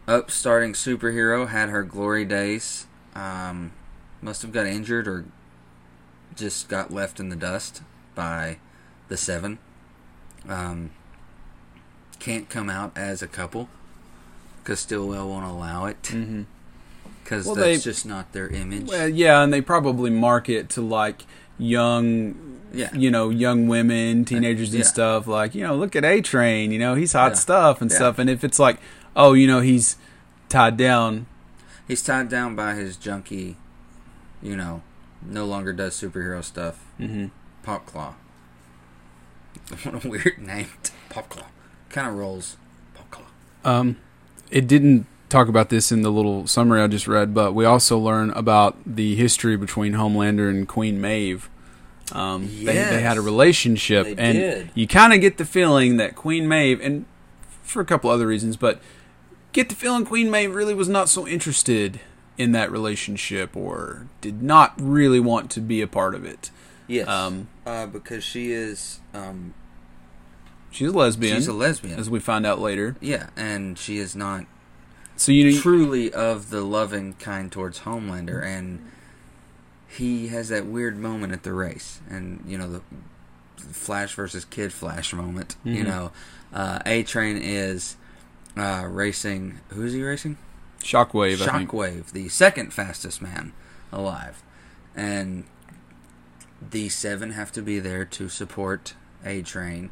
upstarting 0.08 0.74
superhero 0.74 1.48
had 1.50 1.70
her 1.70 1.84
glory 1.84 2.26
days. 2.26 2.88
Um, 3.16 3.72
must 4.22 4.42
have 4.42 4.52
got 4.52 4.66
injured 4.66 5.08
or 5.08 5.26
just 6.36 6.70
got 6.70 6.92
left 6.92 7.20
in 7.20 7.30
the 7.30 7.36
dust 7.36 7.82
by 8.16 8.58
the 9.08 9.18
seven. 9.18 9.60
Um, 10.48 10.92
can't 12.20 12.50
come 12.50 12.70
out 12.70 12.92
as 12.98 13.22
a 13.22 13.28
couple 13.28 13.70
because 14.64 14.80
Stillwell 14.82 15.30
won't 15.30 15.46
allow 15.46 15.86
it 15.86 16.02
Mm-hmm. 16.04 16.44
because 17.24 17.46
Well, 17.46 17.56
that's 17.56 17.84
they- 17.84 17.92
just 17.92 18.06
not 18.06 18.32
their 18.34 18.48
image. 18.48 18.88
Well, 18.90 19.08
yeah, 19.10 19.42
and 19.42 19.52
they 19.54 19.62
probably 19.62 20.10
market 20.10 20.70
to 20.72 20.82
like 20.82 21.24
young, 21.58 22.59
Yeah. 22.74 22.94
you 22.94 23.10
know, 23.12 23.30
young 23.30 23.68
women, 23.68 24.26
teenagers, 24.26 24.70
and 24.74 24.80
Yeah. 24.84 24.86
stuff. 24.90 25.28
Like, 25.28 25.56
you 25.56 25.64
know, 25.66 25.76
look 25.76 25.96
at 25.96 26.06
A 26.06 26.22
Train. 26.22 26.72
You 26.72 26.80
know, 26.80 26.96
he's 26.96 27.14
hot 27.14 27.32
Yeah. 27.32 27.36
stuff 27.36 27.82
and 27.82 27.92
stuff. 27.92 28.20
And 28.20 28.30
if 28.30 28.44
it's 28.44 28.60
like, 28.60 28.78
oh, 29.16 29.34
you 29.34 29.48
know, 29.48 29.60
he's 29.62 29.96
tied 30.50 30.78
down. 30.78 31.26
He's 31.88 32.04
tied 32.04 32.30
down 32.30 32.56
by 32.56 32.76
his 32.76 32.96
junkie, 32.98 33.58
you 34.44 34.56
know, 34.56 34.84
no 35.26 35.46
longer 35.46 35.74
does 35.74 36.00
superhero 36.00 36.44
stuff. 36.44 36.86
Mm-hmm. 37.00 37.28
Pop 37.64 37.86
Claw. 37.88 38.14
What 39.84 40.04
a 40.06 40.08
weird 40.08 40.38
name. 40.40 40.68
Pop 41.10 41.30
Claw. 41.30 41.48
Kind 41.90 42.08
of 42.08 42.14
rolls. 42.16 42.58
Pop 42.96 43.10
Claw. 43.12 43.26
Um, 43.66 43.98
it 44.52 44.68
didn't 44.68 45.06
talk 45.30 45.48
about 45.48 45.70
this 45.70 45.92
in 45.92 46.02
the 46.02 46.12
little 46.12 46.48
summary 46.48 46.82
I 46.82 46.88
just 46.88 47.08
read, 47.08 47.34
but 47.34 47.54
we 47.54 47.66
also 47.66 47.98
learn 48.00 48.32
about 48.32 48.78
the 48.86 49.16
history 49.16 49.58
between 49.58 49.94
Homelander 49.94 50.50
and 50.50 50.68
Queen 50.68 51.00
Maeve. 51.00 51.50
Um, 52.12 52.48
they, 52.66 52.74
they 52.74 53.02
had 53.02 53.18
a 53.18 53.22
relationship, 53.22 54.08
and 54.18 54.38
did. 54.38 54.72
you 54.74 54.88
kind 54.88 55.14
of 55.14 55.22
get 55.22 55.38
the 55.38 55.46
feeling 55.46 55.98
that 55.98 56.16
Queen 56.16 56.48
Maeve, 56.48 56.82
and 56.82 57.06
for 57.62 57.82
a 57.82 57.86
couple 57.86 58.10
other 58.10 58.26
reasons, 58.28 58.58
but 58.58 58.82
get 59.52 59.70
the 59.70 59.76
feeling 59.76 60.06
Queen 60.06 60.32
Maeve 60.32 60.54
really 60.54 60.74
was 60.74 60.90
not 60.90 61.10
so 61.10 61.28
interested 61.28 62.00
in 62.38 62.52
that 62.54 62.72
relationship, 62.72 63.56
or 63.56 64.08
did 64.22 64.42
not 64.42 64.74
really 64.80 65.20
want 65.20 65.52
to 65.52 65.62
be 65.62 65.82
a 65.82 65.88
part 65.88 66.16
of 66.16 66.26
it. 66.26 66.52
Yes. 66.88 67.08
Um, 67.08 67.50
uh, 67.66 67.86
because 67.86 68.24
she 68.24 68.52
is. 68.52 69.00
Um, 69.14 69.54
She's 70.72 70.90
a 70.90 70.92
lesbian, 70.98 71.36
she's 71.36 71.48
a 71.48 71.54
lesbian. 71.54 72.00
as 72.00 72.12
we 72.12 72.20
find 72.20 72.46
out 72.46 72.60
later. 72.60 72.96
yeah, 73.02 73.32
and 73.36 73.76
she 73.78 73.98
is 73.98 74.16
not 74.16 74.46
So 75.16 75.32
you 75.32 75.52
know, 75.52 75.60
truly 75.60 76.14
of 76.14 76.52
the 76.52 76.62
loving 76.62 77.14
kind 77.14 77.52
towards 77.52 77.80
Homelander, 77.80 78.44
and 78.46 78.80
he 79.90 80.28
has 80.30 80.50
that 80.50 80.66
weird 80.66 80.98
moment 80.98 81.34
at 81.34 81.44
the 81.44 81.54
race, 81.54 82.00
and 82.10 82.44
you 82.48 82.58
know 82.58 82.70
the 82.72 82.82
Flash 83.72 84.16
versus 84.16 84.46
Kid 84.46 84.72
Flash 84.72 85.14
moment. 85.14 85.56
You 85.64 85.84
Mhm. 85.84 85.88
know, 85.88 86.12
uh, 86.54 86.80
A 86.86 87.04
Train 87.04 87.38
is 87.38 87.98
uh, 88.58 88.88
racing. 88.90 89.60
Who 89.70 89.84
is 89.86 89.94
he 89.94 90.02
racing? 90.04 90.38
Shockwave, 90.84 91.42
I 91.42 91.58
think. 91.58 91.70
Shockwave, 91.72 92.12
the 92.12 92.30
second 92.30 92.74
fastest 92.74 93.22
man 93.22 93.52
alive, 93.92 94.42
and 94.96 95.44
the 96.72 96.90
seven 96.90 97.32
have 97.32 97.52
to 97.54 97.62
be 97.62 97.80
there 97.80 98.06
to 98.06 98.30
support 98.30 98.94
A 99.26 99.42
Train 99.42 99.92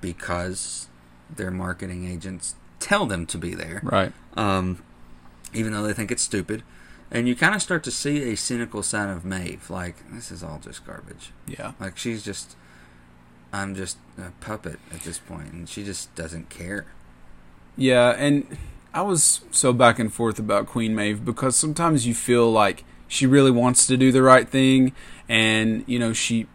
because 0.00 0.88
their 1.34 1.50
marketing 1.50 2.06
agents 2.10 2.54
tell 2.80 3.06
them 3.06 3.24
to 3.26 3.38
be 3.38 3.54
there 3.54 3.80
Right. 3.84 4.12
um, 4.36 4.82
even 5.54 5.72
though 5.72 5.82
they 5.82 5.92
think 5.94 6.10
it's 6.10 6.22
stupid. 6.22 6.62
And 7.12 7.28
you 7.28 7.36
kind 7.36 7.54
of 7.54 7.62
start 7.62 7.84
to 7.84 7.90
see 7.90 8.32
a 8.32 8.36
cynical 8.36 8.82
side 8.82 9.10
of 9.10 9.24
Maeve. 9.24 9.68
Like, 9.68 9.96
this 10.10 10.32
is 10.32 10.42
all 10.42 10.58
just 10.58 10.84
garbage. 10.86 11.30
Yeah. 11.46 11.72
Like, 11.78 11.98
she's 11.98 12.24
just, 12.24 12.56
I'm 13.52 13.74
just 13.74 13.98
a 14.18 14.30
puppet 14.40 14.80
at 14.92 15.02
this 15.02 15.18
point, 15.18 15.52
and 15.52 15.68
she 15.68 15.84
just 15.84 16.14
doesn't 16.14 16.48
care. 16.48 16.86
Yeah, 17.76 18.14
and 18.16 18.56
I 18.94 19.02
was 19.02 19.42
so 19.50 19.72
back 19.72 19.98
and 19.98 20.12
forth 20.12 20.38
about 20.38 20.66
Queen 20.66 20.94
Maeve 20.94 21.24
because 21.24 21.56
sometimes 21.56 22.06
you 22.06 22.14
feel 22.14 22.50
like 22.50 22.84
she 23.08 23.26
really 23.26 23.50
wants 23.50 23.86
to 23.86 23.96
do 23.96 24.10
the 24.10 24.22
right 24.22 24.48
thing 24.48 24.92
and 25.28 25.84
you 25.86 25.98
know 25.98 26.12
she 26.12 26.46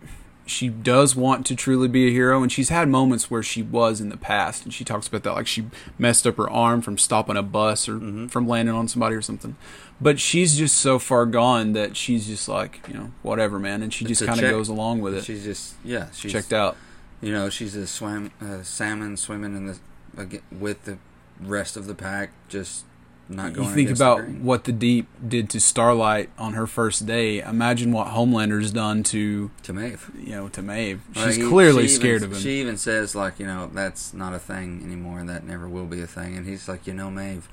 she 0.45 0.69
does 0.69 1.15
want 1.15 1.45
to 1.45 1.55
truly 1.55 1.87
be 1.87 2.07
a 2.07 2.11
hero 2.11 2.41
and 2.41 2.51
she's 2.51 2.69
had 2.69 2.87
moments 2.87 3.29
where 3.29 3.43
she 3.43 3.61
was 3.61 3.99
in 3.99 4.09
the 4.09 4.17
past 4.17 4.63
and 4.63 4.73
she 4.73 4.83
talks 4.83 5.07
about 5.07 5.23
that 5.23 5.33
like 5.33 5.45
she 5.45 5.65
messed 5.97 6.25
up 6.25 6.37
her 6.37 6.49
arm 6.49 6.81
from 6.81 6.97
stopping 6.97 7.37
a 7.37 7.43
bus 7.43 7.87
or 7.89 7.95
mm-hmm. 7.95 8.27
from 8.27 8.47
landing 8.47 8.73
on 8.73 8.87
somebody 8.87 9.15
or 9.15 9.21
something 9.21 9.55
but 9.99 10.19
she's 10.19 10.57
just 10.57 10.77
so 10.77 10.99
far 10.99 11.25
gone 11.25 11.73
that 11.73 11.95
she's 11.97 12.27
just 12.27 12.47
like 12.47 12.81
you 12.87 12.93
know 12.93 13.11
whatever 13.23 13.57
man 13.59 13.81
and 13.81 13.93
she 13.93 14.05
It's 14.05 14.19
just 14.19 14.25
kind 14.27 14.39
of 14.43 14.49
goes 14.51 14.69
along 14.69 15.01
with 15.01 15.15
it 15.15 15.23
She's 15.25 15.43
just, 15.43 15.73
yeah, 15.83 16.07
she's 16.13 16.31
checked 16.31 16.53
out 16.53 16.77
You 17.21 17.31
know, 17.31 17.49
she's 17.49 17.75
a 17.75 17.87
swam, 17.87 18.31
uh, 18.41 18.61
salmon 18.63 19.17
swimming 19.17 19.55
in 19.55 19.65
the 19.67 20.41
with 20.51 20.85
the 20.85 20.97
rest 21.39 21.77
of 21.77 21.85
the 21.87 21.93
pack, 21.95 22.31
just 22.49 22.85
not 23.29 23.51
going. 23.53 23.67
you 23.67 23.73
think 23.75 23.87
against 23.89 23.99
the 23.99 24.11
about 24.13 24.29
what 24.41 24.63
the 24.63 24.71
deep 24.71 25.07
did 25.27 25.49
to 25.49 25.59
starlight 25.59 26.29
on 26.37 26.53
her 26.53 26.65
first 26.65 27.05
day 27.05 27.39
imagine 27.41 27.91
what 27.91 28.07
homelander's 28.07 28.71
done 28.71 29.03
to 29.03 29.51
to 29.63 29.73
Maeve. 29.73 30.09
you 30.17 30.31
know 30.31 30.47
to 30.49 30.61
maeve 30.61 31.01
Like, 31.13 31.25
she's 31.27 31.35
he- 31.35 31.47
clearly 31.49 31.83
she 31.83 31.95
scared 31.95 32.21
even, 32.21 32.31
of 32.31 32.37
him 32.37 32.41
She 32.41 32.61
even 32.61 32.77
says 32.77 33.15
like, 33.15 33.37
you 33.39 33.45
know, 33.45 33.69
that's 33.73 34.13
not 34.13 34.33
a 34.33 34.39
thing 34.39 34.81
anymore. 34.83 35.19
and 35.19 35.27
That 35.27 35.43
never 35.43 35.67
will 35.67 35.85
be 35.85 35.99
a 36.01 36.07
thing. 36.07 36.37
And 36.37 36.45
he's 36.47 36.69
like, 36.69 36.87
you 36.87 36.93
know, 36.93 37.11
Maeve, 37.11 37.49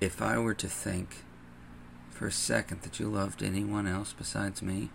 if 0.00 0.20
I 0.20 0.38
were 0.38 0.54
to 0.54 0.68
think 0.68 1.18
for 2.16 2.26
a 2.26 2.32
second 2.32 2.80
that 2.82 2.98
you 2.98 3.08
loved 3.08 3.42
anyone 3.42 3.86
else 3.86 4.14
besides 4.16 4.62
me, 4.62 4.88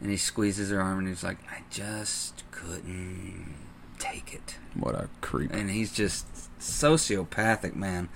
and 0.00 0.10
he 0.10 0.16
squeezes 0.16 0.70
her 0.70 0.80
arm 0.80 0.98
and 1.00 1.08
he's 1.08 1.24
like, 1.24 1.38
I 1.50 1.62
just 1.70 2.42
couldn't 2.50 3.54
take 3.98 4.34
it. 4.34 4.56
what 4.74 4.94
a 4.94 5.08
creep 5.20 5.52
And 5.52 5.70
he's 5.70 5.92
just 5.92 6.26
sociopathic, 6.60 7.74
man. 7.74 8.08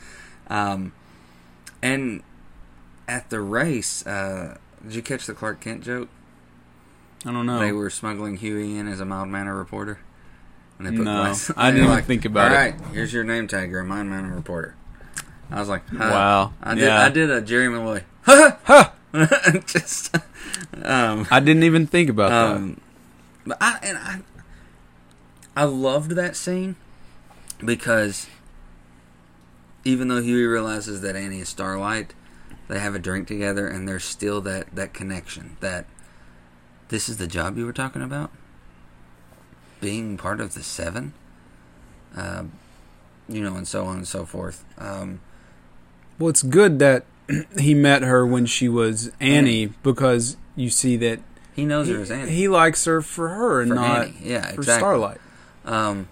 Um, 0.49 0.93
and 1.83 2.23
at 3.09 3.31
the 3.31 3.41
race, 3.41 4.07
uh, 4.07 4.59
did 4.83 4.95
you 4.95 5.03
catch 5.03 5.27
the 5.27 5.35
Clark 5.35 5.61
Kent 5.61 5.83
joke? 5.85 6.09
i 7.25 7.33
don't 7.33 7.47
know 7.47 7.59
They 7.59 7.73
were 7.73 7.91
smuggling 7.91 8.37
Huey 8.37 8.77
in 8.77 8.87
as 8.87 9.01
a 9.01 9.05
mild 9.05 9.29
manner 9.29 9.57
reporter. 9.57 9.99
And 10.79 10.99
No, 10.99 11.03
glass- 11.05 11.51
I 11.57 11.69
and 11.69 11.77
didn't 11.79 11.91
they're 11.91 12.03
think 12.03 12.25
about 12.27 12.53
All 12.53 12.59
it." 12.59 12.75
All 12.75 12.79
right, 12.81 12.93
here's 12.93 13.13
your 13.13 13.25
name 13.25 13.49
tag. 13.49 13.71
You're 13.71 13.81
a 13.81 13.85
mild 13.85 14.07
manner 14.09 14.35
reporter. 14.35 14.75
I 15.51 15.61
was 15.61 15.69
like, 15.69 15.89
huh. 15.89 15.97
Wow. 15.99 16.53
I 16.63 16.75
did. 16.75 16.85
Yeah. 16.85 17.01
I 17.03 17.09
did 17.09 17.31
a 17.31 17.41
Jerry 17.41 17.69
Malloy. 17.69 18.03
Ha 18.27 18.93
Just, 19.67 20.15
um, 20.83 21.27
i 21.31 21.41
didn't 21.41 21.63
even 21.63 21.87
think 21.87 22.11
about 22.11 22.29
that. 22.29 22.57
um, 22.57 22.81
but 23.47 23.57
I 23.61 23.79
and 23.83 23.97
I, 23.97 24.21
I 25.57 25.65
loved 25.65 26.11
that 26.13 26.37
scene 26.37 26.77
because 27.65 28.27
even 29.85 30.09
though 30.09 30.21
Huey 30.21 30.45
realizes 30.45 31.01
that 31.01 31.17
Annie 31.17 31.41
is 31.41 31.49
Starlight, 31.49 32.13
they 32.69 32.79
have 32.79 32.95
a 32.95 32.99
drink 32.99 33.27
together, 33.29 33.67
and 33.67 33.89
there's 33.89 34.05
still 34.05 34.41
that 34.43 34.75
that 34.75 34.93
connection. 34.93 35.57
That 35.61 35.87
this 36.89 37.09
is 37.09 37.17
the 37.17 37.29
job 37.29 37.57
you 37.57 37.65
were 37.65 37.73
talking 37.73 38.03
about, 38.03 38.31
being 39.81 40.19
part 40.19 40.41
of 40.41 40.53
the 40.55 40.63
Seven, 40.63 41.15
uh, 42.15 42.45
you 43.29 43.41
know, 43.41 43.55
and 43.55 43.67
so 43.67 43.87
on 43.87 43.99
and 43.99 44.09
so 44.09 44.27
forth. 44.27 44.65
Um, 44.77 45.21
that 45.21 45.26
well 46.19 46.29
it's 46.29 46.43
good 46.43 46.79
that 46.79 47.05
he 47.59 47.75
met 47.75 48.03
her 48.03 48.27
when 48.27 48.47
she 48.47 48.69
was 48.69 49.11
annie 49.21 49.67
because 49.83 50.37
you 50.55 50.71
see 50.71 50.97
that 50.97 51.21
he 51.55 51.65
knows 51.65 51.87
he, 51.89 51.95
her 51.95 52.01
as 52.01 52.11
Annie. 52.11 52.31
he 52.33 52.49
likes 52.49 52.85
her 52.85 53.01
for 53.01 53.31
her 53.31 53.63
and 53.63 53.71
For 53.71 53.75
not 53.75 54.01
Annie. 54.09 54.17
Yeah, 54.23 54.47
for 54.53 54.55
exactly. 54.57 54.81
starlight 54.81 55.21
Um, 55.65 56.09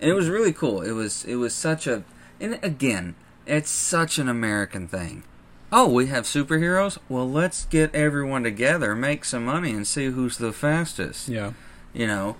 and 0.00 0.10
it 0.10 0.14
was 0.14 0.28
really 0.28 0.52
cool. 0.52 0.80
It 0.82 0.92
was 0.92 1.24
it 1.24 1.36
was 1.36 1.54
such 1.54 1.86
a 1.86 2.02
and 2.40 2.58
again, 2.62 3.14
it's 3.46 3.70
such 3.70 4.18
an 4.18 4.28
American 4.28 4.88
thing. 4.88 5.22
Oh, 5.70 5.88
we 5.88 6.06
have 6.06 6.24
superheroes. 6.24 6.98
Well, 7.08 7.30
let's 7.30 7.66
get 7.66 7.94
everyone 7.94 8.42
together, 8.42 8.94
make 8.96 9.24
some 9.24 9.44
money, 9.44 9.70
and 9.70 9.86
see 9.86 10.06
who's 10.06 10.38
the 10.38 10.52
fastest. 10.52 11.28
yeah 11.28 11.52
You 11.92 12.06
know, 12.06 12.36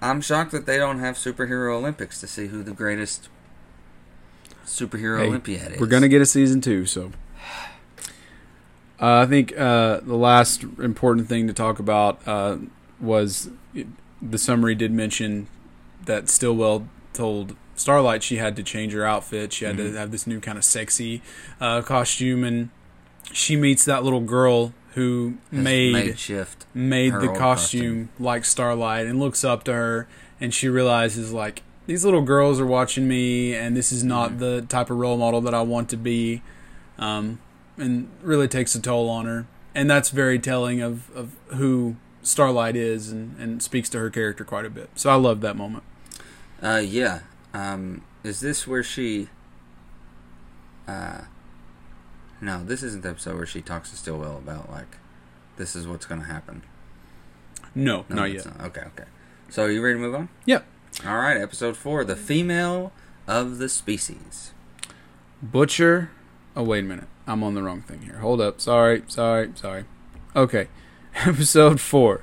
I'm 0.00 0.20
shocked 0.20 0.52
that 0.52 0.64
they 0.64 0.78
don't 0.78 1.00
have 1.00 1.16
superhero 1.16 1.74
Olympics 1.76 2.20
to 2.20 2.26
see 2.26 2.46
who 2.46 2.62
the 2.62 2.72
greatest 2.72 3.28
superhero 4.68 5.18
Hey, 5.20 5.26
Olympiad 5.28 5.72
is. 5.72 5.80
We're 5.80 5.86
gonna 5.86 6.08
get 6.08 6.20
a 6.22 6.26
season 6.26 6.60
two, 6.60 6.86
so 6.86 7.12
uh, 9.00 9.18
I 9.20 9.26
think 9.26 9.56
uh, 9.56 10.00
the 10.00 10.16
last 10.16 10.62
important 10.62 11.28
thing 11.28 11.46
to 11.46 11.52
talk 11.52 11.78
about 11.78 12.20
uh, 12.26 12.58
was 13.00 13.50
the 14.20 14.38
summary 14.38 14.74
did 14.74 14.90
mention 14.92 15.46
that 16.04 16.28
Stillwell 16.28 16.88
told 17.12 17.54
Starlight 17.76 18.22
she 18.24 18.36
had 18.36 18.56
to 18.56 18.62
change 18.64 18.92
her 18.92 19.04
outfit. 19.04 19.52
She 19.52 19.64
had 19.64 19.76
Mhm. 19.76 19.92
to 19.92 19.98
have 19.98 20.10
this 20.10 20.26
new 20.26 20.40
kind 20.40 20.58
of 20.58 20.64
sexy 20.64 21.22
uh, 21.60 21.82
costume, 21.82 22.42
and 22.42 22.70
she 23.32 23.54
meets 23.56 23.84
that 23.84 24.02
little 24.02 24.20
girl 24.20 24.72
who 24.94 25.34
Has 25.52 25.62
made 25.62 26.18
shift. 26.18 26.66
made 26.74 27.12
the 27.12 27.28
old 27.28 27.38
costume, 27.38 28.08
like 28.18 28.44
Starlight 28.44 29.06
and 29.06 29.20
looks 29.20 29.44
up 29.44 29.62
to 29.64 29.72
her 29.72 30.08
and 30.40 30.52
she 30.52 30.68
realizes 30.68 31.32
like 31.32 31.62
these 31.88 32.04
little 32.04 32.20
girls 32.22 32.60
are 32.60 32.66
watching 32.66 33.08
me 33.08 33.54
and 33.54 33.74
this 33.76 33.90
is 33.90 34.04
not 34.04 34.32
Mhm. 34.32 34.38
the 34.40 34.62
type 34.68 34.90
of 34.90 34.98
role 34.98 35.16
model 35.16 35.40
that 35.40 35.54
I 35.54 35.62
want 35.62 35.88
to 35.88 35.96
be 35.96 36.42
um, 36.98 37.38
and 37.78 38.08
really 38.22 38.46
takes 38.46 38.74
a 38.74 38.80
toll 38.80 39.08
on 39.08 39.24
her 39.26 39.46
and 39.74 39.88
that's 39.90 40.10
very 40.10 40.38
telling 40.38 40.80
of, 40.82 41.10
of 41.16 41.32
who 41.56 41.96
Starlight 42.22 42.76
is 42.76 43.10
and, 43.10 43.34
and 43.40 43.62
speaks 43.62 43.88
to 43.90 43.98
her 43.98 44.10
character 44.10 44.44
quite 44.44 44.66
a 44.66 44.70
bit 44.70 44.90
so 44.94 45.08
I 45.10 45.14
love 45.14 45.40
that 45.40 45.56
moment 45.56 45.82
Uh, 46.62 46.82
yeah. 46.84 47.20
Um, 47.54 48.02
is 48.24 48.40
this 48.40 48.66
where 48.66 48.82
she? 48.82 49.28
Uh, 50.86 51.22
no, 52.40 52.64
this 52.64 52.82
isn't 52.82 53.02
the 53.02 53.10
episode 53.10 53.36
where 53.36 53.46
she 53.46 53.60
talks 53.62 53.90
to 53.90 53.96
Stillwell 53.96 54.36
about 54.38 54.70
like, 54.70 54.96
this 55.56 55.74
is 55.76 55.86
what's 55.86 56.04
going 56.06 56.20
to 56.22 56.26
happen. 56.26 56.62
no, 57.74 58.04
No, 58.08 58.16
not 58.16 58.32
yet 58.32 58.44
Not. 58.46 58.60
Okay, 58.66 58.82
okay. 58.82 59.04
So 59.48 59.64
are 59.64 59.70
you 59.70 59.80
ready 59.82 59.94
to 59.94 60.00
move 60.00 60.14
on? 60.14 60.28
Yep. 60.46 60.64
All 61.06 61.16
right, 61.16 61.36
episode 61.36 61.76
four: 61.76 62.04
the 62.04 62.16
female 62.16 62.92
of 63.26 63.58
the 63.58 63.68
species. 63.68 64.52
Butcher. 65.42 66.10
Oh, 66.56 66.64
wait 66.64 66.80
a 66.80 66.88
minute. 66.88 67.06
I'm 67.26 67.44
on 67.44 67.54
the 67.54 67.62
wrong 67.62 67.82
thing 67.82 68.02
here. 68.02 68.18
Hold 68.18 68.40
up. 68.40 68.60
Sorry, 68.60 69.02
sorry, 69.06 69.52
sorry. 69.54 69.84
Okay. 70.34 70.68
Episode 71.26 71.80
4 71.80 72.22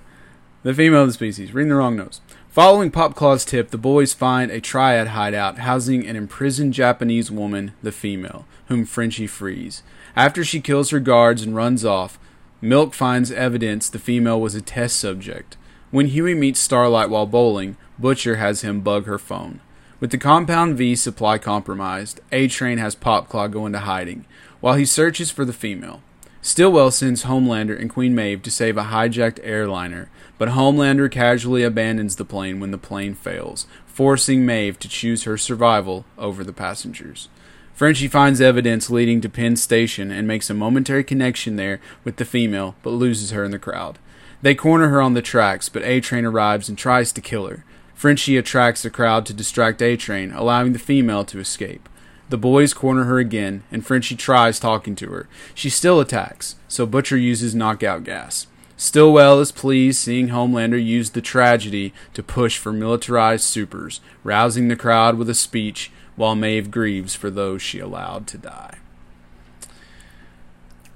The 0.63 0.73
Female 0.73 1.03
of 1.03 1.07
the 1.07 1.13
Species. 1.13 1.53
Reading 1.53 1.69
the 1.69 1.75
wrong 1.75 1.95
notes. 1.95 2.21
Following 2.49 2.91
Popclaw's 2.91 3.45
tip, 3.45 3.69
the 3.69 3.77
boys 3.77 4.13
find 4.13 4.49
a 4.51 4.59
triad 4.59 5.09
hideout 5.09 5.59
housing 5.59 6.05
an 6.07 6.15
imprisoned 6.15 6.73
Japanese 6.73 7.29
woman, 7.29 7.73
the 7.83 7.91
female, 7.91 8.45
whom 8.67 8.85
Frenchie 8.85 9.27
frees. 9.27 9.83
After 10.15 10.43
she 10.43 10.61
kills 10.61 10.89
her 10.89 10.99
guards 10.99 11.43
and 11.43 11.55
runs 11.55 11.85
off, 11.85 12.17
Milk 12.61 12.93
finds 12.93 13.31
evidence 13.31 13.89
the 13.89 13.99
female 13.99 14.39
was 14.39 14.55
a 14.55 14.61
test 14.61 14.97
subject. 14.97 15.57
When 15.91 16.07
Huey 16.07 16.33
meets 16.33 16.59
Starlight 16.59 17.09
while 17.09 17.25
bowling, 17.25 17.77
Butcher 17.97 18.35
has 18.35 18.61
him 18.61 18.81
bug 18.81 19.05
her 19.05 19.17
phone. 19.17 19.61
With 19.99 20.11
the 20.11 20.17
Compound 20.17 20.77
V 20.77 20.95
supply 20.95 21.37
compromised, 21.37 22.19
A 22.31 22.47
Train 22.47 22.77
has 22.77 22.95
Popclaw 22.95 23.49
go 23.49 23.65
into 23.65 23.79
hiding, 23.79 24.25
while 24.59 24.75
he 24.75 24.85
searches 24.85 25.31
for 25.31 25.45
the 25.45 25.53
female. 25.53 26.01
Stillwell 26.41 26.91
sends 26.91 27.23
Homelander 27.23 27.79
and 27.79 27.89
Queen 27.89 28.13
Maeve 28.13 28.43
to 28.43 28.51
save 28.51 28.77
a 28.77 28.83
hijacked 28.83 29.39
airliner, 29.41 30.09
but 30.37 30.49
Homelander 30.49 31.09
casually 31.09 31.63
abandons 31.63 32.17
the 32.17 32.25
plane 32.25 32.59
when 32.59 32.71
the 32.71 32.77
plane 32.77 33.15
fails, 33.15 33.65
forcing 33.87 34.45
Maeve 34.45 34.77
to 34.79 34.89
choose 34.89 35.23
her 35.23 35.37
survival 35.37 36.05
over 36.17 36.43
the 36.43 36.53
passengers. 36.53 37.29
Frenchie 37.73 38.07
finds 38.07 38.39
evidence 38.39 38.89
leading 38.89 39.21
to 39.21 39.29
Penn 39.29 39.55
Station 39.55 40.11
and 40.11 40.27
makes 40.27 40.49
a 40.49 40.53
momentary 40.53 41.03
connection 41.03 41.55
there 41.55 41.81
with 42.03 42.17
the 42.17 42.25
female, 42.25 42.75
but 42.83 42.91
loses 42.91 43.31
her 43.31 43.43
in 43.43 43.51
the 43.51 43.57
crowd. 43.57 43.97
They 44.41 44.53
corner 44.53 44.89
her 44.89 45.01
on 45.01 45.13
the 45.13 45.21
tracks, 45.21 45.67
but 45.67 45.83
A 45.83 45.99
Train 45.99 46.25
arrives 46.25 46.69
and 46.69 46.77
tries 46.77 47.11
to 47.13 47.21
kill 47.21 47.47
her. 47.47 47.65
Frenchie 47.95 48.37
attracts 48.37 48.83
the 48.83 48.89
crowd 48.89 49.25
to 49.25 49.33
distract 49.33 49.81
A 49.81 49.95
Train, 49.95 50.31
allowing 50.31 50.73
the 50.73 50.79
female 50.79 51.23
to 51.25 51.39
escape. 51.39 51.87
The 52.29 52.37
boys 52.37 52.73
corner 52.73 53.05
her 53.05 53.19
again, 53.19 53.63
and 53.71 53.85
Frenchie 53.85 54.15
tries 54.15 54.59
talking 54.59 54.95
to 54.95 55.09
her. 55.11 55.27
She 55.53 55.69
still 55.69 55.99
attacks, 55.99 56.55
so 56.67 56.85
Butcher 56.85 57.17
uses 57.17 57.55
knockout 57.55 58.03
gas. 58.03 58.47
Stillwell 58.77 59.39
is 59.39 59.53
pleased 59.53 59.99
seeing 59.99 60.27
Homelander 60.27 60.83
use 60.83 61.11
the 61.11 61.21
tragedy 61.21 61.93
to 62.13 62.21
push 62.21 62.57
for 62.57 62.73
militarized 62.73 63.45
supers, 63.45 64.01
rousing 64.23 64.67
the 64.67 64.75
crowd 64.75 65.17
with 65.17 65.29
a 65.29 65.35
speech 65.35 65.91
while 66.17 66.35
Maeve 66.35 66.71
grieves 66.71 67.15
for 67.15 67.29
those 67.29 67.61
she 67.61 67.79
allowed 67.79 68.27
to 68.27 68.37
die. 68.37 68.79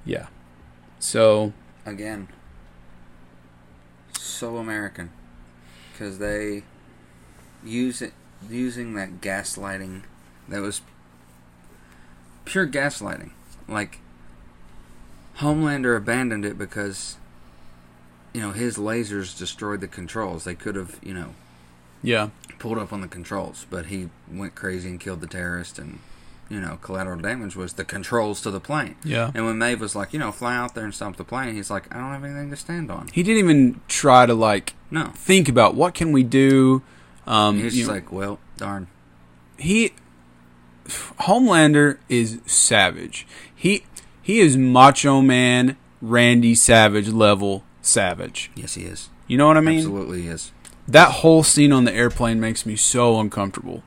Yeah. 0.03 0.27
So, 0.99 1.53
Again, 1.85 2.27
so 4.17 4.57
American 4.57 5.11
because 5.91 6.19
they 6.19 6.63
use 7.63 8.01
it 8.01 8.13
using 8.49 8.93
that 8.93 9.21
gaslighting 9.21 10.03
that 10.47 10.61
was 10.61 10.81
pure 12.45 12.67
gaslighting. 12.67 13.31
Like 13.67 13.99
Homelander 15.37 15.95
abandoned 15.95 16.45
it 16.45 16.57
because 16.57 17.17
you 18.33 18.41
know 18.41 18.51
his 18.51 18.77
lasers 18.77 19.37
destroyed 19.37 19.81
the 19.81 19.87
controls. 19.87 20.43
They 20.43 20.55
could 20.55 20.75
have 20.75 20.99
you 21.03 21.13
know 21.13 21.35
yeah. 22.01 22.29
pulled 22.59 22.77
up 22.77 22.93
on 22.93 23.01
the 23.01 23.07
controls, 23.07 23.65
but 23.69 23.87
he 23.87 24.09
went 24.31 24.55
crazy 24.55 24.89
and 24.89 24.99
killed 24.99 25.21
the 25.21 25.27
terrorist 25.27 25.77
and 25.77 25.99
you 26.49 26.59
know, 26.59 26.79
collateral 26.81 27.19
damage 27.19 27.55
was 27.55 27.73
the 27.73 27.85
controls 27.85 28.41
to 28.41 28.49
the 28.49 28.59
plane. 28.59 28.95
Yeah. 29.03 29.31
And 29.35 29.45
when 29.45 29.57
Maeve 29.59 29.79
was 29.79 29.95
like, 29.95 30.13
you 30.13 30.19
know, 30.19 30.31
fly 30.31 30.55
out 30.55 30.73
there 30.73 30.83
and 30.83 30.93
stop 30.93 31.15
the 31.15 31.23
plane, 31.23 31.53
he's 31.53 31.69
like, 31.69 31.93
I 31.93 31.99
don't 31.99 32.11
have 32.11 32.23
anything 32.23 32.49
to 32.49 32.55
stand 32.55 32.89
on. 32.89 33.07
He 33.13 33.21
didn't 33.21 33.37
even 33.37 33.81
try 33.87 34.25
to 34.25 34.33
like 34.33 34.73
No. 34.89 35.11
think 35.15 35.47
about 35.47 35.75
what 35.75 35.93
can 35.93 36.11
we 36.11 36.23
do. 36.23 36.81
Um, 37.29 37.57
He 37.57 37.63
was 37.63 37.77
you 37.77 37.87
know, 37.87 37.93
like, 37.93 38.11
well, 38.11 38.39
darn. 38.57 38.87
he 39.57 39.93
Homelander 41.21 41.99
is 42.09 42.39
savage. 42.45 43.27
He 43.55 43.83
he 44.21 44.39
is 44.39 44.57
Macho 44.57 45.21
Man 45.21 45.77
Randy 46.01 46.55
Savage 46.55 47.09
level 47.09 47.63
savage. 47.81 48.51
Yes, 48.55 48.73
he 48.73 48.83
is. 48.83 49.09
You 49.27 49.37
know 49.37 49.47
what 49.47 49.57
I 49.57 49.61
mean? 49.61 49.77
Absolutely, 49.79 50.23
he 50.23 50.27
is. 50.27 50.51
That 50.87 51.11
whole 51.11 51.43
scene 51.43 51.71
on 51.71 51.83
the 51.83 51.93
airplane 51.93 52.39
makes 52.39 52.65
me 52.65 52.75
so 52.75 53.19
uncomfortable. 53.19 53.83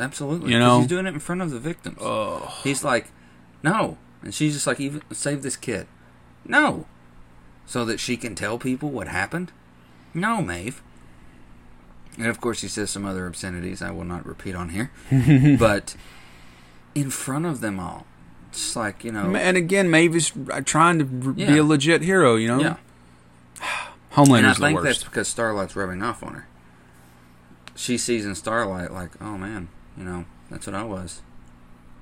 Absolutely. 0.00 0.52
you 0.52 0.58
know? 0.58 0.80
he's 0.80 0.88
doing 0.88 1.06
it 1.06 1.14
in 1.14 1.20
front 1.20 1.42
of 1.42 1.50
the 1.50 1.58
victims. 1.58 1.98
Oh, 2.00 2.58
He's 2.62 2.82
like, 2.84 3.08
no, 3.62 3.98
and 4.22 4.34
she's 4.34 4.54
just 4.54 4.66
like, 4.66 4.80
even 4.80 5.02
save 5.12 5.42
this 5.42 5.56
kid. 5.56 5.86
No, 6.46 6.86
so 7.66 7.84
that 7.84 8.00
she 8.00 8.16
can 8.16 8.34
tell 8.34 8.58
people 8.58 8.90
what 8.90 9.08
happened. 9.08 9.52
No, 10.14 10.40
Maeve. 10.40 10.82
And 12.16 12.26
of 12.26 12.40
course, 12.40 12.62
he 12.62 12.68
says 12.68 12.90
some 12.90 13.04
other 13.04 13.26
obscenities 13.26 13.82
I 13.82 13.90
will 13.90 14.04
not 14.04 14.24
repeat 14.24 14.54
on 14.54 14.70
here, 14.70 14.90
but 15.58 15.96
in 16.94 17.10
front 17.10 17.44
of 17.44 17.60
them 17.60 17.78
all, 17.78 18.06
it's 18.48 18.74
like 18.74 19.04
you 19.04 19.12
know, 19.12 19.34
and 19.34 19.56
again, 19.56 19.90
Maeve 19.90 20.16
is 20.16 20.32
trying 20.64 20.98
to 20.98 21.28
r- 21.28 21.32
be 21.32 21.58
a 21.58 21.64
legit 21.64 22.02
hero. 22.02 22.36
You 22.36 22.48
know, 22.48 22.60
yeah. 22.60 22.76
Homelander's 24.10 24.56
And 24.56 24.64
I 24.64 24.68
think 24.68 24.82
that's 24.82 25.04
because 25.04 25.28
Starlight's 25.28 25.76
rubbing 25.76 26.02
off 26.02 26.22
on 26.22 26.34
her. 26.34 26.46
She 27.74 27.98
sees 27.98 28.24
in 28.24 28.34
Starlight 28.34 28.92
like, 28.92 29.10
oh 29.20 29.36
man, 29.36 29.68
you 29.96 30.04
know, 30.04 30.24
that's 30.50 30.66
what 30.66 30.74
I 30.74 30.84
was, 30.84 31.20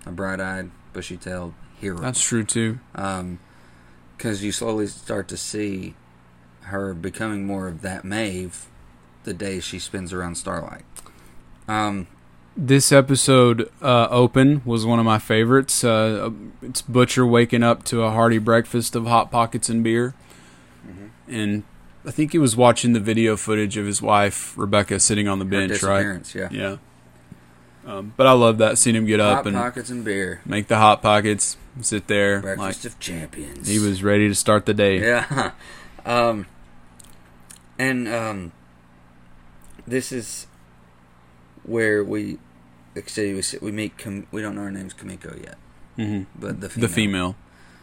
a 0.06 0.12
bright-eyed, 0.12 0.70
bushy-tailed 0.92 1.54
hero. 1.80 1.98
That's 1.98 2.22
true 2.22 2.44
too. 2.44 2.78
Um, 2.94 3.40
because 4.16 4.44
you 4.44 4.52
slowly 4.52 4.86
start 4.86 5.26
to 5.28 5.36
see 5.36 5.96
her 6.62 6.94
becoming 6.94 7.46
more 7.46 7.66
of 7.68 7.82
that 7.82 8.04
Maeve 8.04 8.68
the 9.24 9.34
days 9.34 9.64
she 9.64 9.78
spends 9.78 10.12
around 10.12 10.36
Starlight. 10.36 10.84
Um, 11.68 12.06
This 12.56 12.92
episode 12.92 13.70
uh, 13.82 14.06
open 14.10 14.62
was 14.64 14.86
one 14.86 14.98
of 14.98 15.04
my 15.04 15.18
favorites. 15.18 15.82
Uh, 15.82 16.30
it's 16.62 16.82
Butcher 16.82 17.26
waking 17.26 17.62
up 17.62 17.84
to 17.86 18.02
a 18.02 18.10
hearty 18.10 18.38
breakfast 18.38 18.94
of 18.94 19.06
hot 19.06 19.30
pockets 19.30 19.68
and 19.68 19.82
beer, 19.82 20.14
Mm-hmm. 20.86 21.06
and 21.34 21.62
I 22.06 22.10
think 22.10 22.32
he 22.32 22.38
was 22.38 22.54
watching 22.54 22.92
the 22.92 23.00
video 23.00 23.36
footage 23.38 23.78
of 23.78 23.86
his 23.86 24.02
wife 24.02 24.52
Rebecca 24.58 25.00
sitting 25.00 25.26
on 25.26 25.38
the 25.38 25.46
bench, 25.46 25.82
right? 25.82 26.34
yeah. 26.34 26.48
Yeah. 26.52 26.76
Um, 27.86 28.12
but 28.18 28.26
I 28.26 28.32
love 28.32 28.58
that. 28.58 28.76
Seeing 28.76 28.94
him 28.96 29.06
get 29.06 29.20
up 29.20 29.46
and 29.46 29.56
pockets 29.56 29.88
and 29.90 30.04
beer, 30.04 30.42
make 30.44 30.68
the 30.68 30.76
hot 30.76 31.00
pockets, 31.02 31.56
sit 31.80 32.06
there 32.06 32.36
like 32.42 32.56
breakfast 32.58 32.84
of 32.84 32.98
champions. 33.00 33.66
he 33.68 33.78
was 33.78 34.02
ready 34.02 34.28
to 34.28 34.34
start 34.34 34.66
the 34.66 34.74
day. 34.74 35.00
yeah. 35.00 35.52
um, 36.06 36.46
and 37.78 38.06
um, 38.08 38.52
this 39.86 40.12
is 40.12 40.46
where 41.64 42.02
we, 42.04 42.38
say, 43.06 43.32
we, 43.34 43.42
we 43.60 43.72
meet. 43.72 43.96
Kam- 43.98 44.26
we 44.30 44.42
don't 44.42 44.54
know 44.54 44.62
her 44.62 44.70
name's 44.70 44.94
Kamiko 44.94 45.42
yet, 45.42 45.58
hmm 45.96 46.22
but 46.38 46.60
the 46.60 46.68
female. 46.68 46.88
The 46.88 46.94
female. 46.94 47.36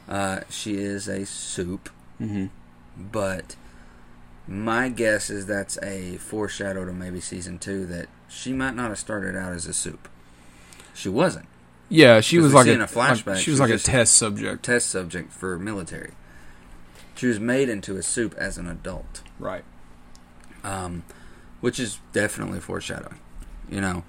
Uh, 0.10 0.40
she 0.50 0.76
is 0.76 1.08
a 1.08 1.26
supe. 1.26 1.90
hmm 2.18 2.48
but 2.98 3.56
my 4.48 4.90
guess 4.90 5.30
is 5.30 5.46
that's 5.46 5.78
a 5.82 6.18
foreshadow 6.18 6.84
to 6.84 6.92
maybe 6.92 7.22
season 7.22 7.58
two 7.58 7.86
that 7.86 8.08
she 8.28 8.52
might 8.52 8.76
not 8.76 8.90
have 8.90 9.00
started 9.00 9.36
out 9.36 9.54
as 9.54 9.66
a 9.66 9.74
supe. 9.74 10.10
She 10.94 11.08
wasn't 11.08 11.46
Yeah, 11.88 12.20
she 12.20 12.38
was 12.40 12.54
like 12.54 12.68
a, 12.68 12.74
a 12.74 12.88
flashback, 12.88 13.26
like- 13.28 13.38
she 13.38 13.44
she 13.46 13.52
was 13.52 13.62
was 13.62 13.70
like 13.70 13.80
a 13.80 13.82
test 13.84 14.18
subject. 14.18 14.64
test 14.64 14.90
subject 14.90 15.32
for 15.32 15.58
military. 15.58 16.12
She 17.16 17.28
was 17.28 17.40
made 17.40 17.70
into 17.70 17.96
a 17.96 18.04
supe 18.04 18.34
as 18.36 18.58
an 18.58 18.68
adult, 18.68 19.22
Right. 19.40 19.64
um, 20.64 21.04
which 21.62 21.80
is 21.80 22.00
definitely 22.12 22.60
foreshadowing. 22.60 23.20
You 23.70 23.80
know, 23.82 24.04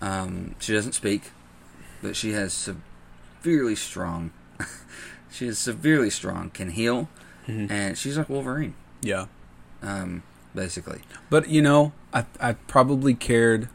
um, 0.00 0.54
she 0.60 0.72
doesn't 0.72 0.92
speak, 0.92 1.30
but 2.02 2.14
she 2.14 2.32
has 2.32 2.52
severely 2.54 3.74
strong. 3.74 4.30
she 5.30 5.46
is 5.48 5.58
severely 5.58 6.10
strong, 6.10 6.50
can 6.50 6.70
heal, 6.70 7.08
Mhm. 7.46 7.70
and 7.70 7.98
she's 7.98 8.16
like 8.16 8.28
Wolverine, 8.28 8.74
Yeah. 9.02 9.26
um, 9.82 10.22
basically. 10.54 11.00
But 11.30 11.48
you 11.48 11.60
know, 11.62 11.92
I 12.12 12.26
I 12.40 12.52
probably 12.52 13.14
cared 13.14 13.68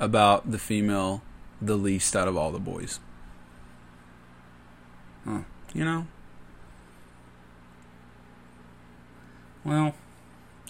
about 0.00 0.50
the 0.50 0.58
female 0.58 1.22
the 1.60 1.76
least 1.76 2.16
out 2.16 2.26
of 2.26 2.36
all 2.36 2.50
the 2.50 2.58
boys. 2.58 2.98
Huh. 5.24 5.42
You 5.72 5.84
know, 5.84 6.06
Well, 9.64 9.94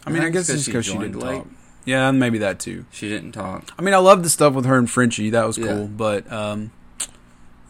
I 0.07 0.11
mean, 0.11 0.19
I, 0.20 0.24
think 0.24 0.35
guess 0.35 0.49
it's 0.49 0.66
because 0.66 0.85
she 0.87 0.93
joined 0.93 1.12
didn't 1.15 1.27
late. 1.27 1.37
talk. 1.39 1.47
Yeah, 1.85 2.11
maybe 2.12 2.39
that 2.39 2.59
too. 2.61 2.85
She 2.93 3.09
didn't 3.09 3.33
talk. 3.33 3.70
I 3.79 3.83
mean, 3.83 3.95
I 3.95 3.99
love 3.99 4.23
the 4.23 4.31
stuff 4.31 4.55
with 4.55 4.65
her 4.66 4.77
and 4.79 4.89
Frenchie. 4.91 5.31
That 5.31 5.47
was 5.47 5.59
Yeah. 5.59 5.66
cool. 5.66 5.87
But 5.89 6.31
um, 6.33 6.70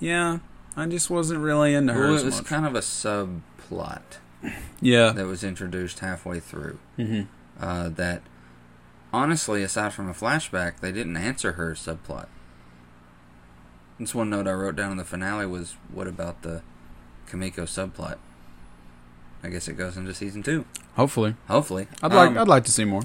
yeah, 0.01 0.39
I 0.77 0.87
just 0.87 1.09
wasn't 1.11 1.41
really 1.41 1.75
into 1.75 1.93
her 1.95 2.07
Well, 2.07 2.15
as 2.17 2.23
it 2.23 2.27
was 2.27 2.37
much. 2.37 2.47
kind 2.47 2.67
of 2.67 2.75
a 2.75 2.81
subplot 2.81 4.03
yeah. 4.81 5.13
that 5.13 5.27
was 5.27 5.43
introduced 5.45 6.01
halfway 6.01 6.41
through. 6.41 6.79
hmm 6.97 7.23
Uh, 7.61 7.89
that 7.91 8.23
honestly, 9.13 9.63
aside 9.63 9.93
from 9.93 10.09
a 10.11 10.15
flashback, 10.15 10.81
they 10.81 10.93
didn't 10.93 11.17
answer 11.17 11.53
her 11.53 11.73
subplot. 11.75 12.27
This 13.99 14.15
one 14.15 14.31
note 14.31 14.49
I 14.49 14.53
wrote 14.53 14.75
down 14.77 14.91
in 14.93 14.97
the 14.97 15.05
finale 15.05 15.47
was, 15.47 15.77
"What 15.93 16.09
about 16.09 16.43
the 16.43 16.63
Kamiko 17.31 17.65
subplot?" 17.65 18.17
I 19.43 19.49
guess 19.49 19.69
it 19.69 19.75
goes 19.77 19.97
into 19.97 20.15
season 20.15 20.43
two. 20.43 20.65
Hopefully, 20.97 21.35
Hopefully, 21.49 21.87
I'd 22.03 22.13
like 22.13 22.31
Um, 22.31 22.39
I'd 22.39 22.49
like 22.49 22.65
to 22.65 22.71
see 22.73 22.85
more. 22.85 23.03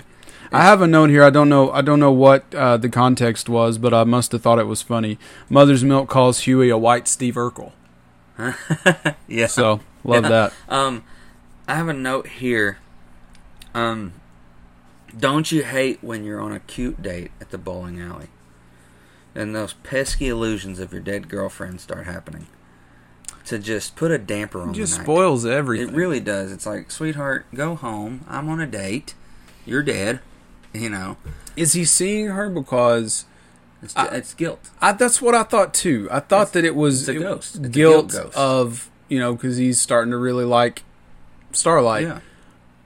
I 0.52 0.62
have 0.64 0.82
a 0.82 0.88
note 0.88 1.10
here. 1.10 1.24
I 1.24 1.30
don't 1.30 1.50
know. 1.50 1.72
I 1.72 1.82
don't 1.82 2.00
know 2.00 2.12
what 2.12 2.54
uh, 2.56 2.78
the 2.78 2.90
context 2.90 3.50
was, 3.50 3.78
but 3.78 3.94
I 3.94 4.04
must 4.06 4.32
have 4.32 4.42
thought 4.42 4.60
it 4.60 4.68
was 4.68 4.82
funny. 4.82 5.18
Mother's 5.50 5.84
Milk 5.84 6.08
calls 6.10 6.42
Huey 6.42 6.70
a 6.70 6.78
white 6.78 7.08
Steve 7.08 7.36
Urkel. 7.36 7.72
yeah. 9.28 9.48
So 9.48 9.82
love 10.04 10.24
Yeah. 10.24 10.30
that. 10.30 10.54
Um, 10.70 11.04
I 11.68 11.76
have 11.76 11.88
a 11.90 11.94
note 11.94 12.28
here. 12.28 12.78
Um, 13.74 14.14
don't 15.18 15.52
you 15.52 15.64
hate 15.64 16.00
when 16.02 16.24
you're 16.24 16.40
on 16.40 16.52
a 16.54 16.60
cute 16.62 17.02
date 17.02 17.32
at 17.42 17.50
the 17.50 17.58
bowling 17.58 18.00
alley, 18.00 18.28
and 19.36 19.56
those 19.56 19.74
pesky 19.74 20.30
illusions 20.30 20.80
of 20.80 20.92
your 20.94 21.02
dead 21.02 21.28
girlfriend 21.30 21.82
start 21.82 22.06
happening? 22.06 22.48
To 23.48 23.58
just 23.60 23.96
put 23.96 24.12
a 24.12 24.18
damper 24.18 24.62
on 24.62 24.72
It 24.72 24.74
just 24.74 24.96
spoils 24.96 25.46
everything. 25.46 25.90
It 25.90 25.96
really 25.96 26.20
does. 26.20 26.52
It's 26.52 26.66
like, 26.66 26.92
sweetheart, 26.92 27.46
go 27.54 27.76
home. 27.76 28.26
I'm 28.28 28.50
on 28.50 28.60
a 28.60 28.68
date. 28.68 29.14
You're 29.66 29.84
dead. 29.84 30.20
You 30.74 30.90
know, 30.90 31.18
Is 31.56 31.74
he 31.74 31.86
seeing 31.86 32.28
her 32.28 32.50
because 32.50 33.26
it's 33.82 33.96
I- 33.96 34.08
it's 34.18 34.34
guilt. 34.36 34.70
I, 34.82 34.92
that's 34.92 35.22
what 35.22 35.34
I 35.34 35.42
thought 35.44 35.74
too. 35.74 36.08
I 36.12 36.20
thought 36.20 36.54
that 36.54 36.66
it 36.66 36.76
was 36.76 37.08
it's 37.08 37.10
a 37.10 37.12
it- 37.14 37.16
a 37.18 37.20
guilt, 37.22 37.72
guilt 37.72 38.12
ghost. 38.12 38.38
of 38.38 38.90
you 39.08 39.18
know 39.18 39.34
because 39.34 39.58
he's 39.58 39.80
starting 39.80 40.12
to 40.12 40.18
really 40.18 40.44
like 40.46 40.84
Starlight. 41.52 42.04
yeah, 42.04 42.20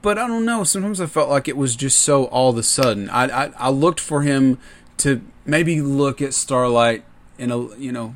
But 0.00 0.16
I 0.16 0.26
don't 0.26 0.44
know. 0.46 0.64
Sometimes 0.64 1.00
I 1.00 1.06
felt 1.06 1.28
like 1.28 1.48
it 1.48 1.56
was 1.56 1.76
just 1.76 1.98
so 1.98 2.24
all 2.26 2.50
of 2.50 2.56
a 2.56 2.62
sudden. 2.62 3.10
I, 3.10 3.24
I 3.46 3.52
I 3.58 3.68
looked 3.70 4.00
for 4.00 4.22
him 4.22 4.58
to 4.98 5.20
maybe 5.44 5.82
look 5.82 6.22
at 6.22 6.32
Starlight 6.32 7.04
in 7.36 7.50
a 7.50 7.74
you 7.76 7.92
know 7.92 8.14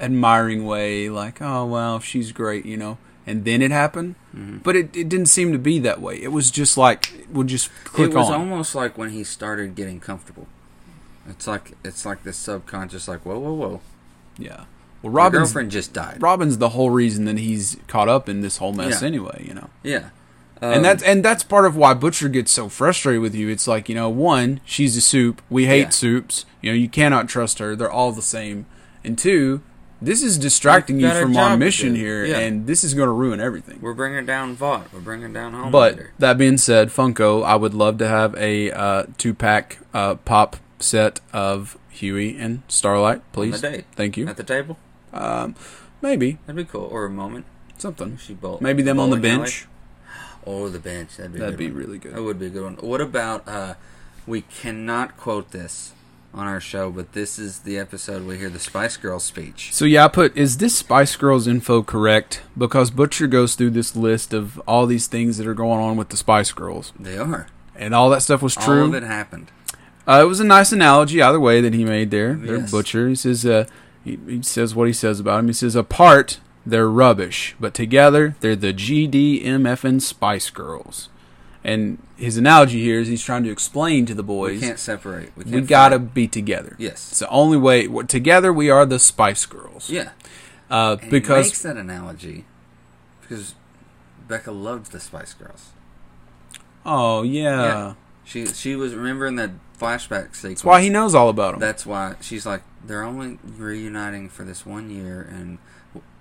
admiring 0.00 0.64
way, 0.66 1.08
like 1.08 1.40
oh 1.40 1.64
well, 1.66 2.00
she's 2.00 2.32
great, 2.32 2.64
you 2.66 2.76
know. 2.76 2.98
And 3.28 3.44
then 3.44 3.60
it 3.60 3.72
happened, 3.72 4.14
Mm-hmm. 4.36 4.58
but 4.58 4.76
it, 4.76 4.94
it 4.94 5.08
didn't 5.08 5.26
seem 5.26 5.50
to 5.52 5.58
be 5.58 5.78
that 5.80 6.00
way. 6.00 6.22
It 6.22 6.30
was 6.30 6.50
just 6.50 6.76
like 6.76 7.12
it 7.18 7.30
would 7.30 7.46
just 7.48 7.70
click 7.84 8.10
on. 8.10 8.16
it 8.16 8.20
was 8.20 8.30
on. 8.30 8.40
almost 8.40 8.74
like 8.74 8.96
when 8.98 9.10
he 9.10 9.24
started 9.24 9.74
getting 9.74 9.98
comfortable. 9.98 10.46
It's 11.28 11.46
like 11.46 11.72
it's 11.84 12.06
like 12.06 12.22
this 12.22 12.36
subconscious, 12.36 13.08
like 13.08 13.24
whoa, 13.26 13.38
whoa, 13.38 13.52
whoa, 13.54 13.80
Yeah. 14.38 14.64
Well, 15.02 15.12
Robin's 15.12 15.48
girlfriend 15.48 15.70
just 15.72 15.92
died. 15.92 16.18
Robin's 16.22 16.58
the 16.58 16.70
whole 16.70 16.90
reason 16.90 17.24
that 17.26 17.38
he's 17.38 17.76
caught 17.88 18.08
up 18.08 18.28
in 18.28 18.40
this 18.42 18.58
whole 18.58 18.72
mess 18.72 19.02
Yeah. 19.02 19.08
anyway. 19.08 19.44
You 19.46 19.54
know. 19.54 19.70
yeah. 19.82 20.10
and 20.60 20.76
Um, 20.76 20.82
that's 20.82 21.02
and 21.02 21.24
that's 21.24 21.42
part 21.42 21.64
of 21.66 21.74
why 21.76 21.94
Butcher 21.94 22.28
gets 22.28 22.52
so 22.52 22.68
frustrated 22.68 23.20
with 23.22 23.34
you. 23.34 23.48
It's 23.48 23.66
like 23.66 23.88
you 23.88 23.94
know, 23.96 24.08
one, 24.08 24.60
she's 24.64 24.96
a 24.96 25.00
supe. 25.00 25.42
We 25.50 25.66
hate 25.66 25.80
Yeah. 25.80 25.88
supes. 25.90 26.44
You 26.62 26.70
know, 26.70 26.76
you 26.76 26.88
cannot 26.88 27.28
trust 27.28 27.58
her. 27.58 27.74
They're 27.74 27.90
all 27.90 28.12
the 28.12 28.22
same. 28.22 28.66
And 29.02 29.18
two, 29.18 29.62
this 30.02 30.22
is 30.22 30.36
distracting 30.38 31.00
you 31.00 31.10
from 31.10 31.36
our 31.36 31.56
mission 31.56 31.94
here, 31.94 32.24
Yeah. 32.24 32.38
and 32.38 32.66
this 32.66 32.84
is 32.84 32.94
going 32.94 33.06
to 33.08 33.12
ruin 33.12 33.40
everything. 33.40 33.78
We're 33.80 33.94
bringing 33.94 34.26
down 34.26 34.54
Vought. 34.56 34.92
We're 34.92 35.00
bringing 35.00 35.32
down 35.32 35.52
Homelander. 35.52 35.70
But 35.70 35.98
that 36.18 36.38
being 36.38 36.58
said, 36.58 36.88
Funko, 36.88 37.44
I 37.44 37.56
would 37.56 37.74
love 37.74 37.98
to 37.98 38.08
have 38.08 38.34
a 38.36 38.70
uh, 38.72 39.04
two 39.18 39.34
pack 39.34 39.78
uh, 39.94 40.16
pop 40.16 40.56
set 40.78 41.20
of 41.32 41.78
Huey 41.90 42.36
and 42.38 42.62
Starlight, 42.68 43.22
please. 43.32 43.60
date. 43.60 43.84
Thank 43.94 44.16
you. 44.16 44.26
at 44.28 44.36
the 44.36 44.44
table, 44.44 44.78
Maybe 46.02 46.38
that'd 46.46 46.56
be 46.56 46.64
cool. 46.70 46.88
Or 46.92 47.06
a 47.06 47.10
moment. 47.10 47.46
something. 47.78 48.16
She 48.18 48.34
bowl, 48.34 48.58
Maybe 48.60 48.82
them 48.82 49.00
on 49.00 49.10
the 49.10 49.16
alley. 49.16 49.22
bench. 49.38 49.66
Oh, 50.46 50.68
the 50.68 50.78
bench. 50.78 51.16
That'd 51.16 51.32
be. 51.32 51.38
That'd 51.40 51.56
be 51.56 51.68
one. 51.68 51.76
really 51.76 51.98
good. 51.98 52.14
That 52.14 52.22
would 52.22 52.38
be 52.38 52.46
a 52.46 52.50
good 52.50 52.62
one. 52.62 52.74
What 52.76 53.00
about? 53.00 53.48
uh 53.48 53.74
We 54.26 54.42
cannot 54.42 55.16
quote 55.16 55.50
this 55.52 55.92
on 56.34 56.46
our 56.46 56.60
show, 56.60 56.90
but 56.90 57.12
this 57.12 57.38
is 57.38 57.60
the 57.60 57.78
episode 57.78 58.26
we 58.26 58.36
hear 58.38 58.50
the 58.50 58.58
Spice 58.58 58.96
Girls 58.96 59.24
speech. 59.24 59.70
So 59.72 59.84
yeah, 59.84 60.04
I 60.04 60.08
put 60.08 60.36
is 60.36 60.58
this 60.58 60.76
Spice 60.76 61.16
Girls 61.16 61.46
info 61.46 61.82
correct? 61.82 62.42
Because 62.56 62.90
Butcher 62.90 63.26
goes 63.26 63.54
through 63.54 63.70
this 63.70 63.96
list 63.96 64.32
of 64.34 64.58
all 64.66 64.86
these 64.86 65.06
things 65.06 65.38
that 65.38 65.46
are 65.46 65.54
going 65.54 65.80
on 65.80 65.96
with 65.96 66.10
the 66.10 66.16
Spice 66.16 66.52
Girls, 66.52 66.92
They 66.98 67.16
are. 67.16 67.46
and 67.74 67.94
all 67.94 68.10
that 68.10 68.22
stuff 68.22 68.42
was 68.42 68.54
true. 68.54 68.82
All 68.82 68.88
of 68.88 68.94
it 68.94 69.02
happened. 69.02 69.50
Uh, 70.06 70.20
it 70.22 70.26
was 70.28 70.38
a 70.40 70.44
nice 70.44 70.70
analogy 70.72 71.20
either 71.20 71.40
way 71.40 71.60
that 71.60 71.74
he 71.74 71.84
made 71.84 72.10
there. 72.10 72.34
They're 72.34 72.58
Yes. 72.58 72.70
Butcher. 72.70 73.08
He 73.08 73.14
says 73.16 73.44
uh, 73.46 73.64
he, 74.04 74.18
he 74.28 74.42
says 74.42 74.74
what 74.74 74.86
he 74.86 74.92
says 74.92 75.18
about 75.18 75.40
him. 75.40 75.46
He 75.48 75.52
says 75.52 75.74
apart 75.74 76.38
they're 76.64 76.88
rubbish, 76.90 77.56
but 77.58 77.74
together 77.74 78.36
they're 78.40 78.54
the 78.56 78.72
GDMFN 78.74 80.00
Spice 80.02 80.50
Girls. 80.50 81.08
And 81.66 81.98
his 82.16 82.36
analogy 82.36 82.80
here 82.80 83.00
is 83.00 83.08
he's 83.08 83.24
trying 83.24 83.42
to 83.42 83.50
explain 83.50 84.06
to 84.06 84.14
the 84.14 84.22
boys, 84.22 84.60
We 84.60 84.66
can't 84.68 84.78
separate. 84.78 85.32
We, 85.36 85.42
we 85.44 85.50
can't 85.50 85.66
gotta 85.66 85.98
fight. 85.98 86.14
be 86.14 86.28
together. 86.28 86.76
Yes. 86.78 87.10
It's 87.10 87.18
the 87.18 87.28
only 87.28 87.56
way. 87.58 87.88
Together 88.04 88.52
we 88.52 88.70
are 88.70 88.86
the 88.86 89.00
Spice 89.00 89.44
Girls. 89.46 89.90
Yeah. 89.90 90.10
Uh, 90.70 90.94
because 91.10 91.46
he 91.46 91.50
makes 91.50 91.62
that 91.62 91.76
analogy 91.76 92.44
because 93.20 93.56
Becca 94.28 94.52
loved 94.52 94.92
the 94.92 95.00
Spice 95.00 95.34
Girls. 95.34 95.70
oh 96.84 97.22
yeah. 97.24 97.62
Yeah. 97.62 97.94
She 98.24 98.46
she 98.46 98.76
was 98.76 98.94
remembering 98.94 99.34
that 99.36 99.50
flashback 99.76 100.36
sequence. 100.36 100.60
that's 100.60 100.64
why 100.64 100.82
he 100.82 100.88
knows 100.88 101.16
all 101.16 101.28
about 101.28 101.52
them. 101.52 101.60
That's 101.60 101.84
why 101.84 102.14
she's 102.20 102.46
like, 102.46 102.62
they're 102.84 103.02
only 103.02 103.38
reuniting 103.44 104.28
for 104.28 104.44
this 104.44 104.64
one 104.64 104.88
year, 104.88 105.20
and 105.28 105.58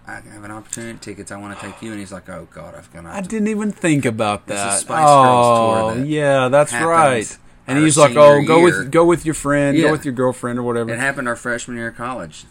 I 0.08 0.22
have 0.22 0.44
an 0.44 0.52
opportunity 0.52 1.00
tickets. 1.00 1.32
I 1.32 1.38
want 1.38 1.58
to 1.58 1.66
take 1.66 1.82
you, 1.82 1.92
and 1.92 2.00
he's 2.00 2.12
like, 2.12 2.30
oh 2.30 2.48
god, 2.54 2.76
I've 2.76 2.92
gonna. 2.94 3.10
I 3.10 3.22
didn't 3.22 3.48
even 3.48 3.72
think 3.72 4.06
about 4.06 4.48
that. 4.48 4.80
Spice 4.80 4.98
Girls 5.00 5.58
tour 5.58 5.92
oh, 5.92 5.94
that 5.96 6.08
yeah, 6.08 6.48
that's 6.50 6.74
right. 6.74 7.38
And 7.68 7.80
he's 7.80 7.98
like, 7.98 8.16
"Oh, 8.16 8.44
go 8.46 8.58
year. 8.58 8.80
with 8.82 8.92
go 8.92 9.04
with 9.06 9.26
your 9.26 9.34
friend, 9.34 9.76
Yeah. 9.76 9.86
go 9.86 9.92
with 9.92 10.06
your 10.06 10.14
girlfriend 10.14 10.60
or 10.60 10.64
whatever." 10.64 10.92
It 10.94 11.00
happened 11.00 11.28
our 11.28 11.36
freshman 11.36 11.78
year 11.78 11.88
of 11.88 11.96
college. 11.96 12.46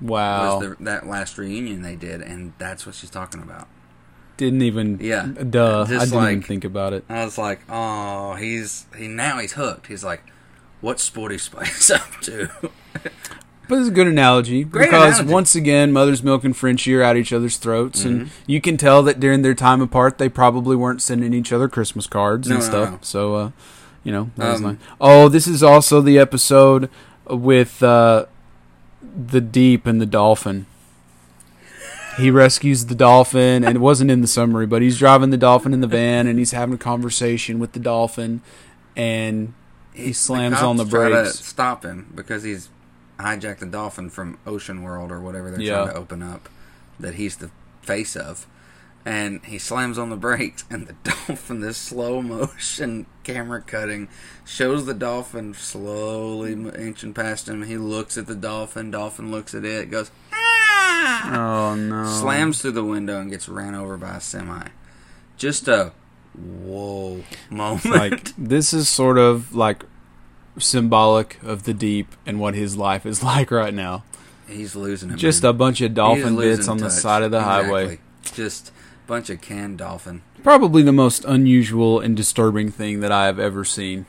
wow, 0.00 0.58
Was 0.58 0.68
the, 0.78 0.84
that 0.84 1.06
last 1.06 1.36
reunion 1.36 1.82
they 1.82 1.96
did, 1.96 2.22
and 2.22 2.54
that's 2.58 2.86
what 2.86 2.94
she's 2.94 3.10
talking 3.10 3.42
about. 3.42 3.68
didn't 4.38 4.62
even. 4.62 4.98
Yeah. 5.00 5.26
duh. 5.26 5.82
I 5.82 5.86
didn't 6.06 6.14
even 6.14 6.42
think 6.42 6.64
about 6.64 6.94
it. 6.94 7.04
I 7.10 7.24
was 7.24 7.36
like, 7.36 7.60
oh, 7.68 8.34
he's 8.36 8.86
he 8.96 9.06
now 9.08 9.38
he's 9.38 9.52
hooked. 9.52 9.88
He's 9.88 10.02
like, 10.02 10.22
what's 10.80 11.02
Sporty 11.02 11.36
Spice 11.36 11.90
up 11.90 12.10
to? 12.22 12.50
But 13.68 13.78
it's 13.78 13.88
a 13.88 13.92
good 13.92 14.08
analogy 14.08 14.64
Great 14.64 14.86
because 14.90 15.18
analogy. 15.18 15.32
once 15.32 15.54
again, 15.54 15.92
Mother's 15.92 16.22
Milk 16.22 16.44
and 16.44 16.54
Frenchie 16.56 16.94
are 16.94 17.02
at 17.02 17.16
each 17.16 17.32
other's 17.32 17.56
throats, 17.56 18.04
and 18.04 18.22
Mm-hmm. 18.22 18.28
you 18.46 18.60
can 18.60 18.76
tell 18.76 19.02
that 19.04 19.20
during 19.20 19.42
their 19.42 19.54
time 19.54 19.80
apart, 19.80 20.18
they 20.18 20.28
probably 20.28 20.76
weren't 20.76 21.00
sending 21.00 21.32
each 21.32 21.52
other 21.52 21.68
Christmas 21.68 22.06
cards 22.06 22.48
No, 22.48 22.56
and 22.56 22.64
no, 22.64 22.68
stuff. 22.70 22.90
no. 22.90 22.98
So, 23.02 23.34
uh, 23.36 23.50
you 24.04 24.12
know, 24.12 24.30
that 24.36 24.50
was 24.52 24.60
Um, 24.60 24.66
nice. 24.66 24.76
Oh, 25.00 25.28
this 25.28 25.46
is 25.46 25.62
also 25.62 26.00
the 26.00 26.18
episode 26.18 26.90
with 27.30 27.82
uh, 27.82 28.26
the 29.00 29.40
deep 29.40 29.86
and 29.86 30.00
the 30.00 30.06
dolphin. 30.06 30.66
He 32.18 32.30
rescues 32.30 32.86
the 32.86 32.94
dolphin, 32.94 33.64
and 33.64 33.74
it 33.76 33.80
wasn't 33.80 34.10
in 34.10 34.20
the 34.20 34.26
summary, 34.26 34.66
but 34.66 34.82
he's 34.82 34.98
driving 34.98 35.30
the 35.30 35.38
dolphin 35.38 35.72
in 35.72 35.80
the 35.80 35.86
van, 35.86 36.26
and 36.26 36.38
he's 36.38 36.50
having 36.50 36.74
a 36.74 36.78
conversation 36.78 37.58
with 37.58 37.72
the 37.72 37.80
dolphin, 37.80 38.42
and 38.96 39.54
he 39.94 40.12
slams 40.12 40.60
on 40.60 40.76
the 40.76 40.84
try 40.84 41.08
to 41.08 41.14
brakes. 41.22 41.42
stop 41.42 41.84
him 41.84 42.12
because 42.14 42.42
he's 42.42 42.68
hijacked 43.22 43.58
the 43.60 43.66
dolphin 43.66 44.10
from 44.10 44.38
Ocean 44.46 44.82
World 44.82 45.10
or 45.10 45.20
whatever 45.20 45.50
they're 45.50 45.60
Yeah. 45.60 45.76
trying 45.76 45.88
to 45.88 45.94
open 45.96 46.22
up 46.22 46.48
that 47.00 47.14
he's 47.14 47.36
the 47.36 47.50
face 47.82 48.14
of. 48.16 48.46
And 49.04 49.44
he 49.44 49.58
slams 49.58 49.98
on 49.98 50.10
the 50.10 50.16
brakes, 50.16 50.64
and 50.70 50.86
the 50.86 50.92
dolphin, 51.26 51.60
this 51.60 51.76
slow 51.76 52.22
motion 52.22 53.06
camera 53.24 53.60
cutting, 53.60 54.08
shows 54.44 54.86
the 54.86 54.94
dolphin 54.94 55.54
slowly 55.54 56.52
inching 56.52 57.12
past 57.12 57.48
him. 57.48 57.64
He 57.64 57.76
looks 57.76 58.16
at 58.16 58.28
the 58.28 58.36
dolphin, 58.36 58.92
dolphin 58.92 59.32
looks 59.32 59.54
at 59.56 59.64
it, 59.64 59.90
goes, 59.90 60.12
ah! 60.32 61.72
Oh 61.72 61.74
no! 61.74 62.06
slams 62.06 62.62
through 62.62 62.72
the 62.72 62.84
window 62.84 63.20
and 63.20 63.28
gets 63.30 63.48
ran 63.48 63.74
over 63.74 63.96
by 63.96 64.16
a 64.16 64.20
semi. 64.20 64.68
Just 65.36 65.66
a 65.66 65.90
whoa 66.34 67.24
moment. 67.50 67.84
like 67.86 68.32
this 68.38 68.72
is 68.72 68.88
sort 68.88 69.18
of 69.18 69.52
like 69.52 69.82
symbolic 70.58 71.42
of 71.42 71.64
the 71.64 71.74
deep 71.74 72.14
and 72.26 72.40
what 72.40 72.54
his 72.54 72.76
life 72.76 73.06
is 73.06 73.22
like 73.24 73.50
right 73.50 73.74
now. 73.74 74.04
He's 74.48 74.76
losing. 74.76 75.16
Just 75.16 75.42
man. 75.42 75.50
a 75.50 75.52
bunch 75.52 75.80
of 75.80 75.94
dolphin 75.94 76.36
bits 76.36 76.68
on 76.68 76.78
the 76.78 76.90
side 76.90 77.22
of 77.22 77.30
the 77.30 77.42
highway. 77.42 77.98
Just 78.22 78.68
a 78.68 78.72
bunch 79.06 79.30
of 79.30 79.40
canned 79.40 79.78
dolphin. 79.78 80.22
Probably 80.42 80.82
the 80.82 80.92
most 80.92 81.24
unusual 81.24 82.00
and 82.00 82.16
disturbing 82.16 82.70
thing 82.70 83.00
that 83.00 83.12
I 83.12 83.26
have 83.26 83.38
ever 83.38 83.64
seen. 83.64 84.06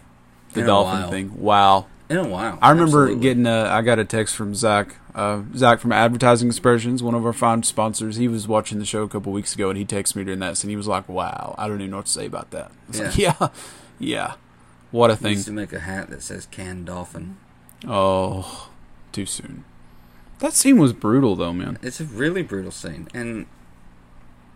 The 0.54 0.62
In 0.62 0.68
dolphin 0.68 1.10
thing. 1.10 1.40
Wow. 1.40 1.88
In 2.10 2.18
a 2.18 2.28
while. 2.28 2.60
I 2.62 2.72
remember 2.72 3.04
Absolutely. 3.04 3.24
getting 3.24 3.48
a. 3.48 3.66
I 3.70 3.82
got 3.82 4.00
a 4.00 4.06
text 4.06 4.36
from 4.36 4.54
Zach. 4.54 4.98
Uh, 5.16 5.44
Zach 5.56 5.80
from 5.80 5.92
Advertising 5.92 6.48
Expressions, 6.48 7.02
one 7.02 7.16
of 7.16 7.26
our 7.26 7.34
fine 7.34 7.64
sponsors. 7.64 8.18
He 8.18 8.28
was 8.28 8.48
watching 8.48 8.80
the 8.80 8.86
show 8.86 9.04
a 9.04 9.08
couple 9.10 9.32
weeks 9.32 9.54
ago, 9.56 9.70
and 9.70 9.78
he 9.78 9.86
texted 9.86 10.16
me 10.18 10.24
during 10.24 10.40
that, 10.40 10.62
and 10.64 10.70
he 10.72 10.76
was 10.76 10.88
like, 10.88 11.08
"Wow, 11.08 11.56
I 11.58 11.68
don't 11.68 11.80
even 11.80 11.92
know 11.92 11.98
what 11.98 12.08
to 12.08 12.12
say 12.12 12.26
about 12.26 12.50
that." 12.52 12.72
Was 12.88 13.00
like, 13.00 13.18
"Yeah, 13.18 13.50
yeah, 14.00 14.34
what 14.94 15.12
a 15.12 15.16
thing." 15.18 15.34
used 15.34 15.46
to 15.48 15.52
make 15.52 15.74
a 15.74 15.80
hat 15.80 16.10
that 16.10 16.24
says 16.24 16.48
"Can 16.50 16.86
dolphin. 16.86 17.36
Oh, 17.86 18.70
too 19.12 19.26
soon. 19.26 19.66
That 20.40 20.54
scene 20.54 20.78
was 20.78 20.94
brutal, 20.94 21.36
though, 21.36 21.54
man. 21.54 21.78
It's 21.82 22.00
a 22.00 22.06
really 22.06 22.42
brutal 22.44 22.72
scene, 22.72 23.08
and 23.14 23.46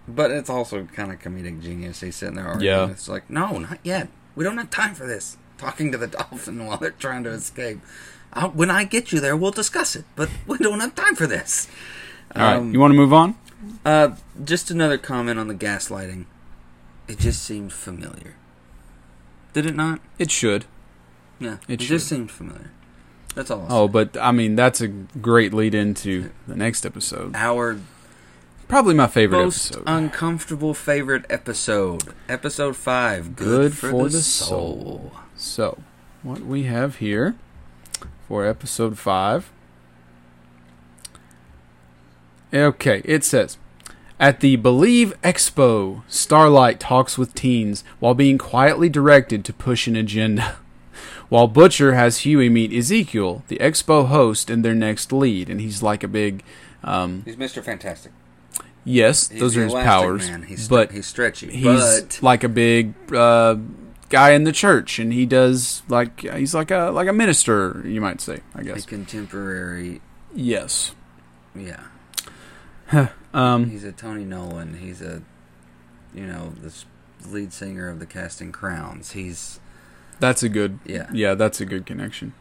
but 0.08 0.32
it's 0.32 0.50
also 0.50 0.86
kind 0.86 1.12
of 1.12 1.20
comedic 1.20 1.62
genius. 1.62 2.00
He's 2.02 2.16
sitting 2.16 2.36
there 2.36 2.48
arguing. 2.48 2.66
Yeah. 2.74 2.90
It's 2.90 3.10
like, 3.10 3.30
no, 3.30 3.58
not 3.60 3.80
yet. 3.84 4.08
We 4.36 4.44
don't 4.46 4.58
have 4.58 4.70
time 4.70 4.96
for 4.96 5.06
this. 5.06 5.38
Talking 5.58 5.92
to 5.92 5.98
the 5.98 6.08
dolphin 6.20 6.66
while 6.66 6.78
they're 6.78 6.92
trying 6.92 7.24
to 7.26 7.32
escape. 7.32 7.80
I'll, 8.32 8.50
when 8.52 8.70
I 8.72 8.84
get 8.86 9.12
you 9.12 9.20
there, 9.20 9.36
we'll 9.36 9.52
discuss 9.52 9.96
it. 9.96 10.06
But 10.16 10.30
we 10.48 10.58
don't 10.60 10.80
have 10.80 10.96
time 10.96 11.16
for 11.16 11.28
this. 11.28 11.68
All 12.36 12.42
right, 12.42 12.56
Um, 12.58 12.74
you 12.74 12.80
want 12.80 12.92
to 12.92 12.98
move 12.98 13.12
on? 13.14 13.36
Uh, 13.84 14.16
just 14.44 14.70
another 14.72 14.98
comment 14.98 15.40
on 15.40 15.48
the 15.48 15.56
gaslighting. 15.56 16.26
It 17.08 17.20
just 17.20 17.44
seemed 17.44 17.74
familiar. 17.74 18.36
Did 19.54 19.66
it 19.66 19.76
not? 19.76 20.00
It 20.20 20.30
should. 20.32 20.66
Yeah, 21.40 21.58
It 21.68 21.74
it, 21.82 21.86
just 21.86 22.08
seemed 22.08 22.32
familiar. 22.32 22.72
That's 23.36 23.52
all. 23.52 23.66
I'll 23.70 23.78
Oh, 23.84 23.88
say. 23.88 23.92
but 23.94 24.18
I 24.20 24.32
mean, 24.32 24.56
that's 24.56 24.82
a 24.82 24.88
great 24.88 25.54
lead 25.54 25.76
into 25.76 26.32
the 26.48 26.56
next 26.56 26.86
episode. 26.86 27.34
our 27.36 27.78
Probably 28.68 28.94
my 28.96 29.08
favorite 29.08 29.44
most 29.44 29.68
episode. 29.72 29.84
uncomfortable 29.88 30.74
favorite 30.74 31.26
episode, 31.30 32.04
episode 32.28 32.76
five. 32.76 33.36
Good, 33.36 33.74
for, 33.78 34.10
the, 34.10 34.22
soul. 34.22 35.14
So, 35.38 35.78
what 36.22 36.42
we 36.42 36.64
have 36.64 36.98
here 36.98 37.36
for 38.28 38.46
episode 38.46 38.98
5. 38.98 39.52
Okay, 42.54 43.02
it 43.06 43.24
says 43.24 43.58
At 44.20 44.40
the 44.40 44.56
Believe 44.56 45.14
Expo, 45.22 46.02
Starlight 46.08 46.80
talks 46.80 47.18
with 47.18 47.36
teens 47.36 47.84
while 48.00 48.16
being 48.16 48.38
quietly 48.38 48.90
directed 48.90 49.46
to 49.46 49.54
push 49.54 49.88
an 49.88 49.96
agenda. 49.96 50.56
While 51.30 51.50
Butcher 51.50 51.94
has 51.94 52.20
Huey 52.20 52.48
meet 52.48 52.72
Ezekiel, 52.72 53.44
the 53.50 53.58
expo 53.58 54.08
host 54.08 54.50
and 54.50 54.64
their 54.64 54.74
next 54.74 55.12
lead, 55.12 55.50
and 55.50 55.60
he's 55.60 55.84
like 55.84 56.02
a 56.02 56.08
big 56.08 56.42
um, 56.86 57.24
He's 57.26 57.36
Mister 57.38 57.62
Fantastic. 57.62 58.14
yes, 58.86 59.28
He's 59.28 59.42
those 59.42 59.58
are 59.58 59.64
his 59.66 59.74
powers. 59.74 60.30
Man. 60.30 60.44
He's 60.44 60.70
but 60.70 60.92
he's 60.94 61.06
stretchy. 61.06 61.52
he's 61.52 62.02
but 62.02 62.20
like 62.24 62.46
a 62.46 62.50
big 62.50 62.94
uh, 63.14 63.58
guy 64.08 64.32
in 64.32 64.46
the 64.46 64.54
church, 64.54 65.00
and 65.00 65.12
he 65.12 65.26
does 65.26 65.84
like 65.90 66.22
he's 66.22 66.56
like 66.56 66.72
a 66.72 66.92
like 66.92 67.10
a 67.10 67.14
minister, 67.14 67.84
you 67.86 68.00
might 68.00 68.22
say. 68.22 68.40
I 68.56 68.64
guess. 68.64 68.86
contemporary. 68.86 70.02
Yes. 70.34 70.96
Yeah, 71.54 71.84
Um. 73.38 73.70
he's 73.70 73.84
a 73.84 73.92
Tony 73.92 74.24
Nolan. 74.26 74.78
He's 74.80 75.02
a, 75.02 75.22
you 76.14 76.26
know, 76.26 76.54
the 76.62 76.68
s- 76.68 76.86
lead 77.30 77.54
singer 77.54 77.88
of 77.90 78.00
the 78.00 78.06
Casting 78.06 78.52
Crowns. 78.52 79.12
He's 79.12 79.60
That's 80.20 80.44
a 80.44 80.50
good. 80.50 80.80
yeah. 80.86 81.10
Yeah, 81.14 81.36
that's 81.36 81.62
a 81.62 81.66
good 81.66 81.86
connection. 81.86 82.34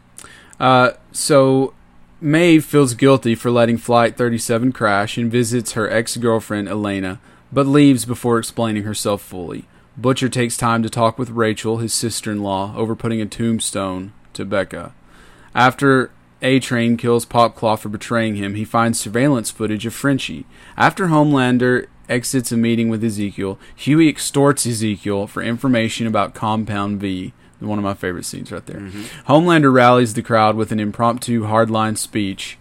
Uh. 0.58 0.92
So, 1.12 1.74
Maeve 2.20 2.64
feels 2.64 2.94
guilty 2.94 3.34
for 3.34 3.50
letting 3.50 3.76
Flight 3.76 4.16
37 4.16 4.72
crash 4.72 5.18
and 5.18 5.30
visits 5.30 5.72
her 5.72 5.90
ex 5.90 6.16
girlfriend 6.16 6.68
Elena, 6.68 7.20
but 7.52 7.66
leaves 7.66 8.04
before 8.06 8.38
explaining 8.38 8.84
herself 8.84 9.20
fully. 9.20 9.66
Butcher 9.98 10.28
takes 10.28 10.56
time 10.56 10.82
to 10.82 10.90
talk 10.90 11.18
with 11.18 11.30
Rachel, 11.30 11.78
his 11.78 11.92
sister 11.94 12.30
in 12.32 12.42
law, 12.42 12.74
over 12.76 12.94
putting 12.96 13.20
a 13.20 13.26
tombstone 13.26 14.12
to 14.34 14.44
Becca. 14.44 14.94
After 15.54 16.10
A 16.42 16.60
Train 16.60 16.96
kills 16.96 17.24
Popclaw 17.24 17.78
for 17.78 17.88
betraying 17.88 18.36
him, 18.36 18.54
he 18.54 18.64
finds 18.64 19.00
surveillance 19.00 19.50
footage 19.50 19.86
of 19.86 19.94
Frenchie. 19.94 20.44
After 20.76 21.06
Homelander 21.06 21.86
exits 22.08 22.52
a 22.52 22.56
meeting 22.56 22.88
with 22.88 23.02
Ezekiel, 23.02 23.58
Huey 23.74 24.08
extorts 24.08 24.66
Ezekiel 24.66 25.26
for 25.26 25.42
information 25.42 26.06
about 26.06 26.34
Compound 26.34 27.00
V. 27.00 27.32
One 27.58 27.78
of 27.78 27.84
my 27.84 27.94
favorite 27.94 28.26
scenes 28.26 28.52
right 28.52 28.64
there. 28.66 28.80
Mm-hmm. 28.80 29.32
Homelander 29.32 29.72
rallies 29.72 30.12
the 30.12 30.22
crowd 30.22 30.56
with 30.56 30.72
an 30.72 30.78
impromptu 30.78 31.44
hardline 31.44 31.96
speech, 31.96 32.58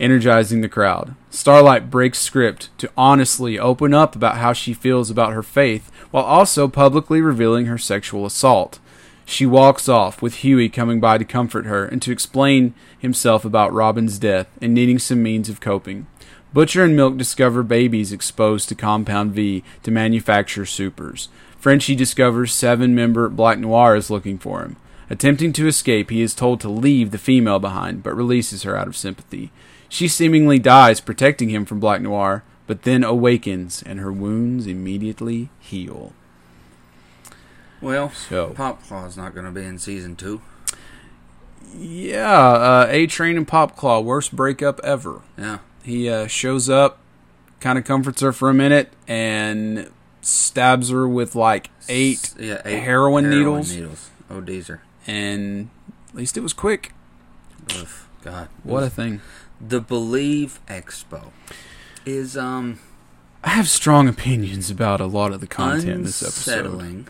energizing 0.00 0.60
the 0.60 0.68
crowd. 0.68 1.14
Starlight 1.30 1.88
breaks 1.88 2.18
script 2.18 2.76
to 2.78 2.90
honestly 2.96 3.60
open 3.60 3.94
up 3.94 4.16
about 4.16 4.38
how 4.38 4.52
she 4.52 4.74
feels 4.74 5.08
about 5.08 5.32
her 5.32 5.42
faith 5.42 5.88
while 6.10 6.24
also 6.24 6.66
publicly 6.66 7.20
revealing 7.20 7.66
her 7.66 7.78
sexual 7.78 8.26
assault. 8.26 8.80
She 9.24 9.46
walks 9.46 9.88
off, 9.88 10.20
with 10.20 10.36
Huey 10.36 10.68
coming 10.68 11.00
by 11.00 11.18
to 11.18 11.24
comfort 11.24 11.66
her 11.66 11.84
and 11.84 12.02
to 12.02 12.12
explain 12.12 12.74
himself 12.98 13.44
about 13.44 13.72
Robin's 13.72 14.18
death 14.18 14.48
and 14.60 14.74
needing 14.74 14.98
some 14.98 15.22
means 15.22 15.48
of 15.48 15.60
coping. 15.60 16.06
Butcher 16.52 16.84
and 16.84 16.94
Milk 16.94 17.16
discover 17.16 17.62
babies 17.62 18.12
exposed 18.12 18.68
to 18.68 18.74
Compound 18.74 19.32
V 19.32 19.64
to 19.84 19.90
manufacture 19.90 20.66
supers. 20.66 21.28
Frenchie 21.58 21.94
discovers 21.94 22.52
seven 22.52 22.94
member 22.94 23.28
Black 23.28 23.58
Noir 23.58 23.96
is 23.96 24.10
looking 24.10 24.36
for 24.36 24.62
him. 24.62 24.76
Attempting 25.08 25.52
to 25.54 25.66
escape, 25.66 26.10
he 26.10 26.20
is 26.20 26.34
told 26.34 26.60
to 26.60 26.68
leave 26.68 27.10
the 27.10 27.18
female 27.18 27.58
behind, 27.58 28.02
but 28.02 28.16
releases 28.16 28.64
her 28.64 28.76
out 28.76 28.88
of 28.88 28.96
sympathy. 28.96 29.50
She 29.88 30.08
seemingly 30.08 30.58
dies 30.58 31.00
protecting 31.00 31.50
him 31.50 31.64
from 31.64 31.80
Black 31.80 32.00
Noir, 32.00 32.44
but 32.66 32.82
then 32.82 33.04
awakens 33.04 33.82
and 33.82 34.00
her 34.00 34.12
wounds 34.12 34.66
immediately 34.66 35.50
heal. 35.60 36.12
Well, 37.82 38.10
So- 38.12 38.50
Popclaw's 38.56 39.16
not 39.16 39.34
going 39.34 39.44
to 39.44 39.52
be 39.52 39.64
in 39.64 39.78
season 39.78 40.16
two. 40.16 40.40
Yeah, 41.76 42.38
uh, 42.38 42.86
A 42.90 43.06
Train 43.06 43.36
and 43.36 43.46
Popclaw, 43.48 44.04
worst 44.04 44.34
breakup 44.36 44.80
ever. 44.84 45.22
Yeah. 45.38 45.58
He 45.82 46.08
uh, 46.08 46.26
shows 46.26 46.68
up, 46.68 46.98
kind 47.60 47.78
of 47.78 47.84
comforts 47.84 48.20
her 48.20 48.32
for 48.32 48.50
a 48.50 48.54
minute, 48.54 48.92
and 49.08 49.90
stabs 50.20 50.90
her 50.90 51.08
with 51.08 51.34
like 51.34 51.70
eight, 51.88 52.34
yeah, 52.38 52.60
eight 52.64 52.80
heroin 52.80 53.28
needles. 53.30 53.74
needles. 53.74 54.10
Oh, 54.30 54.40
Deezer. 54.40 54.80
and 55.06 55.70
at 56.10 56.14
least 56.14 56.36
it 56.36 56.40
was 56.40 56.52
quick. 56.52 56.92
Ugh, 57.76 57.88
God. 58.22 58.48
What 58.62 58.82
a 58.82 58.90
thing. 58.90 59.20
the 59.60 59.80
Believe 59.80 60.60
Expo 60.68 61.30
is 62.04 62.36
um 62.36 62.80
I 63.44 63.50
have 63.50 63.68
strong 63.68 64.08
opinions 64.08 64.70
about 64.70 65.00
a 65.00 65.06
lot 65.06 65.32
of 65.32 65.40
the 65.40 65.46
content 65.46 65.88
in 65.88 66.02
this 66.04 66.22
episode. 66.22 66.66
unsettling 66.66 67.08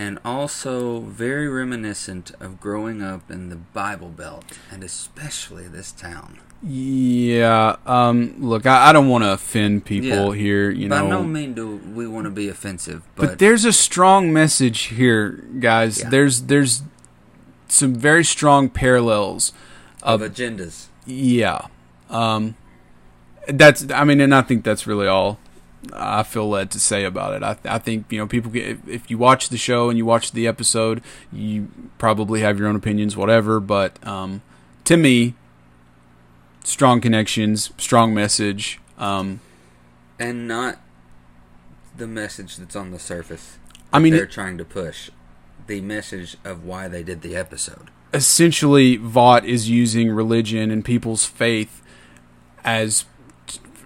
and 0.00 0.18
also 0.24 1.00
very 1.00 1.46
reminiscent 1.46 2.32
of 2.40 2.58
growing 2.58 3.02
up 3.02 3.30
in 3.30 3.50
the 3.50 3.56
Bible 3.56 4.08
Belt 4.08 4.44
and 4.72 4.82
especially 4.82 5.68
this 5.68 5.92
town. 5.92 6.38
Yeah, 6.62 7.76
um, 7.86 8.36
look, 8.38 8.64
I, 8.64 8.88
I 8.88 8.92
don't 8.94 9.08
want 9.08 9.24
to 9.24 9.32
offend 9.32 9.84
people 9.84 10.34
Yeah. 10.34 10.40
here, 10.40 10.70
you 10.70 10.88
By 10.88 11.00
know. 11.00 11.08
no 11.08 11.22
mean 11.22 11.52
do 11.52 11.76
we 11.94 12.06
want 12.06 12.24
to 12.24 12.30
be 12.30 12.48
offensive, 12.48 13.02
but, 13.14 13.26
but 13.26 13.38
there's 13.38 13.66
a 13.66 13.72
strong 13.74 14.32
message 14.32 14.84
here, 14.84 15.44
guys. 15.58 16.00
Yeah. 16.00 16.08
There's 16.08 16.42
there's 16.42 16.82
some 17.68 17.94
very 17.94 18.24
strong 18.24 18.70
parallels 18.70 19.52
of 20.02 20.22
of 20.22 20.32
agendas. 20.32 20.86
yeah. 21.06 21.66
Um, 22.08 22.56
that's 23.48 23.90
I 23.90 24.04
mean, 24.04 24.20
and 24.20 24.34
I 24.34 24.40
think 24.42 24.64
that's 24.64 24.86
really 24.86 25.06
all 25.06 25.38
I 25.92 26.22
feel 26.22 26.48
led 26.48 26.70
to 26.72 26.80
say 26.80 27.04
about 27.04 27.34
it. 27.34 27.42
I 27.42 27.56
I 27.64 27.78
think 27.78 28.06
you 28.10 28.18
know 28.18 28.26
people 28.26 28.50
get 28.50 28.78
if, 28.86 29.10
you 29.10 29.16
watch 29.18 29.48
the 29.48 29.56
show 29.56 29.88
and 29.88 29.96
you 29.96 30.04
watch 30.04 30.32
the 30.32 30.46
episode, 30.46 31.02
you 31.32 31.68
probably 31.98 32.40
have 32.40 32.58
your 32.58 32.68
own 32.68 32.76
opinions, 32.76 33.16
whatever. 33.16 33.60
But 33.60 34.04
um, 34.06 34.42
to 34.84 34.96
me, 34.96 35.34
strong 36.64 37.00
connections, 37.00 37.72
strong 37.78 38.12
message. 38.14 38.80
Um, 38.98 39.40
And 40.18 40.46
not 40.46 40.78
the 41.96 42.06
message 42.06 42.56
that's 42.56 42.76
on 42.76 42.90
the 42.90 42.98
surface. 42.98 43.56
I 43.92 43.98
mean, 43.98 44.12
they're 44.12 44.24
it- 44.24 44.30
trying 44.30 44.58
to 44.58 44.64
push 44.64 45.10
the 45.66 45.80
message 45.80 46.36
of 46.44 46.64
why 46.64 46.88
they 46.88 47.02
did 47.02 47.22
the 47.22 47.36
episode. 47.36 47.90
essentially 48.12 48.96
Vought 48.96 49.44
is 49.44 49.70
using 49.70 50.10
religion 50.10 50.70
and 50.70 50.84
people's 50.84 51.24
faith 51.24 51.80
as 52.64 53.04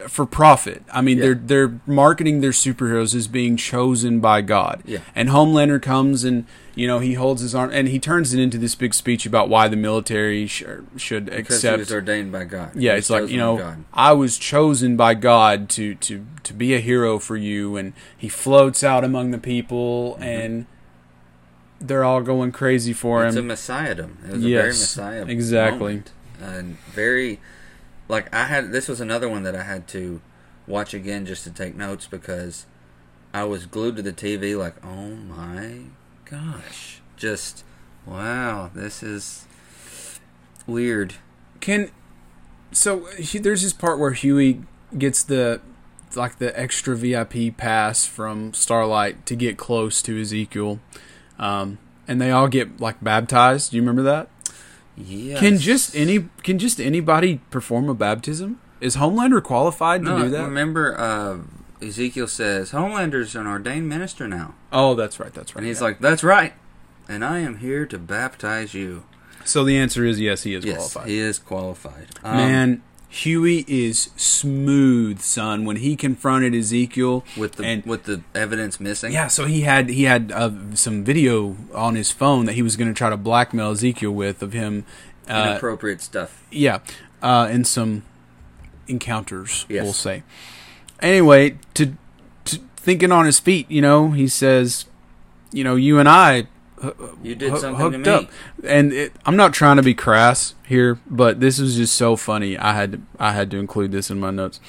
for 0.08 0.26
profit. 0.26 0.82
I 0.92 1.00
mean, 1.00 1.18
Yeah. 1.18 1.24
they're 1.24 1.34
they're 1.34 1.80
marketing 1.86 2.40
their 2.40 2.50
superheroes 2.50 3.14
as 3.14 3.28
being 3.28 3.56
chosen 3.56 4.20
by 4.20 4.40
God. 4.42 4.82
Yeah. 4.84 4.98
And 5.14 5.28
Homelander 5.30 5.80
comes 5.80 6.24
and 6.24 6.46
you 6.74 6.86
know 6.86 6.98
he 6.98 7.14
holds 7.14 7.40
his 7.42 7.54
arm 7.54 7.70
and 7.72 7.88
he 7.88 7.98
turns 7.98 8.34
it 8.34 8.40
into 8.40 8.58
this 8.58 8.74
big 8.74 8.94
speech 8.94 9.24
about 9.26 9.48
why 9.48 9.68
the 9.68 9.76
military 9.76 10.46
sh- 10.46 10.64
should 10.96 11.26
Because 11.26 11.62
he 11.62 11.68
accept. 11.68 11.78
was 11.78 11.92
ordained 11.92 12.32
by 12.32 12.44
God. 12.44 12.70
Yeah, 12.74 12.94
it's 12.94 13.10
like 13.10 13.28
you 13.28 13.36
know 13.38 13.76
I 13.92 14.12
was 14.12 14.38
chosen 14.38 14.96
by 14.96 15.14
God 15.14 15.68
to 15.70 15.94
to 15.96 16.24
to 16.42 16.52
be 16.52 16.74
a 16.74 16.80
hero 16.80 17.18
for 17.18 17.36
you, 17.36 17.76
and 17.76 17.92
he 18.16 18.28
floats 18.28 18.82
out 18.84 19.04
among 19.04 19.30
the 19.30 19.38
people 19.38 20.16
and. 20.20 20.66
They're 21.80 22.04
all 22.04 22.22
going 22.22 22.52
crazy 22.52 22.92
for 22.94 23.20
Mm-hmm. 23.24 23.50
It's 23.50 23.68
a 23.68 23.72
messiahdom. 23.72 24.24
It 24.26 24.32
was 24.36 24.44
a 24.44 24.48
very 24.48 24.68
messiah. 24.68 25.24
exactly. 25.26 25.92
moment. 25.96 26.12
And 26.40 26.78
very, 26.94 27.40
like 28.08 28.34
I 28.34 28.44
had. 28.44 28.72
This 28.72 28.88
was 28.88 29.00
another 29.00 29.28
one 29.28 29.42
that 29.44 29.56
I 29.56 29.62
had 29.62 29.88
to 29.88 30.20
watch 30.66 30.94
again 30.94 31.26
just 31.26 31.44
to 31.44 31.50
take 31.50 31.74
notes 31.76 32.06
because 32.06 32.66
I 33.32 33.44
was 33.44 33.66
glued 33.66 33.96
to 33.96 34.02
the 34.02 34.12
TV. 34.12 34.56
Like, 34.58 34.74
oh 34.84 35.10
my 35.10 35.82
gosh, 36.24 37.00
just 37.16 37.64
wow, 38.06 38.70
this 38.74 39.02
is 39.02 39.46
weird. 40.66 41.14
Can 41.60 41.90
so 42.72 43.06
he, 43.16 43.38
there's 43.38 43.62
this 43.62 43.72
part 43.72 43.98
where 43.98 44.12
Huey 44.12 44.62
gets 44.96 45.22
the 45.22 45.60
like 46.16 46.38
the 46.38 46.58
extra 46.58 46.94
VIP 46.94 47.56
pass 47.56 48.06
from 48.06 48.54
Starlight 48.54 49.26
to 49.26 49.36
get 49.36 49.56
close 49.56 50.00
to 50.02 50.20
Ezekiel, 50.20 50.80
um, 51.38 51.78
and 52.06 52.20
they 52.20 52.30
all 52.30 52.48
get 52.48 52.80
like 52.80 53.02
baptized. 53.02 53.70
Do 53.70 53.76
you 53.76 53.82
remember 53.82 54.02
that? 54.02 54.28
Yeah. 54.96 55.38
Can 55.38 55.58
just 55.58 55.94
any 55.96 56.28
can 56.42 56.58
just 56.58 56.80
anybody 56.80 57.40
perform 57.50 57.88
a 57.88 57.94
baptism? 57.94 58.60
Is 58.80 58.96
Homelander 58.96 59.42
qualified 59.42 60.02
to 60.02 60.08
no, 60.08 60.22
do 60.24 60.30
that? 60.30 60.44
Remember, 60.44 60.98
uh, 60.98 61.38
Ezekiel 61.84 62.28
says 62.28 62.70
Homelander's 62.72 63.34
an 63.34 63.46
ordained 63.46 63.88
minister 63.88 64.28
now, 64.28 64.54
oh, 64.72 64.94
that's 64.94 65.18
right. 65.18 65.32
That's 65.32 65.54
right. 65.54 65.60
and 65.60 65.66
he's 65.66 65.78
yeah. 65.80 65.84
like, 65.84 66.00
"That's 66.00 66.22
right." 66.22 66.52
And 67.08 67.24
I 67.24 67.38
am 67.40 67.58
here 67.58 67.86
to 67.86 67.98
baptize 67.98 68.72
you. 68.74 69.04
so 69.44 69.64
the 69.64 69.76
answer 69.76 70.04
is 70.04 70.20
yes, 70.20 70.42
he 70.44 70.54
is 70.54 70.64
Yes, 70.64 70.76
qualified. 70.76 71.08
he 71.08 71.18
is 71.18 71.38
qualified. 71.38 72.06
Um, 72.22 72.36
Man, 72.36 72.82
Huey 73.14 73.64
is 73.68 74.10
smooth, 74.16 75.20
son. 75.20 75.64
When 75.64 75.76
he 75.76 75.94
confronted 75.94 76.54
Ezekiel 76.54 77.24
with 77.36 77.52
the 77.52 77.64
and 77.64 77.84
with 77.86 78.04
the 78.04 78.22
evidence 78.34 78.80
missing. 78.80 79.12
Yeah, 79.12 79.28
so 79.28 79.44
he 79.46 79.60
had 79.62 79.88
he 79.88 80.02
had 80.04 80.32
uh, 80.32 80.50
some 80.74 81.04
video 81.04 81.56
on 81.72 81.94
his 81.94 82.10
phone 82.10 82.46
that 82.46 82.54
he 82.54 82.62
was 82.62 82.76
going 82.76 82.88
to 82.88 82.94
try 82.94 83.10
to 83.10 83.16
blackmail 83.16 83.70
Ezekiel 83.70 84.10
with 84.10 84.42
of 84.42 84.52
him. 84.52 84.84
Uh, 85.28 85.50
inappropriate 85.50 86.00
stuff. 86.00 86.42
yeah, 86.50 86.80
uh, 87.22 87.48
and 87.50 87.66
some 87.66 88.02
encounters, 88.88 89.64
Yes. 89.68 89.84
we'll 89.84 89.92
say. 89.92 90.22
Anyway, 91.00 91.56
to, 91.74 91.94
to 92.44 92.58
thinking 92.76 93.10
on 93.12 93.24
his 93.26 93.38
feet, 93.38 93.70
you 93.70 93.80
know, 93.80 94.10
he 94.10 94.28
says, 94.28 94.84
you 95.52 95.64
know, 95.64 95.76
you 95.76 95.98
and 95.98 96.08
I 96.08 96.46
You 97.22 97.34
did 97.34 97.56
something 97.58 97.80
hooked 97.80 98.04
to 98.04 98.10
me. 98.20 98.26
up, 98.26 98.30
and 98.64 98.92
it, 98.92 99.12
I'm 99.26 99.36
not 99.36 99.52
trying 99.52 99.76
to 99.76 99.82
be 99.82 99.94
crass 99.94 100.54
here, 100.66 100.98
but 101.06 101.40
this 101.40 101.58
was 101.58 101.76
just 101.76 101.94
so 101.94 102.16
funny. 102.16 102.58
I 102.58 102.74
had 102.74 102.92
to, 102.92 103.00
I 103.18 103.32
had 103.32 103.50
to 103.52 103.58
include 103.58 103.92
this 103.92 104.10
in 104.10 104.20
my 104.20 104.30
notes. 104.30 104.60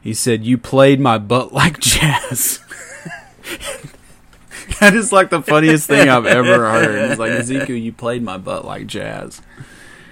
He 0.00 0.14
said, 0.14 0.44
"You 0.44 0.58
played 0.58 1.00
my 1.00 1.18
butt 1.18 1.52
like 1.52 1.80
jazz." 1.80 2.60
that 4.80 4.94
is 4.94 5.12
like 5.12 5.30
the 5.30 5.42
funniest 5.42 5.86
thing 5.86 6.08
I've 6.08 6.26
ever 6.26 6.70
heard. 6.70 7.10
It's 7.10 7.18
like 7.18 7.30
Ezekiel, 7.32 7.76
you 7.76 7.92
played 7.92 8.22
my 8.22 8.38
butt 8.38 8.64
like 8.64 8.86
jazz. 8.86 9.42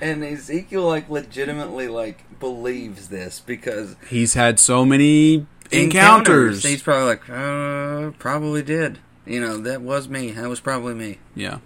And 0.01 0.23
Ezekiel 0.23 0.87
like 0.87 1.09
legitimately 1.09 1.89
like 1.89 2.39
believes 2.41 3.09
this 3.09 3.41
because 3.41 3.97
He's 4.09 4.35
had 4.35 4.61
so 4.61 4.85
many 4.85 5.47
encounters. 5.71 6.63
He's 6.63 6.83
probably 6.83 7.07
like, 7.07 7.31
uh, 7.31 8.11
probably 8.19 8.63
did. 8.63 8.99
You 9.27 9.41
know, 9.41 9.57
that 9.59 9.81
was 9.81 10.09
me. 10.09 10.33
That 10.33 10.49
was 10.49 10.61
probably 10.61 10.95
me. 10.95 11.19
Yeah, 11.35 11.59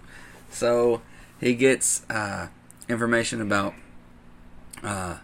So 0.49 1.01
he 1.41 1.55
gets 1.55 2.09
uh, 2.09 2.47
information 2.87 3.41
about 3.41 3.73
uh, 4.83 5.17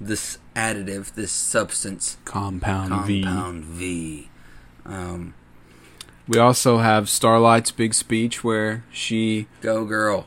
this 0.00 0.38
additive, 0.54 1.14
this 1.14 1.32
substance, 1.32 2.18
compound, 2.24 3.06
V. 3.06 3.22
compound 3.22 3.64
V. 3.64 4.28
Um, 4.84 5.34
We 6.26 6.38
also 6.38 6.78
have 6.78 7.08
Starlight's 7.08 7.70
big 7.70 7.94
speech 7.94 8.42
where 8.44 8.84
she 8.92 9.46
go 9.60 9.84
girl. 9.84 10.26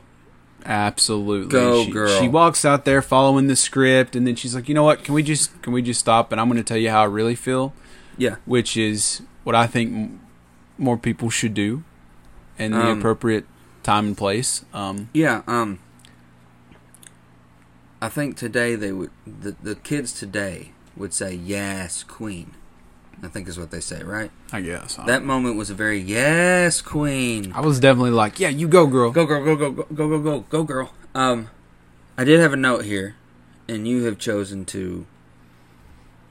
Absolutely. 0.64 1.48
Go, 1.50 1.84
she, 1.84 1.90
girl. 1.90 2.20
She 2.20 2.28
walks 2.28 2.64
out 2.64 2.84
there 2.84 3.02
following 3.02 3.46
the 3.48 3.56
script, 3.56 4.14
and 4.16 4.26
then 4.26 4.36
she's 4.36 4.54
like, 4.54 4.68
"You 4.68 4.74
know 4.74 4.84
what? 4.84 5.04
Can 5.04 5.12
we 5.14 5.22
just 5.22 5.60
can 5.62 5.72
we 5.72 5.82
just 5.82 6.00
stop?" 6.00 6.32
And 6.32 6.40
I'm 6.40 6.48
going 6.48 6.56
to 6.58 6.64
tell 6.64 6.76
you 6.78 6.90
how 6.90 7.02
I 7.02 7.06
really 7.06 7.34
feel, 7.34 7.72
Yeah. 8.16 8.36
which 8.44 8.76
is 8.76 9.22
what 9.44 9.54
I 9.56 9.66
think 9.66 10.20
more 10.82 10.98
people 10.98 11.30
should 11.30 11.54
do, 11.54 11.84
in 12.58 12.72
the 12.72 12.78
Um, 12.90 12.98
appropriate 12.98 13.46
time 13.82 14.06
and 14.08 14.16
place. 14.16 14.64
Um, 14.74 15.08
Yeah, 15.14 15.42
um 15.46 15.78
I 18.00 18.08
think 18.08 18.36
today 18.36 18.74
they 18.74 18.92
would 18.92 19.10
the 19.26 19.54
the 19.62 19.74
kids 19.76 20.12
today 20.12 20.72
would 20.96 21.14
say 21.14 21.34
yes, 21.34 22.02
queen. 22.02 22.52
I 23.22 23.28
think 23.28 23.46
is 23.46 23.56
what 23.58 23.70
they 23.70 23.80
say, 23.80 24.02
right? 24.02 24.32
I 24.52 24.60
guess 24.60 24.96
That 25.06 25.24
moment 25.24 25.56
was 25.56 25.70
a 25.70 25.74
very 25.74 26.00
yes, 26.00 26.82
queen. 26.82 27.52
I 27.54 27.60
was 27.60 27.78
definitely 27.78 28.10
like, 28.10 28.40
"Yeah, 28.40 28.48
you 28.48 28.66
go, 28.66 28.86
girl." 28.88 29.12
Go 29.12 29.24
girl, 29.26 29.44
go 29.44 29.54
go 29.56 29.70
go 29.70 29.84
go 29.94 30.08
go 30.08 30.18
go 30.18 30.40
go 30.50 30.64
girl. 30.64 30.90
Um 31.14 31.48
I 32.18 32.24
did 32.24 32.40
have 32.40 32.52
a 32.52 32.56
note 32.56 32.84
here 32.84 33.14
and 33.68 33.86
you 33.86 34.04
have 34.04 34.18
chosen 34.18 34.64
to 34.66 35.06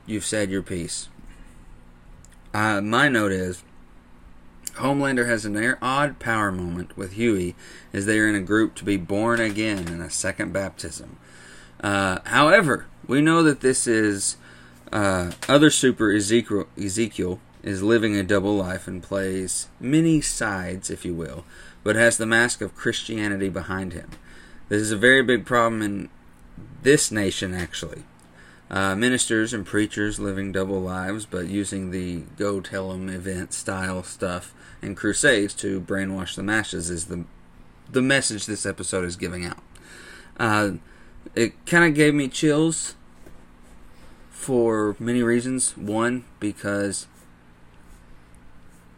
you've 0.06 0.26
said 0.26 0.52
your 0.52 0.62
piece. 0.62 1.08
Uh 2.54 2.82
my 2.82 3.08
note 3.08 3.32
is 3.32 3.64
Homelander 4.76 5.28
has 5.28 5.46
an 5.46 5.78
odd 5.82 6.20
power 6.20 6.52
moment 6.52 6.98
with 6.98 7.14
Hughie 7.14 7.56
as 7.94 8.06
they 8.06 8.20
are 8.20 8.28
in 8.28 8.36
a 8.36 8.42
group 8.42 8.76
to 8.76 8.86
be 8.86 8.98
born 8.98 9.40
again 9.40 9.88
in 9.88 10.02
a 10.02 10.10
second 10.10 10.54
baptism. 10.54 11.18
Uh, 11.82 12.20
however, 12.26 12.86
we 13.08 13.22
know 13.22 13.44
that 13.44 13.62
this 13.62 13.88
is 13.88 14.38
uh, 14.92 15.32
other 15.48 15.70
super 15.70 16.12
Ezekiel, 16.12 16.68
Ezekiel 16.78 17.40
is 17.64 17.84
living 17.84 18.16
a 18.16 18.24
double 18.24 18.56
life 18.56 18.88
and 18.88 19.04
plays 19.04 19.68
many 19.80 20.22
sides, 20.22 20.90
if 20.90 21.06
you 21.06 21.14
will, 21.14 21.44
but 21.84 21.96
has 21.96 22.18
the 22.18 22.26
mask 22.26 22.62
of 22.62 22.76
Christianity 22.76 23.50
behind 23.50 23.94
him. 23.94 24.10
This 24.70 24.82
is 24.82 24.92
a 24.92 24.98
very 24.98 25.22
big 25.22 25.46
problem 25.46 25.82
in 25.82 26.10
this 26.82 27.12
nation, 27.12 27.54
actually. 27.54 28.04
Uh, 28.70 28.96
ministers 28.96 29.54
and 29.54 29.66
preachers 29.66 30.20
living 30.20 30.52
double 30.52 30.80
lives, 30.80 31.26
but 31.26 31.48
using 31.48 31.92
the 31.92 32.22
go 32.38 32.62
tell 32.62 32.94
'em 32.94 33.10
event 33.10 33.54
style 33.54 34.02
stuff 34.02 34.54
and 34.82 34.98
crusades 34.98 35.54
to 35.56 35.80
brainwash 35.82 36.36
the 36.36 36.44
masses 36.44 36.90
is 36.90 37.06
the 37.06 37.26
the 37.90 38.02
message 38.02 38.46
this 38.46 38.66
episode 38.66 39.04
is 39.04 39.16
giving 39.16 39.46
out. 39.46 39.58
Uh, 40.40 40.72
it 41.36 41.66
kind 41.66 41.84
of 41.84 41.94
gave 41.94 42.14
me 42.14 42.28
chills 42.28 42.96
for 44.30 44.96
many 44.98 45.22
reasons. 45.22 45.76
One, 45.78 46.24
because 46.40 47.08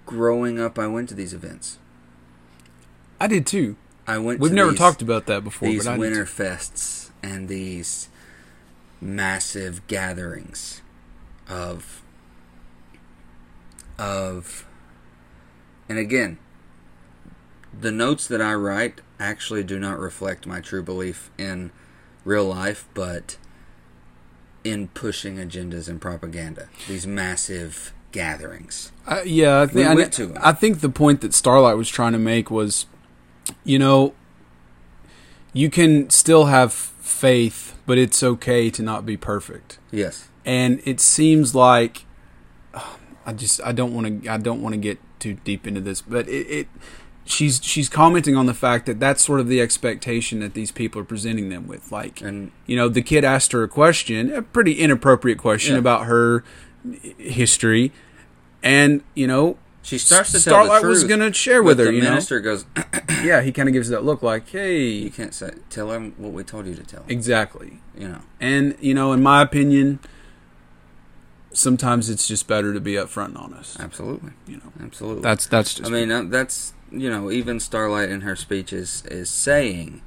growing 0.06 0.60
up, 0.60 0.78
I 0.78 0.88
went 0.88 1.10
to 1.10 1.16
these 1.16 1.34
events. 1.34 1.80
I 3.20 3.28
did 3.28 3.46
too. 3.48 3.76
I 4.06 4.18
went. 4.20 4.40
We've 4.40 4.52
never 4.52 4.72
these- 4.72 4.80
talked 4.80 5.02
about 5.02 5.26
that 5.28 5.44
before, 5.44 5.68
these 5.70 5.86
but 5.86 5.94
I 5.94 5.98
winter 5.98 6.26
fests 6.26 7.10
and 7.24 7.48
these 7.48 8.10
massive 9.02 9.86
gatherings 9.88 10.82
of 11.50 12.02
of 13.98 14.66
and 15.90 15.98
again 15.98 16.38
the 17.80 17.92
notes 17.92 18.28
that 18.28 18.42
I 18.42 18.54
write 18.54 19.02
actually 19.20 19.64
do 19.64 19.80
not 19.80 20.00
reflect 20.00 20.46
my 20.46 20.60
true 20.60 20.84
belief 20.84 21.30
in 21.38 21.72
real 22.26 22.46
life 22.46 22.88
but 22.94 23.38
in 24.64 24.88
pushing 24.90 25.38
agendas 25.38 25.88
and 25.90 26.00
propaganda 26.00 26.70
these 26.88 27.06
massive 27.08 27.94
gatherings 28.12 28.92
Uh, 29.08 29.22
yeah, 29.26 29.58
I 29.60 29.66
We 29.66 29.72
think 29.72 29.88
I, 29.90 29.94
went 29.96 30.14
to 30.14 30.24
'em. 30.24 30.38
I 30.42 30.52
think 30.54 30.80
the 30.82 30.90
point 30.90 31.22
that 31.22 31.34
Starlight 31.34 31.76
was 31.76 31.90
trying 31.90 32.14
to 32.14 32.20
make 32.20 32.50
was, 32.52 32.86
you 33.66 33.78
know, 33.80 34.14
you 35.52 35.70
can 35.70 36.10
still 36.10 36.46
have 36.46 36.72
faith, 36.74 37.76
but 37.86 37.98
it's 37.98 38.22
okay 38.24 38.70
to 38.70 38.82
not 38.84 39.06
be 39.06 39.18
perfect. 39.18 39.80
yes 39.92 40.30
And 40.46 40.82
it 40.86 41.00
seems 41.02 41.54
like 41.56 42.06
I 43.26 43.34
just 43.34 43.60
I 43.66 43.72
don't 43.72 43.94
want 43.94 44.24
to 44.24 44.30
I 44.30 44.38
don't 44.38 44.62
want 44.62 44.74
to 44.74 44.80
get 44.80 45.00
too 45.24 45.34
deep 45.44 45.66
into 45.66 45.82
this, 45.82 46.02
but 46.02 46.28
it, 46.28 46.48
it 46.50 46.68
she's 47.26 47.60
she's 47.64 47.88
commenting 47.90 48.36
on 48.36 48.46
the 48.46 48.54
fact 48.54 48.86
that 48.86 49.00
that's 49.00 49.24
sort 49.24 49.40
of 49.40 49.48
the 49.48 49.62
expectation 49.62 50.40
that 50.42 50.54
these 50.54 50.72
people 50.72 51.02
are 51.02 51.06
presenting 51.06 51.50
them 51.50 51.68
with. 51.68 51.92
Like, 51.92 52.22
and 52.22 52.52
you 52.66 52.76
know, 52.76 52.90
the 52.90 53.02
kid 53.02 53.24
asked 53.24 53.52
her 53.54 53.64
a 53.64 53.68
question, 53.68 54.32
a 54.34 54.42
pretty 54.42 54.74
inappropriate 54.74 55.38
question 55.38 55.74
Yeah. 55.76 55.80
about 55.80 56.06
her 56.06 56.44
history, 57.18 57.92
and 58.62 59.02
you 59.16 59.28
know, 59.28 59.58
she 59.82 59.98
starts 59.98 60.32
to 60.32 60.42
tell 60.44 60.64
the 60.64 60.66
Starlight 60.70 60.84
was 60.88 61.04
going 61.04 61.20
to 61.20 61.34
share 61.34 61.62
with 61.64 61.78
her. 61.80 61.86
the 61.86 61.94
You 61.94 62.02
know, 62.02 62.10
minister 62.12 62.40
goes 62.40 62.66
yeah, 63.24 63.42
he 63.42 63.52
kind 63.52 63.68
of 63.70 63.74
gives 63.74 63.90
that 63.90 64.04
look 64.04 64.22
like, 64.22 64.50
hey, 64.50 64.82
you 64.88 65.10
can't 65.10 65.34
say 65.34 65.52
tell 65.70 65.92
him 65.92 66.14
what 66.18 66.32
we 66.34 66.44
told 66.44 66.68
you 66.68 66.76
to 66.76 66.84
tell 66.84 67.02
him 67.04 67.10
exactly. 67.10 67.80
you 67.98 68.08
know 68.08 68.20
And 68.40 68.76
you 68.80 68.94
know, 68.94 69.14
in 69.14 69.22
my 69.24 69.42
opinion, 69.42 70.00
sometimes 71.54 72.10
it's 72.10 72.28
just 72.28 72.48
better 72.48 72.74
to 72.74 72.80
be 72.82 72.94
upfront 72.94 73.28
and 73.28 73.38
honest. 73.38 73.80
absolutely 73.80 74.32
You 74.48 74.58
know, 74.58 74.72
absolutely 74.84 75.22
that's 75.24 75.46
that's 75.48 75.76
just. 75.76 75.90
I 75.90 75.94
mean, 75.94 76.12
uh, 76.12 76.24
that's 76.24 76.74
you 76.92 77.10
know, 77.10 77.32
even 77.32 77.60
Starlight 77.60 78.10
in 78.10 78.22
her 78.22 78.36
speeches 78.36 79.04
is 79.06 79.12
is 79.22 79.30
saying, 79.30 80.02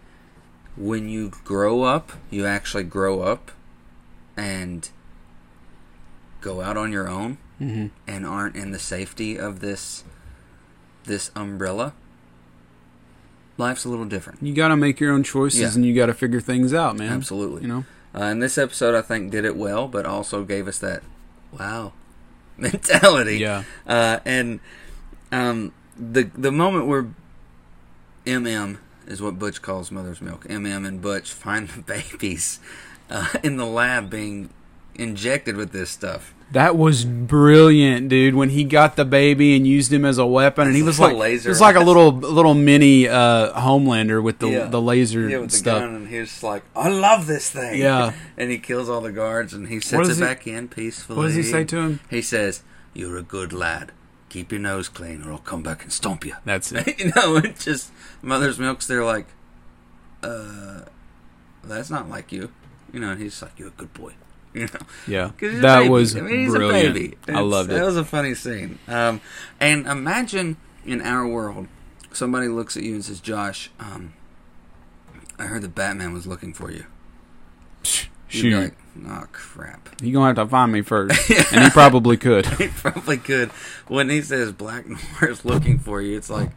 when 0.76 1.08
you 1.08 1.30
grow 1.44 1.82
up, 1.82 2.12
you 2.30 2.46
actually 2.46 2.84
grow 2.84 3.22
up, 3.22 3.50
and 4.36 4.88
go 6.40 6.60
out 6.60 6.76
on 6.76 6.92
your 6.92 7.08
own, 7.08 7.38
Mhm. 7.60 7.90
and 8.06 8.26
aren't 8.26 8.54
in 8.56 8.70
the 8.72 8.78
safety 8.78 9.38
of 9.38 9.60
this 9.60 10.04
this 11.04 11.30
umbrella. 11.34 11.92
Life's 13.58 13.84
a 13.84 13.88
little 13.88 14.04
different. 14.04 14.42
you 14.42 14.52
got 14.54 14.68
to 14.68 14.76
make 14.76 15.00
your 15.00 15.12
own 15.12 15.22
choices, 15.22 15.60
Yeah. 15.60 15.72
and 15.74 15.86
you 15.86 15.94
got 15.94 16.06
to 16.06 16.14
figure 16.14 16.40
things 16.40 16.74
out, 16.74 16.96
man. 16.98 17.10
Absolutely. 17.12 17.62
You 17.62 17.68
know, 17.68 17.84
Uh, 18.14 18.24
and 18.24 18.42
this 18.42 18.56
episode, 18.58 18.94
I 18.94 19.02
think, 19.02 19.30
did 19.30 19.44
it 19.44 19.56
well, 19.56 19.88
but 19.88 20.04
also 20.06 20.44
gave 20.44 20.68
us 20.68 20.78
that 20.78 21.02
wow 21.58 21.92
mentality. 22.58 23.38
yeah, 23.38 23.64
Uh, 23.86 24.18
and 24.24 24.60
um, 25.32 25.72
the 25.98 26.24
the 26.34 26.50
moment 26.52 26.86
where 26.86 27.06
MM 28.24 28.78
is 29.06 29.20
what 29.22 29.38
Butch 29.38 29.62
calls 29.62 29.90
mother's 29.90 30.20
milk. 30.20 30.44
MM 30.48 30.86
and 30.86 31.00
Butch 31.02 31.32
find 31.32 31.68
the 31.68 31.82
babies 31.94 32.60
uh, 33.10 33.28
in 33.42 33.56
the 33.56 33.66
lab 33.66 34.10
being 34.10 34.50
injected 34.94 35.56
with 35.56 35.72
this 35.72 35.90
stuff. 35.90 36.34
That 36.52 36.76
was 36.76 37.04
brilliant, 37.04 38.08
dude. 38.08 38.34
When 38.34 38.50
he 38.50 38.62
got 38.64 38.96
the 38.96 39.04
baby 39.04 39.56
and 39.56 39.66
used 39.66 39.92
him 39.92 40.04
as 40.04 40.16
a 40.18 40.26
weapon, 40.26 40.68
and 40.68 40.76
he 40.76 40.82
was 40.82 40.98
like, 41.00 41.16
laser 41.16 41.48
it 41.48 41.52
was 41.52 41.60
like 41.60 41.76
a 41.76 41.80
little 41.80 42.12
little 42.12 42.54
mini 42.54 43.08
uh, 43.08 43.52
Homelander 43.60 44.22
with 44.22 44.38
the 44.38 44.48
Yeah. 44.48 44.64
the 44.66 44.80
laser 44.80 45.28
Yeah, 45.28 45.38
with 45.38 45.50
the 45.50 45.56
stuff. 45.56 45.80
gun, 45.80 45.94
and 45.96 46.08
he's 46.08 46.42
like, 46.42 46.62
"I 46.76 46.88
love 46.88 47.26
this 47.26 47.50
thing." 47.50 47.80
Yeah. 47.80 48.12
and 48.36 48.50
he 48.50 48.58
kills 48.58 48.88
all 48.88 49.00
the 49.00 49.12
guards, 49.12 49.52
and 49.54 49.68
he 49.68 49.80
sets 49.80 50.08
it 50.08 50.14
he- 50.16 50.20
back 50.20 50.46
in 50.46 50.68
peacefully. 50.68 51.16
What 51.18 51.26
does 51.26 51.34
he 51.34 51.42
say 51.42 51.64
to 51.64 51.76
him? 51.78 52.00
He 52.08 52.22
says, 52.22 52.62
"You're 52.94 53.16
a 53.16 53.22
good 53.22 53.52
lad. 53.52 53.92
Keep 54.28 54.52
your 54.52 54.60
nose 54.60 54.88
clean, 54.88 55.22
or 55.24 55.32
I'll 55.32 55.38
come 55.38 55.62
back 55.62 55.82
and 55.82 55.92
stomp 55.92 56.24
you." 56.24 56.34
That's 56.44 56.70
it. 56.72 56.98
you 56.98 57.12
know, 57.16 57.36
it's 57.36 57.64
just 57.64 57.90
mother's 58.22 58.58
milk's. 58.58 58.86
They're 58.86 59.04
like, 59.04 59.26
uh, 60.22 60.82
that's 61.64 61.90
not 61.90 62.08
like 62.08 62.30
you, 62.30 62.52
you 62.92 63.00
know. 63.00 63.10
And 63.10 63.20
he's 63.20 63.42
like, 63.42 63.58
"You're 63.58 63.68
a 63.68 63.72
good 63.72 63.92
boy," 63.94 64.12
you 64.60 64.66
know. 64.66 64.80
Yeah, 65.06 65.30
that 65.60 65.90
was 65.90 66.16
I 66.16 66.20
mean, 66.20 66.50
brilliant. 66.50 66.86
a 66.86 66.92
baby. 66.92 67.16
I 67.28 67.40
loved 67.40 67.70
it. 67.70 67.74
That 67.74 67.84
was 67.84 67.96
a 67.96 68.04
funny 68.04 68.34
scene. 68.34 68.78
Um, 68.88 69.20
and 69.60 69.86
imagine 69.86 70.56
in 70.84 71.02
our 71.02 71.26
world, 71.26 71.68
somebody 72.12 72.48
looks 72.48 72.76
at 72.76 72.82
you 72.82 72.94
and 72.94 73.04
says, 73.04 73.20
"Josh, 73.20 73.70
um, 73.78 74.14
I 75.38 75.44
heard 75.44 75.62
that 75.62 75.74
Batman 75.74 76.14
was 76.14 76.26
looking 76.26 76.54
for 76.54 76.70
you." 76.70 76.86
Shoot, 78.28 78.58
like, 78.58 78.76
"Oh 79.06 79.26
crap." 79.30 79.86
you 80.02 80.12
gonna 80.12 80.26
have 80.26 80.36
to 80.36 80.46
find 80.46 80.72
me 80.72 80.82
first, 80.82 81.30
and 81.52 81.64
he 81.64 81.70
probably 81.70 82.16
could. 82.16 82.46
he 82.58 82.68
probably 82.68 83.16
could. 83.18 83.50
When 83.88 84.08
he 84.08 84.22
says 84.22 84.52
Black 84.52 84.86
Noir 84.86 85.30
is 85.30 85.44
looking 85.44 85.78
for 85.78 86.00
you, 86.00 86.16
it's 86.16 86.30
like 86.30 86.50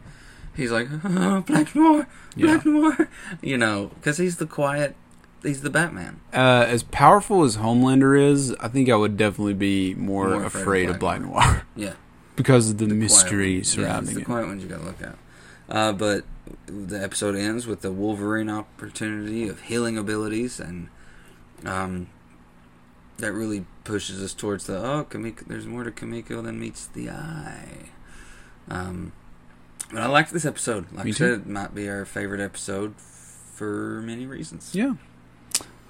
he's 0.56 0.72
like 0.72 0.88
oh, 1.04 1.42
Black 1.42 1.74
Noir, 1.74 2.06
Black 2.36 2.64
Noir, 2.64 3.08
you 3.42 3.56
know, 3.56 3.90
because 3.94 4.18
he's 4.18 4.36
the 4.36 4.46
quiet, 4.46 4.96
he's 5.42 5.60
the 5.62 5.70
Batman. 5.70 6.20
Uh, 6.32 6.64
as 6.68 6.82
powerful 6.82 7.42
as 7.44 7.56
Homelander 7.56 8.18
is, 8.30 8.52
I 8.60 8.68
think 8.68 8.88
I 8.88 8.96
would 8.96 9.16
definitely 9.16 9.54
be 9.54 9.94
more, 9.94 10.28
More 10.30 10.44
afraid, 10.44 10.88
of 10.90 10.98
Black 10.98 11.20
Noir 11.20 11.62
Yeah, 11.76 11.94
because 12.36 12.70
of 12.70 12.78
the, 12.78 12.86
quiet 12.86 12.98
mystery 12.98 13.54
one. 13.56 13.64
surrounding 13.64 13.94
yeah, 13.94 14.00
it's 14.00 14.14
the 14.14 14.20
it. 14.20 14.24
quiet 14.24 14.46
ones 14.46 14.62
you 14.62 14.68
gotta 14.68 14.84
look 14.84 15.02
at. 15.02 15.16
Uh, 15.68 15.92
but 15.92 16.24
the 16.66 17.00
episode 17.02 17.36
ends 17.36 17.66
with 17.66 17.80
the 17.82 17.92
Wolverine 17.92 18.50
opportunity 18.50 19.48
of 19.48 19.62
healing 19.62 19.96
abilities, 19.96 20.58
and 20.60 20.88
um, 21.64 22.08
that 23.18 23.32
really 23.32 23.64
pushes 23.84 24.22
us 24.22 24.34
towards 24.34 24.66
the 24.66 24.76
oh, 24.76 25.04
Kimiko, 25.04 25.44
there's 25.46 25.66
more 25.66 25.84
to 25.84 25.90
Kimiko 25.90 26.42
than 26.42 26.58
meets 26.58 26.86
the 26.86 27.10
eye. 27.10 27.90
Um, 28.68 29.12
but 29.92 30.02
I 30.02 30.06
liked 30.06 30.32
this 30.32 30.44
episode. 30.44 30.86
Like 30.92 31.04
Me 31.04 31.10
I 31.10 31.14
said, 31.14 31.30
it 31.32 31.46
might 31.46 31.74
be 31.74 31.88
our 31.88 32.04
favorite 32.04 32.40
episode 32.40 32.94
for 32.96 34.00
many 34.04 34.26
reasons. 34.26 34.74
Yeah. 34.74 34.94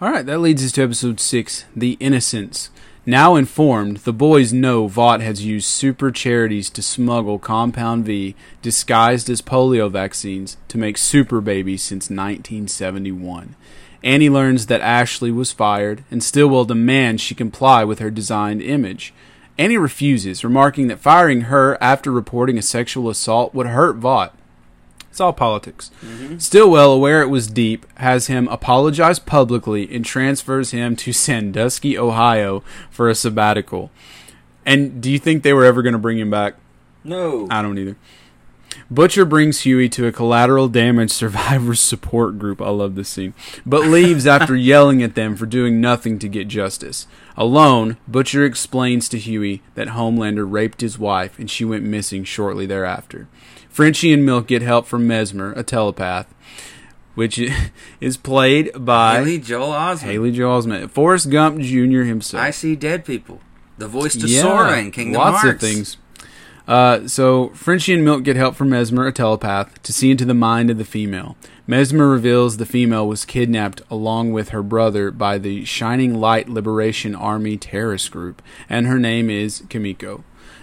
All 0.02 0.10
right, 0.10 0.24
that 0.24 0.40
leads 0.40 0.64
us 0.64 0.72
to 0.72 0.82
episode 0.82 1.20
six, 1.20 1.66
The 1.76 1.98
Innocents. 2.00 2.70
Now 3.04 3.36
informed, 3.36 3.98
the 3.98 4.14
boys 4.14 4.50
know 4.50 4.86
Vought 4.86 5.20
has 5.20 5.44
used 5.44 5.66
super 5.66 6.10
charities 6.10 6.70
to 6.70 6.80
smuggle 6.80 7.38
Compound 7.38 8.06
V, 8.06 8.34
disguised 8.62 9.28
as 9.28 9.42
polio 9.42 9.90
vaccines, 9.90 10.56
to 10.68 10.78
make 10.78 10.96
super 10.96 11.42
babies 11.42 11.82
since 11.82 12.08
1971. 12.08 13.56
Annie 14.02 14.30
learns 14.30 14.68
that 14.68 14.80
Ashley 14.80 15.30
was 15.30 15.52
fired, 15.52 16.02
and 16.10 16.24
Stillwell 16.24 16.64
demands 16.64 17.20
she 17.20 17.34
comply 17.34 17.84
with 17.84 17.98
her 17.98 18.10
designed 18.10 18.62
image. 18.62 19.12
Annie 19.58 19.76
refuses, 19.76 20.42
remarking 20.42 20.88
that 20.88 21.00
firing 21.00 21.42
her 21.42 21.76
after 21.78 22.10
reporting 22.10 22.56
a 22.56 22.62
sexual 22.62 23.10
assault 23.10 23.52
would 23.52 23.66
hurt 23.66 23.96
Vought. 23.96 24.34
It's 25.10 25.20
all 25.20 25.32
politics. 25.32 25.90
Stillwell, 26.38 26.92
aware 26.92 27.20
it 27.20 27.28
was 27.28 27.48
deep, 27.48 27.84
has 27.98 28.28
him 28.28 28.46
apologize 28.48 29.18
publicly 29.18 29.92
and 29.92 30.04
transfers 30.04 30.70
him 30.70 30.94
to 30.96 31.12
Sandusky, 31.12 31.98
Ohio 31.98 32.62
for 32.90 33.08
a 33.08 33.14
sabbatical. 33.14 33.90
And 34.64 35.02
do 35.02 35.10
you 35.10 35.18
think 35.18 35.42
they 35.42 35.52
were 35.52 35.64
ever 35.64 35.82
going 35.82 35.94
to 35.94 35.98
bring 35.98 36.18
him 36.18 36.30
back? 36.30 36.54
No. 37.02 37.48
I 37.50 37.60
don't 37.60 37.78
either. 37.78 37.96
Butcher 38.88 39.24
brings 39.24 39.60
Hughie 39.60 39.88
to 39.90 40.06
a 40.06 40.12
collateral 40.12 40.68
damage 40.68 41.10
survivors 41.10 41.80
support 41.80 42.38
group. 42.38 42.60
I 42.60 42.70
love 42.70 42.94
this 42.94 43.08
scene. 43.08 43.34
But 43.66 43.86
leaves 43.86 44.26
after 44.28 44.54
yelling 44.54 45.02
at 45.02 45.14
them 45.14 45.36
for 45.36 45.46
doing 45.46 45.80
nothing 45.80 46.18
to 46.20 46.28
get 46.28 46.48
justice. 46.48 47.06
Alone, 47.36 47.96
Butcher 48.06 48.44
explains 48.44 49.08
to 49.08 49.18
Hughie 49.18 49.62
that 49.74 49.88
Homelander 49.88 50.50
raped 50.50 50.80
his 50.80 50.98
wife 50.98 51.38
and 51.38 51.50
she 51.50 51.64
went 51.64 51.84
missing 51.84 52.24
shortly 52.24 52.66
thereafter. 52.66 53.28
Frenchie 53.70 54.12
and 54.12 54.26
Milk 54.26 54.46
get 54.46 54.62
help 54.62 54.86
from 54.86 55.06
Mesmer, 55.06 55.52
a 55.52 55.62
telepath, 55.62 56.32
which 57.14 57.40
is 58.00 58.16
played 58.16 58.70
by 58.76 59.18
Haley 59.18 59.38
Joel 59.38 59.68
Osment. 59.72 60.00
Haley 60.02 60.32
Joel 60.32 60.62
Osment. 60.62 60.90
Forrest 60.90 61.30
Gump 61.30 61.60
Jr. 61.60 62.02
himself. 62.02 62.42
I 62.42 62.50
see 62.50 62.76
dead 62.76 63.04
people. 63.04 63.40
The 63.78 63.88
voice 63.88 64.14
to 64.16 64.26
Yeah, 64.26 64.42
Sora 64.42 64.78
in 64.78 64.90
Kingdom 64.90 65.20
lots 65.20 65.40
Hearts. 65.42 65.54
of 65.54 65.60
things. 65.70 65.96
Uh, 66.68 67.08
so 67.08 67.48
Frenchie 67.50 67.94
and 67.94 68.04
Milk 68.04 68.22
get 68.22 68.36
help 68.36 68.54
from 68.54 68.68
Mesmer, 68.70 69.06
a 69.06 69.12
telepath, 69.12 69.82
to 69.82 69.92
see 69.92 70.10
into 70.10 70.24
the 70.24 70.34
mind 70.34 70.70
of 70.70 70.78
the 70.78 70.84
female. 70.84 71.36
Mesmer 71.66 72.08
reveals 72.08 72.58
the 72.58 72.66
female 72.66 73.08
was 73.08 73.24
kidnapped 73.24 73.80
along 73.90 74.32
with 74.32 74.50
her 74.50 74.62
brother 74.62 75.10
by 75.10 75.38
the 75.38 75.64
Shining 75.64 76.20
Light 76.20 76.48
Liberation 76.48 77.14
Army 77.14 77.56
terrorist 77.56 78.10
group, 78.10 78.42
and 78.68 78.86
her 78.86 78.98
name 78.98 79.30
is 79.30 79.62
Kimiko. 79.68 80.22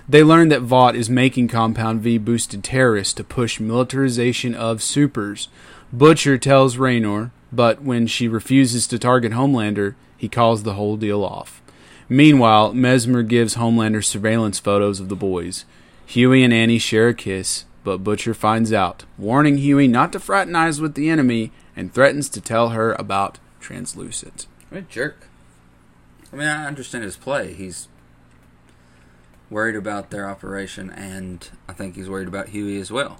They 0.09 0.23
learn 0.23 0.47
that 0.49 0.61
Vought 0.61 0.95
is 0.95 1.09
making 1.09 1.49
Compound 1.49 2.01
V 2.01 2.17
boosted 2.17 2.63
terrorists 2.63 3.13
to 3.15 3.25
push 3.25 3.59
militarization 3.59 4.55
of 4.55 4.81
supers. 4.81 5.49
Butcher 5.91 6.38
tells 6.38 6.77
Raynor, 6.77 7.31
but 7.51 7.81
when 7.81 8.07
she 8.07 8.27
refuses 8.27 8.88
to 8.88 8.99
target 8.99 9.34
Homelander, 9.34 9.95
he 10.17 10.29
calls 10.29 10.63
the 10.63 10.73
whole 10.73 10.95
deal 10.95 11.25
off. 11.25 11.61
Meanwhile, 12.07 12.73
Mesmer 12.73 13.21
gives 13.21 13.55
Homelander 13.55 14.03
surveillance 14.03 14.59
photos 14.59 15.01
of 15.01 15.09
the 15.09 15.15
boys. 15.15 15.65
Hughie 16.05 16.43
and 16.43 16.53
Annie 16.53 16.79
share 16.79 17.09
a 17.09 17.13
kiss, 17.13 17.65
but 17.84 18.03
Butcher 18.03 18.34
finds 18.34 18.71
out, 18.71 19.03
warning 19.17 19.57
Hughie 19.57 19.89
not 19.89 20.13
to 20.13 20.21
fraternize 20.21 20.79
with 20.79 20.93
the 20.93 21.09
enemy 21.09 21.51
and 21.75 21.93
threatens 21.93 22.29
to 22.29 22.39
tell 22.39 22.69
her 22.69 22.93
about 22.93 23.39
Translucent. 23.59 24.47
What 24.69 24.79
a 24.79 24.81
jerk. 24.84 25.27
I 26.31 26.38
mean, 26.38 26.47
I 26.47 26.65
understand 26.65 27.03
his 27.03 27.17
play. 27.17 27.53
He's 27.53 27.89
worried 29.49 29.75
about 29.75 30.09
their 30.09 30.29
operation, 30.29 30.89
and 30.89 31.49
I 31.69 31.73
think 31.73 31.95
he's 31.95 32.09
worried 32.09 32.27
about 32.27 32.49
Hughie 32.49 32.79
as 32.79 32.91
well. 32.91 33.19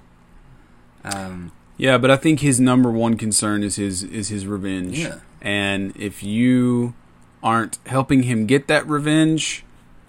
Um, 1.04 1.52
Yeah, 1.76 1.96
but 1.98 2.10
I 2.10 2.16
think 2.16 2.40
his 2.40 2.58
number 2.60 2.90
one 2.90 3.16
concern 3.16 3.62
is 3.62 3.76
his 3.76 4.02
is 4.02 4.28
his 4.28 4.46
revenge. 4.46 4.98
Yeah. 4.98 5.20
And 5.40 5.96
if 5.96 6.22
you 6.24 6.94
aren't 7.42 7.78
helping 7.86 8.24
him 8.24 8.46
get 8.46 8.66
that 8.66 8.84
revenge 8.88 9.64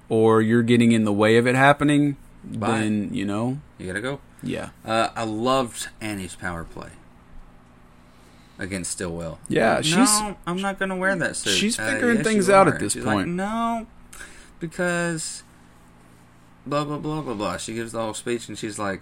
or 0.09 0.41
you're 0.41 0.63
getting 0.63 0.91
in 0.91 1.03
the 1.05 1.13
way 1.13 1.37
of 1.37 1.45
it 1.45 1.53
happening, 1.55 2.17
Bye. 2.43 2.79
then, 2.79 3.13
you 3.13 3.23
know, 3.25 3.59
you 3.77 3.85
gotta 3.85 4.01
go. 4.01 4.19
yeah. 4.41 4.69
Uh, 4.83 5.09
I 5.15 5.25
loved 5.25 5.89
Annie's 6.01 6.33
power 6.35 6.63
play 6.63 6.89
against 8.57 8.91
Stillwell. 8.91 9.37
Yeah, 9.47 9.75
no, 9.75 9.81
she's- 9.83 10.21
I'm 10.47 10.59
not 10.61 10.79
gonna 10.79 10.95
wear 10.97 11.15
that 11.15 11.35
suit. 11.35 11.51
she's 11.53 11.79
Uh, 11.79 11.85
figuring 11.93 12.17
yes, 12.17 12.25
things 12.25 12.49
out 12.49 12.67
are. 12.67 12.73
at 12.73 12.79
this 12.79 12.93
She's 12.93 13.03
point. 13.03 13.27
Like, 13.29 13.35
no, 13.35 13.85
because 14.59 15.43
blah 16.69 16.85
blah 16.85 16.97
blah 16.97 17.21
blah 17.21 17.33
blah. 17.33 17.57
She 17.57 17.73
gives 17.73 17.91
the 17.91 18.01
whole 18.01 18.13
speech, 18.13 18.47
and 18.47 18.57
she's 18.57 18.79
like, 18.79 19.01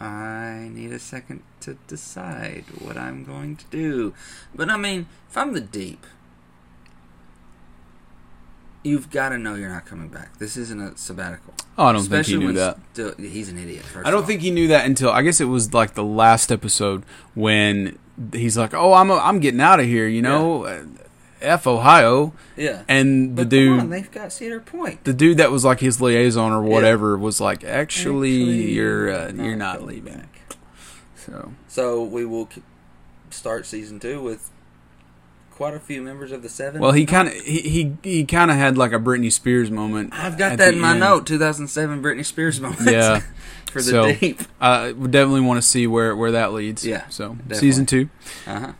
"I 0.00 0.68
need 0.72 0.92
a 0.92 0.98
second 0.98 1.42
to 1.60 1.74
decide 1.86 2.64
what 2.78 2.96
I'm 2.96 3.24
going 3.24 3.56
to 3.56 3.64
do." 3.70 4.14
But 4.54 4.70
I 4.70 4.76
mean, 4.76 5.06
if 5.28 5.36
I'm 5.36 5.52
the 5.52 5.60
deep. 5.60 6.04
You've 8.84 9.10
got 9.10 9.30
to 9.30 9.38
know 9.38 9.56
you're 9.56 9.68
not 9.68 9.86
coming 9.86 10.08
back. 10.08 10.38
This 10.38 10.56
isn't 10.56 10.80
a 10.80 10.96
sabbatical. 10.96 11.52
Oh, 11.76 11.86
I 11.86 11.92
don't 11.92 12.02
think 12.02 12.12
Especially 12.12 12.40
he 12.40 12.46
knew 12.46 12.52
that. 12.54 12.78
Still, 12.92 13.14
he's 13.18 13.48
an 13.50 13.58
idiot. 13.58 13.82
First 13.82 14.06
I 14.06 14.10
don't 14.10 14.24
think 14.24 14.40
he 14.40 14.52
knew 14.52 14.68
that 14.68 14.86
until 14.86 15.10
I 15.10 15.22
guess 15.22 15.40
it 15.40 15.46
was 15.46 15.74
like 15.74 15.94
the 15.94 16.04
last 16.04 16.52
episode 16.52 17.02
when 17.34 17.98
he's 18.32 18.56
like, 18.56 18.74
"Oh, 18.74 18.94
I'm 18.94 19.10
i 19.10 19.18
I'm 19.18 19.40
getting 19.40 19.60
out 19.60 19.80
of 19.80 19.86
here," 19.86 20.06
you 20.06 20.22
know, 20.22 20.64
uh 20.64 20.84
F 21.40 21.66
Ohio, 21.66 22.32
Yeah. 22.56 22.82
and 22.88 23.36
the 23.36 23.44
dude, 23.44 23.80
on, 23.80 23.90
they've 23.90 24.10
got 24.10 24.32
Cedar 24.32 24.60
Point. 24.60 25.04
the 25.04 25.12
dude 25.12 25.38
that 25.38 25.50
was 25.50 25.64
like 25.64 25.80
his 25.80 26.00
liaison 26.00 26.52
or 26.52 26.62
whatever 26.62 27.16
was 27.16 27.40
like, 27.40 27.64
"Actually, 27.64 28.40
Actually, 28.42 28.72
you're 28.72 29.10
uh, 29.10 29.32
you're 29.32 29.56
not 29.56 29.84
leaving." 29.84 30.14
back. 30.18 30.56
So 31.16 31.52
So 31.68 32.02
we 32.02 32.24
will 32.24 32.46
k- 32.46 32.62
start 33.30 33.66
season 33.66 34.00
two 34.00 34.20
with 34.22 34.50
quite 35.50 35.74
a 35.74 35.80
few 35.80 36.00
members 36.02 36.30
of 36.32 36.42
the 36.42 36.48
Seven. 36.48 36.80
Well, 36.80 36.92
he 36.92 37.04
kind 37.06 37.28
of 37.28 37.34
he 37.34 37.60
he, 37.62 37.96
he 38.02 38.24
kind 38.24 38.50
of 38.50 38.56
had 38.56 38.78
like 38.78 38.92
a 38.92 38.98
Britney 38.98 39.32
Spears 39.32 39.70
moment. 39.70 40.12
I've 40.14 40.38
got 40.38 40.58
that 40.58 40.74
in 40.74 40.80
my 40.80 40.92
end. 40.92 41.00
note. 41.00 41.26
2007 41.26 42.02
Britney 42.02 42.24
Spears 42.24 42.60
moment. 42.60 42.80
Yeah. 42.90 43.20
for 43.70 43.82
the 43.82 43.90
So- 43.90 44.12
deep. 44.14 44.40
I 44.60 44.92
definitely 44.92 45.42
want 45.42 45.58
to 45.60 45.66
see 45.68 45.86
where 45.86 46.16
where 46.16 46.32
that 46.32 46.52
leads. 46.52 46.86
Yeah, 46.86 47.08
So 47.08 47.30
definitely. 47.34 47.58
season 47.58 47.86
two. 47.86 48.08
Uh 48.46 48.60
huh. 48.60 48.72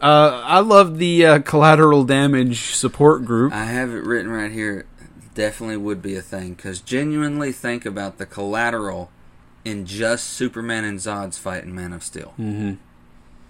Uh, 0.00 0.42
I 0.44 0.60
love 0.60 0.98
the 0.98 1.26
uh, 1.26 1.38
collateral 1.40 2.04
damage 2.04 2.72
support 2.74 3.24
group. 3.24 3.52
I 3.52 3.64
have 3.64 3.90
it 3.90 4.04
written 4.04 4.30
right 4.30 4.52
here. 4.52 4.86
Definitely 5.34 5.76
would 5.78 6.02
be 6.02 6.14
a 6.16 6.22
thing 6.22 6.54
because 6.54 6.80
genuinely 6.80 7.52
think 7.52 7.84
about 7.86 8.18
the 8.18 8.26
collateral 8.26 9.10
in 9.64 9.86
just 9.86 10.28
Superman 10.28 10.84
and 10.84 10.98
Zod's 10.98 11.38
fight 11.38 11.64
in 11.64 11.74
Man 11.74 11.92
of 11.92 12.02
Steel. 12.02 12.30
hmm 12.36 12.74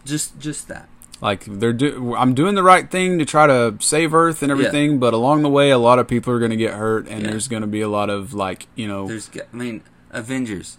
Just, 0.04 0.38
just 0.38 0.68
that. 0.68 0.88
Like 1.20 1.44
they're 1.46 1.72
do- 1.72 2.14
I'm 2.14 2.32
doing 2.34 2.54
the 2.54 2.62
right 2.62 2.88
thing 2.90 3.18
to 3.18 3.24
try 3.24 3.46
to 3.48 3.74
save 3.80 4.14
Earth 4.14 4.42
and 4.42 4.52
everything, 4.52 4.98
but 4.98 5.14
along 5.14 5.42
the 5.42 5.48
way, 5.48 5.70
a 5.70 5.78
lot 5.78 5.98
of 5.98 6.06
people 6.06 6.32
are 6.32 6.38
going 6.38 6.52
to 6.52 6.56
get 6.56 6.74
hurt, 6.74 7.08
and 7.08 7.22
Yeah. 7.22 7.30
there's 7.30 7.48
going 7.48 7.62
to 7.62 7.66
be 7.66 7.80
a 7.80 7.88
lot 7.88 8.08
of 8.08 8.34
like 8.34 8.66
you 8.76 8.86
know, 8.86 9.08
There's, 9.08 9.28
I 9.36 9.56
mean, 9.56 9.82
Avengers. 10.12 10.78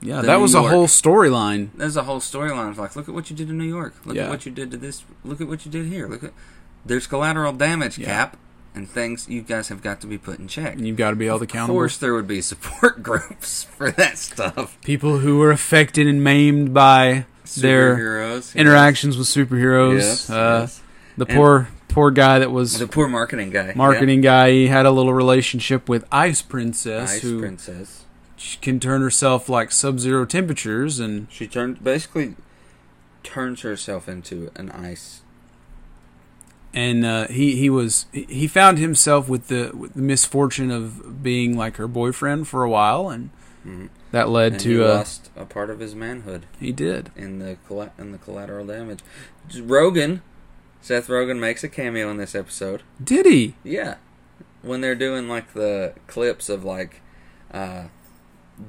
Yeah, 0.00 0.22
that 0.22 0.36
was 0.40 0.54
a 0.54 0.62
whole 0.62 0.86
storyline. 0.86 1.68
There's 1.74 1.96
a 1.96 2.04
whole 2.04 2.20
storyline 2.20 2.70
of 2.70 2.78
like, 2.78 2.96
look 2.96 3.08
at 3.08 3.14
what 3.14 3.30
you 3.30 3.36
did 3.36 3.50
in 3.50 3.58
New 3.58 3.64
York. 3.64 3.94
Look 4.04 4.16
Yeah. 4.16 4.24
at 4.24 4.30
what 4.30 4.46
you 4.46 4.52
did 4.52 4.70
to 4.70 4.76
this. 4.76 5.04
Look 5.24 5.40
at 5.40 5.48
what 5.48 5.64
you 5.64 5.70
did 5.70 5.86
here. 5.86 6.08
Look 6.08 6.24
at 6.24 6.32
there's 6.84 7.06
collateral 7.06 7.52
damage, 7.52 7.98
Yeah. 7.98 8.06
Cap, 8.06 8.36
and 8.74 8.88
things 8.88 9.28
you 9.28 9.42
guys 9.42 9.68
have 9.68 9.82
got 9.82 10.00
to 10.00 10.06
be 10.06 10.16
put 10.16 10.38
in 10.38 10.48
check. 10.48 10.74
And 10.74 10.86
you've 10.86 10.96
got 10.96 11.10
to 11.10 11.16
be 11.16 11.26
held 11.26 11.42
accountable. 11.42 11.74
Of 11.74 11.80
course, 11.80 11.96
there 11.98 12.14
would 12.14 12.26
be 12.28 12.40
support 12.40 13.02
groups 13.02 13.64
for 13.64 13.90
that 13.92 14.16
stuff. 14.18 14.78
People 14.82 15.18
who 15.18 15.38
were 15.38 15.50
affected 15.50 16.06
and 16.06 16.22
maimed 16.24 16.72
by 16.72 17.26
their 17.58 18.22
yes. 18.36 18.54
interactions 18.56 19.18
with 19.18 19.26
superheroes. 19.26 19.98
Yes, 19.98 20.30
uh, 20.30 20.58
yes. 20.62 20.82
The 21.18 21.26
And- 21.26 21.36
poor 21.36 21.68
poor 21.88 22.12
guy 22.12 22.38
that 22.38 22.52
was 22.52 22.78
The 22.78 22.86
poor 22.86 23.08
marketing 23.08 23.50
guy. 23.50 23.72
marketing 23.74 24.20
guy. 24.20 24.52
He 24.52 24.68
had 24.68 24.86
a 24.86 24.92
little 24.92 25.12
relationship 25.12 25.88
with 25.88 26.04
Ice 26.12 26.40
Princess. 26.40 27.10
Ice 27.14 27.20
who 27.22 27.40
princess. 27.40 28.04
Can 28.62 28.80
turn 28.80 29.02
herself 29.02 29.48
like 29.48 29.70
sub-zero 29.70 30.24
temperatures, 30.24 30.98
and 30.98 31.26
She 31.30 31.46
turned 31.46 31.82
basically 31.84 32.36
turns 33.22 33.60
herself 33.62 34.08
into 34.08 34.50
an 34.56 34.70
ice. 34.70 35.20
and 36.72 37.04
uh, 37.04 37.26
he 37.28 37.56
he 37.56 37.68
was 37.68 38.06
he- 38.12 38.46
found 38.46 38.78
himself 38.78 39.28
with 39.28 39.48
the, 39.48 39.72
with 39.74 39.92
the 39.94 40.00
misfortune 40.00 40.70
of 40.70 41.22
being 41.22 41.56
like 41.56 41.76
her 41.76 41.88
boyfriend 41.88 42.46
for 42.48 42.62
a 42.62 42.70
while, 42.70 43.08
and 43.10 43.30
Mhm. 43.66 43.88
that 44.12 44.28
led 44.30 44.52
And 44.54 44.62
he 44.62 44.68
to 44.74 44.84
uh, 44.84 44.94
lost 44.94 45.30
a 45.36 45.44
part 45.44 45.68
of 45.68 45.80
his 45.80 45.94
manhood 45.94 46.46
he 46.58 46.72
did. 46.72 47.10
in 47.16 47.40
the 47.40 47.58
colla- 47.68 47.92
in 47.98 48.12
the 48.12 48.18
collateral 48.18 48.64
damage. 48.66 49.00
Rogen, 49.52 50.20
Seth 50.80 51.08
Rogen 51.08 51.38
makes 51.38 51.62
a 51.62 51.68
cameo 51.68 52.10
in 52.10 52.16
this 52.16 52.34
episode. 52.34 52.82
Did 53.02 53.26
he? 53.26 53.54
Yeah, 53.64 53.96
when 54.62 54.80
they're 54.80 54.94
doing 54.94 55.28
like 55.28 55.52
the 55.52 55.92
clips 56.06 56.48
of 56.48 56.64
like 56.64 57.02
uh, 57.52 57.84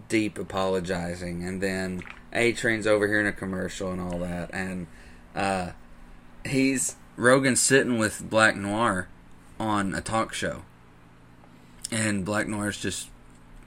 deep 0.10 0.38
apologizing, 0.38 1.44
and 1.44 1.62
then 1.62 2.02
A 2.34 2.54
Train's 2.54 2.88
over 2.88 3.08
here 3.08 3.20
in 3.20 3.28
a 3.28 3.32
commercial 3.32 3.92
and 3.92 4.02
all 4.02 4.20
that, 4.20 4.50
and 4.54 4.88
uh, 5.36 5.72
he's 6.46 6.96
Rogen 7.18 7.58
sitting 7.58 7.98
with 7.98 8.30
Black 8.30 8.56
Noir 8.56 9.08
on 9.60 9.94
a 9.94 10.02
talk 10.02 10.34
show, 10.34 10.64
and 11.92 12.26
Black 12.26 12.48
Noir's 12.48 12.78
just 12.80 13.10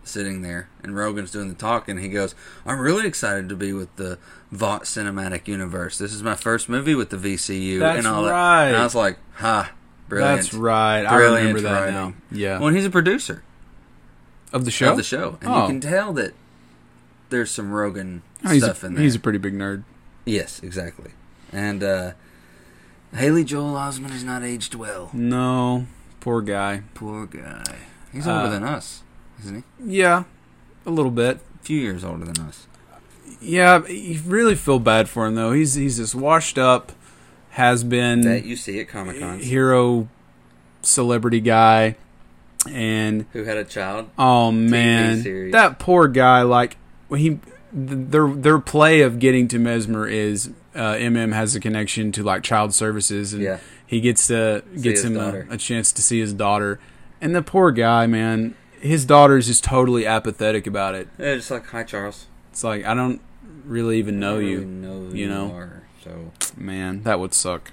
sitting 0.02 0.42
there, 0.42 0.68
and 0.82 0.92
Rogen's 0.94 1.30
doing 1.30 1.48
the 1.48 1.54
talking. 1.54 1.96
And 1.96 2.04
he 2.04 2.10
goes, 2.10 2.34
"I'm 2.66 2.78
really 2.78 3.06
excited 3.06 3.48
to 3.48 3.56
be 3.56 3.72
with 3.72 3.94
the 3.96 4.18
Vought 4.50 4.84
Cinematic 4.84 5.48
Universe. 5.48 5.98
This 5.98 6.12
is 6.12 6.22
my 6.22 6.34
first 6.34 6.68
movie 6.68 6.94
with 6.94 7.10
the 7.10 7.16
VCU 7.16 7.78
That's 7.80 7.98
and 7.98 8.06
all 8.06 8.24
that." 8.24 8.30
right. 8.30 8.68
And 8.68 8.76
I 8.76 8.84
was 8.84 8.94
like, 8.94 9.18
"Ha, 9.34 9.72
brilliant!" 10.08 10.42
That's 10.42 10.54
right. 10.54 11.04
I 11.04 11.16
remember 11.16 11.60
that 11.62 11.80
writing. 11.80 11.94
now. 11.94 12.14
Yeah. 12.30 12.60
Well, 12.60 12.72
he's 12.72 12.84
a 12.86 12.90
producer 12.90 13.42
of 14.54 14.64
the 14.64 14.70
show. 14.70 14.92
of 14.92 14.96
the 14.96 15.02
show, 15.02 15.36
and 15.42 15.50
Oh. 15.50 15.62
you 15.62 15.66
can 15.68 15.80
tell 15.80 16.12
that 16.14 16.32
there's 17.28 17.50
some 17.50 17.70
Rogen 17.70 18.20
Oh, 18.44 18.56
stuff 18.58 18.82
a, 18.82 18.86
in 18.86 18.94
there. 18.94 19.02
he's 19.04 19.14
a 19.16 19.18
pretty 19.20 19.38
big 19.38 19.52
nerd. 19.54 19.82
yes, 20.24 20.60
exactly. 20.62 21.10
And 21.52 21.82
uh, 21.82 22.12
Haley 23.14 23.44
Joel 23.44 23.74
Osment 23.74 24.10
has 24.10 24.24
not 24.24 24.42
aged 24.42 24.74
well. 24.74 25.10
No, 25.12 25.86
poor 26.20 26.40
guy. 26.40 26.82
Poor 26.94 27.26
guy. 27.26 27.62
He's 28.12 28.26
Uh, 28.26 28.36
older 28.38 28.50
than 28.50 28.64
us, 28.64 29.02
isn't 29.42 29.56
he? 29.56 29.98
Yeah, 29.98 30.24
a 30.86 30.90
little 30.90 31.10
bit. 31.10 31.40
A 31.60 31.64
few 31.64 31.80
years 31.80 32.02
older 32.04 32.24
than 32.24 32.44
us. 32.46 32.66
Yeah, 33.40 33.86
you 33.86 34.20
really 34.26 34.54
feel 34.54 34.78
bad 34.78 35.08
for 35.08 35.26
him 35.26 35.34
though. 35.34 35.52
He's 35.52 35.74
he's 35.74 35.96
this 35.98 36.14
washed 36.14 36.58
up, 36.58 36.92
has 37.50 37.82
been 37.84 38.20
That 38.22 38.44
you 38.44 38.56
see 38.56 38.78
at 38.80 38.88
Comic 38.88 39.18
Con. 39.20 39.38
hero, 39.40 40.08
celebrity 40.82 41.40
guy, 41.40 41.96
and 42.70 43.26
Who 43.32 43.44
had 43.44 43.56
a 43.56 43.64
child? 43.64 44.10
oh 44.18 44.50
man, 44.52 45.50
that 45.50 45.78
poor 45.78 46.08
guy. 46.08 46.42
Like 46.42 46.76
he, 47.14 47.28
th- 47.30 47.40
their 47.72 48.28
their 48.28 48.58
play 48.58 49.00
of 49.02 49.18
getting 49.18 49.48
to 49.48 49.58
Mesmer 49.58 50.06
is 50.06 50.50
uh, 50.74 50.94
MM 50.94 51.32
has 51.32 51.54
a 51.54 51.60
connection 51.60 52.12
to 52.12 52.22
like 52.22 52.42
child 52.42 52.74
services, 52.74 53.32
and 53.32 53.42
Yeah. 53.42 53.58
he 53.86 54.00
gets 54.00 54.26
to 54.28 54.62
gets 54.80 55.02
him 55.02 55.16
a, 55.16 55.44
a 55.50 55.56
chance 55.56 55.92
to 55.92 56.02
see 56.02 56.20
his 56.20 56.32
daughter, 56.32 56.80
and 57.20 57.34
the 57.34 57.42
poor 57.42 57.70
guy, 57.70 58.06
man, 58.06 58.54
his 58.80 59.04
daughter's 59.04 59.46
just 59.46 59.62
totally 59.64 60.06
apathetic 60.06 60.66
about 60.66 60.94
it. 60.94 61.08
Yeah, 61.18 61.34
just 61.36 61.50
like, 61.50 61.66
hi, 61.66 61.82
Charles. 61.84 62.26
It's 62.50 62.64
like 62.64 62.84
I 62.84 62.94
don't 62.94 63.20
really 63.64 63.98
even 63.98 64.18
know 64.20 64.38
I 64.38 64.42
you, 64.42 64.58
really 64.60 64.64
know 64.66 64.92
who 65.08 65.08
you 65.14 65.22
you 65.24 65.28
know? 65.28 65.52
are. 65.52 65.82
So, 66.02 66.32
man. 66.56 67.02
That 67.04 67.18
would 67.18 67.32
suck. 67.32 67.70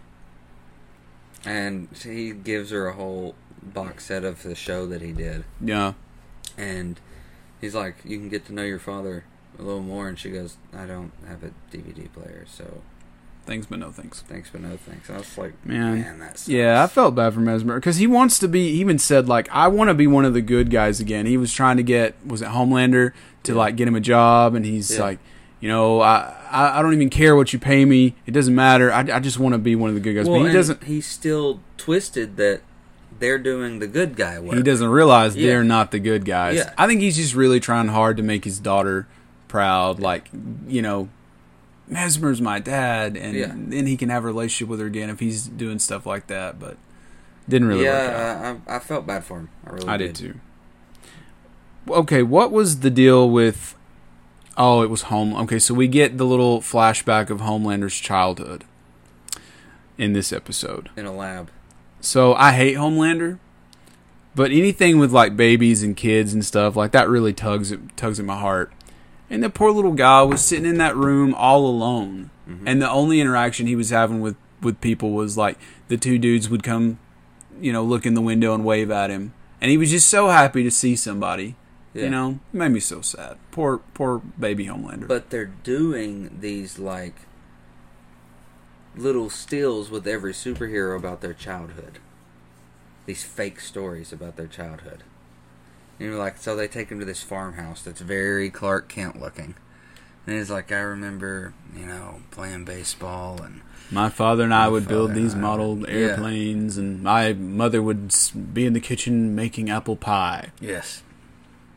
and 1.46 1.88
he 2.04 2.32
gives 2.32 2.70
her 2.72 2.88
a 2.88 2.94
whole 2.94 3.36
box 3.64 4.06
set 4.06 4.24
of 4.24 4.44
the 4.44 4.56
show 4.56 4.86
that 4.88 5.02
he 5.02 5.12
did, 5.12 5.44
Yeah, 5.60 5.94
and 6.58 7.00
he's 7.60 7.76
like, 7.76 7.96
"You 8.04 8.18
can 8.18 8.30
get 8.30 8.46
to 8.48 8.54
know 8.54 8.64
your 8.64 8.80
father 8.80 9.24
a 9.60 9.62
little 9.62 9.82
more." 9.82 10.08
And 10.08 10.18
she 10.18 10.30
goes, 10.32 10.58
"I 10.76 10.86
don't 10.86 11.12
have 11.28 11.44
a 11.44 11.52
DVD 11.76 12.08
player, 12.14 12.46
so 12.50 12.82
thanks 13.46 13.66
but 13.68 13.80
no 13.80 13.92
thanks. 13.92 14.22
thanks 14.22 14.50
but 14.52 14.62
no 14.62 14.78
thanks." 14.78 15.10
I 15.10 15.18
was 15.18 15.38
like, 15.38 15.54
Man. 15.66 16.02
"Man, 16.02 16.20
that's 16.20 16.48
Yeah, 16.50 16.84
I 16.84 16.88
felt 16.88 17.16
bad 17.16 17.34
for 17.34 17.40
Mesmer 17.40 17.76
because 17.76 17.98
he 17.98 18.08
wants 18.08 18.40
to 18.40 18.48
be. 18.48 18.72
He 18.72 18.80
even 18.82 18.98
said 19.00 19.28
like, 19.28 19.48
"I 19.52 19.68
want 19.68 19.90
to 19.90 19.94
be 19.94 20.08
one 20.08 20.26
of 20.26 20.34
the 20.34 20.42
good 20.42 20.70
guys 20.72 21.00
again." 21.00 21.26
He 21.26 21.38
was 21.38 21.54
trying 21.54 21.78
to 21.78 21.84
get 21.84 22.16
was 22.26 22.42
it 22.42 22.50
Homelander 22.50 23.12
to 23.44 23.52
Yeah. 23.54 23.58
like 23.58 23.76
get 23.76 23.88
him 23.88 23.96
a 23.96 24.00
job, 24.02 24.56
and 24.56 24.66
he's 24.66 24.92
Yeah. 24.96 25.02
like, 25.02 25.20
you 25.60 25.68
know, 25.70 26.02
I, 26.02 26.36
I 26.50 26.80
I 26.80 26.82
don't 26.82 26.94
even 26.94 27.10
care 27.10 27.36
what 27.36 27.54
you 27.54 27.60
pay 27.60 27.86
me. 27.86 28.16
It 28.26 28.32
doesn't 28.32 28.56
matter. 28.56 28.92
I, 28.92 29.00
I 29.02 29.20
just 29.20 29.38
want 29.40 29.54
to 29.54 29.60
be 29.60 29.76
one 29.76 29.90
of 29.90 29.96
the 29.96 30.02
good 30.02 30.16
guys. 30.16 30.28
Well, 30.28 30.40
but 30.42 30.48
he 30.48 30.54
doesn't. 30.54 30.84
He's 30.86 31.06
still 31.08 31.60
twisted 31.78 32.38
that 32.38 32.62
they're 33.22 33.40
doing 33.40 33.80
the 33.80 33.88
good 33.88 34.18
guy 34.18 34.38
work. 34.40 34.58
He 34.58 34.64
doesn't 34.64 34.90
realize 34.90 35.36
Yeah. 35.38 35.48
they're 35.48 35.64
not 35.64 35.92
the 35.92 36.00
good 36.00 36.26
guys. 36.26 36.58
Yeah. 36.58 36.74
I 36.78 36.88
think 36.88 37.00
he's 37.00 37.16
just 37.16 37.34
really 37.34 37.62
trying 37.62 37.88
hard 37.88 38.18
to 38.18 38.24
make 38.24 38.44
his 38.44 38.60
daughter 38.60 39.08
proud. 39.48 40.00
Like, 40.02 40.30
you 40.68 40.82
know, 40.82 41.08
Mesmer's 41.88 42.42
my 42.42 42.60
dad, 42.60 43.16
and 43.16 43.36
Yeah. 43.36 43.48
then 43.56 43.88
he 43.88 43.96
can 43.96 44.10
have 44.10 44.24
a 44.24 44.28
relationship 44.28 44.68
with 44.70 44.80
her 44.82 44.86
again 44.88 45.10
if 45.10 45.20
he's 45.20 45.46
doing 45.48 45.80
stuff 45.80 46.06
like 46.06 46.28
that. 46.28 46.60
But 46.60 46.78
didn't 47.48 47.68
really 47.68 47.86
work 47.86 47.94
out. 47.96 48.12
yeah, 48.12 48.56
I, 48.68 48.76
I, 48.76 48.80
felt 48.80 49.06
bad 49.08 49.24
for 49.24 49.40
him. 49.40 49.50
I 49.66 49.70
really 49.72 49.88
I 49.88 49.98
did 49.98 50.16
too. 50.16 50.36
Okay, 51.90 52.24
what 52.24 52.52
was 52.52 52.80
the 52.80 52.90
deal 52.90 53.30
with? 53.30 53.76
Oh, 54.58 54.82
it 54.84 54.90
was 54.90 55.04
home. 55.04 55.34
Okay, 55.34 55.60
so 55.60 55.74
we 55.74 55.88
get 55.88 56.18
the 56.18 56.26
little 56.26 56.62
flashback 56.62 57.30
of 57.30 57.42
Homelander's 57.42 57.96
childhood 57.96 58.64
in 59.98 60.14
this 60.14 60.32
episode. 60.32 60.90
In 60.96 61.06
a 61.06 61.14
lab. 61.14 61.50
So 62.02 62.34
I 62.34 62.54
hate 62.54 62.76
Homelander, 62.76 63.38
but 64.36 64.52
anything 64.52 64.98
with 64.98 65.12
like 65.12 65.38
babies 65.38 65.84
and 65.84 65.96
kids 65.96 66.34
and 66.34 66.44
stuff 66.44 66.76
like 66.76 66.92
that 66.92 67.08
really 67.08 67.32
tugs 67.32 67.72
at 67.72 67.96
tugs 67.96 68.20
at 68.20 68.26
my 68.26 68.40
heart. 68.40 68.74
And 69.30 69.42
the 69.42 69.50
poor 69.50 69.72
little 69.72 69.94
guy 69.94 70.24
was 70.24 70.44
sitting 70.44 70.66
in 70.66 70.78
that 70.80 70.96
room 70.96 71.34
all 71.36 71.66
alone, 71.66 72.32
mm-hmm. 72.50 72.68
and 72.68 72.82
the 72.82 72.90
only 72.90 73.22
interaction 73.22 73.68
he 73.68 73.76
was 73.76 73.92
having 73.92 74.20
with 74.20 74.36
with 74.62 74.82
people 74.82 75.12
was 75.12 75.38
like 75.38 75.58
the 75.88 75.98
two 75.98 76.18
dudes 76.18 76.50
would 76.50 76.64
come, 76.64 77.00
you 77.62 77.72
know, 77.72 77.84
look 77.84 78.06
in 78.06 78.14
the 78.14 78.22
window 78.22 78.54
and 78.54 78.66
wave 78.66 78.92
at 78.92 79.10
him, 79.10 79.34
and 79.62 79.72
he 79.72 79.78
was 79.78 79.92
just 79.92 80.10
so 80.10 80.28
happy 80.28 80.64
to 80.64 80.72
see 80.72 80.96
somebody. 80.96 81.56
Yeah. 81.94 82.04
You 82.04 82.10
know, 82.10 82.40
it 82.54 82.58
made 82.58 82.72
me 82.72 82.80
so 82.80 83.02
sad. 83.02 83.38
Poor 83.52 83.80
poor 83.94 84.20
baby 84.40 84.66
Homelander. 84.66 85.08
But 85.08 85.30
they're 85.30 85.52
doing 85.64 86.38
these 86.40 86.80
like 86.80 87.16
little 88.96 89.30
stills 89.30 89.90
with 89.90 90.08
every 90.08 90.34
superhero 90.34 90.98
about 90.98 91.22
their 91.22 91.34
childhood. 91.34 92.00
These 93.06 93.24
fake 93.24 93.60
stories 93.60 94.12
about 94.14 94.36
their 94.36 94.48
childhood. 94.48 95.04
And 96.00 96.10
you're 96.10 96.18
like, 96.18 96.38
so 96.38 96.56
they 96.56 96.68
take 96.68 96.90
him 96.90 97.00
to 97.00 97.06
this 97.06 97.24
farmhouse 97.24 97.82
that's 97.82 98.02
very 98.02 98.50
Clark 98.50 98.90
Kent 98.90 99.20
looking. 99.20 99.56
And 100.26 100.36
he's 100.36 100.52
like, 100.52 100.72
I 100.72 100.80
remember, 100.80 101.54
you 101.76 101.86
know, 101.86 102.22
playing 102.30 102.66
baseball 102.66 103.42
and 103.42 103.62
My 103.90 104.10
father 104.10 104.44
and 104.44 104.54
I 104.54 104.68
would 104.68 104.88
build 104.88 105.14
these 105.14 105.36
model 105.36 105.80
yeah. 105.80 105.88
airplanes, 105.96 106.78
and 106.78 107.02
my 107.02 107.34
mother 107.34 107.82
would 107.82 108.14
be 108.54 108.66
in 108.66 108.74
the 108.74 108.80
kitchen 108.80 109.36
making 109.36 109.70
apple 109.70 109.96
pie. 109.96 110.52
yes. 110.60 111.04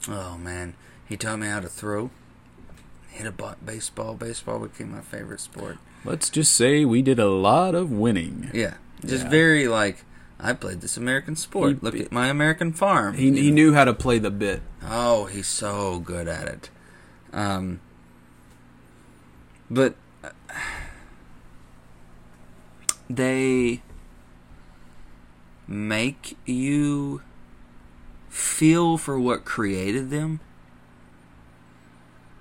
Oh 0.07 0.37
man, 0.37 0.75
he 1.09 1.17
taught 1.17 1.39
me 1.39 1.47
how 1.47 1.61
to 1.61 1.69
throw. 1.69 2.11
Hit 3.09 3.27
a 3.27 3.57
baseball. 3.65 4.15
Baseball 4.15 4.59
became 4.59 4.93
my 4.93 5.01
favorite 5.01 5.41
sport. 5.41 5.79
Let's 6.05 6.29
just 6.29 6.53
say 6.53 6.85
we 6.85 7.01
did 7.03 7.19
a 7.19 7.29
lot 7.29 7.75
of 7.75 7.91
winning. 7.91 8.51
Yeah, 8.53 8.75
just 9.05 9.25
Yeah. 9.25 9.31
very 9.31 9.69
like 9.69 10.05
I 10.39 10.53
played 10.53 10.81
this 10.83 10.97
American 10.97 11.37
sport. 11.37 11.75
He- 11.75 11.79
Look 11.81 11.95
at 11.97 12.13
my 12.13 12.27
American 12.29 12.73
farm. 12.73 13.15
He, 13.15 13.31
he 13.41 13.51
knew 13.51 13.73
how 13.73 13.85
to 13.85 13.95
play 13.95 14.19
the 14.19 14.31
bit. 14.31 14.61
Oh, 14.87 15.25
he's 15.27 15.47
so 15.47 15.99
good 16.01 16.29
at 16.29 16.47
it. 16.49 16.71
Um, 17.33 17.81
but 19.71 19.95
uh, 20.23 20.29
they 23.09 23.81
make 25.67 26.37
you 26.45 27.23
feel 28.29 28.99
for 28.99 29.19
what 29.19 29.45
created 29.47 30.11
them, 30.11 30.41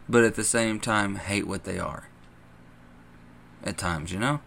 but 0.10 0.24
at 0.26 0.36
the 0.36 0.44
same 0.44 0.80
time 0.80 1.16
hate 1.16 1.48
what 1.48 1.64
they 1.64 1.80
are. 1.80 2.10
At 3.64 3.78
times, 3.78 4.12
you 4.12 4.20
know? 4.20 4.42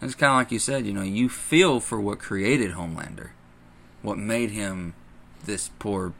It's 0.00 0.14
kind 0.14 0.32
of 0.32 0.36
like 0.36 0.52
you 0.52 0.58
said, 0.58 0.86
you 0.86 0.92
know, 0.92 1.02
you 1.02 1.28
feel 1.28 1.80
for 1.80 2.00
what 2.00 2.18
created 2.18 2.72
Homelander, 2.72 3.30
what 4.02 4.18
made 4.18 4.50
him 4.50 4.94
this 5.44 5.70
poor 5.78 6.12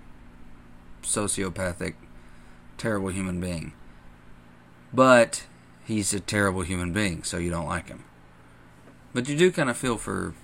sociopathic, 1.03 1.95
terrible 2.79 3.09
human 3.09 3.41
being. 3.41 3.73
But 4.93 5.47
he's 5.85 6.15
a 6.15 6.21
terrible 6.21 6.63
human 6.63 6.93
being, 6.93 7.25
so 7.25 7.39
you 7.39 7.51
don't 7.51 7.67
like 7.67 7.89
him. 7.89 8.05
But 9.13 9.29
you 9.29 9.37
do 9.37 9.53
kind 9.53 9.71
of 9.71 9.77
feel 9.77 9.97
for, 9.97 10.35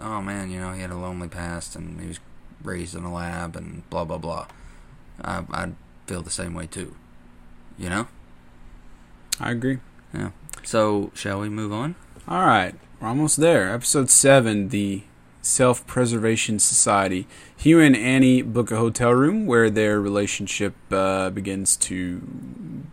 oh 0.00 0.20
man, 0.20 0.50
you 0.50 0.60
know, 0.60 0.72
he 0.72 0.80
had 0.80 0.90
a 0.90 0.96
lonely 0.96 1.28
past 1.28 1.76
and 1.76 2.00
he 2.00 2.08
was 2.08 2.20
raised 2.62 2.94
in 2.94 3.04
a 3.04 3.12
lab 3.12 3.56
and 3.56 3.88
blah 3.90 4.04
blah 4.04 4.18
blah. 4.18 4.46
I 5.22 5.44
I 5.50 5.72
feel 6.06 6.22
the 6.22 6.30
same 6.30 6.54
way 6.54 6.66
too. 6.66 6.94
You 7.78 7.90
know. 7.90 8.08
I 9.38 9.52
agree. 9.52 9.78
Yeah. 10.14 10.30
So 10.62 11.10
shall 11.14 11.40
we 11.40 11.48
move 11.48 11.72
on? 11.72 11.94
All 12.28 12.46
right, 12.46 12.74
we're 13.00 13.08
almost 13.08 13.38
there. 13.38 13.72
Episode 13.72 14.10
seven, 14.10 14.68
the 14.68 15.02
Self 15.42 15.86
Preservation 15.86 16.58
Society. 16.58 17.26
Hugh 17.56 17.80
and 17.80 17.96
Annie 17.96 18.42
book 18.42 18.70
a 18.70 18.76
hotel 18.76 19.12
room 19.12 19.46
where 19.46 19.70
their 19.70 20.00
relationship 20.00 20.74
uh, 20.90 21.30
begins 21.30 21.76
to 21.78 22.20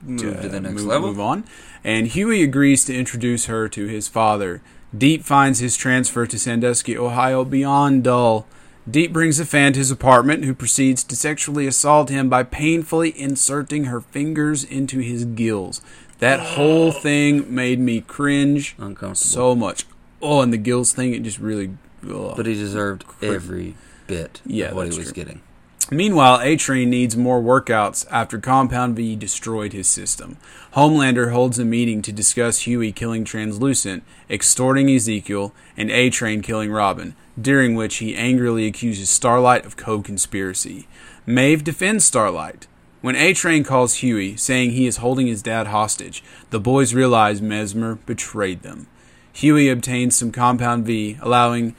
Move 0.01 0.41
to 0.41 0.49
the 0.49 0.59
next 0.61 0.81
move, 0.81 0.85
level. 0.85 1.07
move 1.09 1.19
on. 1.19 1.43
And 1.83 2.07
Hughie 2.07 2.43
agrees 2.43 2.85
to 2.85 2.95
introduce 2.97 3.45
her 3.45 3.67
to 3.69 3.85
his 3.87 4.07
father. 4.07 4.61
Deep 4.97 5.23
finds 5.23 5.59
his 5.59 5.75
transfer 5.75 6.25
to 6.25 6.39
Sandusky, 6.39 6.97
Ohio, 6.97 7.43
beyond 7.43 8.05
dull. 8.05 8.47
Deep 8.89 9.11
brings 9.11 9.37
a 9.37 9.45
fan 9.45 9.73
to 9.73 9.79
his 9.79 9.91
apartment 9.91 10.45
who 10.45 10.53
proceeds 10.53 11.03
to 11.03 11.15
sexually 11.15 11.67
assault 11.67 12.07
him 12.09 12.29
by 12.29 12.41
painfully 12.43 13.17
inserting 13.19 13.83
her 13.85 13.99
fingers 13.99 14.63
into 14.63 14.99
his 14.99 15.25
gills. 15.25 15.81
That 16.19 16.39
whole 16.39 16.91
thing 16.91 17.53
made 17.53 17.79
me 17.79 18.01
cringe 18.01 18.75
Uncomfortable. 18.77 19.15
so 19.15 19.55
much. 19.55 19.85
Oh, 20.21 20.41
and 20.41 20.51
the 20.51 20.57
gills 20.57 20.91
thing, 20.93 21.13
it 21.13 21.21
just 21.23 21.37
really. 21.39 21.77
ugh. 22.09 22.33
But 22.35 22.45
he 22.47 22.53
deserved 22.55 23.05
every 23.21 23.75
bit 24.07 24.41
Yeah, 24.45 24.67
of 24.69 24.75
what 24.75 24.83
that's 24.85 24.95
he 24.95 24.99
was 25.01 25.11
true. 25.11 25.23
getting. 25.23 25.41
Meanwhile, 25.89 26.41
A 26.41 26.57
Train 26.57 26.89
needs 26.89 27.15
more 27.15 27.41
workouts 27.41 28.05
after 28.11 28.39
Compound 28.39 28.95
V 28.97 29.15
destroyed 29.15 29.71
his 29.71 29.87
system. 29.87 30.35
Homelander 30.75 31.31
holds 31.31 31.59
a 31.59 31.63
meeting 31.65 32.01
to 32.01 32.11
discuss 32.11 32.67
Hughie 32.67 32.91
killing 32.91 33.23
Translucent, 33.23 34.03
extorting 34.29 34.89
Ezekiel, 34.89 35.53
and 35.77 35.89
A 35.89 36.09
Train 36.09 36.41
killing 36.41 36.71
Robin. 36.71 37.15
during 37.39 37.75
which 37.75 37.97
he 37.97 38.15
angrily 38.15 38.65
accuses 38.65 39.09
Starlight 39.11 39.63
of 39.65 39.77
co-conspiracy. 39.77 40.87
Maeve 41.27 41.63
defends 41.63 42.03
Starlight. 42.03 42.65
When 43.07 43.15
A 43.15 43.31
Train 43.31 43.63
calls 43.63 44.03
Hughie, 44.03 44.35
saying 44.35 44.71
he 44.71 44.85
is 44.85 44.97
holding 44.97 45.27
his 45.27 45.41
dad 45.41 45.67
hostage, 45.67 46.21
the 46.49 46.59
boys 46.59 46.93
realize 46.93 47.41
Mesmer 47.41 47.95
betrayed 48.05 48.63
them. 48.63 48.87
Hughie 49.31 49.69
obtains 49.69 50.17
some 50.17 50.29
Compound 50.29 50.85
V, 50.85 51.17
allowing 51.21 51.73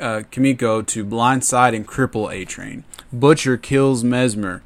uh, 0.00 0.22
Kimiko 0.30 0.80
to 0.80 1.04
blindside 1.04 1.76
and 1.76 1.86
cripple 1.86 2.32
A 2.32 2.46
Train. 2.46 2.84
Butcher 3.12 3.58
kills 3.58 4.02
Mesmer 4.02 4.62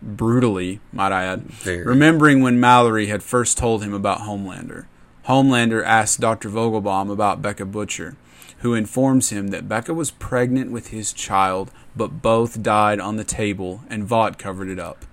brutally, 0.00 0.78
might 0.92 1.10
I 1.10 1.24
add, 1.24 1.46
Very. 1.46 1.84
remembering 1.84 2.42
when 2.42 2.60
Mallory 2.60 3.06
had 3.06 3.24
first 3.24 3.58
told 3.58 3.82
him 3.82 3.92
about 3.92 4.20
Homelander. 4.20 4.84
Homelander 5.26 5.84
asks 5.84 6.16
Dr. 6.16 6.48
Vogelbaum 6.48 7.10
about 7.10 7.42
Becca 7.42 7.66
Butcher, 7.66 8.14
who 8.58 8.74
informs 8.74 9.30
him 9.30 9.48
that 9.48 9.68
Becca 9.68 9.94
was 9.94 10.12
pregnant 10.12 10.70
with 10.70 10.90
his 10.90 11.12
child, 11.12 11.72
but 11.96 12.22
both 12.22 12.62
died 12.62 13.00
on 13.00 13.16
the 13.16 13.24
table 13.24 13.80
and 13.90 14.04
Vought 14.04 14.38
covered 14.38 14.68
it 14.68 14.78
up. 14.78 15.06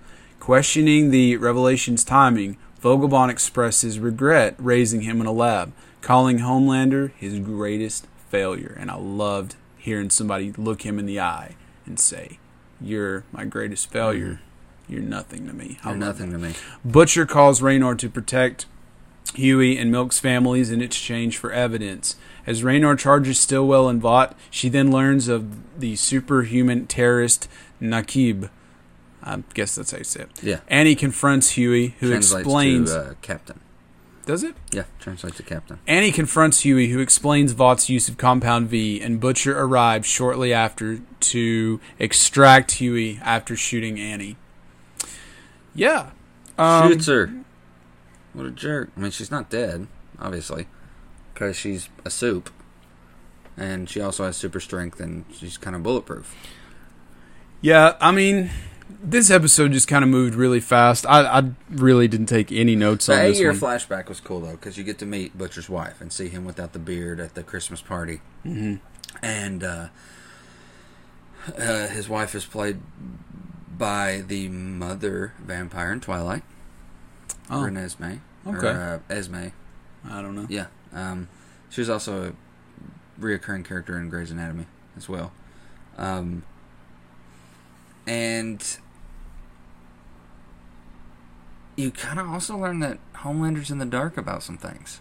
Questioning 0.47 1.11
the 1.11 1.35
revelation's 1.35 2.05
timing, 2.05 2.55
Vogelbaum 2.81 3.29
expresses 3.29 3.99
regret 3.99 4.55
raising 4.57 5.01
him 5.01 5.19
in 5.19 5.27
a 5.27 5.31
lab, 5.33 5.73
calling 5.99 6.39
Homelander 6.39 7.11
his 7.17 7.37
greatest 7.39 8.07
failure. 8.29 8.73
And 8.79 8.89
I 8.89 8.95
loved 8.95 9.57
hearing 9.77 10.09
somebody 10.09 10.53
look 10.53 10.83
him 10.83 10.99
in 10.99 11.05
the 11.05 11.19
eye 11.19 11.57
and 11.85 11.99
say, 11.99 12.39
You're 12.79 13.25
my 13.33 13.43
greatest 13.43 13.91
failure. 13.91 14.39
Mm-hmm. 14.87 14.93
You're 14.93 15.01
nothing 15.01 15.47
to 15.47 15.53
me. 15.53 15.79
I 15.83 15.89
You're 15.89 15.97
nothing 15.97 16.31
to 16.31 16.37
me. 16.37 16.53
Butcher 16.85 17.25
calls 17.25 17.61
Raynor 17.61 17.95
to 17.95 18.09
protect 18.09 18.67
Hughie 19.35 19.77
and 19.77 19.91
Milk's 19.91 20.19
families 20.19 20.71
in 20.71 20.81
exchange 20.81 21.37
for 21.37 21.51
evidence. 21.51 22.15
As 22.45 22.63
Raynor 22.63 22.95
charges 22.95 23.37
Stillwell 23.37 23.89
and 23.89 24.01
Vought, 24.01 24.33
she 24.49 24.69
then 24.69 24.91
learns 24.91 25.27
of 25.27 25.77
the 25.77 25.97
superhuman 25.97 26.87
terrorist 26.87 27.49
Naqib. 27.81 28.49
I 29.35 29.43
guess 29.53 29.75
that's 29.75 29.91
how 29.91 29.97
you 29.97 30.03
say 30.03 30.21
it. 30.21 30.29
Yeah. 30.43 30.59
Annie 30.67 30.95
confronts 30.95 31.51
Hughie, 31.51 31.95
who 31.99 32.09
Translates 32.09 32.45
explains. 32.45 32.91
to 32.91 32.99
uh, 32.99 33.13
captain. 33.21 33.59
does 34.25 34.43
it? 34.43 34.55
Yeah, 34.71 34.83
translates 34.99 35.37
to 35.37 35.43
captain. 35.43 35.79
Annie 35.87 36.11
confronts 36.11 36.61
Hughie, 36.61 36.89
who 36.91 36.99
explains 36.99 37.51
Vought's 37.51 37.89
use 37.89 38.07
of 38.09 38.17
Compound 38.17 38.69
V, 38.69 39.01
and 39.01 39.19
Butcher 39.19 39.57
arrives 39.59 40.07
shortly 40.07 40.53
after 40.53 40.99
to 41.19 41.79
extract 41.99 42.71
Hughie 42.73 43.19
after 43.21 43.55
shooting 43.55 43.99
Annie. 43.99 44.37
Yeah. 45.75 46.11
Um, 46.57 46.91
Shoots 46.91 47.07
her. 47.07 47.31
What 48.33 48.45
a 48.45 48.51
jerk. 48.51 48.91
I 48.95 48.99
mean, 48.99 49.11
she's 49.11 49.31
not 49.31 49.49
dead, 49.49 49.87
obviously, 50.19 50.67
because 51.33 51.55
she's 51.55 51.89
a 52.05 52.09
supe. 52.09 52.49
And 53.55 53.89
she 53.89 53.99
also 54.01 54.23
has 54.25 54.37
super 54.37 54.59
strength 54.59 54.99
and 54.99 55.25
she's 55.33 55.57
kind 55.57 55.75
of 55.75 55.81
bulletproof. 55.83 56.35
Yeah, 57.61 57.95
I 57.99 58.11
mean, 58.11 58.51
this 59.01 59.29
episode 59.29 59.71
just 59.73 59.87
kind 59.87 60.03
of 60.03 60.09
moved 60.09 60.35
really 60.35 60.59
fast. 60.59 61.05
I, 61.05 61.21
I 61.39 61.51
really 61.69 62.07
didn't 62.07 62.25
take 62.27 62.51
any 62.51 62.75
notes 62.75 63.05
The 63.05 63.13
on 63.13 63.19
this 63.25 63.39
year 63.39 63.51
one. 63.51 63.59
flashback 63.59 64.07
was 64.09 64.19
cool, 64.19 64.41
though, 64.41 64.51
because 64.51 64.77
you 64.77 64.83
get 64.83 64.97
to 64.99 65.05
meet 65.05 65.37
Butcher's 65.37 65.69
wife 65.69 66.01
and 66.01 66.11
see 66.11 66.27
him 66.29 66.45
without 66.45 66.73
the 66.73 66.79
beard 66.79 67.19
at 67.19 67.35
the 67.35 67.43
Christmas 67.43 67.81
party. 67.81 68.21
Mm-hmm. 68.45 68.75
And 69.23 69.63
uh, 69.63 69.87
uh, 71.57 71.87
his 71.87 72.09
wife 72.09 72.35
is 72.35 72.45
played 72.45 72.79
by 73.77 74.23
the 74.27 74.47
mother 74.49 75.33
vampire 75.39 75.91
in 75.93 75.99
Twilight, 75.99 76.43
Oh, 77.49 77.57
Renesmee. 77.61 78.19
Okay. 78.45 78.67
Or, 78.67 79.01
uh, 79.09 79.13
Esme. 79.13 79.47
I 80.09 80.21
don't 80.21 80.35
know. 80.35 80.47
Yeah. 80.49 80.67
Um, 80.93 81.27
she 81.69 81.81
was 81.81 81.89
also 81.89 82.29
a 82.29 83.21
reoccurring 83.21 83.65
character 83.65 83.97
in 83.99 84.09
Grey's 84.09 84.31
Anatomy 84.31 84.65
as 84.95 85.07
well. 85.07 85.31
Um, 85.97 86.43
and 88.05 88.77
you 91.77 91.91
kind 91.91 92.19
of 92.19 92.27
also 92.29 92.57
learn 92.57 92.79
that 92.81 92.97
Homelander's 93.17 93.71
in 93.71 93.77
the 93.77 93.85
dark 93.85 94.17
about 94.17 94.43
some 94.43 94.57
things. 94.57 94.99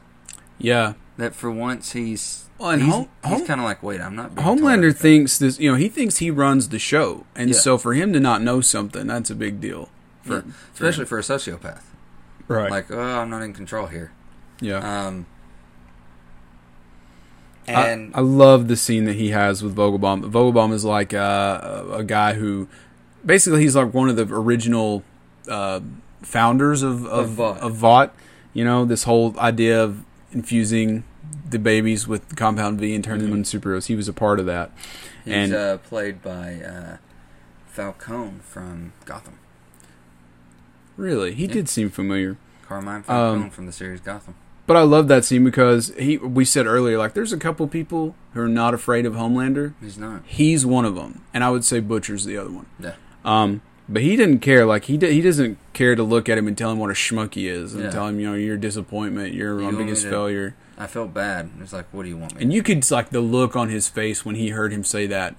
Yeah. 0.59 0.93
That 1.17 1.35
for 1.35 1.51
once 1.51 1.93
he's 1.93 2.45
Well, 2.59 2.71
and 2.71 2.83
he's, 2.83 2.93
Home- 2.93 3.09
he's 3.27 3.47
kind 3.47 3.61
of 3.61 3.65
like, 3.65 3.83
wait, 3.83 4.01
I'm 4.01 4.15
not. 4.15 4.35
being 4.35 4.47
Homelander 4.47 4.77
everything." 4.91 5.01
thinks 5.03 5.39
this, 5.39 5.59
you 5.59 5.71
know, 5.73 5.77
he 5.77 5.89
thinks 5.89 6.19
he 6.19 6.31
runs 6.31 6.69
the 6.69 6.79
show. 6.79 7.25
And 7.35 7.51
Yeah. 7.51 7.57
so 7.57 7.77
for 7.79 7.95
him 7.95 8.13
to 8.13 8.21
not 8.21 8.43
know 8.43 8.61
something, 8.61 9.07
that's 9.09 9.31
a 9.31 9.35
big 9.35 9.61
deal. 9.61 9.89
Yeah, 10.29 10.43
especially 10.75 11.05
for 11.07 11.19
a 11.19 11.23
sociopath. 11.23 11.83
Right. 12.49 12.71
Like, 12.71 12.91
oh, 12.91 13.01
I'm 13.01 13.31
not 13.31 13.43
in 13.43 13.53
control 13.55 13.87
here. 13.87 14.13
yeah. 14.61 15.07
Um, 15.07 15.27
I- 17.69 17.73
and 17.89 18.13
I, 18.15 18.21
love 18.21 18.69
the 18.69 18.77
scene 18.77 19.07
that 19.07 19.15
he 19.17 19.31
has 19.31 19.63
with 19.63 19.75
Vogelbaum. 19.75 20.31
Vogelbaum 20.31 20.73
is 20.73 20.85
like 20.85 21.13
uh, 21.13 21.85
a 21.93 22.05
guy 22.05 22.35
who, 22.35 22.69
basically, 23.25 23.63
he's 23.63 23.75
like 23.75 23.93
one 23.93 24.09
of 24.09 24.15
the 24.17 24.23
original 24.33 25.03
uh, 25.49 25.81
founders 26.27 26.83
of 26.83 27.05
of, 27.07 27.13
Of 27.13 27.29
Vought. 27.31 27.59
of 27.61 27.75
Vought. 27.77 28.15
You 28.53 28.65
know, 28.65 28.85
this 28.85 29.05
whole 29.05 29.39
idea 29.39 29.83
of 29.83 30.03
infusing 30.33 31.05
the 31.49 31.59
babies 31.59 32.07
with 32.09 32.37
Compound 32.37 32.81
V 32.81 32.95
and 32.95 33.05
turning 33.05 33.29
them 33.31 33.39
into 33.39 33.59
superheroes. 33.61 33.87
He 33.87 33.95
was 33.95 34.09
a 34.09 34.13
part 34.13 34.41
of 34.41 34.47
that. 34.47 34.71
he's 35.25 35.35
and- 35.35 35.55
uh, 35.55 35.77
played 35.79 36.23
by 36.23 36.55
uh, 36.57 36.97
Falcone 37.67 38.41
from 38.43 38.93
Gotham. 39.05 39.39
Really, 40.97 41.35
he 41.35 41.47
Yeah. 41.47 41.53
did 41.53 41.69
seem 41.69 41.91
familiar. 41.91 42.37
Carmine 42.67 43.03
Falcone 43.03 43.45
Um, 43.45 43.51
from 43.51 43.67
the 43.67 43.73
series 43.73 44.01
Gotham. 44.01 44.35
But 44.67 44.77
I 44.77 44.83
love 44.83 45.07
that 45.09 45.25
scene 45.25 45.45
because 45.45 45.93
he. 45.99 46.17
We 46.19 46.45
said 46.45 46.67
earlier, 46.67 46.99
like, 46.99 47.15
there's 47.15 47.33
a 47.33 47.37
couple 47.37 47.69
people 47.69 48.17
who 48.33 48.41
are 48.41 48.49
not 48.49 48.75
afraid 48.75 49.07
of 49.07 49.15
Homelander. 49.15 49.75
He's 49.81 49.97
not. 49.99 50.23
He's 50.27 50.67
one 50.67 50.85
of 50.85 50.97
them, 50.97 51.21
and 51.33 51.45
I 51.45 51.51
would 51.51 51.65
say 51.65 51.81
Butcher's 51.81 52.25
the 52.25 52.37
other 52.37 52.51
one. 52.51 52.67
Yeah. 52.81 52.95
Um, 53.25 53.61
but 53.89 54.03
he 54.03 54.17
didn't 54.17 54.41
care. 54.41 54.65
Like 54.67 54.85
he 54.85 54.97
d- 54.97 55.13
he 55.13 55.21
doesn't 55.23 55.59
care 55.73 55.95
to 55.95 56.03
look 56.03 56.29
at 56.29 56.37
him 56.39 56.47
and 56.49 56.57
tell 56.57 56.71
him 56.73 56.79
what 56.79 56.91
a 56.91 56.95
schmuck 56.95 57.35
he 57.35 57.49
is, 57.49 57.75
and 57.75 57.85
Yeah. 57.85 57.91
tell 57.91 58.07
him 58.09 58.19
you 58.21 58.29
know 58.31 58.35
you're 58.35 58.57
disappointment, 58.57 59.35
you're 59.35 59.53
You 59.55 59.59
my 59.59 59.65
want 59.67 59.79
me 59.79 59.85
biggest 59.85 60.03
to- 60.05 60.11
failure. 60.11 60.55
I 60.79 60.87
felt 60.87 61.15
bad. 61.15 61.49
It's 61.63 61.73
like, 61.73 61.87
what 61.93 62.03
do 62.03 62.09
you 62.11 62.17
want 62.19 62.35
me? 62.37 62.43
And 62.43 62.53
you 62.53 62.63
could 62.63 62.89
like 62.91 63.09
the 63.11 63.21
look 63.21 63.57
on 63.57 63.71
his 63.71 63.89
face 63.89 64.25
when 64.27 64.35
he 64.35 64.51
heard 64.51 64.73
him 64.73 64.85
say 64.85 65.07
that. 65.07 65.35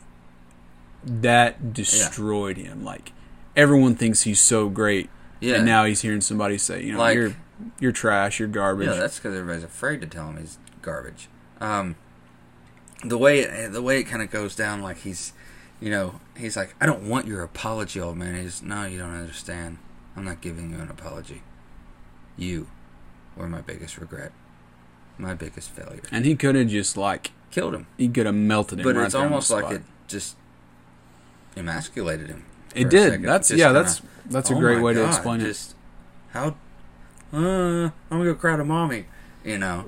That 1.06 1.74
destroyed 1.74 2.58
him. 2.58 2.84
Like 2.84 3.12
everyone 3.56 3.96
thinks 3.96 4.24
he's 4.24 4.42
so 4.42 4.68
great, 4.68 5.10
yeah. 5.40 5.56
and 5.56 5.66
now 5.66 5.86
he's 5.86 6.02
hearing 6.02 6.22
somebody 6.22 6.58
say, 6.58 6.84
you 6.84 6.94
know, 6.94 7.00
Like- 7.00 7.16
you're 7.16 7.34
you're 7.80 7.92
trash, 7.92 8.40
you're 8.40 8.48
garbage. 8.48 8.88
yeah, 8.88 8.96
that's 8.96 9.18
because 9.18 9.36
everybody's 9.36 9.64
afraid 9.64 10.00
to 10.02 10.08
tell 10.08 10.30
him 10.30 10.38
he's 10.38 10.58
garbage. 10.84 11.28
Um, 11.60 11.96
the 13.04 13.18
way 13.18 13.40
it, 13.40 13.72
the 13.74 13.82
way 13.82 14.00
it 14.00 14.04
kind 14.04 14.22
of 14.22 14.30
goes 14.30 14.56
down, 14.56 14.82
like 14.82 14.98
he's, 14.98 15.34
you 15.80 15.90
know, 15.92 16.20
he's 16.36 16.56
like, 16.58 16.76
I 16.82 16.86
don't 16.86 17.08
want 17.08 17.28
your 17.28 17.44
apology, 17.44 18.00
old 18.00 18.18
man. 18.18 18.36
He's 18.42 18.62
no, 18.62 18.86
you 18.86 18.98
don't 19.00 19.14
understand. 19.16 19.78
I'm 20.16 20.26
not 20.26 20.42
giving 20.42 20.72
you 20.72 20.78
an 20.80 20.90
apology. 20.90 21.42
You 22.38 22.68
were 23.36 23.48
my 23.48 23.62
biggest 23.62 23.98
regret, 23.98 24.32
my 25.18 25.34
biggest 25.34 25.70
failure. 25.72 26.02
and 26.12 26.26
he 26.26 26.36
could 26.36 26.56
have 26.56 26.68
just 26.68 26.98
like 26.98 27.32
Killed 27.50 27.74
him, 27.76 27.88
he 27.98 28.10
could 28.10 28.26
have 28.26 28.36
melted 28.36 28.80
him. 28.80 28.84
but 28.84 28.96
right 28.96 29.06
it's 29.06 29.14
there 29.14 29.22
on 29.24 29.30
the 29.30 29.34
almost 29.36 29.50
like 29.52 29.72
it 29.72 29.82
just 30.08 30.36
emasculated 31.56 32.28
him. 32.28 32.46
It 32.76 32.90
did. 32.90 33.24
That's 33.24 33.48
Just 33.48 33.58
yeah. 33.60 33.68
kinda- 33.68 33.80
That's 33.84 34.02
that's 34.30 34.52
a 34.52 34.56
oh 34.56 34.60
great 34.60 34.82
way 34.82 34.94
to 34.94 35.00
God, 35.02 35.08
explain 35.08 35.42
it. 35.42 35.74
How? 36.32 36.56
Uh, 37.34 37.38
I'm 37.40 37.92
gonna 38.10 38.26
go 38.26 38.36
cry 38.36 38.56
to 38.58 38.66
mommy. 38.66 39.06
You 39.44 39.58
know. 39.58 39.86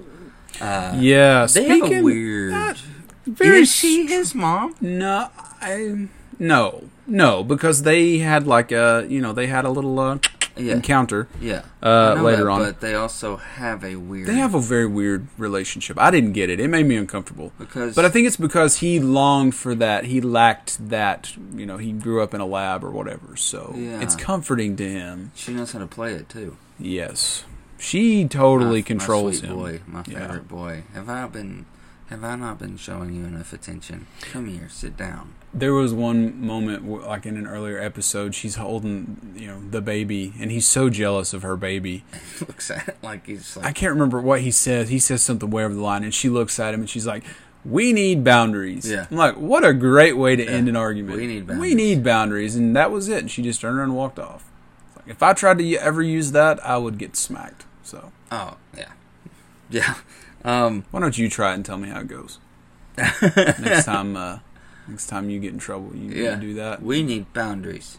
Uh, 0.59 0.93
Yeah, 0.97 1.45
They 1.45 1.63
have 1.67 1.81
a 1.81 1.85
speaking 1.85 2.03
weird. 2.03 2.53
that- 2.53 2.81
very 3.29 3.61
Is 3.61 3.71
she 3.75 4.07
his 4.07 4.33
mom? 4.35 4.75
No, 4.81 5.29
I 5.61 6.07
no 6.39 6.83
no 7.07 7.43
because 7.43 7.83
they 7.83 8.19
had 8.19 8.47
like 8.47 8.71
a 8.71 9.05
you 9.09 9.21
know 9.21 9.33
they 9.33 9.47
had 9.47 9.65
a 9.65 9.69
little 9.69 9.97
uh, 9.99 10.17
Yeah, 10.57 10.73
encounter. 10.73 11.27
yeah. 11.41 11.63
Uh, 11.81 12.15
later 12.21 12.43
that, 12.45 12.49
on. 12.51 12.59
but 12.61 12.81
they 12.81 12.93
also 12.95 13.37
have 13.37 13.83
a 13.83 13.95
weird. 13.95 14.27
They 14.27 14.35
have 14.35 14.53
a 14.55 14.59
very 14.59 14.85
weird 14.87 15.27
relationship. 15.37 15.97
I 15.97 16.11
didn't 16.11 16.33
get 16.33 16.49
it. 16.49 16.59
It 16.59 16.67
made 16.67 16.85
me 16.85 16.97
uncomfortable. 16.97 17.51
because. 17.57 17.95
But 17.95 18.03
I 18.05 18.09
think 18.09 18.27
it's 18.27 18.35
because 18.35 18.77
he 18.77 18.99
longed 18.99 19.55
for 19.55 19.73
that. 19.75 20.05
He 20.05 20.19
lacked 20.21 20.89
that. 20.89 21.33
You 21.55 21.65
know, 21.65 21.77
he 21.77 21.91
grew 21.93 22.21
up 22.21 22.33
in 22.33 22.41
a 22.41 22.45
lab 22.45 22.83
or 22.83 22.91
whatever. 22.91 23.35
So 23.37 23.73
Yeah. 23.77 24.01
it's 24.01 24.15
comforting 24.17 24.75
to 24.77 24.87
him. 24.89 25.31
she 25.35 25.53
knows 25.53 25.71
how 25.71 25.79
to 25.79 25.87
play 25.87 26.13
it 26.13 26.27
too. 26.29 26.57
Yes, 26.77 27.45
she 27.77 28.25
totally 28.27 28.79
My- 28.81 28.87
controls 28.93 29.41
my 29.41 29.47
sweet 29.47 29.49
him. 29.49 29.57
boy, 29.57 29.79
my 29.87 30.03
Yeah. 30.07 30.19
favorite 30.19 30.47
boy. 30.49 30.83
Have 30.93 31.07
I 31.09 31.25
been? 31.27 31.65
Have 32.09 32.23
I 32.23 32.35
not 32.35 32.57
been 32.57 32.75
showing 32.75 33.13
you 33.13 33.25
enough 33.25 33.53
attention? 33.53 34.07
Come 34.21 34.47
here, 34.47 34.67
sit 34.67 34.97
down. 34.97 35.35
There 35.53 35.73
was 35.73 35.93
one 35.93 36.43
moment, 36.43 36.87
like 36.87 37.27
in 37.27 37.37
an 37.37 37.45
earlier 37.45 37.79
episode, 37.79 38.33
she's 38.33 38.55
holding, 38.55 39.33
you 39.35 39.45
know, 39.47 39.61
the 39.69 39.81
baby, 39.81 40.33
and 40.39 40.51
he's 40.51 40.67
so 40.67 40.89
jealous 40.89 41.33
of 41.33 41.43
her 41.43 41.55
baby. 41.55 42.03
Looks 42.39 42.71
at 42.71 42.87
it 42.87 42.97
like 43.03 43.27
he's 43.27 43.55
like. 43.55 43.65
I 43.65 43.71
can't 43.71 43.93
remember 43.93 44.19
what 44.19 44.41
he 44.41 44.49
says. 44.49 44.89
He 44.89 44.97
says 44.97 45.21
something 45.21 45.51
way 45.51 45.63
over 45.63 45.75
the 45.75 45.81
line, 45.81 46.03
and 46.03 46.13
she 46.13 46.29
looks 46.29 46.59
at 46.59 46.73
him 46.73 46.79
and 46.81 46.89
she's 46.89 47.05
like, 47.05 47.23
"We 47.63 47.93
need 47.93 48.23
boundaries." 48.23 48.89
Yeah. 48.89 49.05
I'm 49.09 49.17
like, 49.17 49.35
what 49.35 49.63
a 49.63 49.73
great 49.73 50.17
way 50.17 50.35
to 50.35 50.43
end 50.43 50.67
an 50.67 50.75
argument. 50.75 51.17
We 51.17 51.27
need 51.27 51.45
boundaries. 51.45 51.69
We 51.69 51.75
need 51.75 52.03
boundaries, 52.03 52.55
and 52.55 52.75
that 52.75 52.89
was 52.91 53.07
it. 53.07 53.19
And 53.19 53.29
she 53.31 53.43
just 53.43 53.61
turned 53.61 53.77
around 53.77 53.89
and 53.89 53.97
walked 53.97 54.17
off. 54.17 54.49
Like, 54.95 55.07
if 55.07 55.21
I 55.21 55.33
tried 55.33 55.59
to 55.59 55.75
ever 55.75 56.01
use 56.01 56.31
that, 56.31 56.63
I 56.65 56.77
would 56.77 56.97
get 56.97 57.15
smacked. 57.15 57.65
So 57.83 58.11
oh 58.31 58.57
yeah, 58.75 58.91
yeah. 59.69 59.95
Um. 60.45 60.85
why 60.91 60.99
don't 61.01 61.17
you 61.17 61.29
try 61.29 61.51
it 61.51 61.55
and 61.55 61.65
tell 61.65 61.77
me 61.77 61.89
how 61.89 61.99
it 62.01 62.07
goes? 62.07 62.39
next 62.97 63.85
time, 63.85 64.15
uh, 64.17 64.39
next 64.87 65.07
time 65.07 65.29
you 65.29 65.39
get 65.39 65.53
in 65.53 65.59
trouble, 65.59 65.91
you, 65.95 66.09
you 66.15 66.23
Yeah. 66.23 66.35
do 66.35 66.53
that. 66.55 66.81
We 66.81 67.03
need 67.03 67.31
boundaries. 67.33 67.97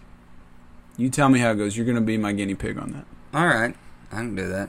You 0.97 1.09
tell 1.11 1.29
me 1.29 1.39
how 1.39 1.53
it 1.53 1.57
goes. 1.57 1.77
You're 1.77 1.87
gonna 1.87 2.01
be 2.01 2.17
my 2.19 2.33
guinea 2.33 2.55
pig 2.55 2.77
on 2.79 2.93
that. 2.93 3.05
All 3.33 3.47
right, 3.47 3.75
I 4.13 4.17
can 4.17 4.35
do 4.35 4.49
that. 4.49 4.69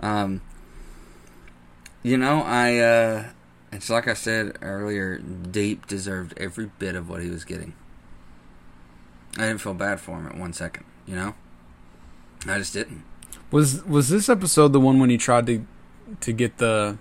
Um, 0.00 0.40
you 2.02 2.16
know, 2.16 2.42
I 2.42 2.78
uh, 2.78 3.24
it's 3.72 3.88
like 3.88 4.08
I 4.08 4.14
said 4.14 4.56
earlier. 4.60 5.18
Deep 5.18 5.86
deserved 5.86 6.34
every 6.36 6.70
bit 6.78 6.94
of 6.96 7.08
what 7.08 7.22
he 7.22 7.30
was 7.30 7.44
getting. 7.44 7.74
I 9.38 9.42
didn't 9.46 9.60
feel 9.62 9.72
bad 9.74 10.00
for 10.00 10.18
him 10.18 10.26
at 10.26 10.36
one 10.36 10.52
second. 10.52 10.84
You 11.06 11.14
know, 11.16 11.34
I 12.46 12.58
just 12.58 12.72
didn't. 12.74 13.04
Was 13.50 13.82
was 13.84 14.08
this 14.10 14.28
episode 14.28 14.72
the 14.74 14.80
one 14.80 14.98
when 14.98 15.08
he 15.10 15.16
tried 15.16 15.46
to 15.46 15.64
to 16.20 16.32
get 16.32 16.58
the 16.58 16.98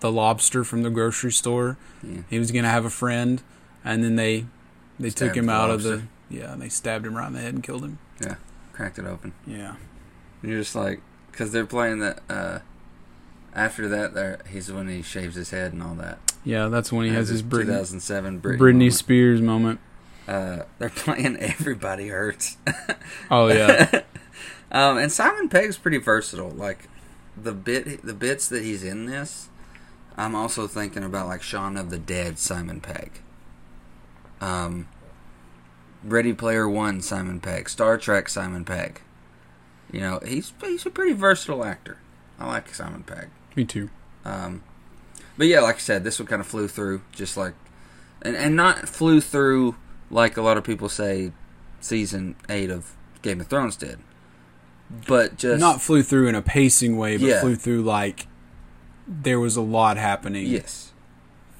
the 0.00 0.10
lobster 0.12 0.64
from 0.64 0.82
the 0.82 0.90
grocery 0.90 1.32
store? 1.32 1.76
Yeah. 2.02 2.22
He 2.30 2.38
was 2.38 2.50
gonna 2.52 2.70
have 2.70 2.84
a 2.84 2.90
friend, 2.90 3.42
and 3.84 4.02
then 4.04 4.16
they 4.16 4.46
they 4.98 5.10
took 5.10 5.36
him 5.36 5.46
the 5.46 5.52
out 5.52 5.70
of 5.70 5.82
the 5.82 5.90
lobster. 5.90 6.08
yeah. 6.30 6.54
They 6.56 6.68
stabbed 6.68 7.06
him 7.06 7.16
right 7.16 7.26
in 7.28 7.32
the 7.34 7.40
head 7.40 7.54
and 7.54 7.62
killed 7.62 7.84
him. 7.84 7.98
Yeah, 8.20 8.36
cracked 8.72 8.98
it 8.98 9.06
open. 9.06 9.32
Yeah. 9.46 9.74
And 10.42 10.50
you're 10.50 10.60
just 10.60 10.74
like, 10.74 11.00
because 11.30 11.52
they're 11.52 11.66
playing 11.66 12.00
that. 12.00 12.20
Uh, 12.28 12.58
after 13.54 13.86
that, 13.88 14.14
there 14.14 14.40
he's 14.48 14.72
when 14.72 14.88
he 14.88 15.02
shaves 15.02 15.36
his 15.36 15.50
head 15.50 15.72
and 15.72 15.82
all 15.82 15.94
that. 15.96 16.18
Yeah, 16.44 16.68
that's 16.68 16.90
when 16.90 17.06
he 17.06 17.12
has 17.12 17.28
his 17.28 17.42
Britney, 17.42 17.66
2007 17.66 18.40
Britney. 18.40 18.58
Britney 18.58 18.72
moment. 18.78 18.94
Spears 18.94 19.40
moment. 19.40 19.80
Uh, 20.26 20.62
they're 20.78 20.88
playing 20.94 21.36
"Everybody 21.36 22.08
Hurts." 22.08 22.56
Oh 23.30 23.48
yeah, 23.48 24.02
Um, 24.72 24.96
and 24.96 25.12
Simon 25.12 25.48
Pegg's 25.50 25.76
pretty 25.76 25.98
versatile. 25.98 26.50
Like 26.50 26.88
the 27.36 27.52
bit, 27.52 28.02
the 28.02 28.14
bits 28.14 28.48
that 28.48 28.62
he's 28.62 28.82
in 28.82 29.06
this, 29.06 29.48
I'm 30.16 30.34
also 30.34 30.66
thinking 30.66 31.04
about 31.04 31.26
like 31.28 31.42
Shaun 31.42 31.76
of 31.76 31.90
the 31.90 31.98
Dead, 31.98 32.38
Simon 32.38 32.80
Pegg. 32.80 33.20
Um, 34.40 34.88
Ready 36.04 36.32
Player 36.32 36.68
One, 36.68 37.00
Simon 37.00 37.40
Pegg. 37.40 37.68
Star 37.68 37.96
Trek, 37.96 38.28
Simon 38.28 38.64
Pegg. 38.64 39.00
You 39.90 40.00
know, 40.00 40.20
he's 40.24 40.52
he's 40.62 40.86
a 40.86 40.90
pretty 40.90 41.12
versatile 41.12 41.64
actor. 41.64 41.98
I 42.38 42.46
like 42.46 42.74
Simon 42.74 43.04
Pegg. 43.04 43.28
me 43.54 43.64
too. 43.64 43.90
Um, 44.24 44.62
but 45.36 45.46
yeah, 45.46 45.60
like 45.60 45.76
I 45.76 45.78
said, 45.78 46.04
this 46.04 46.18
one 46.18 46.26
kind 46.26 46.40
of 46.40 46.46
flew 46.46 46.68
through, 46.68 47.02
just 47.12 47.36
like, 47.36 47.54
and 48.22 48.36
and 48.36 48.56
not 48.56 48.88
flew 48.88 49.20
through 49.20 49.76
like 50.10 50.36
a 50.36 50.42
lot 50.42 50.56
of 50.56 50.64
people 50.64 50.88
say, 50.88 51.32
season 51.80 52.36
eight 52.48 52.70
of 52.70 52.94
Game 53.22 53.40
of 53.40 53.46
Thrones 53.46 53.76
did, 53.76 53.98
but 55.06 55.36
just 55.36 55.60
Not 55.60 55.80
flew 55.80 56.02
through 56.02 56.28
in 56.28 56.34
a 56.34 56.42
pacing 56.42 56.96
way, 56.96 57.16
but 57.16 57.26
Yeah. 57.26 57.40
flew 57.40 57.56
through 57.56 57.82
like 57.82 58.26
there 59.08 59.40
was 59.40 59.56
a 59.56 59.60
lot 59.62 59.96
happening 59.96 60.46
yes, 60.46 60.92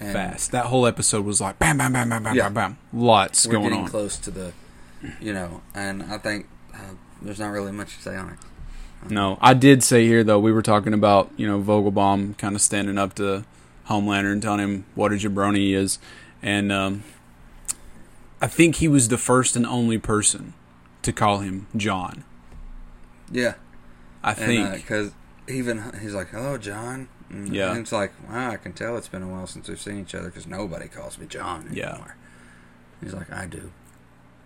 And 0.00 0.12
fast. 0.12 0.52
That 0.52 0.66
whole 0.66 0.86
episode 0.86 1.24
was 1.24 1.40
like 1.40 1.58
bam, 1.58 1.78
bam, 1.78 1.92
bam, 1.92 2.08
bam, 2.08 2.22
bam, 2.22 2.34
Yeah. 2.34 2.44
bam, 2.44 2.54
bam. 2.54 2.78
Lots 2.92 3.46
going 3.46 3.56
on. 3.56 3.62
We're 3.62 3.68
going 3.68 3.70
getting 3.72 3.84
on. 3.84 3.90
close 3.90 4.16
to 4.18 4.30
the, 4.30 4.52
you 5.20 5.32
know, 5.32 5.60
and 5.74 6.02
I 6.04 6.18
think 6.18 6.46
uh, 6.74 6.78
there's 7.20 7.38
not 7.40 7.48
really 7.50 7.72
much 7.72 7.96
to 7.96 8.02
say 8.02 8.16
on 8.16 8.30
it. 8.30 8.38
No, 9.10 9.36
I 9.40 9.54
did 9.54 9.82
say 9.82 10.06
here 10.06 10.22
though 10.22 10.38
we 10.38 10.52
were 10.52 10.62
talking 10.62 10.94
about 10.94 11.30
you 11.36 11.46
know 11.46 11.60
Vogelbaum 11.60 12.38
kind 12.38 12.54
of 12.54 12.60
standing 12.62 12.98
up 12.98 13.14
to 13.16 13.44
Homelander 13.88 14.32
and 14.32 14.40
telling 14.40 14.60
him 14.60 14.84
what 14.94 15.12
a 15.12 15.16
jabroni 15.16 15.56
he 15.56 15.74
is, 15.74 15.98
and 16.40 16.70
um, 16.70 17.02
I 18.40 18.46
think 18.46 18.76
he 18.76 18.86
was 18.86 19.08
the 19.08 19.18
first 19.18 19.56
and 19.56 19.66
only 19.66 19.98
person 19.98 20.54
to 21.02 21.12
call 21.12 21.38
him 21.38 21.66
John. 21.76 22.22
Yeah, 23.32 23.54
I 24.22 24.34
think 24.34 24.68
uh, 24.68 24.72
because 24.76 25.12
even 25.48 25.82
he's 26.00 26.14
like, 26.14 26.28
"Hello, 26.28 26.58
John." 26.58 27.08
And 27.30 27.54
Yeah. 27.54 27.70
and 27.70 27.80
it's 27.80 27.92
like, 27.92 28.12
wow, 28.28 28.50
I 28.50 28.56
can 28.58 28.74
tell 28.74 28.96
it's 28.98 29.08
been 29.08 29.22
a 29.22 29.26
while 29.28 29.46
since 29.46 29.66
we've 29.66 29.80
seen 29.80 29.98
each 30.00 30.14
other 30.14 30.26
because 30.26 30.46
nobody 30.46 30.86
calls 30.86 31.18
me 31.18 31.24
John 31.26 31.70
Yeah. 31.72 31.88
anymore. 31.90 32.16
He's 33.02 33.14
like, 33.14 33.32
I 33.32 33.46
do. 33.46 33.72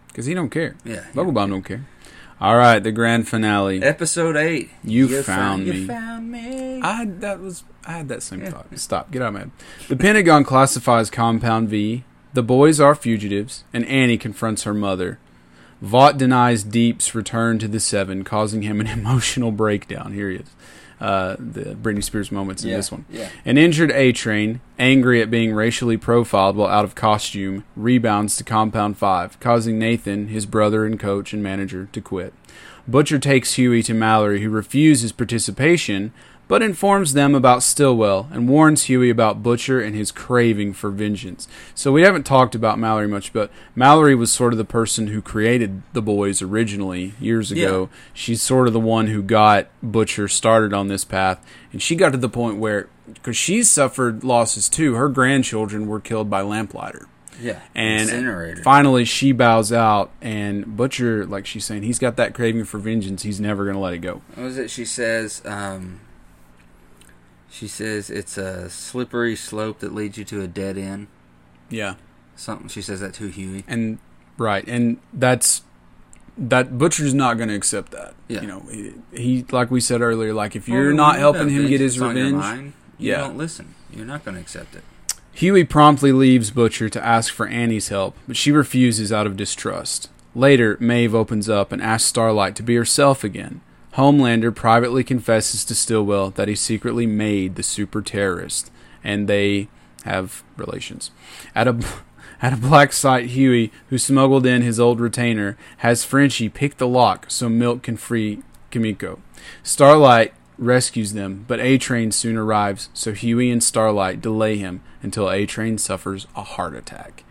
because 0.08 0.24
he 0.26 0.34
don't 0.34 0.50
care. 0.50 0.76
Yeah. 0.84 1.04
he 1.12 1.18
Vogelbaum 1.18 1.50
don't 1.50 1.62
care. 1.64 1.84
All 2.40 2.56
right, 2.56 2.78
the 2.78 2.92
grand 2.92 3.26
finale. 3.28 3.82
Episode 3.82 4.36
eight. 4.36 4.70
You 4.84 5.08
found 5.22 5.66
You 5.66 5.72
me. 5.72 5.86
found 5.86 6.30
me. 6.30 6.80
I 6.80 6.92
had 6.92 7.20
that 7.22 7.40
was 7.40 7.64
I 7.86 7.92
had 7.92 8.08
that 8.08 8.22
same 8.22 8.40
Yeah. 8.42 8.50
thought. 8.50 8.66
Stop, 8.78 9.10
get 9.10 9.20
out 9.22 9.28
of 9.28 9.34
my 9.34 9.40
head. 9.40 9.50
The 9.88 9.96
Pentagon 9.96 10.44
classifies 10.44 11.10
Compound 11.10 11.68
V. 11.68 12.04
The 12.34 12.42
boys 12.42 12.78
are 12.80 12.94
fugitives, 12.94 13.64
and 13.72 13.84
Annie 13.86 14.18
confronts 14.18 14.62
her 14.62 14.74
mother. 14.74 15.18
Vought 15.80 16.18
denies 16.18 16.64
Deep's 16.64 17.14
return 17.14 17.58
to 17.58 17.68
the 17.68 17.80
Seven, 17.80 18.24
causing 18.24 18.62
him 18.62 18.80
an 18.80 18.86
emotional 18.98 19.52
breakdown. 19.52 20.12
Here 20.12 20.30
he 20.30 20.36
is. 20.36 20.48
Uh, 20.98 21.36
the 21.38 21.74
Britney 21.74 22.02
Spears 22.02 22.32
moments 22.32 22.64
in 22.64 22.70
yeah. 22.70 22.76
this 22.76 22.90
one. 22.90 23.04
Yeah. 23.10 23.28
An 23.44 23.58
injured 23.58 23.90
A 23.90 24.12
Train, 24.12 24.62
angry 24.78 25.20
at 25.20 25.30
being 25.30 25.52
racially 25.52 25.98
profiled 25.98 26.56
while 26.56 26.70
out 26.70 26.86
of 26.86 26.94
costume, 26.94 27.64
rebounds 27.76 28.36
to 28.38 28.44
Compound 28.44 28.96
5, 28.96 29.38
causing 29.38 29.78
Nathan, 29.78 30.28
his 30.28 30.46
brother 30.46 30.86
and 30.86 30.98
coach 30.98 31.34
and 31.34 31.42
manager, 31.42 31.90
to 31.92 32.00
quit. 32.00 32.32
Butcher 32.88 33.18
takes 33.18 33.54
Hughie 33.54 33.82
to 33.82 33.92
Mallory, 33.92 34.40
who 34.40 34.48
refuses 34.48 35.12
participation, 35.12 36.14
but 36.48 36.62
informs 36.62 37.12
them 37.12 37.34
about 37.34 37.62
Stillwell 37.62 38.28
and 38.32 38.48
warns 38.48 38.84
Hughie 38.84 39.10
about 39.10 39.42
Butcher 39.42 39.80
and 39.80 39.94
his 39.94 40.12
craving 40.12 40.72
for 40.72 40.90
vengeance. 40.90 41.48
So 41.74 41.92
we 41.92 42.02
haven't 42.02 42.24
talked 42.24 42.54
about 42.54 42.78
Mallory 42.78 43.08
much, 43.08 43.32
but 43.32 43.50
Mallory 43.74 44.14
was 44.14 44.30
sort 44.30 44.52
of 44.52 44.58
the 44.58 44.64
person 44.64 45.08
who 45.08 45.20
created 45.20 45.82
the 45.92 46.02
boys 46.02 46.42
originally 46.42 47.14
years 47.20 47.50
ago. 47.50 47.88
She's 48.12 48.42
sort 48.42 48.66
of 48.66 48.72
the 48.72 48.80
one 48.80 49.08
who 49.08 49.22
got 49.22 49.68
Butcher 49.82 50.28
started 50.28 50.72
on 50.72 50.88
this 50.88 51.04
path, 51.04 51.44
and 51.72 51.82
she 51.82 51.96
got 51.96 52.10
to 52.10 52.18
the 52.18 52.28
point 52.28 52.58
where 52.58 52.88
because 53.12 53.36
she's 53.36 53.70
suffered 53.70 54.24
losses 54.24 54.68
too. 54.68 54.94
Her 54.94 55.08
grandchildren 55.08 55.86
were 55.86 56.00
killed 56.00 56.28
by 56.28 56.42
lamplighter. 56.42 57.08
Yeah. 57.40 57.60
And 57.74 58.02
Incinerator. 58.02 58.62
finally, 58.62 59.04
she 59.04 59.32
bows 59.32 59.72
out, 59.72 60.10
and 60.22 60.76
Butcher, 60.76 61.26
like 61.26 61.46
she's 61.46 61.64
saying, 61.64 61.82
he's 61.82 61.98
got 61.98 62.16
that 62.16 62.34
craving 62.34 62.64
for 62.64 62.78
vengeance. 62.78 63.22
He's 63.22 63.40
never 63.40 63.64
going 63.64 63.74
to 63.74 63.80
let 63.80 63.92
it 63.92 63.98
go. 63.98 64.22
What 64.34 64.44
was 64.44 64.58
it? 64.58 64.70
She 64.70 64.84
says, 64.84 65.42
um, 65.44 66.00
she 67.50 67.68
says 67.68 68.10
it's 68.10 68.36
a 68.38 68.68
slippery 68.70 69.36
slope 69.36 69.78
that 69.80 69.94
leads 69.94 70.18
you 70.18 70.24
to 70.26 70.42
a 70.42 70.46
dead 70.46 70.76
end. 70.78 71.06
Yeah, 71.70 71.94
Something. 72.36 72.68
She 72.68 72.82
says 72.82 73.00
that 73.00 73.14
to 73.14 73.28
Hughie. 73.28 73.64
and 73.66 73.98
right, 74.38 74.64
and 74.68 74.98
that's 75.12 75.62
that 76.38 76.76
Butcher's 76.78 77.14
not 77.14 77.38
going 77.38 77.48
to 77.48 77.54
accept 77.54 77.92
that. 77.92 78.14
Yeah. 78.28 78.42
You 78.42 78.46
know, 78.46 78.60
he, 78.70 78.92
he 79.12 79.46
like 79.50 79.70
we 79.70 79.80
said 79.80 80.02
earlier, 80.02 80.34
like 80.34 80.54
if 80.54 80.68
you're 80.68 80.88
when 80.88 80.96
not 80.96 81.16
helping 81.18 81.48
him 81.48 81.66
get 81.66 81.80
his 81.80 81.96
vengeance 81.96 82.10
on 82.10 82.16
your 82.16 82.24
revenge, 82.26 82.42
mind, 82.58 82.72
you 82.98 83.10
Yeah. 83.12 83.18
don't 83.18 83.38
listen. 83.38 83.74
You're 83.90 84.04
not 84.04 84.24
going 84.24 84.34
to 84.34 84.40
accept 84.40 84.74
it. 84.76 84.82
Hughie 85.32 85.64
promptly 85.64 86.12
leaves 86.12 86.50
Butcher 86.50 86.88
to 86.90 87.04
ask 87.04 87.32
for 87.32 87.46
Annie's 87.46 87.88
help, 87.88 88.16
but 88.28 88.36
she 88.36 88.52
refuses 88.52 89.12
out 89.12 89.26
of 89.26 89.36
distrust. 89.36 90.08
Later, 90.34 90.76
Maeve 90.80 91.14
opens 91.14 91.48
up 91.48 91.72
and 91.72 91.80
asks 91.82 92.08
Starlight 92.08 92.54
to 92.56 92.62
be 92.62 92.74
herself 92.76 93.24
again. 93.24 93.60
Homelander 93.96 94.54
privately 94.54 95.02
confesses 95.02 95.64
to 95.64 95.74
Stillwell 95.74 96.30
that 96.30 96.48
he 96.48 96.54
secretly 96.54 97.06
made 97.06 97.54
the 97.54 97.62
super 97.62 98.02
terrorist, 98.02 98.70
and 99.02 99.26
they 99.26 99.68
have 100.04 100.44
relations. 100.58 101.10
At 101.54 101.66
a 101.66 101.82
at 102.42 102.52
a 102.52 102.56
black 102.56 102.92
site, 102.92 103.30
Hughie, 103.30 103.72
who 103.88 103.96
smuggled 103.96 104.44
in 104.44 104.60
his 104.60 104.78
old 104.78 105.00
retainer, 105.00 105.56
has 105.78 106.04
Frenchie 106.04 106.50
pick 106.50 106.76
the 106.76 106.86
lock 106.86 107.24
so 107.28 107.48
Milk 107.48 107.82
can 107.82 107.96
free 107.96 108.42
Kimiko. 108.70 109.18
Starlight 109.62 110.34
rescues 110.58 111.14
them, 111.14 111.46
but 111.48 111.60
A 111.60 111.78
Train 111.78 112.12
soon 112.12 112.36
arrives, 112.36 112.90
so 112.92 113.14
Hughie 113.14 113.50
and 113.50 113.64
Starlight 113.64 114.20
delay 114.20 114.58
him 114.58 114.82
until 115.02 115.30
A 115.30 115.46
Train 115.46 115.78
suffers 115.78 116.26
a 116.36 116.42
heart 116.42 116.74
attack. 116.74 117.24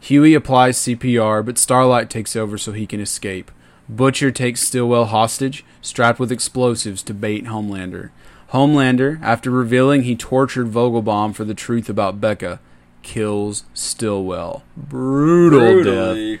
Hughie 0.00 0.34
applies 0.34 0.78
CPR, 0.78 1.46
but 1.46 1.58
Starlight 1.58 2.10
takes 2.10 2.34
over 2.34 2.58
so 2.58 2.72
he 2.72 2.86
can 2.86 3.00
escape. 3.00 3.52
Butcher 3.88 4.30
takes 4.30 4.60
Stillwell 4.60 5.06
hostage, 5.06 5.64
strapped 5.80 6.18
with 6.18 6.30
explosives 6.30 7.02
to 7.04 7.14
bait 7.14 7.44
Homelander. 7.44 8.10
Homelander, 8.52 9.20
after 9.22 9.50
revealing 9.50 10.02
he 10.02 10.16
tortured 10.16 10.68
Vogelbaum 10.68 11.34
for 11.34 11.44
the 11.44 11.54
truth 11.54 11.88
about 11.88 12.20
Becca, 12.20 12.60
kills 13.02 13.64
Stillwell. 13.74 14.62
Brutal 14.76 15.82
death. 15.84 16.40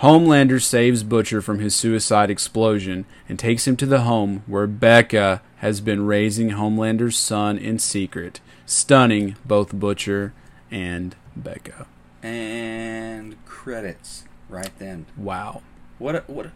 Homelander 0.00 0.62
saves 0.62 1.02
Butcher 1.02 1.40
from 1.40 1.58
his 1.58 1.74
suicide 1.74 2.30
explosion 2.30 3.06
and 3.28 3.38
takes 3.38 3.66
him 3.66 3.76
to 3.78 3.86
the 3.86 4.02
home 4.02 4.42
where 4.46 4.66
Becca 4.66 5.40
has 5.58 5.80
been 5.80 6.04
raising 6.04 6.50
Homelander's 6.50 7.16
son 7.16 7.56
in 7.56 7.78
secret, 7.78 8.40
stunning 8.66 9.36
both 9.44 9.72
Butcher 9.72 10.34
and 10.70 11.16
Becca. 11.34 11.86
And 12.22 13.42
credits 13.46 14.24
right 14.50 14.72
then. 14.78 15.06
Wow. 15.16 15.62
What 15.98 16.16
a 16.16 16.24
what 16.26 16.46
a 16.46 16.52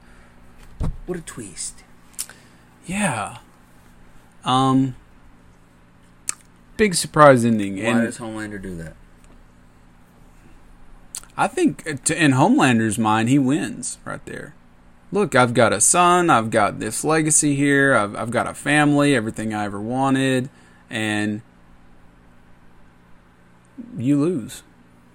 what 1.07 1.19
a 1.19 1.23
twist. 1.23 1.83
Yeah. 2.87 3.39
Um 4.45 4.97
big 6.77 6.95
surprise 6.95 7.45
ending 7.45 7.77
Why 7.77 7.91
and 7.91 8.03
does 8.03 8.19
Homelander 8.19 8.61
do 8.61 8.75
that? 8.77 8.95
I 11.37 11.47
think 11.47 11.87
uh, 11.87 11.95
to, 12.05 12.23
in 12.23 12.33
Homelander's 12.33 12.99
mind 12.99 13.29
he 13.29 13.39
wins 13.39 13.99
right 14.05 14.25
there. 14.27 14.55
Look, 15.13 15.35
I've 15.35 15.55
got 15.55 15.73
a 15.73 15.81
son, 15.81 16.31
I've 16.31 16.51
got 16.51 16.79
this 16.79 17.03
legacy 17.05 17.55
here, 17.57 17.95
I've 17.95 18.15
I've 18.17 18.31
got 18.31 18.47
a 18.47 18.55
family, 18.55 19.15
everything 19.15 19.53
I 19.55 19.65
ever 19.65 19.81
wanted 19.81 20.49
and 20.89 21.43
you 23.97 24.21
lose. 24.21 24.63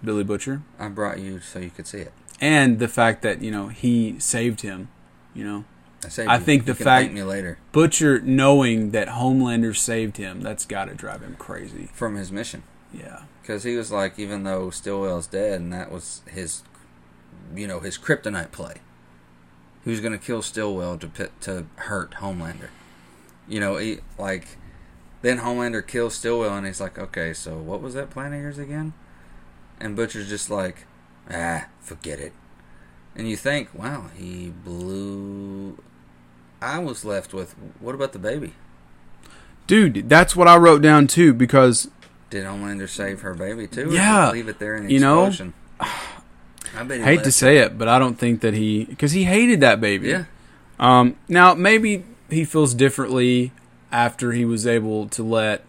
Billy 0.04 0.24
Butcher, 0.24 0.62
I 0.80 0.88
brought 0.90 1.20
you 1.20 1.40
so 1.40 1.60
you 1.60 1.72
could 1.72 1.88
see 1.88 2.00
it. 2.00 2.14
and 2.40 2.80
the 2.80 2.88
fact 2.88 3.22
that 3.24 3.42
you 3.42 3.50
know 3.52 3.70
he 3.70 4.20
saved 4.20 4.62
him. 4.62 4.90
You 5.36 5.44
know, 5.44 5.66
I, 6.04 6.36
I 6.36 6.40
think 6.40 6.64
You 6.66 6.74
the 6.74 6.84
fact- 6.84 7.12
me 7.14 7.22
later 7.24 7.58
Butcher 7.72 8.20
knowing 8.22 8.92
that 8.92 9.10
Homelander 9.10 9.76
saved 9.76 10.18
him, 10.18 10.42
that's 10.42 10.66
got 10.66 10.86
to 10.86 10.96
drive 10.96 11.22
him 11.22 11.36
crazy. 11.38 11.90
from 11.94 12.16
his 12.16 12.32
mission 12.32 12.64
Yeah. 12.94 13.24
because 13.42 13.64
he 13.64 13.76
was 13.76 13.92
like, 13.92 14.18
even 14.18 14.44
though 14.44 14.70
Stillwell's 14.70 15.28
dead, 15.28 15.60
and 15.62 15.74
that 15.74 15.92
was 15.92 16.22
his, 16.32 16.64
you 17.56 17.68
know, 17.68 17.80
his 17.82 17.98
kryptonite 17.98 18.52
play. 18.52 18.76
He 19.84 19.92
was 19.92 20.00
going 20.00 20.14
to 20.14 20.26
kill 20.26 20.42
Stillwell 20.42 20.98
to 20.98 21.08
pit, 21.08 21.32
to 21.42 21.66
hurt 21.76 22.12
Homelander. 22.16 22.70
You 23.48 23.60
know, 23.60 23.78
he 23.78 24.00
like 24.18 24.58
then 25.22 25.40
Homelander 25.40 25.86
kills 25.86 26.16
Stillwell, 26.16 26.56
and 26.58 26.66
he's 26.68 26.80
like, 26.82 26.98
okay, 27.00 27.34
so 27.34 27.58
what 27.58 27.82
was 27.82 27.94
that 27.96 28.10
plan 28.10 28.32
of 28.34 28.40
yours 28.40 28.58
again? 28.60 28.94
And 29.80 29.96
Butcher's 29.96 30.30
just 30.30 30.50
like, 30.50 30.86
ah, 31.32 31.66
forget 31.82 32.20
it. 32.20 32.32
And 33.16 33.30
you 33.30 33.38
think, 33.38 33.70
wow, 33.74 34.10
he 34.18 34.52
blew. 34.64 35.78
I 36.62 36.80
was 36.80 37.06
left 37.06 37.34
with, 37.34 37.54
what 37.80 37.96
about 37.96 38.14
the 38.14 38.20
baby? 38.20 38.54
Dude, 39.68 40.10
that's 40.10 40.36
what 40.36 40.48
I 40.48 40.58
wrote 40.58 40.82
down 40.82 41.08
too 41.08 41.34
because 41.34 41.90
Did 42.30 42.46
Homelander 42.46 42.90
save 42.90 43.22
her 43.22 43.34
baby 43.34 43.68
too? 43.68 43.92
Yeah. 43.92 44.32
leave 44.32 44.48
it 44.48 44.60
there 44.60 44.76
in 44.76 44.88
the 44.88 44.94
You 44.94 45.00
know. 45.00 45.32
I 45.80 46.84
hate 46.84 47.24
to 47.24 47.32
say 47.32 47.58
it, 47.60 47.78
but 47.78 47.88
I 47.88 47.98
don't 48.00 48.16
think 48.20 48.42
that 48.42 48.54
he 48.54 48.84
because 48.86 49.14
he 49.14 49.24
hated 49.24 49.62
that 49.62 49.80
baby. 49.80 50.10
Yeah, 50.10 50.26
Um. 50.78 51.16
Now 51.30 51.54
maybe 51.54 52.04
he 52.30 52.44
feels 52.44 52.74
differently 52.74 53.54
after 53.92 54.34
he 54.34 54.44
was 54.44 54.68
able 54.68 55.08
to 55.10 55.24
let 55.24 55.64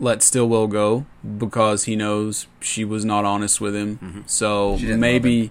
let 0.00 0.22
Stillwell 0.22 0.66
go 0.66 1.04
because 1.36 1.84
he 1.84 1.94
knows 1.94 2.46
she 2.60 2.84
was 2.84 3.04
not 3.04 3.24
honest 3.24 3.60
with 3.60 3.74
him. 3.74 4.24
So 4.26 4.76
Mm-hmm. 4.76 4.90
Love 4.90 4.98
maybe 4.98 5.50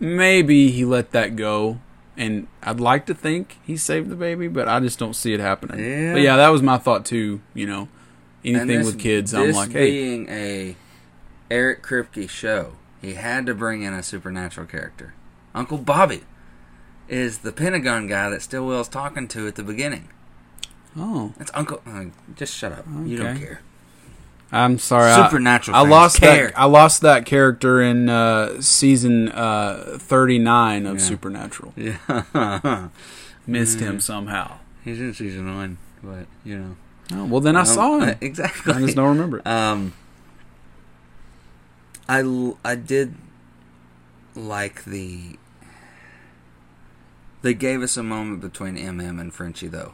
maybe 0.00 0.70
he 0.70 0.84
let 0.84 1.12
that 1.12 1.36
go. 1.36 1.80
And 2.16 2.46
I'd 2.62 2.78
like 2.78 3.06
to 3.06 3.14
think 3.14 3.58
he 3.64 3.76
saved 3.76 4.08
the 4.08 4.14
baby, 4.14 4.46
but 4.46 4.68
I 4.68 4.78
just 4.78 4.98
don't 5.00 5.14
see 5.14 5.34
it 5.34 5.40
happening. 5.40 5.80
Yeah. 5.80 6.12
But 6.12 6.22
yeah, 6.22 6.36
that 6.36 6.48
was 6.50 6.62
my 6.62 6.78
thought 6.78 7.04
too. 7.04 7.40
You 7.54 7.66
know, 7.66 7.88
anything 8.44 8.68
this- 8.68 8.86
with 8.86 8.98
kids, 9.00 9.34
I'm 9.34 9.50
like, 9.52 9.72
hey, 9.72 9.90
being 9.90 10.28
a 10.28 10.76
Eric 11.50 11.82
Kripke 11.82 12.28
show, 12.30 12.74
he 13.02 13.14
had 13.14 13.46
to 13.46 13.54
bring 13.54 13.82
in 13.82 13.92
a 13.92 14.02
supernatural 14.02 14.66
character. 14.66 15.14
Uncle 15.56 15.78
Bobby 15.78 16.22
is 17.08 17.38
the 17.38 17.52
Pentagon 17.52 18.06
guy 18.06 18.30
that 18.30 18.42
Stillwell's 18.42 18.88
talking 18.88 19.26
to 19.28 19.46
at 19.48 19.56
the 19.56 19.62
beginning. 19.64 20.08
oh, 20.96 21.32
That's 21.36 21.50
Uncle. 21.54 21.82
Uh, 21.86 22.04
just 22.36 22.56
shut 22.56 22.72
up. 22.72 22.86
You 23.04 23.18
don't 23.18 23.38
care. 23.38 23.60
I'm 24.54 24.78
sorry. 24.78 25.10
I- 25.10 25.26
Supernatural 25.26 25.76
I, 25.76 25.80
fans 25.80 25.90
lost 25.90 26.20
care. 26.20 26.46
that. 26.48 26.58
I 26.58 26.64
lost 26.66 27.00
that 27.02 27.26
character 27.26 27.82
in 27.82 28.08
uh, 28.08 28.60
season 28.60 29.28
uh, 29.30 29.96
39 30.00 30.86
of 30.86 30.96
Yeah. 30.98 31.02
Supernatural. 31.02 31.72
Yeah, 31.76 32.88
Missed 33.46 33.78
Mm. 33.78 33.82
him 33.82 34.00
somehow. 34.00 34.58
he's 34.84 34.98
in 35.00 35.12
season 35.12 35.54
one, 35.54 35.78
but 36.02 36.26
you 36.44 36.58
know. 36.58 36.76
Oh, 37.12 37.24
well, 37.26 37.40
then 37.40 37.56
I 37.56 37.60
Um, 37.60 37.66
saw 37.66 37.98
him. 38.00 38.16
exactly. 38.22 38.72
I 38.72 38.80
just 38.80 38.96
don't 38.96 39.08
remember 39.08 39.38
it. 39.38 39.46
Um, 39.46 39.92
I 42.08 42.20
l- 42.22 42.58
I 42.64 42.74
did 42.74 43.14
like 44.34 44.84
the. 44.84 45.38
They 47.42 47.52
gave 47.54 47.82
us 47.82 47.96
a 47.98 48.02
moment 48.02 48.40
between 48.40 48.76
MM 48.76 49.20
and 49.20 49.32
Frenchie 49.34 49.68
though, 49.68 49.92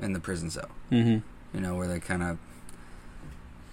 in 0.00 0.12
the 0.14 0.20
prison 0.20 0.50
cell. 0.50 0.70
hmm 0.88 1.18
You 1.52 1.60
know 1.60 1.74
where 1.74 1.86
they 1.86 2.00
kind 2.00 2.22
of, 2.22 2.38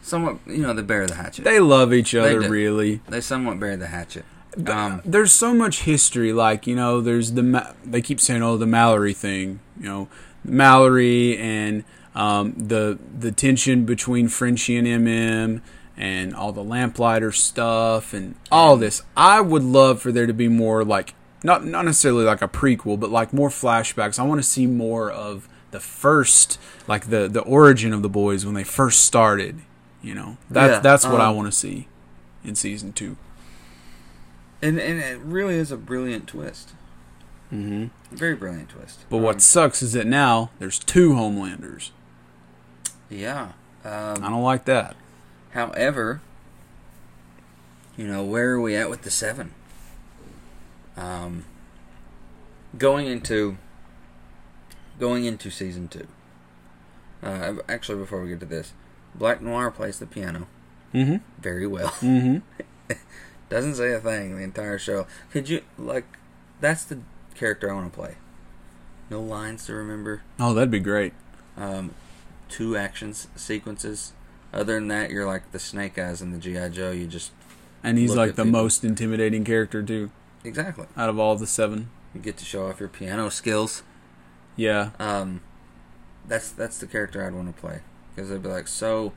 somewhat 0.03 0.37
you 0.45 0.59
know 0.59 0.73
they 0.73 0.81
bury 0.81 1.07
the 1.07 1.15
hatchet. 1.15 1.43
They 1.43 1.59
love 1.59 1.93
each 1.93 2.13
other, 2.13 2.41
do. 2.41 2.49
really. 2.49 3.01
They 3.07 3.21
somewhat 3.21 3.59
bury 3.59 3.75
the 3.75 3.87
hatchet. 3.87 4.25
Um, 4.67 5.01
there's 5.03 5.33
so 5.33 5.53
much 5.53 5.81
history. 5.81 6.31
Like 6.31 6.67
you 6.67 6.75
know, 6.75 7.01
there's 7.01 7.33
the 7.33 7.43
Ma- 7.43 7.73
they 7.83 8.01
keep 8.01 8.19
saying, 8.19 8.43
"Oh, 8.43 8.57
the 8.57 8.67
Mallory 8.67 9.13
thing." 9.13 9.59
You 9.79 9.87
know, 9.87 10.09
Mallory 10.43 11.37
and 11.37 11.83
um, 12.13 12.53
the 12.55 12.99
the 13.17 13.31
tension 13.31 13.85
between 13.85 14.27
Frenchie 14.27 14.77
and 14.77 14.87
MM, 14.87 15.61
and 15.97 16.35
all 16.35 16.51
the 16.51 16.63
lamplighter 16.63 17.31
stuff, 17.31 18.13
and 18.13 18.35
all 18.51 18.77
this. 18.77 19.01
I 19.17 19.41
would 19.41 19.63
love 19.63 20.01
for 20.01 20.11
there 20.11 20.27
to 20.27 20.33
be 20.33 20.47
more 20.47 20.83
like 20.83 21.15
not 21.43 21.65
not 21.65 21.85
necessarily 21.85 22.23
like 22.23 22.41
a 22.41 22.47
prequel, 22.47 22.99
but 22.99 23.09
like 23.09 23.33
more 23.33 23.49
flashbacks. 23.49 24.19
I 24.19 24.23
want 24.23 24.39
to 24.39 24.47
see 24.47 24.67
more 24.67 25.09
of 25.09 25.47
the 25.71 25.79
first, 25.79 26.59
like 26.87 27.09
the 27.09 27.27
the 27.27 27.41
origin 27.41 27.91
of 27.93 28.03
the 28.03 28.09
boys 28.09 28.45
when 28.45 28.53
they 28.53 28.63
first 28.63 29.03
started. 29.03 29.61
You 30.03 30.13
know, 30.13 30.37
that's 30.49 30.73
Yeah, 30.73 30.79
that's 30.79 31.05
what 31.05 31.21
I 31.21 31.27
um, 31.27 31.37
want 31.37 31.47
to 31.47 31.57
see 31.57 31.87
in 32.43 32.55
season 32.55 32.91
two. 32.93 33.15
and 34.61 34.79
and 34.79 34.99
it 34.99 35.19
really 35.19 35.55
is 35.55 35.71
a 35.71 35.77
brilliant 35.77 36.27
twist. 36.27 36.73
Mm-hmm. 37.51 38.15
Very 38.15 38.35
brilliant 38.35 38.69
twist. 38.69 39.05
But 39.09 39.17
Um, 39.17 39.23
what 39.23 39.41
sucks 39.41 39.81
is 39.81 39.93
that 39.93 40.05
now 40.05 40.49
there's 40.59 40.77
two 40.79 41.11
Homelanders. 41.13 41.91
Yeah. 43.09 43.53
Um, 43.85 44.23
I 44.23 44.29
don't 44.29 44.43
like 44.43 44.65
that. 44.65 44.95
However, 45.51 46.21
you 47.95 48.07
know, 48.07 48.23
where 48.23 48.51
are 48.51 48.61
we 48.61 48.75
at 48.75 48.89
with 48.89 49.03
the 49.03 49.11
seven? 49.11 49.53
Um, 50.97 51.45
going 52.77 53.07
into 53.07 53.57
going 54.99 55.25
into 55.25 55.49
season 55.49 55.87
two. 55.87 56.07
Uh, 57.21 57.55
actually, 57.69 57.97
before 57.99 58.21
we 58.21 58.29
get 58.29 58.39
to 58.41 58.45
this, 58.45 58.73
Black 59.15 59.41
Noir 59.41 59.71
plays 59.71 59.99
the 59.99 60.05
piano 60.07 60.47
Mm-hmm. 60.93 61.17
very 61.41 61.65
well. 61.67 61.87
Mm-hmm. 62.01 62.37
Doesn't 63.49 63.75
say 63.75 63.93
a 63.93 63.99
thing 63.99 64.35
the 64.35 64.43
entire 64.43 64.79
show. 64.79 65.05
Could 65.31 65.47
you 65.49 65.61
like? 65.77 66.05
That's 66.59 66.83
the 66.85 66.99
character 67.35 67.69
I 67.69 67.75
want 67.75 67.91
to 67.91 67.99
play. 67.99 68.15
No 69.11 69.21
lines 69.21 69.65
to 69.67 69.73
remember. 69.73 70.23
Oh, 70.39 70.53
that'd 70.55 70.71
be 70.71 70.79
great. 70.79 71.13
Um, 71.55 71.93
two 72.49 72.75
actions 72.75 73.27
sequences. 73.35 74.13
Other 74.51 74.75
than 74.75 74.87
that, 74.87 75.11
you're 75.11 75.25
like 75.27 75.51
the 75.51 75.59
Snake 75.59 75.99
Eyes 75.99 76.21
in 76.21 76.31
the 76.31 76.39
GI 76.39 76.69
Joe. 76.69 76.91
You 76.91 77.05
just 77.05 77.31
And 77.83 77.97
he's 77.99 78.15
like 78.15 78.35
the 78.35 78.43
people. 78.45 78.59
most 78.61 78.83
intimidating 78.83 79.43
character 79.43 79.83
too, 79.83 80.09
exactly. 80.43 80.87
out 80.97 81.09
of 81.09 81.19
all 81.19 81.35
the 81.35 81.45
seven. 81.47 81.89
You 82.15 82.21
get 82.21 82.37
to 82.37 82.45
show 82.45 82.67
off 82.69 82.79
your 82.79 82.89
piano 82.89 83.29
skills. 83.29 83.83
Yeah. 84.55 84.91
Um, 84.99 85.41
that's 86.27 86.49
that's 86.49 86.79
the 86.79 86.87
character 86.87 87.23
I'd 87.25 87.33
want 87.33 87.53
to 87.55 87.59
play 87.61 87.81
because 88.15 88.29
they'd 88.29 88.41
be 88.43 88.49
like, 88.49 88.67
so 88.67 89.13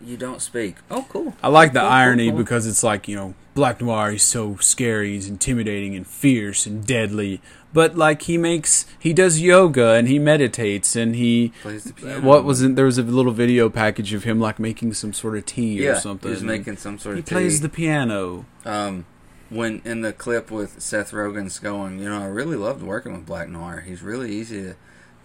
you 0.00 0.16
don't 0.16 0.42
speak. 0.42 0.76
Oh, 0.90 1.06
cool. 1.08 1.34
I 1.42 1.48
like 1.48 1.72
the 1.72 1.80
Cool, 1.80 1.88
cool, 1.88 1.96
irony 1.96 2.28
cool. 2.30 2.38
because 2.38 2.66
it's 2.66 2.82
like, 2.82 3.08
you 3.08 3.16
know, 3.16 3.34
Black 3.54 3.80
Noir, 3.80 4.10
he's 4.10 4.22
so 4.22 4.56
scary, 4.56 5.12
he's 5.14 5.28
intimidating 5.28 5.94
and 5.94 6.06
fierce 6.06 6.66
and 6.66 6.86
deadly. 6.86 7.40
But 7.72 7.96
like 7.96 8.22
he 8.22 8.38
makes 8.38 8.86
he 8.98 9.12
does 9.12 9.40
yoga 9.40 9.92
and 9.94 10.08
he 10.08 10.18
meditates 10.18 10.96
and 10.96 11.14
he 11.14 11.52
Plays 11.62 11.84
the 11.84 11.92
piano. 11.92 12.20
what 12.22 12.44
was 12.44 12.62
it 12.62 12.74
there 12.74 12.86
was 12.86 12.96
a 12.96 13.02
little 13.02 13.32
video 13.32 13.68
package 13.68 14.14
of 14.14 14.24
him 14.24 14.40
like 14.40 14.58
making 14.58 14.94
some 14.94 15.12
sort 15.12 15.36
of 15.36 15.44
tea 15.44 15.82
yeah, 15.84 15.90
or 15.90 15.94
something. 15.96 16.28
He 16.30 16.34
was 16.34 16.42
making 16.42 16.76
some 16.78 16.98
sort 16.98 17.18
of. 17.18 17.24
he 17.28 17.34
of. 17.34 17.38
plays 17.38 17.58
tea. 17.58 17.62
the 17.64 17.68
piano. 17.68 18.46
um 18.64 19.04
when 19.50 19.80
in 19.84 20.00
the 20.00 20.12
clip 20.12 20.50
with 20.50 20.80
Seth 20.80 21.12
Rogen's 21.12 21.58
going, 21.58 21.98
you 22.00 22.08
know, 22.08 22.20
I 22.22 22.26
really 22.26 22.56
loved 22.56 22.82
working 22.82 23.12
with 23.12 23.26
Black 23.26 23.48
Noir. 23.48 23.84
He's 23.86 24.02
really 24.02 24.32
easy 24.32 24.62
to, 24.62 24.76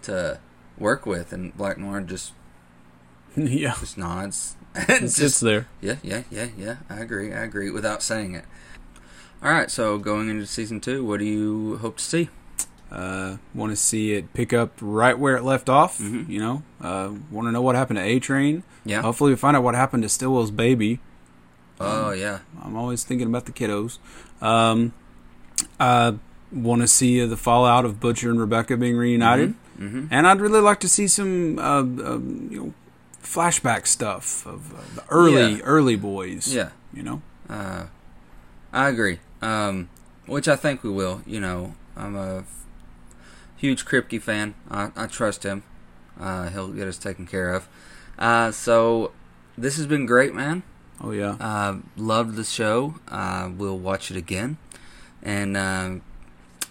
to 0.02 0.40
work 0.78 1.06
with, 1.06 1.32
and 1.32 1.56
Black 1.56 1.78
Noir 1.78 2.00
just 2.00 2.32
yeah. 3.36 3.74
just 3.80 3.96
nods 3.98 4.56
and 4.74 4.88
It 4.90 5.00
just 5.00 5.16
sits 5.16 5.40
there. 5.40 5.68
Yeah, 5.80 5.96
yeah, 6.02 6.22
yeah, 6.30 6.48
yeah. 6.56 6.76
I 6.90 7.00
agree. 7.00 7.32
I 7.32 7.42
agree 7.42 7.70
without 7.70 8.02
saying 8.02 8.34
it. 8.34 8.44
All 9.42 9.50
right, 9.50 9.70
so 9.70 9.98
going 9.98 10.28
into 10.28 10.46
season 10.46 10.80
two, 10.80 11.04
what 11.04 11.18
do 11.18 11.24
you 11.24 11.76
hope 11.78 11.96
to 11.96 12.04
see? 12.04 12.28
Uh, 12.90 13.38
want 13.54 13.72
to 13.72 13.76
see 13.76 14.12
it 14.12 14.32
pick 14.34 14.52
up 14.52 14.72
right 14.80 15.18
where 15.18 15.36
it 15.36 15.42
left 15.42 15.68
off. 15.70 15.98
Mhm. 15.98 16.28
You 16.28 16.38
know, 16.40 16.62
uh, 16.80 17.10
want 17.30 17.48
to 17.48 17.52
know 17.52 17.62
what 17.62 17.74
happened 17.74 17.96
to 17.98 18.02
A 18.04 18.18
Train. 18.20 18.62
Yeah. 18.84 19.00
Hopefully, 19.02 19.30
we 19.32 19.36
find 19.36 19.56
out 19.56 19.62
what 19.62 19.74
happened 19.74 20.02
to 20.02 20.08
Stillwell's 20.10 20.50
baby. 20.50 21.00
Oh 21.80 22.12
yeah. 22.12 22.40
I'm 22.62 22.76
always 22.76 23.02
thinking 23.02 23.26
about 23.26 23.46
the 23.46 23.52
kiddos. 23.52 23.98
Um, 24.40 24.92
I 25.80 26.14
want 26.52 26.82
to 26.82 26.86
see 26.88 27.20
uh, 27.22 27.26
the 27.26 27.36
fallout 27.36 27.84
of 27.84 27.98
Butcher 27.98 28.30
and 28.30 28.38
Rebecca 28.38 28.76
being 28.76 28.96
reunited, 28.96 29.50
Mm-hmm. 29.50 29.58
And 30.10 30.26
I'd 30.26 30.40
really 30.40 30.60
like 30.60 30.80
to 30.80 30.88
see 30.88 31.08
some, 31.08 31.58
uh, 31.58 31.80
um, 31.80 32.48
you 32.50 32.58
know, 32.60 32.74
flashback 33.22 33.86
stuff 33.86 34.46
of 34.46 34.72
uh, 34.74 34.78
the 34.94 35.04
early, 35.10 35.54
Yeah. 35.56 35.62
early 35.64 35.96
boys. 35.96 36.54
Yeah. 36.54 36.70
You 36.92 37.02
know. 37.02 37.22
Uh, 37.48 37.86
I 38.72 38.88
agree. 38.88 39.18
Um, 39.40 39.88
which 40.26 40.46
I 40.48 40.56
think 40.56 40.82
we 40.82 40.90
will. 40.90 41.22
You 41.26 41.40
know, 41.40 41.74
I'm 41.96 42.16
a 42.16 42.38
f- 42.38 42.64
huge 43.56 43.84
Kripke 43.84 44.20
fan. 44.20 44.54
I, 44.70 44.90
I 44.96 45.06
trust 45.06 45.42
him. 45.42 45.62
Uh, 46.20 46.48
he'll 46.50 46.68
get 46.72 46.86
us 46.88 46.98
taken 46.98 47.26
care 47.26 47.52
of. 47.54 47.68
Uh, 48.18 48.50
so 48.52 49.12
this 49.58 49.76
has 49.76 49.86
been 49.86 50.06
great, 50.06 50.34
man. 50.34 50.62
Oh 51.00 51.10
yeah. 51.10 51.36
Uh, 51.40 51.78
loved 51.96 52.36
the 52.36 52.44
show. 52.44 52.96
Uh, 53.08 53.50
we'll 53.56 53.78
watch 53.78 54.10
it 54.10 54.16
again. 54.16 54.58
And 55.22 55.56
uh, 55.56 55.96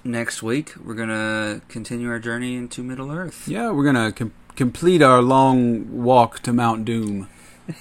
next 0.03 0.41
week, 0.43 0.73
we're 0.83 0.95
going 0.95 1.09
to 1.09 1.61
continue 1.67 2.09
our 2.09 2.19
journey 2.19 2.55
into 2.55 2.83
Middle 2.83 3.11
Earth. 3.11 3.47
Yeah, 3.47 3.71
we're 3.71 3.83
gonna 3.85 4.11
com- 4.11 4.33
complete 4.55 5.01
our 5.01 5.21
long 5.21 6.03
walk 6.03 6.39
to 6.41 6.53
Mount 6.53 6.85
Doom. 6.85 7.27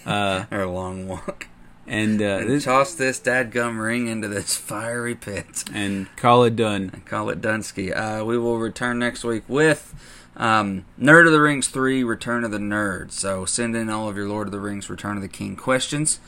Uh, 0.06 0.44
Our 0.52 0.66
long 0.66 1.08
walk. 1.08 1.46
and 1.86 2.20
uh, 2.22 2.24
And 2.40 2.50
this, 2.50 2.64
toss 2.64 2.94
this 2.94 3.18
dadgum 3.18 3.82
ring 3.82 4.06
into 4.06 4.28
this 4.28 4.56
fiery 4.56 5.14
pit. 5.16 5.64
and 5.74 6.06
call 6.16 6.44
it 6.44 6.54
done. 6.54 7.02
Call 7.06 7.28
it 7.30 7.40
Dunsky. 7.40 7.90
Uh, 7.96 8.24
we 8.24 8.38
will 8.38 8.58
return 8.58 8.98
next 9.00 9.24
week 9.24 9.42
with 9.48 9.94
um, 10.36 10.84
Nerd 11.00 11.26
of 11.26 11.32
the 11.32 11.40
Rings 11.40 11.66
3 11.68 12.04
Return 12.04 12.44
of 12.44 12.50
the 12.52 12.58
Nerd. 12.58 13.10
So 13.10 13.44
send 13.46 13.74
in 13.74 13.90
all 13.90 14.08
of 14.08 14.16
your 14.16 14.28
Lord 14.28 14.46
of 14.46 14.52
the 14.52 14.60
Rings 14.60 14.88
Return 14.88 15.16
of 15.16 15.22
the 15.22 15.28
King 15.28 15.56
questions. 15.56 16.20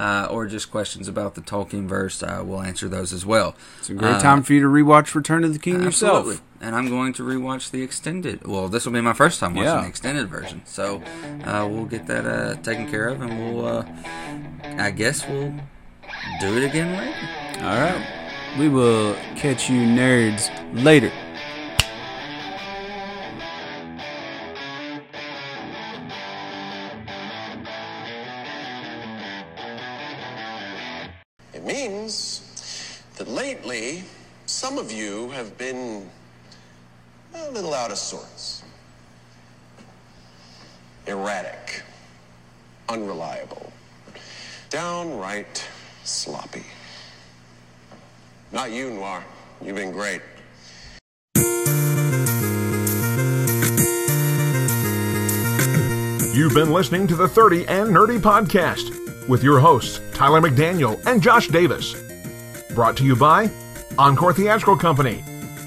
Uh, 0.00 0.26
or 0.30 0.46
just 0.46 0.70
questions 0.70 1.08
about 1.08 1.34
the 1.34 1.42
Tolkien 1.42 1.86
verse, 1.86 2.22
uh, 2.22 2.42
we'll 2.42 2.62
answer 2.62 2.88
those 2.88 3.12
as 3.12 3.26
well. 3.26 3.54
It's 3.80 3.90
a 3.90 3.94
great 3.94 4.14
Uh, 4.14 4.18
time 4.20 4.42
for 4.42 4.54
you 4.54 4.60
to 4.62 4.66
rewatch 4.66 5.14
Return 5.14 5.44
of 5.44 5.52
the 5.52 5.58
King 5.58 5.84
Absolutely. 5.84 6.18
yourself. 6.36 6.42
And 6.62 6.74
I'm 6.74 6.88
going 6.88 7.12
to 7.14 7.22
rewatch 7.22 7.70
the 7.70 7.82
extended. 7.82 8.46
Well, 8.46 8.68
this 8.68 8.86
will 8.86 8.94
be 8.94 9.02
my 9.02 9.12
first 9.12 9.40
time 9.40 9.54
watching 9.54 9.68
Yeah. 9.74 9.82
the 9.82 9.88
extended 9.88 10.28
version, 10.28 10.62
so 10.64 11.02
uh, 11.44 11.66
we'll 11.70 11.84
get 11.84 12.06
that 12.06 12.24
uh, 12.26 12.54
taken 12.62 12.88
care 12.90 13.08
of, 13.08 13.20
and 13.20 13.30
we'll. 13.54 13.66
Uh, 13.66 13.84
I 14.78 14.90
guess 14.90 15.26
we'll 15.28 15.52
do 16.40 16.56
it 16.56 16.64
again 16.64 16.96
later. 16.96 17.64
All 17.66 17.78
right. 17.78 18.06
We 18.58 18.68
will 18.68 19.14
catch 19.36 19.68
you 19.68 19.82
nerds 19.82 20.48
later. 20.72 21.12
Some 34.46 34.76
of 34.76 34.92
you 34.92 35.30
have 35.30 35.56
been 35.56 36.06
a 37.34 37.50
little 37.50 37.72
out 37.72 37.90
of 37.90 37.96
sorts. 37.96 38.62
Erratic, 41.06 41.82
unreliable, 42.90 43.72
downright 44.68 45.66
sloppy. 46.04 46.64
Not 48.52 48.70
you, 48.70 48.90
Noir. 48.90 49.24
You've 49.64 49.76
been 49.76 49.92
great. 49.92 50.20
You've 56.34 56.54
been 56.54 56.70
listening 56.70 57.06
to 57.06 57.16
the 57.16 57.28
30 57.28 57.66
and 57.66 57.88
Nerdy 57.88 58.18
Podcast 58.18 59.28
with 59.28 59.42
your 59.42 59.58
hosts, 59.58 60.00
Tyler 60.12 60.42
McDaniel 60.42 61.00
and 61.06 61.22
Josh 61.22 61.48
Davis. 61.48 61.94
Brought 62.74 62.96
to 62.98 63.04
you 63.04 63.16
by 63.16 63.50
Encore 64.00 64.32
Theatrical 64.32 64.76
Company, 64.78 65.22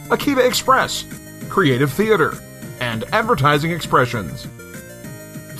Akiva 0.07 0.45
Express, 0.45 1.05
Creative 1.49 1.93
Theater, 1.93 2.33
and 2.79 3.03
Advertising 3.13 3.69
Expressions. 3.69 4.47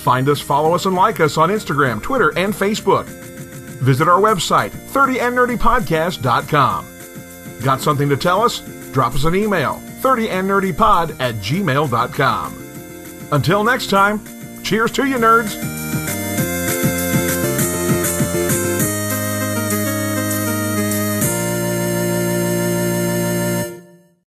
Find 0.01 0.27
us, 0.27 0.41
follow 0.41 0.73
us, 0.73 0.87
and 0.87 0.95
like 0.95 1.19
us 1.19 1.37
on 1.37 1.49
Instagram, 1.49 2.01
Twitter, 2.01 2.35
and 2.35 2.51
Facebook. 2.51 3.05
Visit 3.05 4.07
our 4.07 4.19
website, 4.19 4.71
30andnerdypodcast.com. 4.71 6.87
Got 7.63 7.79
something 7.79 8.09
to 8.09 8.17
tell 8.17 8.41
us? 8.41 8.61
Drop 8.91 9.13
us 9.13 9.25
an 9.25 9.35
email, 9.35 9.75
30andnerdypod 10.01 11.19
at 11.19 11.35
gmail.com. 11.35 12.57
Until 13.31 13.63
next 13.63 13.91
time, 13.91 14.19
cheers 14.63 14.91
to 14.93 15.05
you, 15.05 15.17
nerds! 15.17 16.02